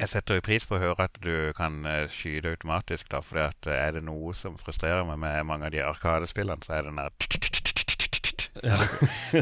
jeg 0.02 0.10
setter 0.10 0.38
jo 0.38 0.42
pris 0.44 0.64
på 0.66 0.74
å 0.76 0.82
høre 0.82 1.06
at 1.06 1.18
du 1.22 1.52
kan 1.54 1.84
eh, 1.86 2.10
skyte 2.10 2.56
automatisk, 2.56 3.06
da, 3.12 3.20
for 3.22 3.38
er 3.70 3.94
det 3.94 4.02
noe 4.06 4.34
som 4.34 4.58
frustrerer 4.58 5.06
meg 5.06 5.20
med 5.22 5.46
mange 5.46 5.68
av 5.68 5.74
de 5.74 5.82
arkadespillene, 5.86 6.64
så 6.66 6.74
er 6.76 6.82
det 6.82 6.90
den 6.90 7.02
der. 7.02 7.12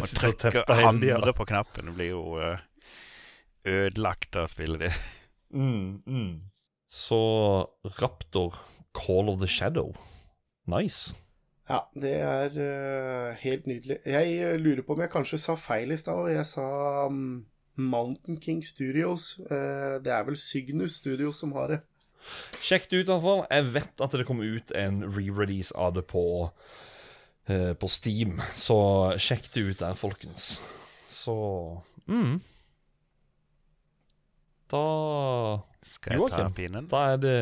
Å 0.01 0.07
trykke 0.07 0.65
hamre 0.83 1.33
på 1.37 1.47
knappen. 1.49 1.89
Det 1.89 1.97
blir 1.97 2.13
jo 2.13 2.23
eh, 2.45 2.61
ødelagt 3.69 4.37
av 4.37 4.51
å 4.51 4.53
spille 4.53 4.79
det. 4.85 4.93
Mm, 5.57 6.03
mm. 6.07 6.31
Så 6.91 7.23
Raptor, 7.99 8.61
Call 8.97 9.33
of 9.33 9.41
the 9.41 9.49
Shadow. 9.51 9.95
Nice. 10.71 11.15
Ja, 11.71 11.85
det 11.95 12.17
er 12.19 12.57
uh, 12.59 13.37
helt 13.39 13.67
nydelig. 13.71 14.01
Jeg 14.07 14.39
eh, 14.43 14.57
lurer 14.59 14.83
på 14.83 14.97
om 14.97 15.03
jeg 15.05 15.13
kanskje 15.13 15.39
sa 15.39 15.55
feil 15.55 15.95
i 15.95 15.99
stad, 15.99 16.19
og 16.19 16.33
jeg 16.33 16.47
sa 16.49 16.67
um, 17.07 17.45
Mountain 17.81 18.41
King 18.43 18.63
Studios. 18.67 19.39
Eh, 19.51 19.97
det 20.05 20.13
er 20.13 20.27
vel 20.27 20.39
Cygnus 20.39 20.99
Studios 21.01 21.41
som 21.41 21.55
har 21.57 21.75
det. 21.75 21.81
Sjekk 22.61 22.91
det 22.91 23.01
ut, 23.01 23.09
i 23.09 23.13
hvert 23.13 23.25
fall. 23.25 23.43
Jeg 23.49 23.73
vet 23.75 24.05
at 24.05 24.15
det 24.19 24.27
kommer 24.29 24.45
ut 24.59 24.73
en 24.77 25.03
re-release 25.09 25.73
av 25.75 25.95
det 25.97 26.05
på, 26.11 26.25
eh, 27.49 27.73
på 27.73 27.89
Steam, 27.89 28.41
så 28.55 28.79
sjekk 29.17 29.51
det 29.55 29.67
ut 29.67 29.83
der, 29.83 29.97
folkens. 29.99 30.53
Så 31.11 31.35
mm. 32.07 32.41
Da 34.71 34.87
Skal 35.83 36.15
jeg 36.15 36.21
ta 36.21 36.39
Joakim, 36.39 36.55
pinnen? 36.55 36.89
Da 36.91 37.05
er 37.15 37.21
det 37.21 37.39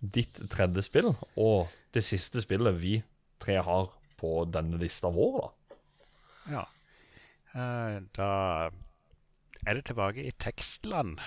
ditt 0.00 0.38
tredje 0.50 0.86
spill, 0.86 1.12
og 1.36 1.72
det 1.92 2.04
siste 2.06 2.40
spillet 2.40 2.78
vi 2.80 3.00
tre 3.42 3.58
har 3.60 3.90
på 4.20 4.44
denne 4.52 4.78
lista 4.80 5.10
vår, 5.12 5.40
da. 5.40 5.50
Ja. 6.50 6.64
Uh, 7.50 7.96
da 8.14 8.30
er 9.66 9.78
det 9.78 9.84
tilbake 9.90 10.24
i 10.26 10.32
tekstland. 10.40 11.18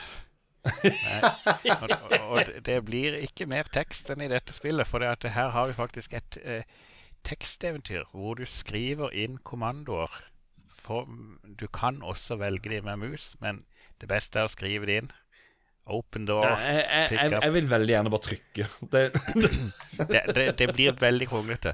Nei, 0.63 1.73
og, 1.75 1.89
og 2.31 2.51
det- 2.65 2.79
blir 2.87 3.17
ikke 3.19 3.47
mer 3.51 3.67
tekst 3.75 4.09
enn 4.13 4.23
i 4.23 4.29
dette 4.31 4.55
spillet, 4.55 4.87
for 4.87 5.03
det 5.03 5.09
at 5.11 5.27
her 5.35 5.49
har 5.51 5.67
vi 5.67 5.75
faktisk 5.75 6.13
et 6.15 6.37
eh, 6.43 6.63
teksteventyr 7.27 8.05
hvor 8.13 8.39
du 8.39 8.45
skriver 8.47 9.11
inn 9.11 9.37
kommandoer. 9.43 10.11
For, 10.83 11.07
du 11.59 11.67
kan 11.71 12.01
også 12.03 12.35
velge 12.41 12.71
de 12.73 12.81
med 12.83 12.97
mus, 13.03 13.33
men 13.39 13.61
det 14.01 14.09
beste 14.11 14.39
er 14.39 14.49
å 14.49 14.51
skrive 14.51 14.87
det 14.89 14.97
inn. 15.03 15.11
Open 15.85 16.25
door. 16.27 16.45
Jeg, 16.47 16.83
jeg, 16.87 17.07
jeg, 17.11 17.31
jeg 17.43 17.53
vil 17.53 17.69
veldig 17.71 17.91
gjerne 17.93 18.11
bare 18.11 18.23
trykke. 18.29 18.67
Det, 18.93 19.01
det, 20.09 20.21
det, 20.35 20.45
det 20.59 20.67
blir 20.75 20.95
veldig 20.99 21.27
kronglete 21.27 21.73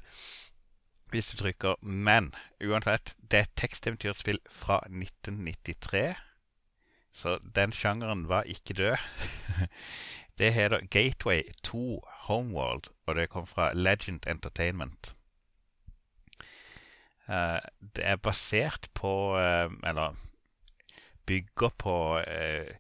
hvis 1.14 1.30
du 1.32 1.40
trykker. 1.40 1.78
Men 1.82 2.32
uansett, 2.62 3.14
det 3.22 3.38
er 3.40 3.48
et 3.48 3.56
teksteventyrspill 3.58 4.38
fra 4.54 4.80
1993. 4.90 6.04
Så 7.14 7.40
den 7.56 7.72
sjangeren 7.72 8.28
var 8.30 8.44
ikke 8.44 8.74
død. 8.74 8.98
Det 10.40 10.54
heter 10.54 10.86
Gateway 10.88 11.44
2 11.64 12.04
Homeworld, 12.08 12.88
og 13.06 13.16
det 13.16 13.30
kom 13.30 13.48
fra 13.48 13.74
Legend 13.74 14.28
Entertainment. 14.28 15.16
Eh, 17.30 17.60
det 17.96 18.06
er 18.06 18.16
basert 18.16 18.90
på 18.94 19.38
eh, 19.38 19.72
Eller 19.84 20.16
bygger 21.26 21.70
på 21.78 22.18
eh, 22.20 22.72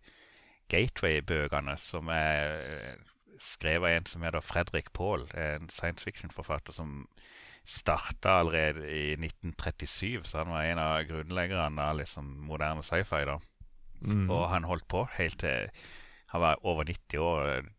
Gateway-bøkene, 0.69 1.77
som 1.77 2.07
er 2.07 2.95
skrevet 3.39 3.89
av 3.89 3.97
en 3.97 4.05
som 4.05 4.23
heter 4.23 4.45
Fredrik 4.45 4.93
Paul, 4.93 5.27
en 5.33 5.69
science 5.69 6.03
fiction-forfatter 6.03 6.73
som 6.73 7.07
starta 7.65 8.39
allerede 8.39 8.87
i 8.89 9.13
1937. 9.13 10.23
Så 10.23 10.37
han 10.37 10.49
var 10.49 10.63
en 10.63 10.79
av 10.79 11.03
grunnleggerne 11.09 11.81
av 11.81 11.97
liksom 11.97 12.25
moderne 12.49 12.83
sci-fi. 12.83 13.25
da. 13.25 13.39
Mm. 14.01 14.29
Og 14.29 14.49
han 14.49 14.63
holdt 14.63 14.87
på 14.87 15.05
helt 15.17 15.39
til 15.39 15.69
han 16.29 16.41
var 16.41 16.65
over 16.65 16.83
90 16.83 17.17
år. 17.17 17.69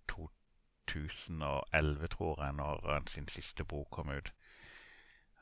2011, 0.91 2.09
tror 2.11 2.45
jeg, 2.45 2.53
når 2.59 2.93
han 2.93 3.07
sin 3.07 3.29
siste 3.31 3.63
bok 3.65 3.87
kom 3.95 4.09
ut. 4.11 4.33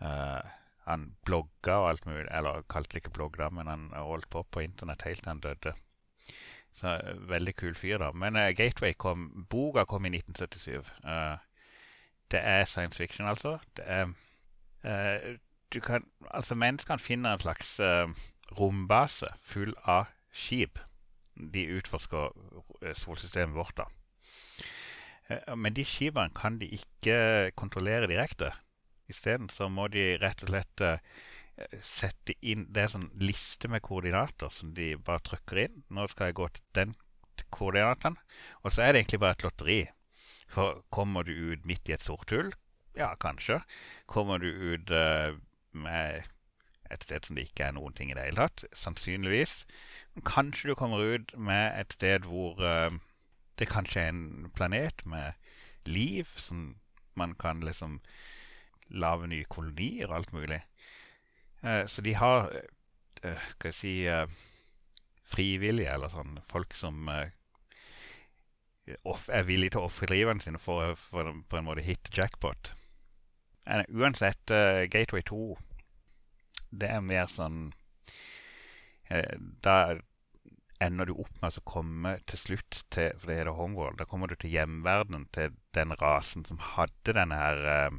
Uh, 0.01 0.45
han 0.85 1.07
blogga 1.25 1.79
og 1.81 1.89
alt 1.89 2.07
mulig, 2.07 2.27
eller 2.31 2.67
kalte 2.69 2.93
det 2.93 3.01
ikke 3.01 3.15
blogg, 3.17 3.39
da, 3.41 3.49
men 3.49 3.67
han 3.67 3.87
holdt 3.97 4.29
på 4.31 4.43
på 4.43 4.61
internett 4.61 5.07
helt 5.09 5.23
til 5.23 5.31
han 5.31 5.41
døde. 5.41 5.73
Så 6.77 6.89
eh, 6.89 7.29
Veldig 7.31 7.55
kul 7.57 7.75
fyr, 7.75 7.97
da. 7.99 8.11
Men 8.13 8.37
uh, 8.37 8.51
Gateway 8.53 8.93
kom, 8.93 9.47
boka 9.51 9.85
kom 9.89 10.05
i 10.05 10.13
1977. 10.13 10.93
Uh, 11.05 11.41
det 12.31 12.41
er 12.45 12.65
science 12.65 12.97
fiction, 12.97 13.29
altså. 13.29 13.59
Det 13.77 13.85
er 13.87 14.13
eh, 14.85 15.37
du 15.75 15.81
kan, 15.81 16.05
altså 16.31 16.55
Menneskene 16.55 16.99
finner 16.99 17.33
en 17.33 17.39
slags 17.39 17.81
eh, 17.81 18.09
rombase 18.61 19.29
full 19.43 19.75
av 19.85 20.07
skip. 20.33 20.79
De 21.39 21.65
utforsker 21.79 22.33
eh, 22.83 22.95
solsystemet 22.99 23.57
vårt, 23.57 23.77
da. 23.79 23.87
Eh, 25.29 25.57
Men 25.57 25.75
de 25.75 25.85
skipene 25.87 26.35
kan 26.35 26.59
de 26.59 26.71
ikke 26.79 27.53
kontrollere 27.57 28.11
direkte. 28.11 28.53
Isteden 29.09 29.49
så 29.49 29.69
må 29.73 29.89
de 29.89 30.17
rett 30.21 30.43
og 30.45 30.51
slett 30.53 30.85
eh, 30.85 30.99
sette 31.83 32.37
inn 32.47 32.69
Det 32.71 32.85
er 32.85 32.93
sånn 32.93 33.09
liste 33.19 33.71
med 33.73 33.83
koordinater 33.83 34.53
som 34.55 34.75
de 34.75 34.93
bare 34.97 35.25
trykker 35.27 35.63
inn. 35.67 35.83
Nå 35.91 36.07
skal 36.11 36.31
jeg 36.31 36.39
gå 36.41 36.49
til 36.55 36.67
den 36.79 36.97
koordinaten. 37.55 38.19
Og 38.63 38.75
så 38.75 38.85
er 38.85 38.93
det 38.93 39.03
egentlig 39.03 39.23
bare 39.25 39.39
et 39.39 39.47
lotteri. 39.47 39.81
For 40.49 40.83
kommer 40.95 41.27
du 41.29 41.33
ut 41.53 41.67
midt 41.69 41.89
i 41.89 41.95
et 41.97 42.05
sort 42.05 42.31
hull? 42.35 42.51
Ja, 42.97 43.13
kanskje. 43.21 43.61
Kommer 44.11 44.41
du 44.43 44.49
ut 44.49 44.91
med 45.73 46.25
et 46.91 47.05
sted 47.05 47.27
som 47.27 47.37
det 47.37 47.49
ikke 47.49 47.69
er 47.69 47.77
noen 47.77 47.95
ting 47.97 48.11
i 48.13 48.17
det 48.17 48.25
hele 48.29 48.49
tatt? 48.49 48.65
Sannsynligvis. 48.77 49.63
Men 50.15 50.27
kanskje 50.29 50.71
du 50.71 50.75
kommer 50.79 51.05
ut 51.15 51.35
med 51.37 51.79
et 51.81 51.95
sted 51.99 52.27
hvor 52.29 52.61
uh, 52.63 52.91
det 53.59 53.71
kanskje 53.71 54.05
er 54.05 54.13
en 54.13 54.51
planet 54.55 55.05
med 55.07 55.33
liv, 55.89 56.27
som 56.37 56.77
man 57.19 57.35
kan 57.35 57.61
liksom 57.61 58.01
lage 58.89 59.29
nye 59.29 59.45
kolonier 59.45 60.09
og 60.09 60.17
alt 60.21 60.33
mulig. 60.33 60.61
Uh, 61.63 61.87
så 61.87 62.03
de 62.03 62.15
har 62.15 62.49
uh, 63.25 63.49
Skal 63.51 63.73
jeg 63.73 63.75
si 63.75 63.95
uh, 64.09 64.27
frivillige, 65.29 65.91
eller 65.93 66.13
sånn 66.13 66.39
folk 66.49 66.73
som 66.75 67.11
off, 69.05 69.27
er 69.29 69.43
villige 69.45 69.75
til 69.75 69.83
å 69.83 69.89
ofre 69.91 70.09
livene 70.09 70.41
sine 70.41 70.61
for, 70.63 70.95
for 70.97 71.29
på 71.51 71.59
en 71.59 71.67
måte 71.67 71.85
hit 71.85 72.09
jackpot. 72.17 72.71
Uansett, 73.93 74.49
Gateway 74.89 75.21
2 75.29 75.59
det 76.71 76.91
er 76.93 77.05
mer 77.05 77.31
sånn 77.33 77.73
eh, 79.09 79.35
da 79.65 79.79
ender 80.81 81.09
du 81.11 81.15
opp 81.19 81.41
med 81.43 81.59
å 81.59 81.65
komme 81.67 82.13
til 82.31 82.39
slutt 82.41 82.83
til 82.95 83.17
for 83.19 83.31
det 83.31 83.41
heter 83.41 83.57
Homeworld, 83.57 83.99
da 83.99 84.07
kommer 84.07 84.31
du 84.31 84.37
til 84.39 84.53
hjemverdenen 84.55 85.27
til 85.35 85.57
den 85.75 85.95
rasen 86.03 86.47
som 86.47 86.61
hadde 86.75 87.15
denne 87.17 87.39
her 87.41 87.65
eh, 87.73 87.99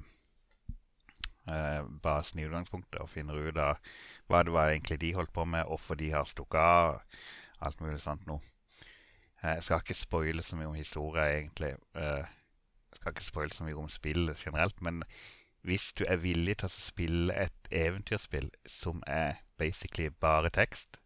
eh, 1.55 1.81
basen 2.05 2.39
i 2.39 2.47
utgangspunktet, 2.47 3.01
og 3.03 3.11
finner 3.11 3.49
ut 3.49 3.59
av 3.59 3.81
hva 4.31 4.43
det 4.45 4.55
var 4.55 4.71
egentlig 4.71 4.99
de 5.03 5.11
holdt 5.17 5.35
på 5.35 5.45
med, 5.45 5.67
hvorfor 5.67 5.99
de 5.99 6.13
har 6.15 6.29
stukket 6.29 6.61
av, 6.61 7.01
alt 7.59 7.83
mulig 7.83 7.99
sånt. 8.05 8.23
Eh, 8.29 9.55
Jeg 9.55 9.63
skal 9.63 9.83
ikke 9.83 9.99
spoile 9.99 10.43
så 10.43 10.59
mye 10.59 10.71
om 10.71 10.79
historie, 10.79 11.25
egentlig. 11.35 11.75
Jeg 11.95 12.99
skal 13.01 13.13
ikke 13.15 13.27
spoile 13.27 13.55
så 13.55 13.67
mye 13.67 13.79
om 13.79 13.91
spillet 13.91 14.39
generelt, 14.45 14.81
men 14.81 15.03
hvis 15.67 15.91
du 15.93 16.05
er 16.07 16.21
villig 16.23 16.57
til 16.59 16.69
å 16.69 16.73
spille 16.73 17.35
et 17.35 17.71
eventyrspill 17.75 18.49
som 18.67 19.03
er 19.07 19.41
basically 19.59 20.09
bare 20.09 20.51
tekst, 20.55 20.99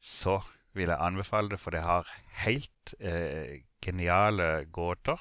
så 0.00 0.40
vil 0.72 0.88
jeg 0.88 1.02
anbefale 1.02 1.50
det, 1.52 1.60
for 1.60 1.74
det 1.74 1.82
har 1.84 2.08
helt 2.44 2.94
eh, 3.00 3.60
geniale 3.84 4.64
gåter. 4.72 5.18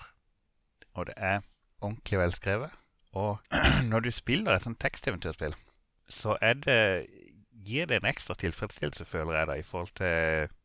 Og 0.93 1.09
det 1.09 1.15
er 1.17 1.41
ordentlig 1.81 2.19
velskrevet. 2.19 2.71
Og 3.17 3.39
når 3.91 4.05
du 4.05 4.11
spiller 4.11 4.55
et 4.55 4.63
sånt 4.63 4.79
teksteventyrspill, 4.81 5.55
så 6.09 6.37
det, 6.65 6.79
gir 7.65 7.89
det 7.89 7.99
en 7.99 8.09
ekstra 8.09 8.35
tilfredsstillelse, 8.39 9.05
føler 9.05 9.37
jeg, 9.37 9.47
da, 9.49 9.57
i 9.59 9.65
forhold 9.65 9.93
til 9.99 10.55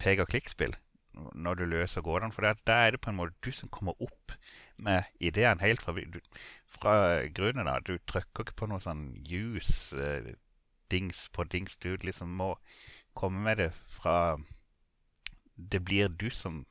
pek 0.00 0.22
og 0.24 0.30
klikk-spill. 0.30 0.76
Når 1.14 1.60
du 1.60 1.64
løser 1.70 2.02
gåtene. 2.02 2.34
For 2.34 2.46
da 2.66 2.78
er 2.86 2.94
det 2.94 3.00
på 3.00 3.12
en 3.12 3.20
måte 3.20 3.36
du 3.44 3.52
som 3.54 3.70
kommer 3.70 3.94
opp 4.02 4.34
med 4.76 5.04
ideen 5.20 5.60
helt 5.60 5.82
fra, 5.82 5.92
du, 5.92 6.20
fra 6.66 6.94
grunnen 7.34 7.68
av. 7.68 7.84
Du 7.86 7.98
trykker 8.10 8.44
ikke 8.44 8.58
på 8.58 8.68
noe 8.70 8.82
sånn 8.82 9.06
juice, 9.26 9.92
eh, 9.96 10.34
dings 10.90 11.28
på 11.32 11.46
dings. 11.50 11.76
Du 11.76 11.94
liksom 11.96 12.34
må 12.38 12.54
komme 13.14 13.44
med 13.44 13.62
det 13.62 13.70
fra 13.98 14.36
Det 15.54 15.78
blir 15.86 16.08
du 16.08 16.30
som 16.34 16.64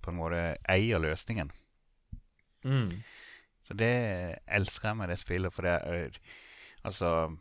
på 0.00 0.10
en 0.10 0.16
måte 0.16 0.42
eier 0.70 1.00
løsningen. 1.02 1.50
Mm. 2.62 3.02
Så 3.66 3.74
det 3.74 4.38
elsker 4.46 4.88
jeg 4.88 4.96
med 4.96 5.08
det 5.10 5.18
spillet. 5.18 5.52
For 5.52 5.66
det 5.66 5.72
er 5.82 6.18
Altså 6.84 7.36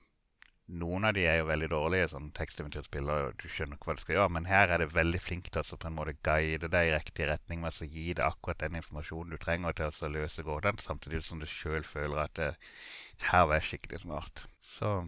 Noen 0.71 1.03
av 1.03 1.15
de 1.17 1.25
er 1.27 1.41
jo 1.41 1.47
veldig 1.49 1.67
dårlige, 1.73 2.09
sånn 2.13 2.29
teksteventyrspill, 2.37 3.09
og 3.11 3.33
du 3.41 3.49
skjønner 3.51 3.75
ikke 3.75 3.89
hva 3.89 3.95
du 3.97 4.03
skal 4.03 4.15
gjøre. 4.15 4.33
Men 4.37 4.47
her 4.47 4.71
er 4.71 4.79
det 4.79 4.93
veldig 4.93 5.19
flink 5.19 5.49
til 5.51 5.59
å 5.59 5.79
på 5.79 5.89
en 5.89 5.97
måte 5.97 6.15
guide 6.23 6.69
deg 6.71 6.87
i 6.87 6.93
riktig 6.93 7.27
retning 7.27 7.59
med 7.63 7.75
å 7.75 7.89
gi 7.89 8.13
deg 8.13 8.23
akkurat 8.25 8.61
den 8.63 8.79
informasjonen 8.79 9.35
du 9.35 9.41
trenger 9.41 9.75
til 9.75 9.91
å 9.91 10.13
løse 10.13 10.45
gåten, 10.47 10.79
samtidig 10.79 11.25
som 11.27 11.43
du 11.43 11.49
sjøl 11.49 11.83
føler 11.83 12.23
at 12.23 12.39
det, 12.39 12.53
her 13.27 13.49
var 13.49 13.59
jeg 13.59 13.73
skikkelig 13.73 14.05
smart. 14.05 14.45
Så 14.63 15.01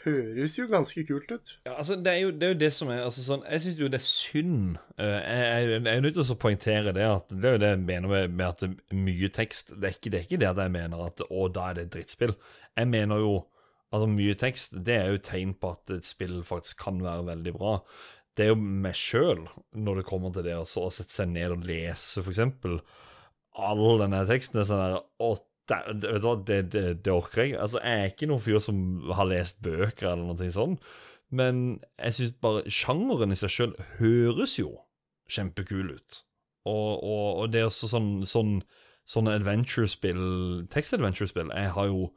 Høres 0.00 0.54
jo 0.56 0.64
ganske 0.70 1.02
kult 1.04 1.28
ut. 1.28 1.50
Ja, 1.66 1.74
altså, 1.74 1.96
det 2.00 2.06
er, 2.06 2.20
jo, 2.22 2.30
det 2.32 2.46
er 2.46 2.54
jo 2.54 2.58
det 2.62 2.70
som 2.72 2.88
er 2.88 3.02
altså, 3.04 3.20
sånn, 3.20 3.42
Jeg 3.44 3.60
syns 3.66 3.80
jo 3.82 3.88
det 3.92 3.98
er 3.98 4.06
synd. 4.06 4.78
Jeg, 4.96 5.10
jeg, 5.28 5.66
jeg 5.74 5.92
er 5.92 6.04
nødt 6.06 6.16
til 6.16 6.24
å 6.24 6.36
poengtere 6.40 6.94
det. 6.96 7.04
at 7.04 7.34
Det 7.34 7.50
er 7.50 7.56
jo 7.58 7.60
det 7.60 7.72
jeg 7.74 7.82
mener 7.82 8.08
med, 8.08 8.32
med 8.32 8.46
at 8.46 8.64
det 8.64 8.70
er 8.72 9.02
mye 9.04 9.28
tekst. 9.36 9.74
Det 9.76 9.90
er, 9.90 9.98
ikke, 9.98 10.12
det 10.14 10.20
er 10.20 10.24
ikke 10.24 10.40
det 10.40 10.48
at 10.48 10.62
jeg 10.64 10.72
mener 10.78 11.04
at 11.04 11.20
å, 11.28 11.48
da 11.52 11.66
er 11.68 11.76
det 11.76 11.84
et 11.84 11.92
drittspill. 11.98 12.32
Jeg 12.80 12.88
mener 12.88 13.20
jo 13.20 13.34
altså 13.90 14.08
mye 14.10 14.36
tekst 14.38 14.74
det 14.86 14.96
er 14.96 15.12
jo 15.12 15.22
tegn 15.26 15.52
på 15.58 15.74
at 15.74 15.92
et 15.96 16.06
spill 16.06 16.40
faktisk 16.46 16.80
kan 16.86 17.02
være 17.04 17.26
veldig 17.28 17.54
bra. 17.56 17.76
Det 18.36 18.46
er 18.46 18.52
jo 18.52 18.58
meg 18.62 18.96
sjøl, 18.96 19.44
når 19.74 20.00
det 20.00 20.08
kommer 20.08 20.32
til 20.34 20.46
det 20.46 20.56
å 20.56 20.64
sette 20.66 21.12
seg 21.12 21.32
ned 21.32 21.56
og 21.56 21.66
lese, 21.66 22.22
f.eks. 22.22 22.42
All 23.60 23.84
denne 24.00 24.22
teksten 24.28 24.60
er 24.62 24.68
sånn 24.68 24.82
der 24.84 24.98
Å, 25.00 25.30
det, 25.70 25.80
det, 26.46 26.58
det, 26.72 26.84
det, 27.04 27.12
orker 27.12 27.44
jeg. 27.44 27.56
Altså, 27.58 27.78
Jeg 27.82 27.98
er 27.98 28.12
ikke 28.12 28.28
noen 28.30 28.42
fyr 28.42 28.62
som 28.62 28.78
har 29.14 29.28
lest 29.30 29.60
bøker 29.62 30.12
eller 30.12 30.30
noe 30.30 30.50
sånt, 30.54 30.86
men 31.30 31.78
jeg 31.94 32.16
syns 32.16 32.38
bare 32.42 32.72
sjangeren 32.74 33.34
i 33.34 33.38
seg 33.38 33.52
sjøl 33.54 33.74
høres 34.00 34.56
jo 34.58 34.72
kjempekul 35.30 35.92
ut. 35.94 36.22
Og, 36.66 36.88
og, 37.06 37.26
og 37.42 37.52
det 37.52 37.62
er 37.62 37.68
også 37.68 37.90
sånn, 37.92 38.10
sånn 38.26 38.56
sånne 39.10 39.36
adventure-spill, 39.38 40.66
tekst-adventure-spill 40.70 41.50
Jeg 41.54 41.72
har 41.74 41.88
jo 41.90 42.10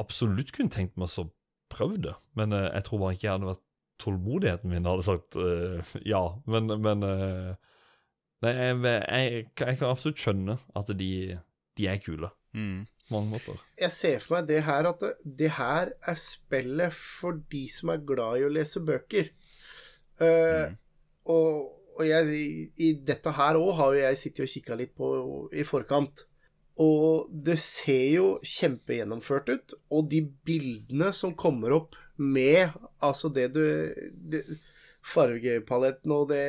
absolutt 0.00 0.52
kunne 0.54 0.72
tenkt 0.72 0.98
meg 1.00 1.12
å 1.20 1.28
prøve 1.72 2.00
det, 2.02 2.14
men 2.38 2.54
uh, 2.54 2.68
jeg 2.68 2.86
tror 2.86 3.02
bare 3.02 3.16
ikke 3.16 3.26
jeg 3.28 3.36
hadde 3.36 3.52
vært 3.52 3.64
tålmodigheten 4.02 4.72
min 4.72 4.88
hadde 4.88 5.06
sagt 5.06 5.36
uh, 5.38 5.94
ja. 6.06 6.24
Men, 6.50 6.72
men 6.82 7.06
uh, 7.06 7.54
Nei, 8.44 8.50
jeg, 8.58 8.80
jeg, 8.84 9.44
jeg, 9.56 9.76
kan 9.80 9.88
absolutt 9.88 10.20
skjønne 10.20 10.58
at 10.76 10.90
de, 10.98 11.12
de 11.78 11.86
er 11.88 12.00
kule. 12.04 12.28
Mm. 12.52 12.82
På 13.06 13.14
mange 13.14 13.38
måter. 13.38 13.62
Jeg 13.80 13.92
ser 13.94 14.18
for 14.20 14.36
meg 14.36 14.50
det 14.50 14.58
her 14.66 14.88
at 14.90 15.00
det, 15.00 15.12
det 15.38 15.48
her 15.56 15.94
er 15.96 16.18
spillet 16.20 16.92
for 16.92 17.38
de 17.54 17.62
som 17.72 17.94
er 17.94 18.02
glad 18.04 18.42
i 18.42 18.44
å 18.44 18.50
lese 18.52 18.82
bøker. 18.84 19.30
Mm. 20.20 20.76
Og, 21.32 21.72
og 21.94 22.04
jeg, 22.04 22.36
i, 22.36 22.68
i 22.84 22.90
dette 23.06 23.32
her 23.38 23.56
òg 23.62 23.72
har 23.80 23.96
jo 23.96 24.04
jeg 24.04 24.20
sittet 24.20 24.44
og 24.44 24.52
kikka 24.58 24.78
litt 24.82 24.92
på 24.98 25.08
i 25.56 25.64
forkant. 25.64 26.26
Og 26.80 27.30
det 27.30 27.60
ser 27.62 28.06
jo 28.16 28.28
kjempegjennomført 28.42 29.50
ut. 29.52 29.74
Og 29.94 30.08
de 30.10 30.24
bildene 30.46 31.12
som 31.14 31.34
kommer 31.38 31.76
opp 31.76 31.98
med 32.16 32.74
altså 33.02 33.30
det 33.34 33.48
du 33.54 33.62
det, 34.30 34.44
Fargepaletten 35.04 36.12
og 36.14 36.30
det 36.30 36.44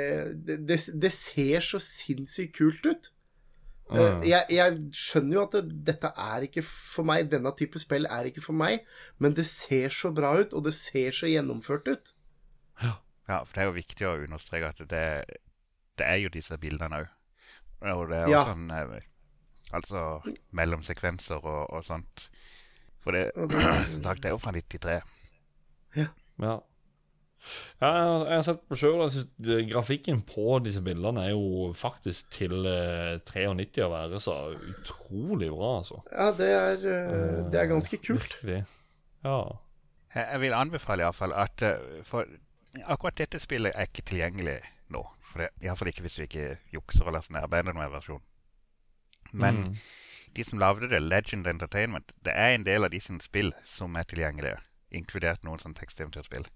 det, 0.48 0.60
det 0.70 0.80
det, 1.02 1.12
ser 1.12 1.60
så 1.66 1.82
sinnssykt 1.82 2.56
kult 2.58 2.86
ut. 2.88 3.10
Uh, 3.92 4.24
Jeg, 4.26 4.48
jeg, 4.50 4.78
skjønner 4.98 5.36
jo 5.36 5.42
at 5.44 5.58
det, 5.60 5.80
dette 5.92 6.10
er 6.10 6.46
ikke 6.48 6.64
for 6.66 7.06
meg, 7.06 7.28
denne 7.30 7.52
type 7.58 7.78
spill 7.78 8.08
er 8.10 8.32
ikke 8.32 8.42
for 8.42 8.58
meg, 8.58 8.86
men 9.22 9.36
det 9.38 9.46
ser 9.46 9.94
så 9.94 10.10
bra 10.16 10.32
ut, 10.40 10.56
og 10.58 10.64
det 10.66 10.74
ser 10.74 11.14
så 11.14 11.30
gjennomført 11.30 11.92
ut. 11.92 12.14
Ja, 12.82 12.96
ja 13.30 13.44
for 13.44 13.54
det 13.54 13.62
er 13.62 13.70
jo 13.70 13.76
viktig 13.76 14.08
å 14.10 14.16
understreke 14.24 14.72
at 14.74 14.82
det, 14.90 15.04
det 16.02 16.08
er 16.08 16.24
jo 16.24 16.34
disse 16.34 16.58
bildene 16.58 17.04
òg. 17.04 17.14
Og 17.94 18.08
det 18.10 18.24
er 18.24 18.26
jo 18.26 18.34
ja. 18.34 18.46
sånn 18.48 18.72
Altså 19.76 20.06
mellomsekvenser 20.56 21.44
og, 21.44 21.66
og 21.70 21.84
sånt. 21.86 22.30
For 23.06 23.16
det, 23.16 23.28
som 23.36 24.02
sagt, 24.06 24.24
det 24.24 24.30
er 24.32 24.36
jo 24.36 24.42
fra 24.42 24.56
93. 24.56 25.02
Ja. 25.96 26.08
ja. 26.42 26.56
Ja, 27.82 27.90
jeg 28.26 28.40
har 28.40 28.46
sett 28.48 28.64
på 28.66 28.78
sjøl. 28.80 29.04
Grafikken 29.70 30.24
på 30.26 30.58
disse 30.66 30.82
bildene 30.86 31.28
er 31.28 31.36
jo 31.36 31.68
faktisk 31.78 32.32
til 32.34 32.66
eh, 32.70 33.20
93 33.28 33.84
å 33.86 33.92
være, 33.92 34.22
så 34.24 34.38
utrolig 34.56 35.52
bra, 35.54 35.76
altså. 35.82 36.00
Ja, 36.10 36.32
det 36.40 36.50
er, 36.56 36.82
uh, 36.82 37.44
det 37.52 37.62
er 37.62 37.70
ganske 37.70 38.00
kult. 38.02 38.40
Virkelig. 38.42 38.64
Ja. 39.26 39.38
Jeg 40.16 40.42
vil 40.42 40.56
anbefale 40.56 41.04
iallfall 41.04 41.34
at 41.36 41.62
uh, 41.66 42.02
For 42.08 42.26
akkurat 42.88 43.18
dette 43.20 43.42
spillet 43.44 43.76
er 43.76 43.90
ikke 43.90 44.06
tilgjengelig 44.10 44.58
nå. 44.96 45.04
For 45.30 45.44
det, 45.44 45.52
Iallfall 45.66 45.92
ikke 45.92 46.06
hvis 46.06 46.18
vi 46.22 46.30
ikke 46.30 46.48
jukser 46.74 47.08
og 47.10 47.18
laster 47.18 47.36
med 47.36 47.44
Abandonware-versjonen. 47.44 48.24
Men 49.36 49.62
mm. 49.62 49.76
de 50.36 50.44
som 50.48 50.60
lagde 50.60 50.90
det, 50.92 51.02
Legend 51.04 51.48
Entertainment, 51.48 52.14
det 52.26 52.34
er 52.36 52.56
en 52.56 52.66
del 52.68 52.88
av 52.88 52.94
de 52.94 53.02
sine 53.04 53.24
spill 53.24 53.52
som 53.68 53.96
er 54.00 54.08
tilgjengelige. 54.08 54.60
Inkludert 54.96 55.44
noen 55.44 55.60
sånne 55.60 55.80
teksteventyrspill. 55.80 56.48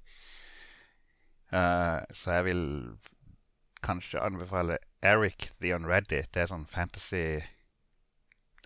Uh, 1.50 2.00
så 2.14 2.38
jeg 2.38 2.46
vil 2.46 2.66
kanskje 3.84 4.22
anbefale 4.22 4.78
Eric 5.02 5.50
the 5.62 5.74
Unready. 5.76 6.22
Det 6.34 6.44
er 6.44 6.52
sånn 6.52 6.68
fantasy 6.70 7.40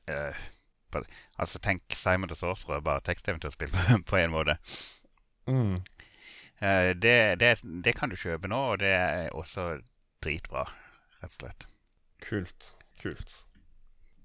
uh, 0.09 0.43
but, 0.91 1.07
Altså 1.39 1.61
tenk 1.63 1.95
Simon 1.97 2.29
the 2.29 2.37
Sorcerer, 2.37 2.83
bare 2.83 3.03
teksteventyrspill 3.07 3.71
på, 3.73 3.97
på 4.11 4.19
en 4.19 4.35
måte. 4.35 4.57
Mm. 5.47 5.77
Uh, 6.61 6.91
det, 6.95 7.39
det, 7.39 7.55
det, 7.63 7.95
kan 7.97 8.11
du 8.11 8.19
kjøpe 8.19 8.51
nå, 8.51 8.61
og 8.73 8.83
det 8.83 8.93
er 8.93 9.33
også 9.33 9.79
dritbra, 10.23 10.67
rett 11.23 11.33
og 11.33 11.39
slett. 11.39 11.67
Kult. 12.23 12.71
Kult. 13.01 13.39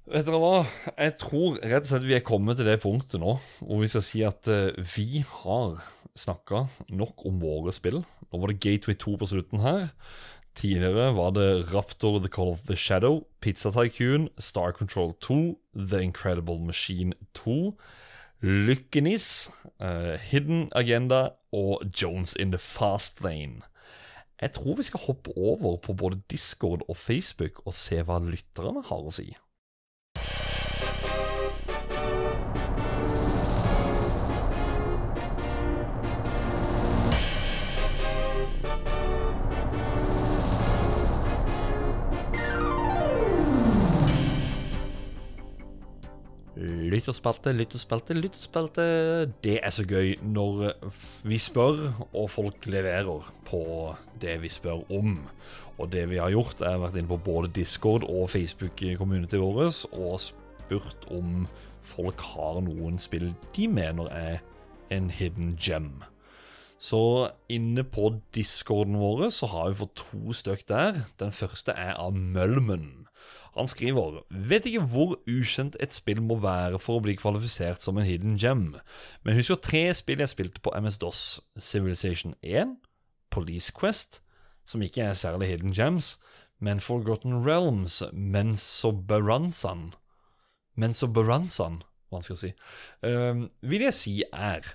Vet 0.08 0.24
dere 0.24 0.38
hva? 0.40 0.62
Jeg 0.96 1.18
tror 1.20 1.58
rett 1.60 1.84
og 1.84 1.90
slett 1.90 2.06
vi 2.08 2.14
er 2.16 2.24
kommet 2.24 2.56
til 2.56 2.64
det 2.64 2.78
punktet 2.80 3.20
nå 3.20 3.34
hvor 3.60 3.80
vi 3.82 3.88
skal 3.92 4.04
si 4.06 4.22
at 4.24 4.48
uh, 4.48 4.72
vi 4.94 5.20
har 5.20 5.82
snakka 6.16 6.62
nok 6.96 7.26
om 7.28 7.36
våre 7.42 7.74
spill. 7.76 7.98
Nå 8.00 8.40
var 8.40 8.48
det 8.48 8.62
Gateway 8.64 8.96
2 8.96 9.18
på 9.20 9.28
slutten 9.28 9.60
her. 9.60 9.90
Tidligere 10.56 11.10
var 11.12 11.34
det 11.36 11.74
Raptor 11.74 12.22
The 12.22 12.30
Call 12.32 12.54
of 12.54 12.62
the 12.70 12.76
Shadow, 12.76 13.26
Pizza 13.44 13.68
Tycoon, 13.74 14.30
Star 14.40 14.72
Control 14.72 15.12
2, 15.20 15.36
The 15.76 16.00
Incredible 16.02 16.56
Machine 16.56 17.12
2, 17.36 17.74
Lykkenis, 18.40 19.50
uh, 19.76 20.16
Hidden 20.16 20.70
Agenda 20.72 21.34
og 21.52 21.84
Jones 21.92 22.32
in 22.32 22.54
the 22.56 22.58
Fast 22.58 23.20
Lane. 23.20 23.60
Jeg 24.40 24.56
tror 24.56 24.80
vi 24.80 24.88
skal 24.88 25.04
hoppe 25.04 25.36
over 25.36 25.76
på 25.76 25.92
både 25.92 26.22
Discord 26.30 26.86
og 26.88 26.96
Facebook 26.96 27.60
og 27.66 27.76
se 27.76 28.00
hva 28.00 28.16
lytterne 28.24 28.86
har 28.88 29.04
å 29.04 29.12
si. 29.12 29.28
Lytterspalte, 46.58 47.52
lytterspalte, 47.54 48.14
lytterspalte. 48.18 48.84
Det 49.44 49.60
er 49.62 49.70
så 49.70 49.84
gøy 49.86 50.16
når 50.26 50.72
vi 51.22 51.38
spør, 51.38 51.92
og 52.10 52.30
folk 52.34 52.66
leverer 52.66 53.28
på 53.46 53.60
det 54.18 54.40
vi 54.42 54.50
spør 54.50 54.82
om. 54.90 55.20
Og 55.78 55.92
det 55.92 56.08
vi 56.10 56.18
har 56.18 56.34
gjort, 56.34 56.58
er 56.60 56.80
vært 56.82 56.98
inne 56.98 57.12
på 57.12 57.20
både 57.22 57.52
Discord 57.54 58.08
og 58.10 58.30
Facebook-communityet 58.34 59.38
vår 59.38 59.70
og 59.92 60.18
spurt 60.20 61.06
om 61.14 61.46
folk 61.86 62.26
har 62.34 62.58
noen 62.66 62.98
spill 63.00 63.30
de 63.56 63.68
mener 63.70 64.10
er 64.10 64.40
en 64.90 65.12
hidden 65.14 65.54
gem. 65.62 66.02
Så 66.78 67.30
inne 67.50 67.84
på 67.86 68.12
discorden 68.34 68.98
vår 68.98 69.28
så 69.34 69.46
har 69.50 69.70
vi 69.70 69.80
fått 69.84 70.02
to 70.02 70.34
stykk 70.34 70.66
der. 70.68 71.04
Den 71.22 71.34
første 71.34 71.74
er 71.74 71.94
av 71.98 72.14
Mølmen. 72.18 73.07
Han 73.56 73.68
skriver 73.70 74.22
Vet 74.30 74.66
ikke 74.66 74.84
hvor 74.90 75.16
ukjent 75.28 75.76
et 75.80 75.94
spill 75.94 76.20
må 76.22 76.38
være 76.42 76.80
for 76.82 76.98
å 76.98 77.04
bli 77.04 77.16
kvalifisert 77.18 77.82
som 77.84 77.98
en 77.98 78.06
hidden 78.06 78.36
gem, 78.40 78.76
men 79.24 79.38
husker 79.38 79.60
tre 79.62 79.86
spill 79.96 80.22
jeg 80.22 80.34
spilte 80.34 80.62
på 80.64 80.72
MS-DOS. 80.76 81.40
Civilization 81.58 82.34
1, 82.42 82.76
Police 83.30 83.72
Quest, 83.74 84.20
som 84.68 84.84
ikke 84.84 85.08
er 85.08 85.18
særlig 85.18 85.48
hidden 85.52 85.72
gems, 85.76 86.16
men 86.60 86.80
Forgotten 86.80 87.40
Realms, 87.46 88.02
Mensoberanzan 88.12 89.92
Mensoberanzan, 90.78 91.82
vanskelig 92.12 92.36
å 92.36 92.40
si. 92.40 92.50
Uh, 93.02 93.46
vil 93.66 93.84
jeg 93.88 93.96
si 93.96 94.14
er 94.30 94.66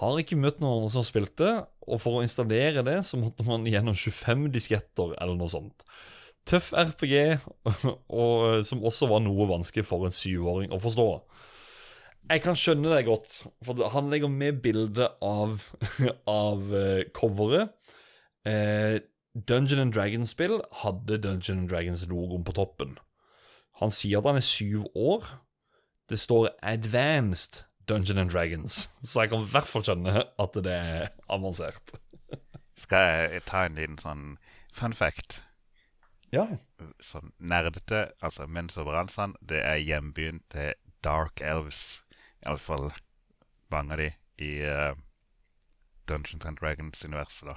har 0.00 0.18
ikke 0.18 0.38
møtt 0.40 0.58
noen 0.62 0.90
som 0.90 1.04
spilte, 1.06 1.50
og 1.84 2.00
for 2.02 2.18
å 2.18 2.24
installere 2.24 2.82
det, 2.86 2.98
så 3.06 3.20
måtte 3.20 3.46
man 3.46 3.66
gjennom 3.68 3.94
25 3.94 4.48
disketter 4.54 5.14
eller 5.20 5.36
noe 5.38 5.52
sånt. 5.52 5.84
Tøff 6.44 6.72
RPG, 6.76 7.38
og, 8.20 8.64
som 8.68 8.84
også 8.84 9.08
var 9.08 9.22
noe 9.24 9.48
vanskelig 9.48 9.86
for 9.88 10.04
en 10.04 10.14
syvåring 10.14 10.74
å 10.74 10.80
forstå. 10.82 11.08
Jeg 12.24 12.40
kan 12.44 12.56
skjønne 12.56 12.92
det 12.92 13.04
godt, 13.04 13.42
for 13.64 13.80
han 13.92 14.08
legger 14.12 14.32
med 14.32 14.62
bilde 14.64 15.08
av, 15.24 15.64
av 16.30 16.70
uh, 16.72 17.04
coveret. 17.16 17.74
Eh, 18.48 19.00
Dungeon 19.34 19.80
and 19.80 19.92
Dragons-spill 19.92 20.60
hadde 20.84 21.18
Dungeon 21.18 21.64
and 21.64 21.68
Dragons-logoen 21.68 22.44
på 22.44 22.54
toppen. 22.56 22.96
Han 23.80 23.92
sier 23.92 24.20
at 24.20 24.28
han 24.28 24.40
er 24.40 24.46
syv 24.46 24.86
år. 24.94 25.26
Det 26.08 26.20
står 26.20 26.48
'Advanced 26.62 27.64
Dungeon 27.88 28.18
and 28.18 28.30
Dragons', 28.30 28.88
så 29.04 29.20
jeg 29.20 29.32
kan 29.32 29.44
i 29.44 29.52
hvert 29.52 29.68
fall 29.68 29.84
skjønne 29.84 30.24
at 30.38 30.60
det 30.64 30.72
er 30.72 31.08
avansert. 31.28 31.96
Skal 32.76 33.08
jeg 33.32 33.44
ta 33.48 33.64
en 33.64 33.76
liten 33.80 34.00
sånn 34.00 34.36
fun 34.72 34.96
fact? 34.96 35.43
Ja. 36.34 36.44
Sånn 37.04 37.30
nerdete, 37.38 38.08
altså 38.24 38.48
Mensoveranzan, 38.50 39.36
det 39.40 39.60
er 39.62 39.78
hjembyen 39.82 40.42
til 40.52 40.74
Dark 41.06 41.42
Elves. 41.44 42.02
Iallfall 42.44 42.90
mange 43.72 43.94
av 43.94 44.02
de 44.02 44.10
i 44.44 44.50
uh, 44.66 44.96
Dungeons 46.10 46.44
and 46.48 46.58
Dragons-universet, 46.60 47.48
da. 47.52 47.56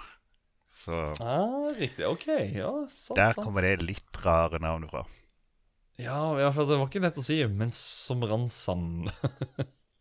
Så 0.78 1.00
ah, 1.26 1.72
Riktig. 1.76 2.06
OK. 2.08 2.28
Ja, 2.54 2.72
sant, 2.94 3.18
Der 3.18 3.34
sant. 3.34 3.44
kommer 3.44 3.66
det 3.66 3.82
litt 3.84 4.22
rare 4.24 4.62
navn 4.64 4.86
fra. 4.92 5.04
Ja, 5.98 6.38
ja, 6.38 6.52
for 6.54 6.70
det 6.70 6.78
var 6.78 6.90
ikke 6.92 7.02
lett 7.02 7.18
å 7.18 7.26
si, 7.26 7.40
men 7.50 7.72
som 7.74 8.22
Ransan 8.22 9.08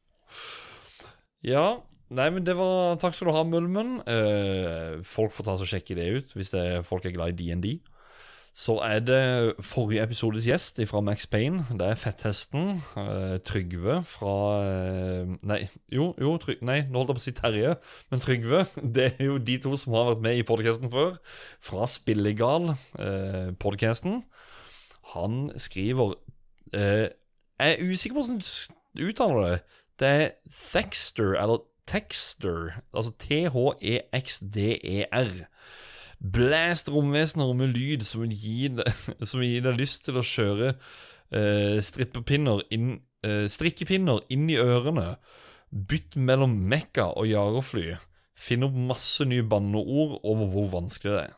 Ja, 1.47 1.79
nei, 2.13 2.27
men 2.35 2.45
det 2.45 2.53
var 2.59 2.99
Takk 3.01 3.17
skal 3.17 3.31
du 3.31 3.37
ha, 3.39 3.45
Mulmen. 3.49 3.97
Uh, 4.05 5.01
folk 5.07 5.33
får 5.33 5.49
ta 5.49 5.57
og 5.57 5.71
sjekke 5.71 5.97
det 5.97 6.11
ut 6.13 6.37
hvis 6.37 6.53
det 6.53 6.65
er, 6.75 6.85
folk 6.87 7.09
er 7.09 7.17
glad 7.17 7.33
i 7.33 7.39
DND. 7.41 7.71
Så 8.57 8.79
er 8.81 9.03
det 9.05 9.53
forrige 9.61 10.01
episodes 10.03 10.47
gjest 10.49 10.81
fra 10.89 11.01
Max 11.05 11.27
Payne. 11.29 11.67
Det 11.77 11.87
er 11.87 11.95
Fetthesten. 12.01 12.81
Uh, 12.97 13.37
Trygve 13.45 14.01
fra 14.09 14.65
uh, 14.65 15.29
Nei, 15.45 15.69
jo, 15.93 16.17
jo 16.21 16.37
Tryg, 16.41 16.63
nei, 16.65 16.89
nå 16.89 16.99
holdt 17.03 17.11
jeg 17.13 17.19
på 17.19 17.21
å 17.21 17.25
si 17.27 17.37
Terje, 17.37 17.77
men 18.09 18.21
Trygve. 18.25 18.65
Det 18.97 19.05
er 19.11 19.21
jo 19.29 19.37
de 19.37 19.61
to 19.61 19.77
som 19.77 19.93
har 19.99 20.09
vært 20.09 20.25
med 20.25 20.41
i 20.41 20.49
podkasten 20.49 20.89
før. 20.93 21.17
Fra 21.61 21.85
Spillegal-podkasten. 21.99 24.15
Uh, 24.25 24.29
Han 25.13 25.33
skriver 25.61 26.17
eh, 26.73 27.13
Jeg 27.61 27.77
er 27.77 27.85
usikker 27.85 28.17
på 28.17 28.25
hvordan 28.25 28.41
du 28.97 29.05
uttaler 29.11 29.41
det. 29.45 29.61
Det 30.01 30.09
er 30.09 30.33
Thexter, 30.73 31.37
eller 31.37 31.61
Texter, 31.87 32.81
altså 32.97 33.13
T-H-E-X-D-E-R. 33.21 35.31
Blast 36.21 36.89
romvesener 36.89 37.53
med 37.57 37.75
lyd 37.77 38.05
som 38.07 38.25
vil 38.25 38.35
gi 38.37 38.71
deg, 38.79 38.89
som 39.29 39.43
vil 39.43 39.57
gi 39.57 39.63
deg 39.67 39.81
lyst 39.81 40.07
til 40.07 40.19
å 40.19 40.25
kjøre 40.27 40.75
eh, 41.31 41.81
inn, 42.75 42.93
eh, 43.27 43.47
strikkepinner 43.53 44.25
inn 44.33 44.51
i 44.51 44.61
ørene. 44.61 45.17
Bytt 45.71 46.17
mellom 46.17 46.55
mekka 46.71 47.11
og 47.19 47.29
jagerfly. 47.29 47.97
Finn 48.37 48.65
opp 48.67 48.77
masse 48.77 49.25
nye 49.29 49.45
banneord 49.45 50.21
over 50.23 50.49
hvor 50.53 50.71
vanskelig 50.73 51.13
det 51.17 51.25
er. 51.25 51.37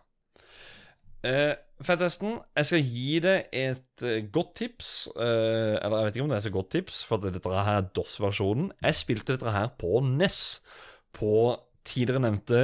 Eh, 1.29 1.55
Fettesten, 1.79 2.41
jeg 2.59 2.67
skal 2.67 2.89
gi 2.91 3.19
deg 3.23 3.53
et 3.55 4.03
eh, 4.07 4.25
godt 4.35 4.57
tips. 4.59 4.91
eh, 5.15 5.77
eller 5.79 6.01
jeg 6.01 6.09
vet 6.09 6.17
ikke 6.17 6.25
om 6.27 6.33
det 6.33 6.39
er 6.39 6.47
så 6.49 6.55
godt 6.55 6.71
tips, 6.75 6.99
for 7.07 7.23
dette 7.23 7.55
her 7.55 7.79
er 7.79 7.89
DOS-versjonen. 7.95 8.73
Jeg 8.83 8.99
spilte 8.99 9.37
dette 9.37 9.55
her 9.55 9.71
på 9.79 10.01
NES. 10.03 10.41
På 11.15 11.55
tidligere 11.87 12.23
nevnte 12.27 12.63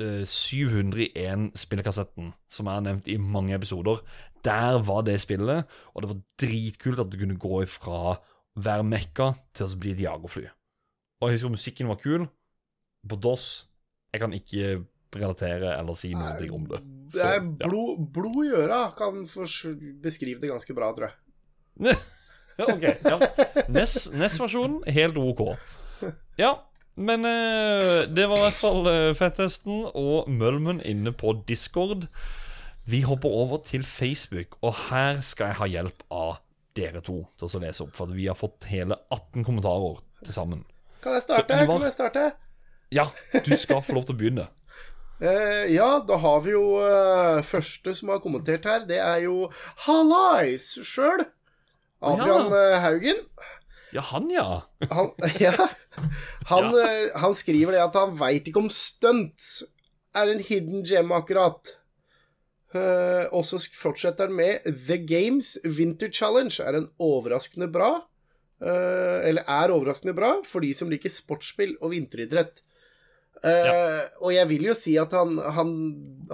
eh, 0.00 0.24
701-spillekassetten, 0.28 2.32
som 2.50 2.66
jeg 2.68 2.74
har 2.78 2.84
nevnt 2.86 3.08
i 3.10 3.16
mange 3.20 3.54
episoder. 3.56 3.96
Der 4.46 4.78
var 4.86 5.02
det 5.06 5.18
spillet, 5.22 5.64
og 5.94 5.98
det 6.04 6.10
var 6.12 6.20
dritkult 6.40 7.00
at 7.02 7.10
du 7.12 7.16
kunne 7.20 7.38
gå 7.40 7.54
ifra 7.64 7.96
å 8.12 8.14
være 8.58 8.84
mekka 8.86 9.26
til 9.54 9.66
å 9.68 9.78
bli 9.80 9.90
et 9.94 10.02
jagerfly. 10.06 10.46
Og 11.20 11.24
jeg 11.28 11.34
husker 11.38 11.54
musikken 11.54 11.90
var 11.90 11.98
kul. 12.02 12.22
På 13.08 13.14
DOS 13.22 13.44
Jeg 14.12 14.20
kan 14.20 14.32
ikke 14.34 14.84
relatere 15.14 15.70
eller 15.78 15.94
si 15.96 16.10
noe 16.14 16.48
om 16.52 16.64
det. 16.68 16.80
Det 17.14 17.22
er 17.22 17.38
Så, 17.40 17.44
blod, 17.62 17.98
blod 18.12 18.44
i 18.46 18.50
øra 18.58 18.80
kan 18.96 19.22
beskrive 20.02 20.40
det 20.42 20.50
ganske 20.50 20.74
bra, 20.76 20.90
tror 20.96 21.06
jeg. 21.08 21.16
ok, 22.72 22.82
ja. 23.04 23.18
NES- 23.70 24.10
NES-versjonen, 24.12 24.82
helt 24.92 25.16
OK. 25.20 25.40
Ja, 26.40 26.52
men 26.98 27.24
eh, 27.28 28.02
det 28.10 28.26
var 28.28 28.40
i 28.40 28.44
hvert 28.48 28.58
fall 28.58 28.82
uh, 28.88 29.14
Fettesten 29.16 29.86
og 29.94 30.28
Mølmen 30.30 30.82
inne 30.82 31.12
på 31.14 31.32
Discord. 31.48 32.08
Vi 32.88 33.02
hopper 33.06 33.28
over 33.28 33.62
til 33.66 33.84
Facebook, 33.86 34.56
og 34.64 34.74
her 34.88 35.20
skal 35.22 35.52
jeg 35.52 35.58
ha 35.60 35.68
hjelp 35.68 36.04
av 36.10 36.38
dere 36.78 37.02
to 37.04 37.20
til 37.38 37.48
å 37.48 37.62
lese 37.62 37.84
opp. 37.84 37.94
For 37.96 38.10
vi 38.14 38.28
har 38.30 38.38
fått 38.38 38.68
hele 38.70 38.96
18 39.14 39.44
kommentarer 39.46 39.98
til 40.24 40.34
sammen. 40.34 40.62
Kan 41.04 41.16
jeg 41.18 41.26
starte? 41.26 41.54
Så 41.54 41.64
Ivar- 41.66 41.78
Kan 41.78 41.88
jeg 41.88 41.96
starte? 41.96 42.24
Ja, 42.94 43.04
du 43.44 43.52
skal 43.60 43.82
få 43.84 43.98
lov 43.98 44.08
til 44.08 44.16
å 44.16 44.22
begynne. 44.22 44.48
Eh, 45.18 45.64
ja, 45.74 45.98
da 46.06 46.14
har 46.22 46.44
vi 46.44 46.52
jo 46.52 46.78
eh, 46.78 47.40
første 47.42 47.90
som 47.98 48.12
har 48.12 48.20
kommentert 48.22 48.62
her. 48.70 48.84
Det 48.86 49.00
er 49.02 49.24
jo 49.24 49.48
Hallais 49.82 50.68
sjøl. 50.86 51.24
Adrian 51.98 52.52
ja. 52.54 52.78
Haugen. 52.84 53.24
Ja, 53.94 54.04
han, 54.10 54.28
ja. 54.30 54.46
Han, 54.90 55.10
ja, 55.40 55.54
han, 56.50 56.70
ja. 56.76 56.88
han 57.22 57.34
skriver 57.36 57.76
det 57.76 57.82
at 57.86 57.96
han 57.96 58.14
veit 58.20 58.48
ikke 58.48 58.66
om 58.66 58.72
stunts 58.72 59.62
er 60.16 60.32
en 60.32 60.42
hidden 60.44 60.84
gem, 60.86 61.12
akkurat. 61.14 61.74
Uh, 62.74 63.24
og 63.32 63.46
så 63.48 63.60
fortsetter 63.80 64.28
han 64.28 64.36
med 64.36 64.66
The 64.68 64.98
Games 65.00 65.54
Winter 65.64 66.10
Challenge 66.12 66.52
er 66.60 66.76
en 66.76 66.90
overraskende 67.00 67.70
bra. 67.72 67.94
Uh, 68.60 69.24
eller 69.24 69.46
er 69.48 69.72
overraskende 69.72 70.16
bra 70.16 70.34
for 70.44 70.64
de 70.64 70.74
som 70.76 70.90
liker 70.92 71.12
sportsspill 71.12 71.78
og 71.80 71.94
vinteridrett. 71.94 72.64
Eh, 73.38 74.00
Og 74.18 74.32
jeg 74.34 74.48
vil 74.50 74.64
jo 74.66 74.72
si 74.74 74.96
at 74.98 75.12
han, 75.14 75.36
han 75.38 75.68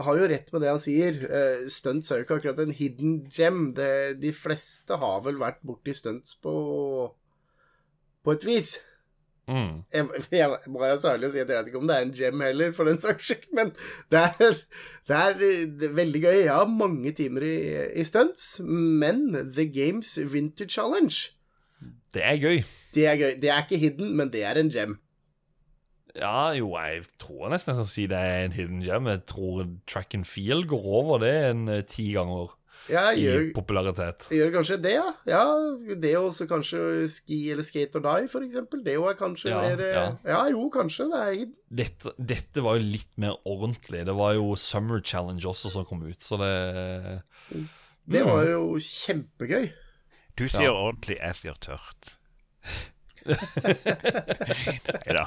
har 0.07 0.17
jo 0.17 0.29
rett 0.31 0.47
med 0.55 0.63
det 0.65 0.71
han 0.73 0.81
sier. 0.81 1.19
Uh, 1.29 1.67
stunts 1.69 2.09
er 2.11 2.23
jo 2.23 2.27
ikke 2.27 2.39
akkurat 2.41 2.63
en 2.65 2.73
hidden 2.75 3.19
gem. 3.29 3.67
Det, 3.77 4.17
de 4.23 4.33
fleste 4.33 4.97
har 5.01 5.21
vel 5.27 5.37
vært 5.43 5.61
borti 5.67 5.93
stunts 5.97 6.39
på 6.41 6.55
På 8.25 8.33
et 8.35 8.45
vis. 8.47 8.75
Mm. 9.49 9.83
Jeg, 9.93 10.09
jeg 10.41 10.49
må 10.73 10.81
være 10.81 10.97
så 10.97 11.11
ærlig 11.13 11.29
å 11.29 11.33
si 11.35 11.43
at 11.43 11.51
jeg 11.53 11.59
vet 11.59 11.67
ikke 11.69 11.81
om 11.83 11.89
det 11.91 11.97
er 11.99 12.07
en 12.07 12.15
gem 12.17 12.41
heller, 12.47 12.73
for 12.77 12.89
den 12.89 13.01
saks 13.03 13.29
skyld, 13.29 13.51
men 13.57 13.73
det 14.13 14.23
er, 14.25 14.59
det 15.09 15.19
er, 15.21 15.39
det 15.81 15.91
er 15.91 15.97
veldig 15.99 16.23
gøy. 16.25 16.39
Jeg 16.47 16.55
har 16.55 16.71
mange 16.73 17.13
timer 17.17 17.45
i, 17.45 17.55
i 18.01 18.05
stunts, 18.09 18.55
men 18.65 19.27
The 19.57 19.69
Games 19.69 20.17
Winter 20.33 20.69
Challenge, 20.71 21.31
Det 22.15 22.23
er 22.25 22.37
gøy. 22.41 22.63
det 22.95 23.07
er 23.11 23.17
gøy. 23.21 23.33
Det 23.43 23.51
er 23.51 23.65
ikke 23.65 23.83
hidden, 23.83 24.15
men 24.17 24.33
det 24.33 24.45
er 24.47 24.61
en 24.61 24.71
gem. 24.73 24.99
Ja, 26.15 26.53
jo, 26.55 26.69
jeg 26.79 27.03
tror 27.19 27.49
nesten 27.51 27.73
jeg 27.75 27.81
skal 27.81 27.91
si 27.91 28.05
det 28.07 28.19
er 28.23 28.45
en 28.47 28.53
hidden 28.55 28.83
gem. 28.87 29.09
Jeg 29.11 29.25
tror 29.27 29.65
track 29.91 30.15
and 30.15 30.25
field 30.25 30.69
går 30.71 30.85
over 31.01 31.19
det 31.25 31.33
en 31.51 31.65
eh, 31.69 31.81
ti 31.91 32.13
ganger 32.15 32.53
Jeg 32.90 33.16
i 33.16 33.23
gjør, 33.24 33.44
popularitet. 33.56 34.27
gjør 34.35 34.51
kanskje 34.52 34.77
det, 34.85 34.93
ja. 34.98 35.06
ja 35.31 35.44
det 36.02 36.11
å 36.19 36.27
også 36.28 36.44
kanskje 36.51 36.81
ski 37.09 37.39
eller 37.55 37.65
skate 37.65 37.97
or 37.97 38.05
die, 38.05 38.28
for 38.28 38.44
eksempel. 38.44 38.82
Det 38.85 38.93
er 38.98 39.16
kanskje 39.16 39.48
Ja, 39.55 39.61
mer 39.62 39.81
eh, 39.81 39.94
ja. 39.97 40.05
Ja, 40.28 40.40
jo, 40.52 40.66
kanskje. 40.74 41.06
Det 41.12 41.20
er. 41.24 41.47
Dette, 41.81 42.12
dette 42.19 42.65
var 42.66 42.77
jo 42.77 42.85
litt 42.85 43.09
mer 43.16 43.39
ordentlig. 43.48 44.05
Det 44.05 44.15
var 44.19 44.35
jo 44.36 44.52
Summer 44.61 45.01
Challenge 45.01 45.44
også 45.48 45.73
som 45.73 45.86
kom 45.89 46.02
ut, 46.05 46.20
så 46.20 46.36
det 46.43 46.52
Det 48.05 48.20
Mm. 48.20 48.28
var 48.28 48.44
jo 48.51 48.77
kjempegøy. 48.77 49.70
Du 50.36 50.44
sier 50.48 50.69
Ja. 50.69 50.73
ordentlig, 50.77 51.16
jeg 51.23 51.35
sier 51.40 51.55
tørt. 51.61 52.19
Nei 53.24 55.15
da. 55.16 55.24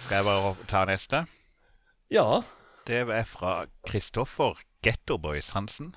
Skal 0.00 0.16
jeg 0.16 0.24
bare 0.26 0.52
ta 0.70 0.84
neste? 0.88 1.24
Ja. 2.12 2.40
Det 2.88 3.02
er 3.04 3.24
fra 3.28 3.66
Kristoffer 3.86 4.56
Gettoboys 4.82 5.52
Hansen, 5.54 5.92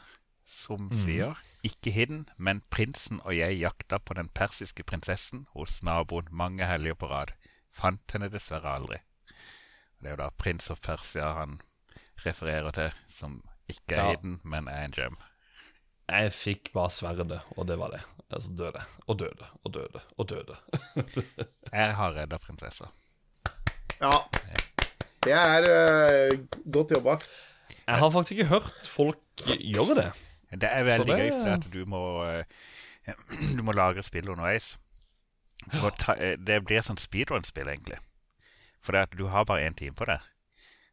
som 0.45 0.91
sier 1.01 1.39
ikke 1.65 1.89
hidden, 1.91 2.27
men 2.37 2.61
prinsen 2.69 3.17
og 3.25 3.33
jeg 3.33 3.57
jakta 3.57 3.97
på 3.97 4.13
den 4.13 4.29
persiske 4.37 4.83
prinsessen 4.85 5.47
hos 5.55 5.79
naboen 5.83 6.27
mange 6.29 6.65
helger 6.69 6.93
på 6.93 7.09
rad. 7.09 7.33
Fant 7.73 8.13
henne 8.13 8.29
dessverre 8.29 8.75
aldri. 8.77 8.99
Det 9.99 10.11
er 10.11 10.13
jo 10.13 10.19
da 10.21 10.27
prins 10.37 10.69
of 10.69 10.81
Persia 10.85 11.31
han 11.39 11.57
refererer 12.25 12.71
til, 12.77 12.91
som 13.17 13.39
ikke 13.67 13.95
er 13.95 14.03
Ja. 14.03 14.09
hidden, 14.13 14.39
men 14.43 14.67
er 14.69 14.85
en 14.85 14.91
gem. 14.93 15.17
Jeg 16.07 16.33
fikk 16.33 16.69
bare 16.73 16.91
sverdet, 16.93 17.41
og 17.57 17.65
det 17.67 17.79
var 17.79 17.89
det. 17.89 18.01
Altså 18.29 18.51
døde. 18.53 18.81
Og 19.07 19.17
døde. 19.19 19.47
Og 19.63 19.73
døde. 19.73 20.01
Og 20.17 20.29
døde. 20.29 20.55
Jeg 21.73 21.95
har 21.95 22.13
redda 22.13 22.37
prinsessa. 22.37 22.85
Ja. 24.01 24.11
Det 25.25 25.33
er 25.33 25.65
uh, 25.65 26.45
godt 26.71 26.91
jobba. 26.93 27.17
Jeg 27.87 28.01
har 28.01 28.09
faktisk 28.11 28.31
ikke 28.39 28.49
hørt 28.49 28.87
folk 28.89 29.43
gjøre 29.45 29.95
det. 29.99 30.07
Det 30.61 30.69
er 30.71 30.83
veldig 30.87 31.05
det- 31.07 31.17
gøy, 31.19 31.31
for 31.39 31.49
at 31.53 31.67
du 31.73 31.85
må, 31.85 32.01
eh, 32.25 32.43
du 33.57 33.61
må 33.63 33.75
lagre 33.75 34.03
spill 34.03 34.29
underveis. 34.29 34.77
Ta, 35.99 36.13
eh, 36.17 36.35
det 36.37 36.63
blir 36.65 36.81
sånn 36.85 36.97
speedrun-spill, 37.01 37.67
egentlig. 37.69 37.97
For 38.81 38.93
det 38.93 39.01
at 39.07 39.17
du 39.17 39.27
har 39.27 39.45
bare 39.45 39.65
én 39.67 39.75
time 39.77 39.93
på 39.97 40.05
det. 40.05 40.19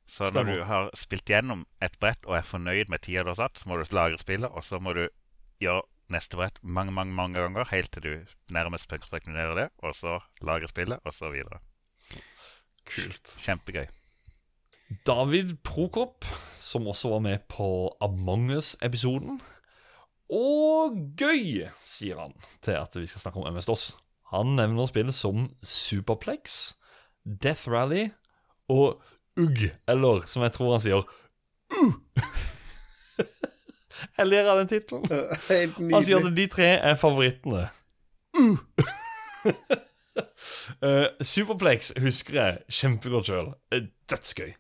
Så 0.09 0.24
når 0.28 0.31
Stemmer. 0.32 0.56
du 0.56 0.64
har 0.69 0.90
spilt 0.98 1.28
gjennom 1.31 1.64
et 1.81 1.94
brett 2.01 2.27
og 2.27 2.36
er 2.36 2.43
fornøyd 2.44 2.89
med 2.93 3.01
tida 3.01 3.23
du 3.24 3.31
har 3.32 3.39
satt, 3.40 3.56
så 3.56 3.69
må 3.69 3.78
du 3.81 3.94
lagre 3.97 4.19
spillet, 4.20 4.51
og 4.52 4.64
så 4.64 4.81
må 4.81 4.93
du 4.97 5.06
gjøre 5.62 5.82
neste 6.12 6.36
brett 6.36 6.59
mange 6.62 6.93
mange, 6.93 7.14
mange 7.16 7.39
ganger, 7.40 7.64
helt 7.70 7.90
til 7.94 8.02
du 8.02 8.27
nærmest 8.52 8.89
perfektionerer 8.90 9.55
det, 9.56 9.69
og 9.82 9.94
så 9.97 10.19
lagre 10.44 10.69
spillet, 10.69 11.01
og 11.05 11.14
så 11.16 11.31
videre. 11.32 11.60
Kult. 12.85 13.36
Kjempegøy. 13.40 13.86
David 15.06 15.56
Prokop, 15.64 16.24
som 16.56 16.86
også 16.86 17.09
var 17.09 17.19
med 17.19 17.39
på 17.48 17.97
Among 18.01 18.51
us-episoden. 18.56 19.40
Og 20.32 20.97
gøy, 21.16 21.69
sier 21.85 22.20
han 22.20 22.32
til 22.64 22.78
at 22.81 22.97
vi 22.97 23.06
skal 23.06 23.20
snakke 23.20 23.40
om 23.40 23.55
MS-DOS. 23.55 23.93
Han 24.32 24.56
nevner 24.56 24.89
spill 24.89 25.12
som 25.12 25.51
Superplex, 25.62 26.73
Death 27.24 27.69
Rally 27.70 28.09
og 28.73 29.02
UGG, 29.36 29.70
eller 29.89 30.24
som 30.27 30.44
jeg 30.44 30.55
tror 30.56 30.74
han 30.74 30.85
sier 30.85 31.05
uh. 31.05 31.94
Jeg 34.19 34.27
ler 34.27 34.48
av 34.51 34.59
den 34.59 34.70
tittelen. 34.73 35.05
Han 35.93 36.05
sier 36.05 36.19
at 36.19 36.36
de 36.36 36.47
tre 36.51 36.73
er 36.81 36.98
favorittene. 37.01 37.69
Uh. 38.36 38.59
Eh, 40.82 41.06
Superplex 41.24 41.93
husker 42.02 42.35
jeg 42.36 42.74
kjempegodt 42.77 43.31
sjøl. 43.31 43.47
Dødsgøy. 44.10 44.51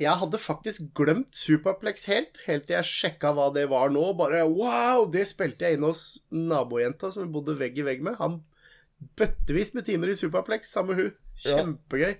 Jeg 0.00 0.16
hadde 0.16 0.38
faktisk 0.40 0.86
glemt 0.96 1.36
Superplex 1.36 2.06
helt, 2.08 2.38
helt 2.46 2.64
til 2.68 2.78
jeg 2.78 2.88
sjekka 2.88 3.34
hva 3.36 3.50
det 3.52 3.66
var 3.68 3.92
nå. 3.92 4.06
Bare 4.16 4.46
wow! 4.48 5.04
Det 5.12 5.26
spilte 5.28 5.66
jeg 5.66 5.76
inne 5.76 5.90
hos 5.92 6.04
nabojenta 6.32 7.10
som 7.12 7.26
vi 7.26 7.34
bodde 7.34 7.58
vegg 7.60 7.76
i 7.82 7.84
vegg 7.84 8.04
med. 8.06 8.16
Han 8.20 8.40
bøttevis 9.20 9.74
med 9.76 9.84
timer 9.88 10.12
i 10.12 10.16
Superplex 10.16 10.72
sammen 10.72 10.96
med 10.96 11.02
hun. 11.02 11.18
Kjempegøy. 11.44 12.14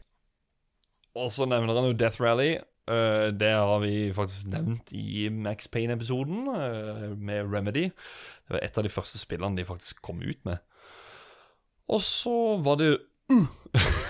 Og 1.20 1.32
så 1.32 1.48
nevner 1.48 1.81
han 1.81 1.89
jo 1.89 1.97
Death 1.97 2.20
Rally. 2.23 2.52
Eh, 2.90 3.27
det 3.40 3.52
har 3.55 3.81
vi 3.82 4.12
faktisk 4.15 4.52
nevnt 4.52 4.93
i 4.97 5.28
Max 5.32 5.69
Payne-episoden 5.73 6.48
eh, 6.52 7.09
med 7.16 7.48
Remedy. 7.48 7.89
Det 8.44 8.57
var 8.57 8.65
et 8.65 8.78
av 8.78 8.86
de 8.86 8.93
første 8.93 9.20
spillene 9.20 9.57
de 9.57 9.69
faktisk 9.69 10.02
kom 10.05 10.20
ut 10.20 10.44
med. 10.44 10.61
Og 11.90 12.02
så 12.05 12.57
var 12.62 12.81
det 12.81 12.97
uh. 13.32 13.47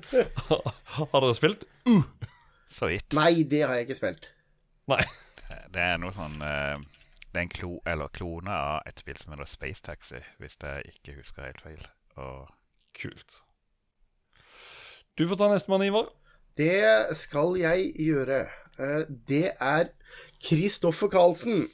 Har 0.96 1.20
dere 1.20 1.34
spilt? 1.36 1.64
Så 2.72 2.88
vidt. 2.88 3.12
Nei, 3.16 3.42
det 3.48 3.62
har 3.66 3.74
jeg 3.76 3.86
ikke 3.88 3.98
spilt. 3.98 4.30
Nei. 4.90 5.02
Det 5.72 5.82
er 5.84 5.98
noe 6.00 6.12
sånn 6.16 6.38
eh, 6.40 6.78
Det 7.28 7.36
er 7.36 7.44
en 7.44 7.50
klo, 7.52 7.74
eller 7.88 8.08
klone 8.16 8.52
av 8.56 8.86
et 8.88 9.00
spill 9.02 9.18
som 9.20 9.34
heter 9.34 9.48
Space 9.50 9.84
Taxi, 9.84 10.20
hvis 10.40 10.56
jeg 10.62 10.94
ikke 10.94 11.18
husker 11.18 11.44
helt 11.48 11.60
feil. 11.64 11.84
Og 12.16 12.48
Kult. 12.96 13.38
Du 15.16 15.24
får 15.28 15.38
ta 15.40 15.48
nestemann, 15.52 15.84
Ivar. 15.86 16.08
Det 16.56 17.16
skal 17.16 17.54
jeg 17.60 17.92
gjøre. 18.00 18.42
Eh, 18.78 19.04
Det 19.28 19.52
er 19.60 19.92
Kristoffer 20.44 21.08
Karlsen. 21.12 21.68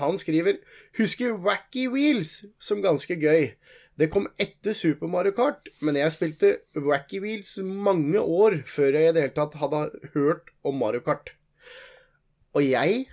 Han 0.00 0.18
skriver 0.18 0.56
Husker 0.98 1.36
Wacky 1.38 1.86
Wheels 1.92 2.44
som 2.60 2.82
ganske 2.82 3.16
gøy. 3.20 3.52
Det 3.94 4.08
kom 4.10 4.26
etter 4.42 4.74
Super 4.74 5.06
Mario 5.10 5.34
Kart, 5.36 5.68
men 5.84 5.94
jeg 5.94 6.10
spilte 6.10 6.48
Wacky 6.74 7.20
Wheels 7.22 7.56
mange 7.62 8.18
år 8.18 8.58
før 8.66 8.96
jeg 8.98 9.12
i 9.12 9.14
det 9.14 9.22
hele 9.22 9.36
tatt 9.36 9.54
hadde 9.60 9.84
hørt 10.16 10.50
om 10.66 10.80
Mario 10.82 11.04
Kart. 11.06 11.30
Og 12.58 12.66
jeg 12.66 13.04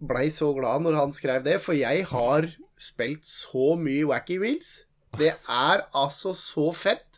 blei 0.00 0.28
så 0.32 0.52
glad 0.54 0.86
når 0.86 0.98
han 1.00 1.14
skrev 1.14 1.42
det, 1.44 1.58
for 1.64 1.74
jeg 1.74 2.06
har 2.12 2.46
spilt 2.80 3.26
så 3.26 3.74
mye 3.78 4.06
Wacky 4.08 4.38
Wheels. 4.40 4.84
Det 5.18 5.32
er 5.34 5.82
altså 5.98 6.32
så 6.38 6.70
fett. 6.78 7.10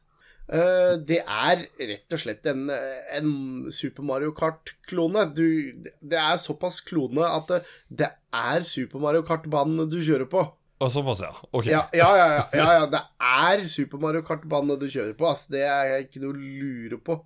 Eh, 0.49 0.97
det 1.05 1.21
er 1.23 1.67
rett 1.79 2.17
og 2.17 2.21
slett 2.21 2.49
en, 2.51 2.67
en 2.73 3.31
Super 3.73 4.09
Mario 4.09 4.33
Kart-klone. 4.37 5.29
Det 5.37 6.19
er 6.19 6.41
såpass 6.41 6.81
klone 6.85 7.29
at 7.29 7.53
det, 7.89 8.11
er 8.33 8.65
Super 8.65 9.05
Mario 9.05 9.25
Kart-banen 9.29 9.85
du 9.93 10.01
kjører 10.01 10.29
på. 10.33 10.45
Og 10.83 10.91
såpass, 10.91 11.21
ja. 11.23 11.31
Ok. 11.55 11.67
Ja, 11.71 11.85
ja, 11.95 12.09
ja, 12.19 12.27
ja, 12.35 12.47
ja, 12.59 12.71
ja. 12.81 12.87
Det 12.91 13.01
er 13.23 13.61
Super 13.71 14.01
Mario 14.03 14.25
Kart-bane 14.27 14.75
du 14.81 14.89
kjører 14.91 15.15
på. 15.19 15.29
ass. 15.31 15.45
Det 15.53 15.63
er 15.63 15.93
ikke 16.03 16.23
noe 16.25 16.35
å 16.35 16.41
lure 16.43 16.99
på. 16.99 17.19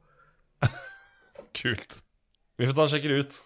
Kult. 1.57 1.99
Vi 2.61 2.69
får 2.69 2.77
ta 2.77 2.85
og 2.87 2.93
sjekke 2.93 3.13
det 3.13 3.19
ut. 3.25 3.39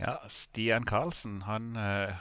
ja, 0.00 0.14
Stian 0.32 0.84
Karlsen, 0.88 1.38
han, 1.48 1.70
eh, 1.80 2.14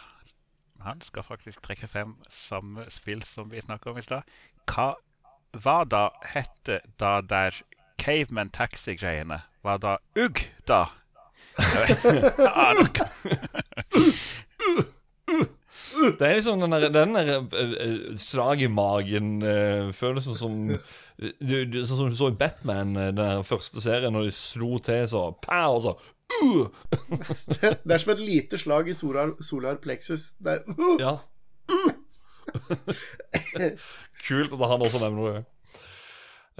han 0.84 1.02
skal 1.04 1.26
faktisk 1.28 1.64
trekke 1.66 1.88
frem 1.92 2.16
samme 2.32 2.86
spill 2.94 3.24
som 3.28 3.52
vi 3.52 3.62
snakka 3.64 3.92
om 3.92 4.00
i 4.00 4.06
stad. 4.06 4.24
Hva, 4.70 4.94
hva 5.64 5.78
da 5.90 6.06
hette 6.34 6.80
da 7.02 7.18
der 7.22 7.56
Caveman 8.00 8.52
Taxi-greiene? 8.56 9.42
Hva 9.64 9.78
da 9.80 9.98
Ugg, 10.20 10.44
da? 10.68 10.86
Jeg 11.60 11.98
vet- 12.04 12.40
Ja, 12.48 12.74
Det 16.20 16.28
er 16.28 16.38
liksom 16.38 16.64
den 16.64 16.76
der, 16.76 16.90
den 16.94 17.16
der 17.16 17.32
eh, 17.40 17.74
eh, 17.86 17.98
slag 18.20 18.62
i 18.62 18.72
magen-følelsen 18.72 20.36
som 20.38 20.54
du, 20.68 20.78
du, 21.40 21.86
Sånn 21.86 22.00
som 22.00 22.10
du 22.12 22.18
så 22.18 22.32
i 22.32 22.38
Batman, 22.38 22.96
eh, 23.00 23.14
den 23.16 23.46
første 23.48 23.82
serien, 23.84 24.14
når 24.16 24.24
de 24.28 24.34
slo 24.36 24.78
til 24.84 25.08
så 25.10 25.22
pow, 25.44 25.78
og 25.78 25.82
så 25.86 25.94
uh! 26.44 26.66
Det 27.62 27.94
er 27.94 28.02
som 28.02 28.16
et 28.16 28.24
lite 28.24 28.56
slag 28.62 28.90
i 28.90 28.98
solar, 28.98 29.28
solar 29.44 29.76
plexus. 29.84 30.24
Der. 30.44 30.58
Ja. 31.00 31.14
Kult 34.28 34.54
at 34.54 34.70
han 34.72 34.86
også 34.86 35.00
nevner 35.04 35.24
det. 35.30 35.44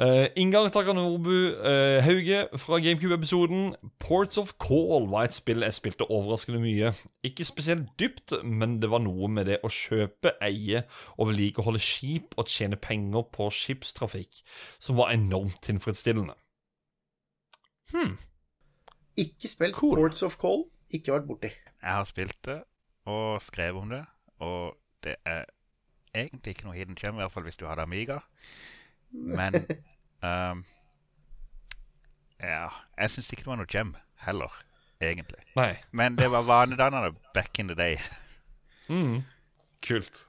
Uh, 0.02 0.26
Inngang 0.36 0.72
Takanobu 0.74 1.54
uh, 1.54 2.02
Hauge 2.02 2.48
fra 2.58 2.80
GameCube-episoden. 2.80 3.76
Ports 4.00 4.38
of 4.38 4.54
Call 4.58 5.06
var 5.12 5.28
et 5.28 5.36
spill 5.36 5.62
jeg 5.62 5.76
spilte 5.78 6.08
overraskende 6.10 6.62
mye. 6.64 6.96
Ikke 7.24 7.46
spesielt 7.46 7.92
dypt, 8.00 8.34
men 8.44 8.80
det 8.82 8.90
var 8.90 9.04
noe 9.06 9.30
med 9.30 9.52
det 9.52 9.60
å 9.62 9.70
kjøpe, 9.70 10.34
eie 10.42 10.82
og 11.18 11.30
vedlikeholde 11.30 11.82
skip 11.84 12.34
og 12.42 12.50
tjene 12.50 12.80
penger 12.82 13.28
på 13.38 13.52
skipstrafikk 13.54 14.42
som 14.82 14.98
var 14.98 15.14
enormt 15.14 15.62
tilfredsstillende. 15.62 16.34
Hmm. 17.94 18.18
Ikke 19.14 19.48
spilt 19.48 19.78
Cool. 19.78 20.00
Ports 20.00 20.26
of 20.26 20.40
Call. 20.42 20.72
Ikke 20.90 21.14
vært 21.14 21.30
borti. 21.30 21.54
Jeg 21.54 22.00
har 22.02 22.10
spilt 22.10 22.40
det 22.50 22.64
og 23.06 23.42
skrevet 23.44 23.82
om 23.82 23.90
det, 23.92 24.06
og 24.42 24.74
det 25.04 25.20
er 25.28 25.44
egentlig 26.16 26.56
ikke 26.56 26.70
noe 26.70 26.78
hidden 26.78 26.98
gem, 26.98 27.18
i 27.18 27.22
hvert 27.22 27.34
fall 27.34 27.46
hvis 27.46 27.60
du 27.60 27.68
hadde 27.68 27.84
Amiga. 27.84 28.24
Men 29.14 29.60
um, 30.26 30.64
Ja, 32.42 32.68
jeg 32.98 33.14
syns 33.14 33.32
ikke 33.32 33.46
det 33.46 33.52
var 33.52 33.62
noe 33.62 33.70
gem 33.70 33.94
heller, 34.26 34.52
egentlig. 35.04 35.44
Nei. 35.56 35.72
Men 35.92 36.18
det 36.20 36.30
var 36.34 36.48
vanedannende 36.48 37.14
back 37.36 37.60
in 37.60 37.70
the 37.72 37.78
day. 37.78 38.00
Mm. 38.90 39.22
Kult. 39.86 40.26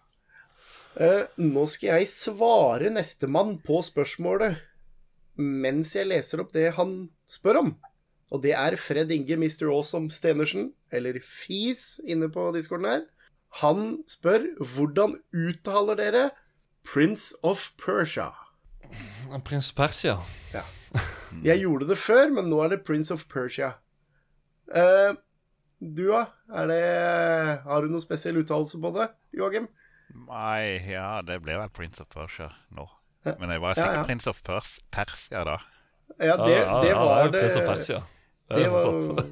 Uh, 0.94 1.27
nå 1.40 1.65
skal 1.66 1.98
jeg 1.98 2.12
svare 2.12 2.93
nestemann 2.94 3.56
på 3.65 3.81
spørsmålet 3.82 4.61
mens 5.35 5.94
jeg 5.97 6.06
leser 6.06 6.44
opp 6.44 6.52
det 6.55 6.69
han 6.77 7.09
spør 7.31 7.61
om. 7.65 7.73
Og 8.31 8.43
det 8.44 8.55
er 8.55 8.77
Fred 8.78 9.11
Inge 9.15 9.36
Mr. 9.39 9.66
Awesome 9.70 10.11
Stenersen, 10.15 10.73
eller 10.94 11.19
Fis, 11.23 12.01
inne 12.06 12.31
på 12.32 12.48
discorden 12.55 12.89
her. 12.89 13.02
Han 13.61 14.01
spør 14.11 14.47
hvordan 14.59 15.19
uttaler 15.35 15.98
dere 15.98 16.24
Prince 16.86 17.35
of 17.43 17.70
Persia? 17.78 18.31
Prins 19.44 19.70
Persia. 19.74 20.19
Jeg 21.48 21.61
gjorde 21.65 21.89
det 21.90 21.98
før, 21.98 22.31
men 22.36 22.51
nå 22.51 22.61
er 22.65 22.74
det 22.74 22.85
Prince 22.86 23.15
of 23.15 23.24
Persia. 23.31 23.74
Uh, 24.70 25.16
du, 25.81 26.06
da? 26.09 26.24
Er 26.55 26.70
det 26.70 26.82
Har 27.66 27.85
du 27.85 27.90
noen 27.93 28.02
spesiell 28.02 28.39
uttalelse 28.40 28.78
på 28.81 28.93
det, 28.94 29.09
Joakim? 29.36 29.66
Nei, 30.15 30.78
ja, 30.89 31.19
det 31.27 31.40
ble 31.43 31.59
vel 31.59 31.73
Prince 31.74 32.05
of 32.05 32.11
Persia 32.12 32.48
nå. 32.74 32.86
Men 33.24 33.51
jeg 33.55 33.62
var 33.65 33.77
sikkert 33.77 33.98
ja. 33.98 34.05
Prince 34.06 34.31
of 34.31 34.43
Pers 34.44 34.70
Persia 34.93 35.44
da. 35.48 35.59
Ja, 36.20 36.36
det, 36.39 36.52
Ja, 36.52 36.62
ja, 36.62 36.81
det 36.85 36.94
var 36.94 37.32
det 37.32 37.40
Prince 37.40 37.61
of 37.61 37.69
Persia. 37.73 38.01
Det 38.52 38.61
Det, 38.61 38.70
var, 38.70 39.28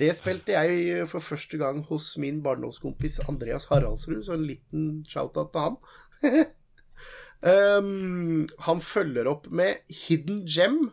det 0.00 0.10
spilte 0.14 0.54
jeg 0.54 1.08
for 1.10 1.20
første 1.20 1.58
gang 1.58 1.82
hos 1.88 2.12
min 2.22 2.40
barndomskompis 2.42 3.20
Andreas 3.28 3.66
Haraldsrud, 3.70 4.22
så 4.22 4.38
en 4.38 4.46
liten 4.46 5.04
shout-out 5.10 5.52
til 5.52 5.66
han. 5.66 5.80
um, 7.44 8.46
han 8.66 8.80
følger 8.80 9.28
opp 9.30 9.48
med 9.50 9.84
Hidden 9.92 10.44
Gem, 10.48 10.90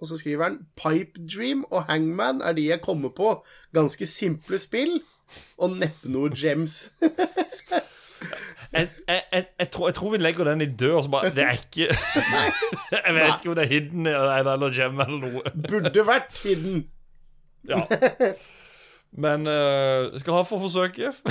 og 0.00 0.08
så 0.08 0.18
skriver 0.20 0.44
han 0.44 0.58
Pipe 0.76 1.20
Dream 1.36 1.64
og 1.70 1.84
Hangman 1.88 2.42
er 2.42 2.52
de 2.52 2.68
jeg 2.68 2.82
kommer 2.84 3.08
på. 3.08 3.36
Ganske 3.74 4.06
simple 4.06 4.58
spill, 4.58 5.00
og 5.58 5.78
neppe 5.78 6.10
noe 6.12 6.32
gems. 6.36 6.90
Jeg, 8.74 8.88
jeg, 9.08 9.22
jeg, 9.32 9.46
jeg, 9.58 9.70
tror, 9.70 9.88
jeg 9.88 9.94
tror 9.94 10.10
vi 10.10 10.18
legger 10.18 10.44
den 10.44 10.60
i 10.60 10.66
dør. 10.66 11.02
Så 11.02 11.08
bare, 11.08 11.30
det 11.30 11.44
er 11.44 11.50
ikke 11.50 11.94
Jeg 13.06 13.14
vet 13.14 13.26
ikke 13.26 13.50
om 13.50 13.54
det 13.54 13.64
er 13.64 13.68
hidden 13.68 14.06
eller, 14.06 14.52
eller 14.52 14.74
gem 14.74 15.00
eller 15.00 15.18
noe. 15.18 15.42
Burde 15.68 16.06
vært 16.06 16.40
hidden. 16.42 16.88
Ja. 17.68 17.80
Men 19.24 19.46
uh, 19.46 20.18
skal 20.18 20.32
ha 20.32 20.42
for 20.42 20.58
forsøket. 20.58 21.22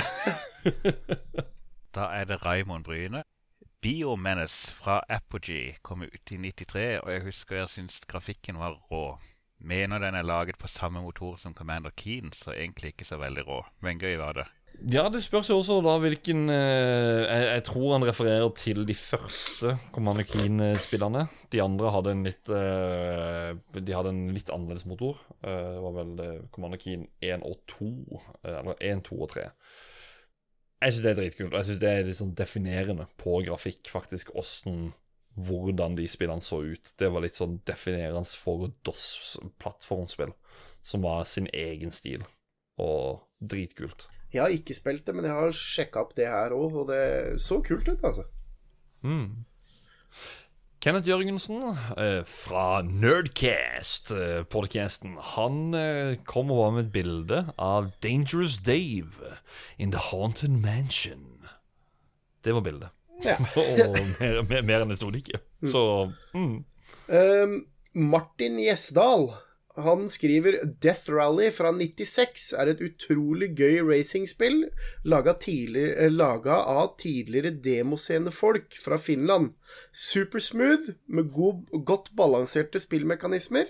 Da 1.96 2.08
er 2.16 2.24
det 2.24 2.46
Raymond 2.46 2.84
Bryne. 2.84 3.24
Biomenace 3.84 4.72
fra 4.78 5.02
Apogee 5.12 5.76
kom 5.84 6.06
ut 6.08 6.32
i 6.32 6.38
93, 6.40 7.02
og 7.04 7.10
jeg 7.12 7.24
husker 7.26 7.58
jeg 7.58 7.72
syntes 7.74 8.06
grafikken 8.08 8.60
var 8.62 8.78
rå. 8.88 9.18
Mener 9.64 10.00
den 10.00 10.16
er 10.16 10.24
laget 10.24 10.58
på 10.60 10.68
samme 10.72 11.02
motor 11.04 11.36
som 11.40 11.56
Commander 11.56 11.92
Keen, 11.96 12.32
så 12.36 12.56
egentlig 12.56 12.94
ikke 12.94 13.08
så 13.08 13.20
veldig 13.20 13.44
rå. 13.48 13.62
Men 13.84 14.00
gøy 14.00 14.16
var 14.20 14.40
det. 14.40 14.46
Ja, 14.90 15.04
det 15.12 15.22
spørs 15.24 15.52
jo 15.52 15.60
også 15.60 15.78
da 15.86 15.94
hvilken 16.02 16.48
eh, 16.50 17.22
jeg, 17.28 17.44
jeg 17.52 17.64
tror 17.68 17.92
han 17.94 18.08
refererer 18.08 18.50
til 18.58 18.82
de 18.88 18.96
første 18.98 19.76
Commander 19.94 20.26
Keen-spillerne. 20.28 21.28
De 21.54 21.62
andre 21.62 21.92
hadde 21.94 22.16
en 22.16 22.24
litt 22.26 22.50
eh, 22.50 23.52
De 23.78 23.96
hadde 23.96 24.12
en 24.16 24.26
litt 24.34 24.50
annerledes 24.52 24.88
motor. 24.90 25.20
Eh, 25.44 25.70
det 25.76 25.84
var 25.86 25.96
vel 26.00 26.14
eh, 26.24 26.40
Commander 26.56 26.82
Keen 26.82 27.06
1 27.22 27.46
og 27.48 27.60
2. 27.76 27.92
eh, 28.48 28.58
eller 28.58 28.80
1, 28.80 29.06
2 29.12 29.20
og 29.28 29.32
3. 29.36 29.46
Jeg 30.84 30.94
syns 30.94 31.04
det 31.06 31.12
er 31.14 31.20
dritkult. 31.22 31.54
og 31.54 31.60
Jeg 31.62 31.70
synes 31.70 31.80
det 31.80 31.90
er 31.90 32.08
litt 32.08 32.20
sånn 32.20 32.36
definerende 32.36 33.08
på 33.22 33.40
grafikk, 33.46 33.88
faktisk, 33.92 34.34
åssen 34.40 34.92
hvordan 35.34 35.96
de 35.98 36.08
spillene 36.12 36.44
så 36.44 36.60
ut. 36.62 36.92
Det 37.00 37.10
var 37.10 37.24
litt 37.24 37.38
sånn 37.40 37.60
definerende 37.66 38.26
for 38.38 38.68
DOS-plattformspill, 38.86 40.34
som 40.86 41.06
var 41.06 41.24
sin 41.30 41.48
egen 41.54 41.94
stil. 41.96 42.26
Og 42.82 43.24
dritkult. 43.40 44.08
Jeg 44.34 44.42
har 44.42 44.54
ikke 44.54 44.76
spilt 44.76 45.06
det, 45.06 45.16
men 45.16 45.28
jeg 45.30 45.38
har 45.38 45.56
sjekka 45.58 46.04
opp 46.04 46.16
det 46.18 46.28
her 46.30 46.54
òg, 46.58 46.78
og 46.84 46.88
det 46.90 47.40
så 47.42 47.60
kult 47.66 47.88
ut, 47.90 48.02
altså. 48.02 48.26
Mm. 49.06 49.46
Kenneth 50.84 51.08
Jørgensen 51.08 51.62
eh, 51.96 52.26
fra 52.28 52.84
Nerdcast-podcasten 52.84 55.16
Han 55.32 55.72
eh, 55.80 56.20
kom 56.28 56.52
og 56.52 56.60
var 56.60 56.76
med 56.76 56.84
et 56.84 56.92
bilde 56.92 57.56
av 57.56 57.96
Dangerous 58.04 58.60
Dave 58.66 59.38
in 59.80 59.96
The 59.96 60.02
Haunted 60.10 60.52
Mansion. 60.52 61.48
Det 62.44 62.52
var 62.58 62.64
bildet. 62.68 62.92
Ja. 63.24 63.40
og 63.56 63.96
mer, 64.20 64.44
mer, 64.50 64.60
mer 64.68 64.84
enn 64.84 64.92
det 64.92 65.00
sto 65.00 65.08
det 65.16 65.24
ikke. 65.24 65.40
Så 65.72 66.12
mm. 66.36 66.68
Um, 67.08 67.64
Martin 67.96 68.60
Gjesdal 68.60 69.32
han 69.76 70.10
skriver 70.10 70.60
Death 70.82 71.10
Rally 71.10 71.50
fra 71.52 71.72
96 71.74 72.52
er 72.62 72.70
et 72.70 72.82
utrolig 72.86 73.50
gøy 73.58 73.80
racingspill 73.82 74.68
laga, 75.04 75.34
eh, 75.34 76.12
laga 76.12 76.60
av 76.70 76.98
tidligere 77.02 77.50
demoscenefolk 77.50 78.78
fra 78.78 78.98
Finland. 78.98 79.54
Supersmooth 79.92 80.94
med 81.08 81.32
god, 81.34 81.86
godt 81.86 82.12
balanserte 82.16 82.80
spillmekanismer. 82.80 83.66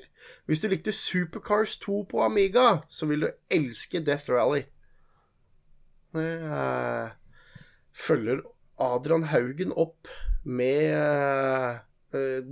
Hvis 0.46 0.60
du 0.60 0.68
likte 0.68 0.92
Supercars 0.92 1.78
2 1.80 2.04
på 2.12 2.22
Amiga, 2.22 2.84
så 2.90 3.06
vil 3.06 3.22
du 3.22 3.30
elske 3.50 4.04
Death 4.04 4.30
Rally. 4.30 4.66
Eh, 6.16 7.10
følger 7.94 8.44
Adrian 8.78 9.24
Haugen 9.24 9.72
opp 9.72 10.08
med 10.44 10.92
eh, 10.92 11.80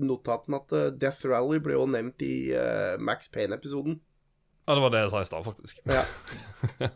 notaten 0.02 0.58
at 0.58 0.72
eh, 0.76 0.90
Death 1.02 1.28
Rally 1.30 1.60
ble 1.64 1.78
jo 1.78 1.88
nevnt 1.90 2.24
i 2.26 2.52
eh, 2.56 2.96
Max 3.02 3.32
Payne-episoden. 3.34 4.00
Ja, 4.68 4.76
det 4.78 4.84
var 4.84 4.92
det 4.94 5.00
jeg 5.02 5.12
sa 5.12 5.22
i 5.24 5.28
stad, 5.28 5.44
faktisk. 5.44 5.80
Ja. 5.90 6.04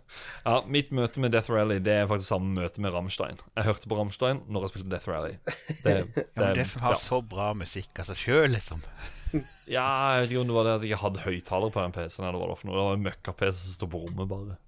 ja, 0.46 0.60
Mitt 0.70 0.92
møte 0.96 1.20
med 1.20 1.34
Death 1.34 1.50
Rally 1.50 1.80
Det 1.84 1.96
er 1.98 2.06
faktisk 2.08 2.30
samme 2.30 2.54
møte 2.60 2.80
med 2.84 2.94
Rammstein. 2.94 3.42
Jeg 3.58 3.68
hørte 3.68 3.90
på 3.90 3.98
Rammstein 3.98 4.44
når 4.46 4.68
jeg 4.68 4.74
spilte 4.76 4.92
Death 4.94 5.10
Rally. 5.10 5.34
Det, 5.42 5.84
det, 6.16 6.26
Ja, 6.38 6.40
men 6.44 6.56
det 6.60 6.68
som 6.70 6.86
har 6.86 6.96
ja. 6.96 7.02
så 7.02 7.22
bra 7.26 7.50
musikk 7.58 8.00
av 8.00 8.12
seg 8.12 8.22
sjøl, 8.22 8.50
liksom. 8.56 8.86
Ja, 9.66 9.84
jeg 10.14 10.22
vet 10.22 10.32
ikke 10.32 10.42
om 10.44 10.50
det 10.52 10.56
var 10.56 10.68
det 10.68 10.74
at 10.78 10.84
jeg 10.86 11.02
hadde 11.02 11.24
høyttaler 11.26 11.72
på 11.74 11.82
den 11.82 11.96
PC-en. 11.96 12.28
Det 12.30 12.40
var 12.40 12.52
Det 12.52 12.58
for 12.62 12.70
noe 12.70 12.78
Det 12.78 12.84
var 12.86 13.00
en 13.00 13.06
møkka-PC 13.08 13.56
som 13.64 13.74
sto 13.74 13.88
på 13.90 14.02
rommet, 14.04 14.30
bare. 14.30 14.60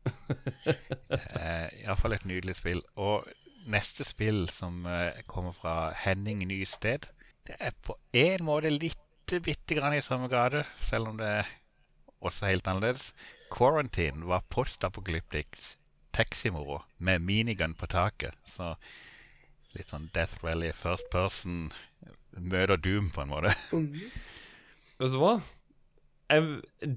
Eh, 1.13 1.83
Iallfall 1.85 2.17
et 2.17 2.25
nydelig 2.27 2.57
spill. 2.57 2.81
Og 2.99 3.29
neste 3.71 4.03
spill 4.07 4.47
som 4.51 4.85
eh, 4.89 5.21
kommer 5.29 5.53
fra 5.55 5.75
Henning 6.01 6.41
Nysted, 6.49 7.07
det 7.47 7.55
er 7.63 7.73
på 7.85 7.95
en 8.17 8.43
måte 8.47 8.71
litt 8.73 8.95
bitte 9.43 9.75
grann 9.75 9.95
i 9.97 10.01
samme 10.05 10.29
grad, 10.31 10.61
selv 10.83 11.09
om 11.11 11.17
det 11.19 11.27
er 11.41 11.49
også 12.23 12.47
helt 12.49 12.67
annerledes. 12.67 13.09
Quarantine 13.53 14.25
var 14.27 14.43
postapokalyptisk 14.51 15.57
taximoro 16.15 16.81
med 17.03 17.21
minigun 17.21 17.75
på 17.77 17.87
taket. 17.91 18.33
Så 18.55 18.73
litt 19.75 19.91
sånn 19.91 20.07
Death 20.15 20.39
Rally 20.43 20.71
first 20.75 21.07
person 21.13 21.67
møter 22.37 22.77
Doom, 22.81 23.11
på 23.13 23.23
en 23.25 23.31
måte. 23.31 23.53
Vet 23.71 25.11
du 25.13 25.19
hva? 25.21 25.35
Jeg, 26.31 26.47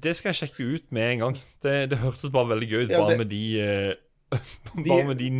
det 0.02 0.14
skal 0.18 0.32
jeg 0.32 0.38
sjekke 0.40 0.64
ut 0.74 0.86
med 0.94 1.12
en 1.14 1.20
gang. 1.24 1.36
Det, 1.62 1.74
det 1.92 1.98
hørtes 2.02 2.32
bare 2.34 2.50
veldig 2.54 2.68
gøy 2.70 2.80
ut, 2.86 2.90
Ja, 2.94 3.02
bare 3.02 3.12
det- 3.14 3.18
med 3.24 3.30
de 3.30 3.42
uh 3.60 3.90
De- 3.90 3.98
Bare 4.30 5.06
med 5.08 5.18
de 5.18 5.30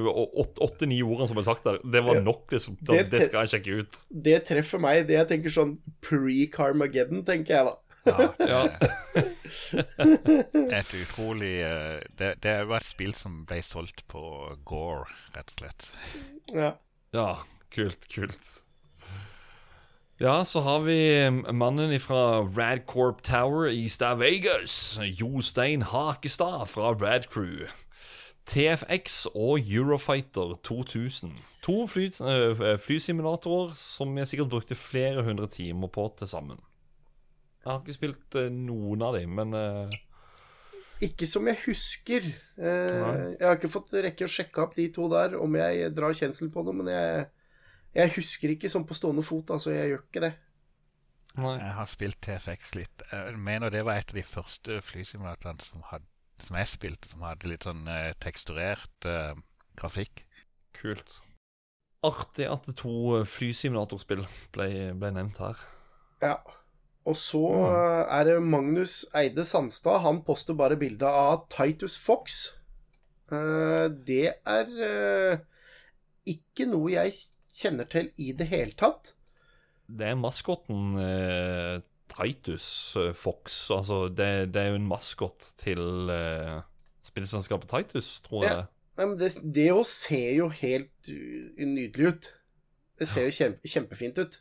åtte-ni 0.00 0.98
ordene 1.06 1.28
som 1.30 1.38
ble 1.38 1.44
sagt 1.46 1.66
der. 1.68 1.78
Det 1.86 2.02
var 2.06 2.18
nok, 2.24 2.48
liksom. 2.50 2.78
Det 2.80 3.04
Det, 3.04 3.10
det 3.12 3.28
skal 3.28 3.46
jeg 3.46 3.52
sjekke 3.54 3.76
ut. 3.82 4.00
Det 4.10 4.40
treffer 4.48 4.82
meg. 4.82 5.04
Det 5.06 5.14
jeg 5.18 5.28
tenker 5.30 5.54
sånn 5.54 5.76
pre-Carmageddon, 6.02 7.22
tenker 7.28 7.56
jeg 7.56 7.70
da. 7.70 7.76
Ja, 8.00 8.16
det 8.40 8.48
Ja. 8.48 8.62
et 10.80 10.92
utrolig 10.96 11.52
eh, 11.66 12.00
det, 12.16 12.30
er 12.48 12.64
var 12.70 12.80
et 12.80 12.88
spill 12.88 13.12
som 13.14 13.42
ble 13.48 13.60
solgt 13.66 14.06
på 14.10 14.22
Gore, 14.64 15.04
rett 15.36 15.52
og 15.52 15.60
slett. 15.62 15.90
Ja. 16.56 16.72
Ja, 17.14 17.28
kult, 17.74 18.08
kult. 18.12 18.56
Ja, 20.20 20.42
så 20.44 20.60
har 20.60 20.82
vi 20.84 20.98
mannen 21.52 21.94
fra 22.00 22.42
Radcorp 22.44 23.22
Tower 23.24 23.70
i 23.72 23.86
Stavagas. 23.88 24.98
Jo 25.00 25.30
Jostein 25.38 25.80
Hakestad 25.88 26.66
fra 26.68 26.90
Radcrew. 26.92 27.70
TFX 28.50 29.26
og 29.38 29.60
Eurofighter 29.62 30.56
2000. 30.66 31.30
To 31.62 31.84
fly, 31.86 32.08
eh, 32.08 32.76
flysimulatorer 32.80 33.74
som 33.78 34.16
jeg 34.18 34.26
sikkert 34.30 34.50
brukte 34.50 34.74
flere 34.78 35.22
hundre 35.26 35.46
timer 35.52 35.88
på 35.92 36.06
til 36.18 36.26
sammen. 36.30 36.58
Jeg 37.60 37.68
har 37.70 37.82
ikke 37.82 37.94
spilt 37.98 38.38
eh, 38.40 38.48
noen 38.50 39.02
av 39.04 39.18
dem, 39.18 39.34
men 39.36 39.54
eh, 39.54 39.98
Ikke 41.04 41.28
som 41.28 41.46
jeg 41.48 41.60
husker. 41.66 42.26
Eh, 42.58 43.36
jeg 43.38 43.44
har 43.46 43.56
ikke 43.58 43.70
fått 43.72 43.92
rekke 44.02 44.26
å 44.26 44.32
sjekke 44.32 44.64
opp 44.64 44.74
de 44.76 44.88
to 44.92 45.06
der, 45.12 45.36
om 45.40 45.54
jeg 45.60 45.92
drar 45.96 46.16
kjensel 46.16 46.50
på 46.52 46.64
det, 46.66 46.74
men 46.80 46.90
jeg, 46.92 47.26
jeg 48.00 48.14
husker 48.18 48.56
ikke 48.56 48.72
sånn 48.72 48.86
på 48.88 48.96
stående 48.98 49.22
fot. 49.24 49.52
Altså, 49.54 49.70
jeg 49.76 49.92
gjør 49.94 50.02
ikke 50.08 50.24
det. 50.26 50.32
nei. 51.38 51.54
Jeg 51.60 51.74
har 51.78 51.86
spilt 51.92 52.20
TFX 52.26 52.74
litt. 52.74 53.04
Jeg 53.12 53.36
mener 53.38 53.70
det 53.70 53.84
var 53.86 54.00
et 54.00 54.10
av 54.10 54.18
de 54.18 54.26
første 54.26 54.80
flysimulatorene 54.90 55.62
som, 55.68 55.84
hadde- 55.92 56.08
som 56.46 56.56
jeg 56.60 56.70
spilte, 56.72 57.10
som 57.10 57.24
hadde 57.26 57.50
litt 57.50 57.66
sånn 57.66 57.86
eh, 57.90 58.12
teksturert 58.22 59.08
eh, 59.08 59.34
grafikk. 59.80 60.24
Kult. 60.76 61.18
Artig 62.06 62.46
at 62.48 62.68
to 62.80 62.94
eh, 63.18 63.26
flysimulatorspill 63.28 64.24
ble, 64.54 64.70
ble 64.96 65.12
nevnt 65.16 65.40
her. 65.42 65.60
Ja. 66.24 66.38
Og 67.08 67.16
så 67.16 67.40
Mm. 67.40 68.08
er 68.12 68.24
det 68.28 68.38
Magnus 68.44 69.06
Eide 69.16 69.44
Sandstad. 69.44 70.02
Han 70.04 70.22
poster 70.22 70.54
bare 70.54 70.76
bilde 70.76 71.08
av 71.08 71.46
Titus 71.48 71.96
Fox. 71.98 72.50
Uh, 73.32 73.88
det 73.88 74.34
er 74.44 74.66
uh, 74.74 75.38
ikke 76.28 76.66
noe 76.68 76.90
jeg 76.92 77.14
kjenner 77.54 77.88
til 77.88 78.10
i 78.18 78.32
det 78.36 78.48
hele 78.50 78.76
tatt. 78.76 79.14
Det 79.90 80.06
er 80.06 80.18
maskotten 80.18 80.98
eh, 81.02 81.80
Titus 82.10 82.66
eh, 82.98 83.12
Fox. 83.16 83.62
Altså, 83.74 84.08
det, 84.08 84.50
det 84.54 84.62
er 84.62 84.74
jo 84.74 84.80
en 84.80 84.90
maskot 84.90 85.52
til 85.60 86.10
uh, 86.10 86.60
spillselskapet 87.06 87.70
Titus, 87.70 88.18
tror 88.26 88.44
jeg. 88.46 88.60
Ja. 88.60 88.68
Nei, 89.00 89.06
men 89.06 89.16
det, 89.20 89.32
det 89.54 89.70
jo 89.70 89.82
ser 89.86 90.34
jo 90.36 90.50
helt 90.60 91.10
uh, 91.12 91.64
nydelig 91.64 92.12
ut. 92.14 92.30
Det 93.00 93.08
ser 93.08 93.28
jo 93.28 93.32
kjempe, 93.32 93.70
kjempefint 93.72 94.18
ut. 94.20 94.40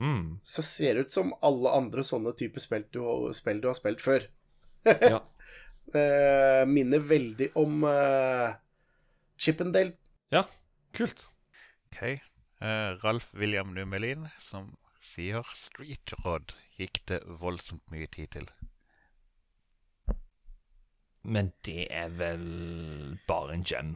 Mm. 0.00 0.40
Så 0.44 0.64
ser 0.64 0.96
det 0.96 1.06
ut 1.06 1.14
som 1.14 1.32
alle 1.44 1.72
andre 1.76 2.04
sånne 2.04 2.32
typer 2.36 2.62
spill 2.64 2.86
du, 2.92 3.00
spill 3.36 3.60
du 3.60 3.68
har 3.70 3.78
spilt 3.78 4.02
før. 4.04 4.26
Ja. 4.84 5.20
uh, 5.94 6.64
minner 6.74 7.04
veldig 7.04 7.50
om 7.60 7.84
uh, 7.88 8.52
Chippendale. 9.40 9.96
Ja. 10.32 10.44
kult. 10.96 11.28
OK. 11.90 12.02
Uh, 12.60 12.96
Ralf 13.00 13.30
William 13.36 13.72
Numelin 13.76 14.28
som 14.44 14.74
sier 15.04 15.46
Street 15.56 16.12
Rod 16.24 16.52
gikk 16.80 17.02
det 17.10 17.20
voldsomt 17.40 17.92
mye 17.94 18.08
tid 18.12 18.30
til. 18.36 18.48
Men 21.22 21.52
det 21.66 21.84
er 21.92 22.08
vel 22.16 22.46
bare 23.28 23.58
en 23.58 23.64
gem. 23.66 23.92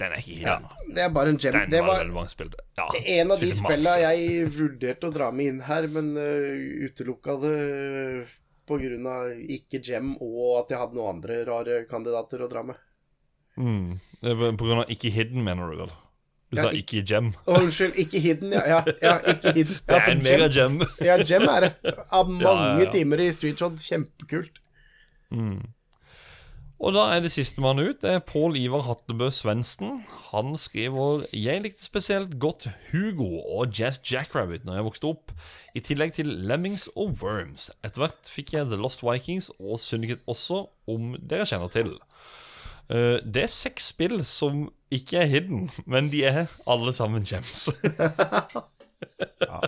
Den 0.00 0.12
er 0.16 0.20
ikke 0.22 0.36
Ja, 0.40 0.56
hidden. 0.58 0.94
det 0.96 1.02
er 1.04 1.08
bare 1.12 1.32
en 1.32 1.38
gem. 1.40 1.52
Den 1.56 1.70
Det 1.70 1.80
var 1.84 2.04
var. 2.12 2.28
Ja, 2.76 2.88
en 3.16 3.30
av 3.30 3.40
de 3.40 3.52
spillene 3.52 3.72
spilla 3.72 3.96
jeg 4.00 4.46
vurderte 4.56 5.08
å 5.08 5.14
dra 5.14 5.30
med 5.30 5.46
inn 5.46 5.60
her, 5.64 5.88
men 5.88 6.12
uh, 6.16 6.84
utelukka 6.86 7.36
det 7.42 7.56
på 8.68 8.78
grunn 8.80 9.06
av 9.10 9.32
ikke 9.50 9.80
gem, 9.82 10.14
og 10.20 10.60
at 10.62 10.70
jeg 10.72 10.78
hadde 10.80 10.96
noen 10.96 11.16
andre 11.16 11.40
rare 11.48 11.84
kandidater 11.90 12.44
å 12.44 12.48
dra 12.48 12.62
med. 12.62 12.76
Mm. 13.60 13.98
Av 14.22 14.90
ikke 14.92 15.10
hidden, 15.12 15.42
mener 15.44 15.72
du 15.72 15.82
vel? 15.84 15.92
Du 16.50 16.56
Ja, 16.58 16.62
sa 16.62 16.70
ik- 16.74 16.82
ikke 16.92 17.06
gem. 17.06 17.32
Unnskyld, 17.46 17.94
ikke 17.94 18.20
hidden, 18.20 18.52
ja. 18.52 18.62
Ja, 18.66 18.82
ja 19.02 19.18
ikke 19.18 19.52
hidden. 19.54 19.76
Det 19.86 19.96
er 19.96 20.08
en 20.10 20.18
gem, 20.18 20.40
mega-gem. 20.40 20.80
ja, 21.08 21.16
gem 21.22 21.42
er 21.48 21.60
det. 21.60 21.74
Av 22.10 22.26
mange 22.30 22.42
Ja, 22.48 22.78
ja, 22.78 22.84
ja. 22.84 22.90
timer 22.90 23.20
i 23.22 23.32
Street 23.32 23.58
Shot. 23.58 23.78
Kjempekult. 23.84 24.58
Mm. 25.30 25.60
Og 26.80 26.94
da 26.96 27.02
er 27.12 27.20
det 27.20 27.30
sistemann 27.34 27.78
ut. 27.78 27.98
Det 28.00 28.08
er 28.10 28.22
Pål 28.24 28.56
Ivar 28.56 28.80
Hatlebø 28.86 29.28
Svendsen. 29.30 29.98
Han 30.32 30.54
skriver 30.58 31.26
Jeg 31.36 31.60
likte 31.62 31.84
spesielt 31.84 32.38
godt 32.40 32.66
Hugo 32.90 33.28
og 33.58 33.68
Jazz 33.78 34.00
Jackrabbit 34.10 34.64
når 34.64 34.74
jeg 34.80 34.86
vokste 34.88 35.10
opp, 35.10 35.34
i 35.76 35.80
tillegg 35.84 36.14
til 36.16 36.26
Lemmings 36.48 36.88
og 36.96 37.18
Worms. 37.22 37.68
Etter 37.84 38.00
hvert 38.06 38.32
fikk 38.32 38.54
jeg 38.56 38.70
The 38.72 38.80
Lost 38.80 39.04
Vikings 39.04 39.50
og 39.60 39.76
Syndiket 39.78 40.24
også, 40.26 40.64
om 40.88 41.12
dere 41.20 41.44
kjenner 41.46 41.68
til. 41.70 41.92
Eh, 42.90 43.20
det 43.22 43.44
er 43.46 43.52
seks 43.52 43.92
spill 43.92 44.18
som 44.26 44.66
ikke 44.90 45.20
er 45.22 45.30
hidden, 45.30 45.68
men 45.86 46.10
de 46.10 46.24
er 46.26 46.44
alle 46.66 46.94
sammen 46.96 47.26
gems. 47.26 47.68
Ja. 49.40 49.60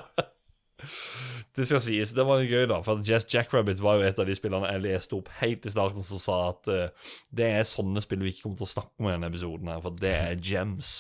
Det 1.57 1.65
skal 1.69 1.81
sies, 1.85 2.13
det 2.17 2.25
var 2.25 2.41
litt 2.41 2.51
gøy, 2.53 2.67
da. 2.69 2.79
For 2.85 3.01
Jazz 3.05 3.27
Jackrabbit 3.29 3.81
var 3.85 3.99
jo 3.99 4.07
et 4.07 4.19
av 4.21 4.29
de 4.29 4.35
spillene 4.37 4.69
jeg 4.71 4.83
leste 4.85 5.17
opp 5.17 5.29
helt 5.41 5.67
i 5.69 5.73
starten, 5.73 6.05
som 6.07 6.21
sa 6.21 6.37
at 6.51 6.71
uh, 6.73 7.11
det 7.35 7.49
er 7.59 7.69
sånne 7.69 8.03
spill 8.05 8.23
vi 8.25 8.33
ikke 8.33 8.47
kommer 8.47 8.61
til 8.61 8.69
å 8.69 8.73
snakke 8.73 8.93
om 9.01 9.09
i 9.09 9.13
denne 9.13 9.29
episoden, 9.33 9.69
her, 9.73 9.83
for 9.85 9.99
det 10.01 10.13
er 10.17 10.41
gems. 10.45 10.95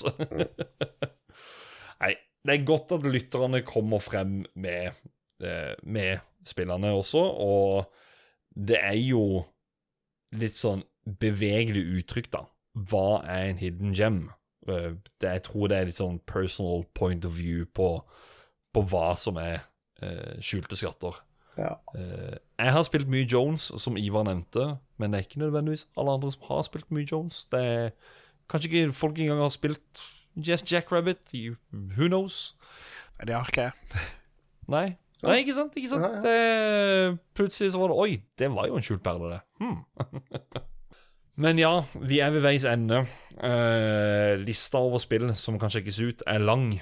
Nei, 2.03 2.13
det 2.45 2.55
er 2.55 2.69
godt 2.69 2.97
at 2.99 3.09
lytterne 3.09 3.63
kommer 3.69 4.03
frem 4.05 4.43
med, 4.61 5.01
uh, 5.45 5.73
med 5.85 6.25
spillene 6.49 6.93
også, 6.99 7.23
og 7.23 7.89
det 8.53 8.81
er 8.83 8.99
jo 9.01 9.25
litt 10.37 10.57
sånn 10.59 10.85
bevegelig 11.07 11.83
uttrykk, 11.99 12.31
da. 12.33 12.45
Hva 12.89 13.23
er 13.29 13.51
en 13.51 13.59
hidden 13.61 13.93
gem? 13.97 14.21
Eh, 14.69 14.93
det, 15.21 15.29
jeg 15.29 15.43
tror 15.49 15.69
det 15.69 15.77
er 15.79 15.89
litt 15.91 15.99
sånn 15.99 16.21
personal 16.29 16.85
point 16.95 17.25
of 17.29 17.35
view 17.37 17.65
på, 17.75 17.89
på 18.73 18.85
hva 18.93 19.13
som 19.19 19.37
er 19.43 19.61
eh, 20.03 20.39
skjulte 20.41 20.79
skatter. 20.79 21.19
Ja. 21.59 21.75
Eh, 21.99 22.39
jeg 22.63 22.73
har 22.73 22.87
spilt 22.89 23.11
mye 23.13 23.27
Jones, 23.29 23.69
som 23.83 23.99
Ivar 24.01 24.25
nevnte, 24.25 24.79
men 24.97 25.13
det 25.13 25.19
er 25.21 25.27
ikke 25.29 25.43
nødvendigvis 25.43 25.87
alle 25.99 26.15
andre 26.17 26.33
som 26.33 26.47
har 26.49 26.63
spilt 26.69 26.89
mye 26.95 27.09
Jones. 27.11 27.45
Det 27.53 27.61
er 27.61 27.91
Kanskje 28.51 28.69
ikke 28.69 28.93
folk 28.93 29.17
engang 29.23 29.39
har 29.41 29.53
spilt 29.55 30.01
Jazz 30.37 30.65
Jackrabbit. 30.67 31.21
You- 31.33 31.57
Who 31.97 32.09
knows? 32.09 32.55
Det 33.23 33.31
har 33.35 33.47
ikke 33.49 33.63
jeg. 33.69 34.03
Nei. 34.69 34.97
Nei, 35.23 35.37
ikke 35.45 35.55
sant? 35.55 35.77
ikke 35.79 35.89
sant? 35.89 36.03
Ja, 36.05 36.11
ja. 36.19 36.23
Det, 36.27 37.19
plutselig 37.39 37.73
så 37.73 37.79
var 37.79 37.93
det 37.93 37.97
Oi, 38.03 38.17
det 38.39 38.49
var 38.51 38.67
jo 38.67 38.77
en 38.77 38.83
skjult 38.85 39.03
perle, 39.07 39.31
det. 39.37 39.41
Hmm. 39.63 39.85
Men 41.41 41.57
ja, 41.59 41.85
vi 41.97 42.19
er 42.21 42.31
ved 42.35 42.43
veis 42.45 42.65
ende. 42.69 43.07
Eh, 43.41 44.35
lista 44.45 44.79
over 44.85 44.99
spill 45.01 45.31
som 45.39 45.59
kan 45.61 45.71
sjekkes 45.73 46.01
ut, 46.05 46.23
er 46.29 46.39
lang. 46.45 46.75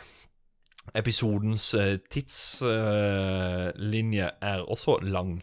Episodens 0.97 1.69
eh, 1.79 1.99
tidslinje 2.11 2.71
er 4.43 4.65
også 4.67 4.97
lang. 5.07 5.37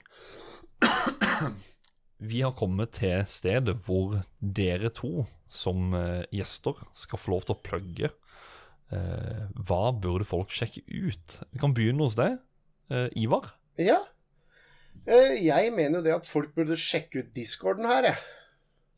Vi 2.20 2.42
har 2.42 2.52
kommet 2.58 2.92
til 2.98 3.24
stedet 3.30 3.78
hvor 3.86 4.18
dere 4.42 4.90
to 4.98 5.26
som 5.48 5.94
eh, 5.96 6.24
gjester 6.34 6.76
skal 6.98 7.20
få 7.22 7.32
lov 7.38 7.46
til 7.48 7.56
å 7.56 7.62
plugge. 7.64 8.10
Eh, 8.92 9.44
hva 9.68 9.92
burde 9.96 10.28
folk 10.28 10.52
sjekke 10.56 10.82
ut? 10.90 11.40
Vi 11.54 11.60
kan 11.62 11.76
begynne 11.78 12.04
hos 12.04 12.18
deg, 12.20 12.38
eh, 12.92 13.08
Ivar. 13.24 13.54
ja. 13.80 14.02
Eh, 15.08 15.38
Jeg 15.46 15.72
mener 15.72 16.00
jo 16.00 16.04
det 16.04 16.14
at 16.18 16.26
folk 16.28 16.52
burde 16.58 16.76
sjekke 16.76 17.20
ut 17.22 17.30
discorden 17.36 17.86
her, 17.88 18.04
jeg. 18.10 18.18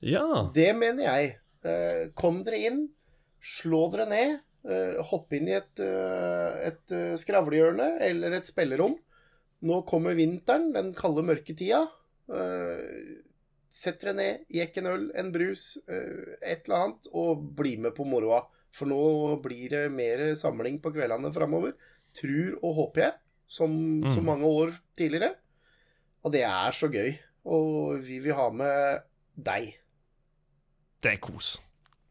Ja. 0.02 0.50
Det 0.54 0.74
mener 0.78 1.04
jeg. 1.04 1.36
Eh, 1.64 2.10
Kom 2.16 2.44
dere 2.44 2.60
inn, 2.70 2.86
slå 3.44 3.90
dere 3.92 4.06
ned. 4.10 4.40
eh, 4.70 5.00
Hopp 5.10 5.32
inn 5.34 5.48
i 5.48 5.54
et, 5.58 5.80
eh, 5.80 6.68
et 6.68 6.92
eh, 6.92 7.16
skravlehjørne 7.20 8.00
eller 8.02 8.34
et 8.38 8.46
spillerom. 8.48 8.98
Nå 9.64 9.82
kommer 9.88 10.16
vinteren, 10.16 10.72
den 10.74 10.94
kalde 10.94 11.24
mørketida. 11.24 11.86
Sett 13.70 14.00
dere 14.02 14.14
ned, 14.18 14.46
gikk 14.50 14.78
en 14.82 14.88
øl, 14.90 15.04
en 15.20 15.32
brus, 15.34 15.78
et 15.88 16.64
eller 16.66 16.78
annet, 16.80 17.10
og 17.14 17.44
bli 17.58 17.76
med 17.78 17.94
på 17.98 18.06
moroa. 18.08 18.42
For 18.72 18.86
nå 18.90 19.00
blir 19.44 19.70
det 19.74 19.84
mer 19.92 20.22
samling 20.38 20.80
på 20.82 20.92
kveldene 20.96 21.32
framover. 21.34 21.74
Tror 22.18 22.56
og 22.64 22.76
håper 22.80 23.02
jeg, 23.04 23.14
som 23.48 23.72
så 24.04 24.20
Mm. 24.22 24.26
mange 24.26 24.46
år 24.46 24.72
tidligere. 24.98 25.36
Og 26.24 26.32
det 26.32 26.44
er 26.44 26.72
så 26.72 26.90
gøy. 26.92 27.18
Og 27.46 28.00
vi 28.04 28.20
vil 28.20 28.34
ha 28.34 28.50
med 28.50 29.02
deg. 29.38 29.76
Det 31.04 31.14
er 31.14 31.22
kos. 31.24 31.58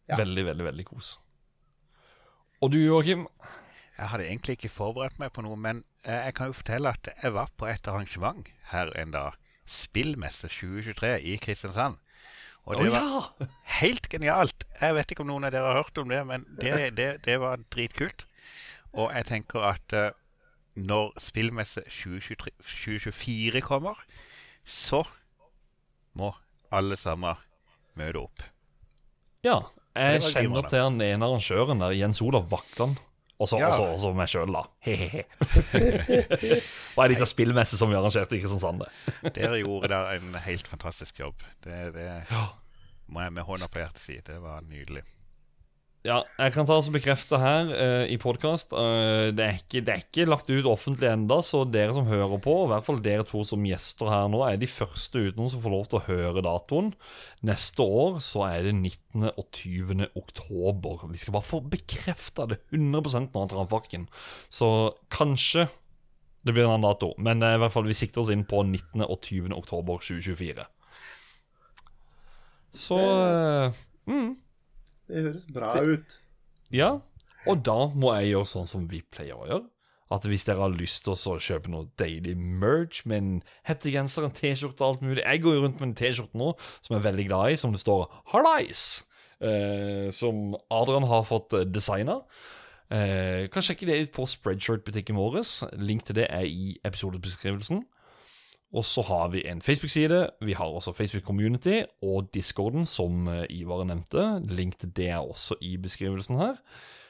Ja. 0.08 0.16
Veldig, 0.16 0.44
veldig, 0.46 0.64
veldig 0.64 0.86
kos. 0.88 1.16
Og 2.60 2.72
du, 2.72 2.78
Joakim? 2.80 3.26
Jeg 3.98 4.08
hadde 4.12 4.26
egentlig 4.28 4.54
ikke 4.56 4.70
forberedt 4.70 5.18
meg 5.18 5.32
på 5.34 5.42
noe, 5.42 5.58
men 5.58 5.82
eh, 6.04 6.28
jeg 6.28 6.34
kan 6.38 6.50
jo 6.50 6.56
fortelle 6.56 6.92
at 6.94 7.10
jeg 7.10 7.34
var 7.34 7.50
på 7.58 7.66
et 7.66 7.88
arrangement 7.90 8.46
her 8.70 8.92
en 8.98 9.14
dag. 9.14 9.36
Spillmesse 9.68 10.48
2023 10.48 11.16
i 11.20 11.36
Kristiansand. 11.42 11.98
Og 12.68 12.78
det 12.78 12.92
var 12.92 13.04
ja! 13.04 13.48
helt 13.80 14.08
genialt. 14.12 14.64
Jeg 14.80 14.94
vet 14.94 15.10
ikke 15.10 15.24
om 15.24 15.30
noen 15.32 15.48
av 15.48 15.52
dere 15.54 15.70
har 15.72 15.80
hørt 15.82 15.98
om 16.00 16.10
det, 16.12 16.20
men 16.28 16.46
det, 16.60 16.72
det, 16.96 17.08
det 17.24 17.38
var 17.40 17.60
dritkult. 17.74 18.26
Og 18.92 19.12
jeg 19.14 19.28
tenker 19.28 19.64
at 19.68 19.94
uh, 19.96 20.10
når 20.78 21.14
spillmesse 21.22 21.82
2023, 21.88 22.52
2024 22.60 23.62
kommer, 23.64 23.98
så 24.64 25.02
må 26.14 26.32
alle 26.70 26.96
sammen 27.00 27.40
møte 27.98 28.22
opp. 28.22 28.44
Ja, 29.46 29.60
jeg 29.94 30.22
kjenner 30.32 30.66
til 30.68 30.80
han 30.82 30.98
ene 31.02 31.26
arrangøren 31.28 31.78
der, 31.82 31.92
Jens 31.96 32.20
Olav 32.24 32.48
Bakland. 32.50 32.96
Og 33.38 33.46
så 33.46 33.58
Ja. 33.60 33.68
meg 34.18 34.26
sjøl, 34.28 34.50
da. 34.50 34.64
He-he-he. 34.82 35.22
Og 36.98 37.04
ei 37.04 37.08
lita 37.12 37.24
spillmesse 37.28 37.78
som 37.78 37.88
vi 37.90 37.94
arrangerte 37.94 38.34
i 38.34 38.40
Kristiansand. 38.42 38.82
det. 38.82 39.34
Dere 39.36 39.60
gjorde 39.60 39.88
der 39.92 40.16
en 40.16 40.34
helt 40.42 40.66
fantastisk 40.66 41.20
jobb. 41.20 41.44
Det, 41.62 41.94
det 41.94 42.08
Ja. 42.32 42.48
må 43.06 43.22
jeg 43.22 43.32
med 43.32 43.46
hånda 43.46 43.68
på 43.70 43.78
hjertet 43.78 44.02
si. 44.02 44.18
Det 44.26 44.40
var 44.42 44.60
nydelig. 44.66 45.04
Ja, 46.06 46.20
jeg 46.38 46.52
kan 46.54 46.64
ta 46.64 46.76
og 46.78 46.86
bekrefte 46.94 47.40
her 47.42 47.68
uh, 47.74 48.04
i 48.08 48.16
podkast. 48.22 48.70
det, 48.70 49.42
er 49.44 49.56
ikke- 49.58 49.82
det 49.84 49.92
er 49.92 50.04
ikke 50.04 50.28
lagt 50.28 50.48
ut 50.48 50.68
offentlig 50.70 51.10
enda, 51.10 51.40
så 51.42 51.64
dere 51.68 51.92
som 51.92 52.06
hører 52.06 52.38
på, 52.40 52.54
i 52.64 52.68
hvert 52.70 52.86
fall 52.86 53.00
dere 53.02 53.26
to 53.26 53.42
som 53.44 53.66
gjester 53.66 54.08
her 54.08 54.28
nå, 54.30 54.44
er 54.46 54.56
de 54.56 54.70
første 54.70 55.18
uten 55.18 55.50
som 55.50 55.60
får 55.60 55.74
lov 55.74 55.88
til 55.90 55.98
å 55.98 56.06
høre 56.06 56.44
datoen. 56.46 56.92
Neste 57.42 57.82
år 57.82 58.22
så 58.24 58.46
er 58.46 58.62
det 58.68 58.76
19. 58.78 59.26
og 59.34 59.44
20. 59.50 60.06
oktober. 60.16 61.04
Vi 61.10 61.18
skal 61.18 61.34
bare 61.34 61.50
få 61.50 61.60
bekrefta 61.66 62.46
det 62.46 62.62
100% 62.70 63.34
nå, 63.34 63.44
Travparken. 63.50 64.08
Så 64.48 64.94
kanskje 65.10 65.66
det 66.46 66.54
blir 66.54 66.64
en 66.64 66.76
annen 66.78 66.86
dato, 66.86 67.10
men 67.18 67.42
eh, 67.42 67.56
i 67.58 67.60
hvert 67.60 67.74
fall 67.74 67.88
vi 67.90 67.96
sikter 67.98 68.22
oss 68.22 68.30
inn 68.32 68.46
på 68.48 68.62
19. 68.64 69.02
og 69.04 69.18
20. 69.20 69.50
oktober 69.58 69.98
2024. 70.00 70.64
Så 72.78 72.96
uh, 72.96 73.74
mm. 74.06 74.30
Det 75.08 75.24
høres 75.24 75.48
bra 75.52 75.72
ut. 75.80 76.18
Ja, 76.74 76.92
og 77.48 77.64
da 77.64 77.78
må 77.96 78.12
jeg 78.18 78.34
gjøre 78.34 78.50
sånn 78.50 78.70
som 78.70 78.86
vi 78.90 79.00
pleier 79.08 79.38
å 79.38 79.48
gjøre. 79.48 79.66
At 80.12 80.24
hvis 80.24 80.46
dere 80.48 80.64
har 80.64 80.72
lyst 80.72 81.04
til 81.04 81.12
å 81.16 81.36
kjøpe 81.42 81.68
noe 81.72 81.90
deilig 82.00 82.32
merch 82.38 83.02
med 83.08 83.18
en 83.18 83.32
hettegenser, 83.68 84.24
en 84.24 84.32
T-skjorte 84.36 84.80
og 84.80 84.94
alt 84.94 85.02
mulig 85.04 85.20
Jeg 85.20 85.42
går 85.44 85.58
jo 85.58 85.64
rundt 85.66 85.82
med 85.82 85.90
en 85.90 85.98
T-skjorte 86.00 86.40
nå 86.40 86.54
som 86.78 86.94
jeg 86.94 87.02
er 87.02 87.08
veldig 87.10 87.26
glad 87.28 87.52
i, 87.52 87.58
som 87.60 87.74
det 87.74 87.82
står 87.82 88.06
'Hallais', 88.32 89.04
eh, 89.44 90.08
som 90.10 90.56
Adrian 90.70 91.08
har 91.08 91.28
fått 91.28 91.52
eh, 91.52 91.68
designa. 91.68 92.22
Eh, 92.88 93.48
kan 93.52 93.62
sjekke 93.62 93.84
det 93.84 94.00
ut 94.00 94.12
på 94.16 94.24
Spreadshirt-butikken 94.24 95.16
vår. 95.16 95.44
Link 95.76 96.06
til 96.08 96.16
det 96.16 96.26
er 96.30 96.48
i 96.48 96.78
episodebeskrivelsen. 96.84 97.84
Og 98.76 98.84
så 98.84 99.00
har 99.08 99.30
vi 99.32 99.46
en 99.48 99.62
Facebook-side, 99.64 100.26
vi 100.44 100.52
har 100.52 100.68
også 100.68 100.92
Facebook 100.92 101.24
Community 101.24 101.80
og 102.04 102.28
Discorden, 102.34 102.84
som 102.86 103.28
eh, 103.28 103.46
Ivar 103.50 103.86
nevnte. 103.88 104.42
Link 104.44 104.76
til 104.78 104.92
det 104.96 105.08
er 105.08 105.24
også 105.24 105.56
i 105.64 105.76
beskrivelsen 105.80 106.36
her. 106.36 106.60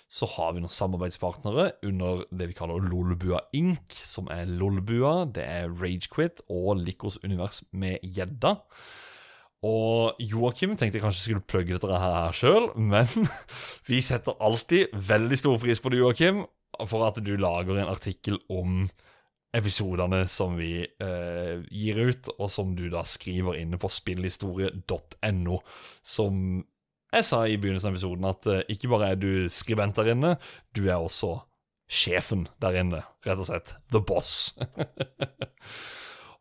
Så 0.08 0.28
har 0.38 0.54
vi 0.54 0.62
noen 0.62 0.72
samarbeidspartnere 0.72 1.72
under 1.84 2.22
det 2.30 2.46
vi 2.48 2.56
kaller 2.56 2.80
Lolbua 2.80 3.42
Inc., 3.52 3.98
som 4.06 4.30
er 4.32 4.46
Lolbua, 4.48 5.26
det 5.26 5.44
er 5.44 5.68
Ragequit 5.68 6.40
og 6.48 6.78
Likos 6.80 7.18
univers 7.24 7.60
med 7.72 7.98
gjedda. 8.06 8.54
Og 9.66 10.14
Joakim 10.22 10.76
tenkte 10.78 11.00
jeg 11.00 11.04
kanskje 11.04 11.26
skulle 11.26 11.44
plugge 11.50 11.74
dette 11.74 12.00
her 12.00 12.32
sjøl, 12.32 12.70
men 12.78 13.10
vi 13.90 14.00
setter 14.04 14.38
alltid 14.40 14.94
veldig 14.94 15.42
stor 15.42 15.58
pris 15.58 15.82
på 15.82 15.90
det, 15.90 16.00
Joakim, 16.00 16.44
for 16.86 17.08
at 17.08 17.18
du 17.26 17.34
lager 17.36 17.82
en 17.82 17.90
artikkel 17.90 18.38
om 18.48 18.86
episodene 19.56 20.24
som 20.28 20.56
vi 20.58 20.82
eh, 20.84 21.60
gir 21.72 22.00
ut, 22.10 22.30
og 22.36 22.50
som 22.52 22.74
du 22.76 22.86
da 22.92 23.04
skriver 23.08 23.58
inne 23.60 23.80
på 23.80 23.90
spillhistorie.no. 23.92 25.60
Som 26.04 26.42
jeg 27.08 27.24
sa 27.24 27.44
i 27.48 27.56
begynnelsen 27.56 27.90
av 27.90 27.96
episoden, 27.96 28.28
at 28.28 28.48
eh, 28.52 28.64
ikke 28.74 28.90
bare 28.92 29.12
er 29.14 29.20
du 29.20 29.30
skribent 29.52 29.96
der 29.96 30.12
inne, 30.12 30.34
du 30.76 30.84
er 30.88 30.98
også 31.00 31.38
sjefen 31.88 32.46
der 32.60 32.76
inne. 32.82 33.04
Rett 33.24 33.40
og 33.40 33.48
slett. 33.48 33.72
The 33.92 34.02
boss. 34.04 34.52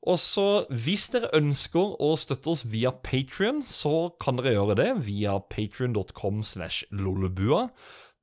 Og 0.07 0.19
så, 0.23 0.63
hvis 0.71 1.09
dere 1.11 1.34
ønsker 1.35 1.97
å 2.03 2.13
støtte 2.19 2.51
oss 2.53 2.63
via 2.69 2.93
Patrion, 3.03 3.59
så 3.67 4.13
kan 4.23 4.39
dere 4.39 4.53
gjøre 4.55 4.77
det 4.79 4.91
via 5.07 5.35
patrion.com 5.51 6.43
slash 6.47 6.85
lollebua. 6.95 7.65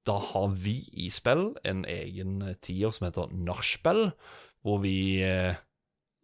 Da 0.08 0.16
har 0.32 0.54
vi 0.60 0.78
i 0.92 1.10
spill 1.12 1.50
en 1.64 1.84
egen 1.88 2.38
tier 2.64 2.92
som 2.92 3.08
heter 3.08 3.32
Nachspiel, 3.36 4.10
hvor 4.64 4.80
vi 4.82 5.22
eh, 5.22 5.54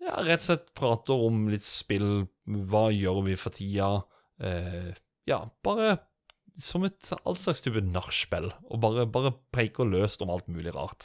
ja, 0.00 0.14
rett 0.24 0.42
og 0.42 0.46
slett 0.48 0.70
prater 0.76 1.26
om 1.28 1.48
litt 1.52 1.66
spill. 1.66 2.26
Hva 2.70 2.84
gjør 2.94 3.22
vi 3.28 3.34
for 3.38 3.50
tida? 3.54 3.90
Eh, 4.40 4.90
ja, 5.28 5.38
bare 5.64 5.98
som 6.60 6.84
et 6.84 7.12
all 7.24 7.36
slags 7.38 7.62
type 7.64 7.80
nachspiel, 7.84 8.50
og 8.68 8.80
bare, 8.82 9.06
bare 9.08 9.32
preker 9.54 9.84
løst 9.88 10.22
om 10.24 10.30
alt 10.32 10.48
mulig 10.50 10.72
rart. 10.74 11.02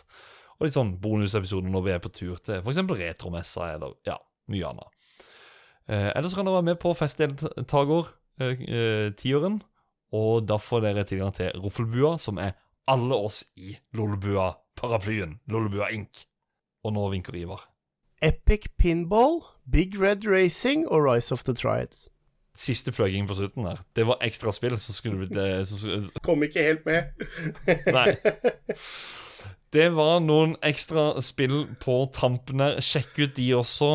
Og 0.55 0.63
litt 0.65 0.77
sånn 0.77 0.99
bonusepisoder 1.03 1.69
når 1.71 1.81
vi 1.85 1.91
er 1.93 2.01
på 2.03 2.13
tur 2.15 2.37
til 2.43 2.55
f.eks. 2.61 2.79
retromessa, 2.99 3.61
eller 3.75 3.91
ja, 4.07 4.17
mye 4.51 4.67
annet. 4.71 4.89
Eh, 5.85 6.11
ellers 6.15 6.35
kan 6.35 6.45
dere 6.47 6.57
være 6.57 6.69
med 6.71 6.79
på 6.81 6.89
festdeltaker-tieren, 6.97 9.55
eh, 9.59 9.65
og 10.15 10.33
da 10.47 10.55
får 10.61 10.79
dere 10.85 11.07
tilgang 11.07 11.33
til 11.35 11.47
Roffelbua, 11.59 12.11
som 12.21 12.35
er 12.41 12.51
alle 12.89 13.15
oss 13.17 13.37
i 13.57 13.77
Lollebua-paraplyen. 13.97 15.31
Lollebua 15.51 15.87
Inc. 15.93 16.13
Og 16.85 16.93
nå 16.93 17.07
vinker 17.09 17.35
Ivar. 17.39 17.65
Epic 18.21 18.69
Pinball, 18.77 19.41
Big 19.71 19.97
Red 19.97 20.27
Racing 20.29 20.85
og 20.87 21.03
Rise 21.05 21.33
of 21.33 21.43
the 21.43 21.53
Triads. 21.53 22.07
Siste 22.55 22.91
plugging 22.91 23.27
på 23.27 23.35
slutten 23.35 23.65
der. 23.65 23.81
Det 23.95 24.05
var 24.07 24.21
ekstra 24.23 24.53
spill 24.55 24.77
som 24.79 24.95
skulle 24.95 25.25
blitt 25.25 26.21
Kom 26.23 26.43
ikke 26.45 26.63
helt 26.63 26.85
med. 26.85 27.03
Nei. 27.97 28.15
Det 29.75 29.89
var 29.91 30.21
noen 30.23 30.55
ekstra 30.63 31.09
spill 31.25 31.65
på 31.81 31.97
tampen 32.15 32.63
her. 32.63 32.79
Sjekk 32.79 33.19
ut 33.19 33.35
de 33.35 33.49
også. 33.57 33.91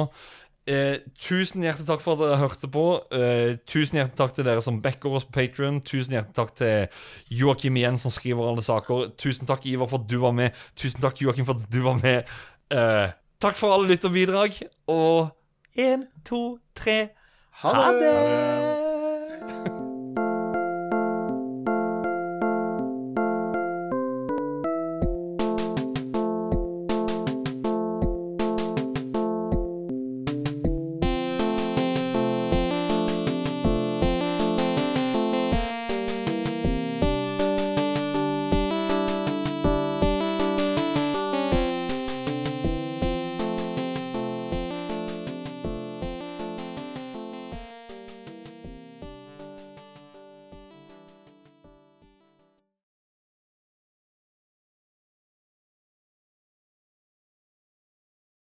Eh, 0.69 1.01
tusen 1.17 1.65
hjertelig 1.65 1.89
takk 1.89 2.03
for 2.05 2.15
at 2.15 2.21
dere 2.21 2.41
hørte 2.43 2.69
på. 2.71 2.85
Eh, 3.17 3.57
tusen 3.65 3.97
hjertelig 3.97 4.19
takk 4.19 4.37
til 4.37 4.47
dere 4.47 4.63
som 4.63 4.83
backer 4.85 5.17
oss 5.17 5.25
på 5.25 5.39
Patrion. 5.39 5.81
Tusen 5.81 6.19
hjertelig 6.19 6.37
takk 6.37 6.53
til 6.61 7.41
Joakim 7.41 7.81
igjen, 7.81 7.99
som 7.99 8.13
skriver 8.13 8.51
alle 8.51 8.63
saker. 8.67 9.09
Tusen 9.19 9.49
takk, 9.49 9.65
Ivar, 9.67 9.89
for 9.91 10.05
at 10.05 10.11
du 10.11 10.19
var 10.21 10.37
med. 10.37 10.59
Tusen 10.77 11.01
takk, 11.01 11.23
Joakim, 11.25 11.49
for 11.49 11.57
at 11.57 11.73
du 11.73 11.81
var 11.87 11.97
med. 12.03 12.29
Uh, 12.71 13.11
takk 13.43 13.59
for 13.59 13.75
alle 13.75 13.91
lytterbidrag. 13.91 14.63
Og 14.87 15.29
én, 15.79 16.07
to, 16.25 16.59
tre 16.75 17.09
Ha 17.63 17.71
det! 17.71 17.83
Ha 17.83 19.65
det. 19.65 19.80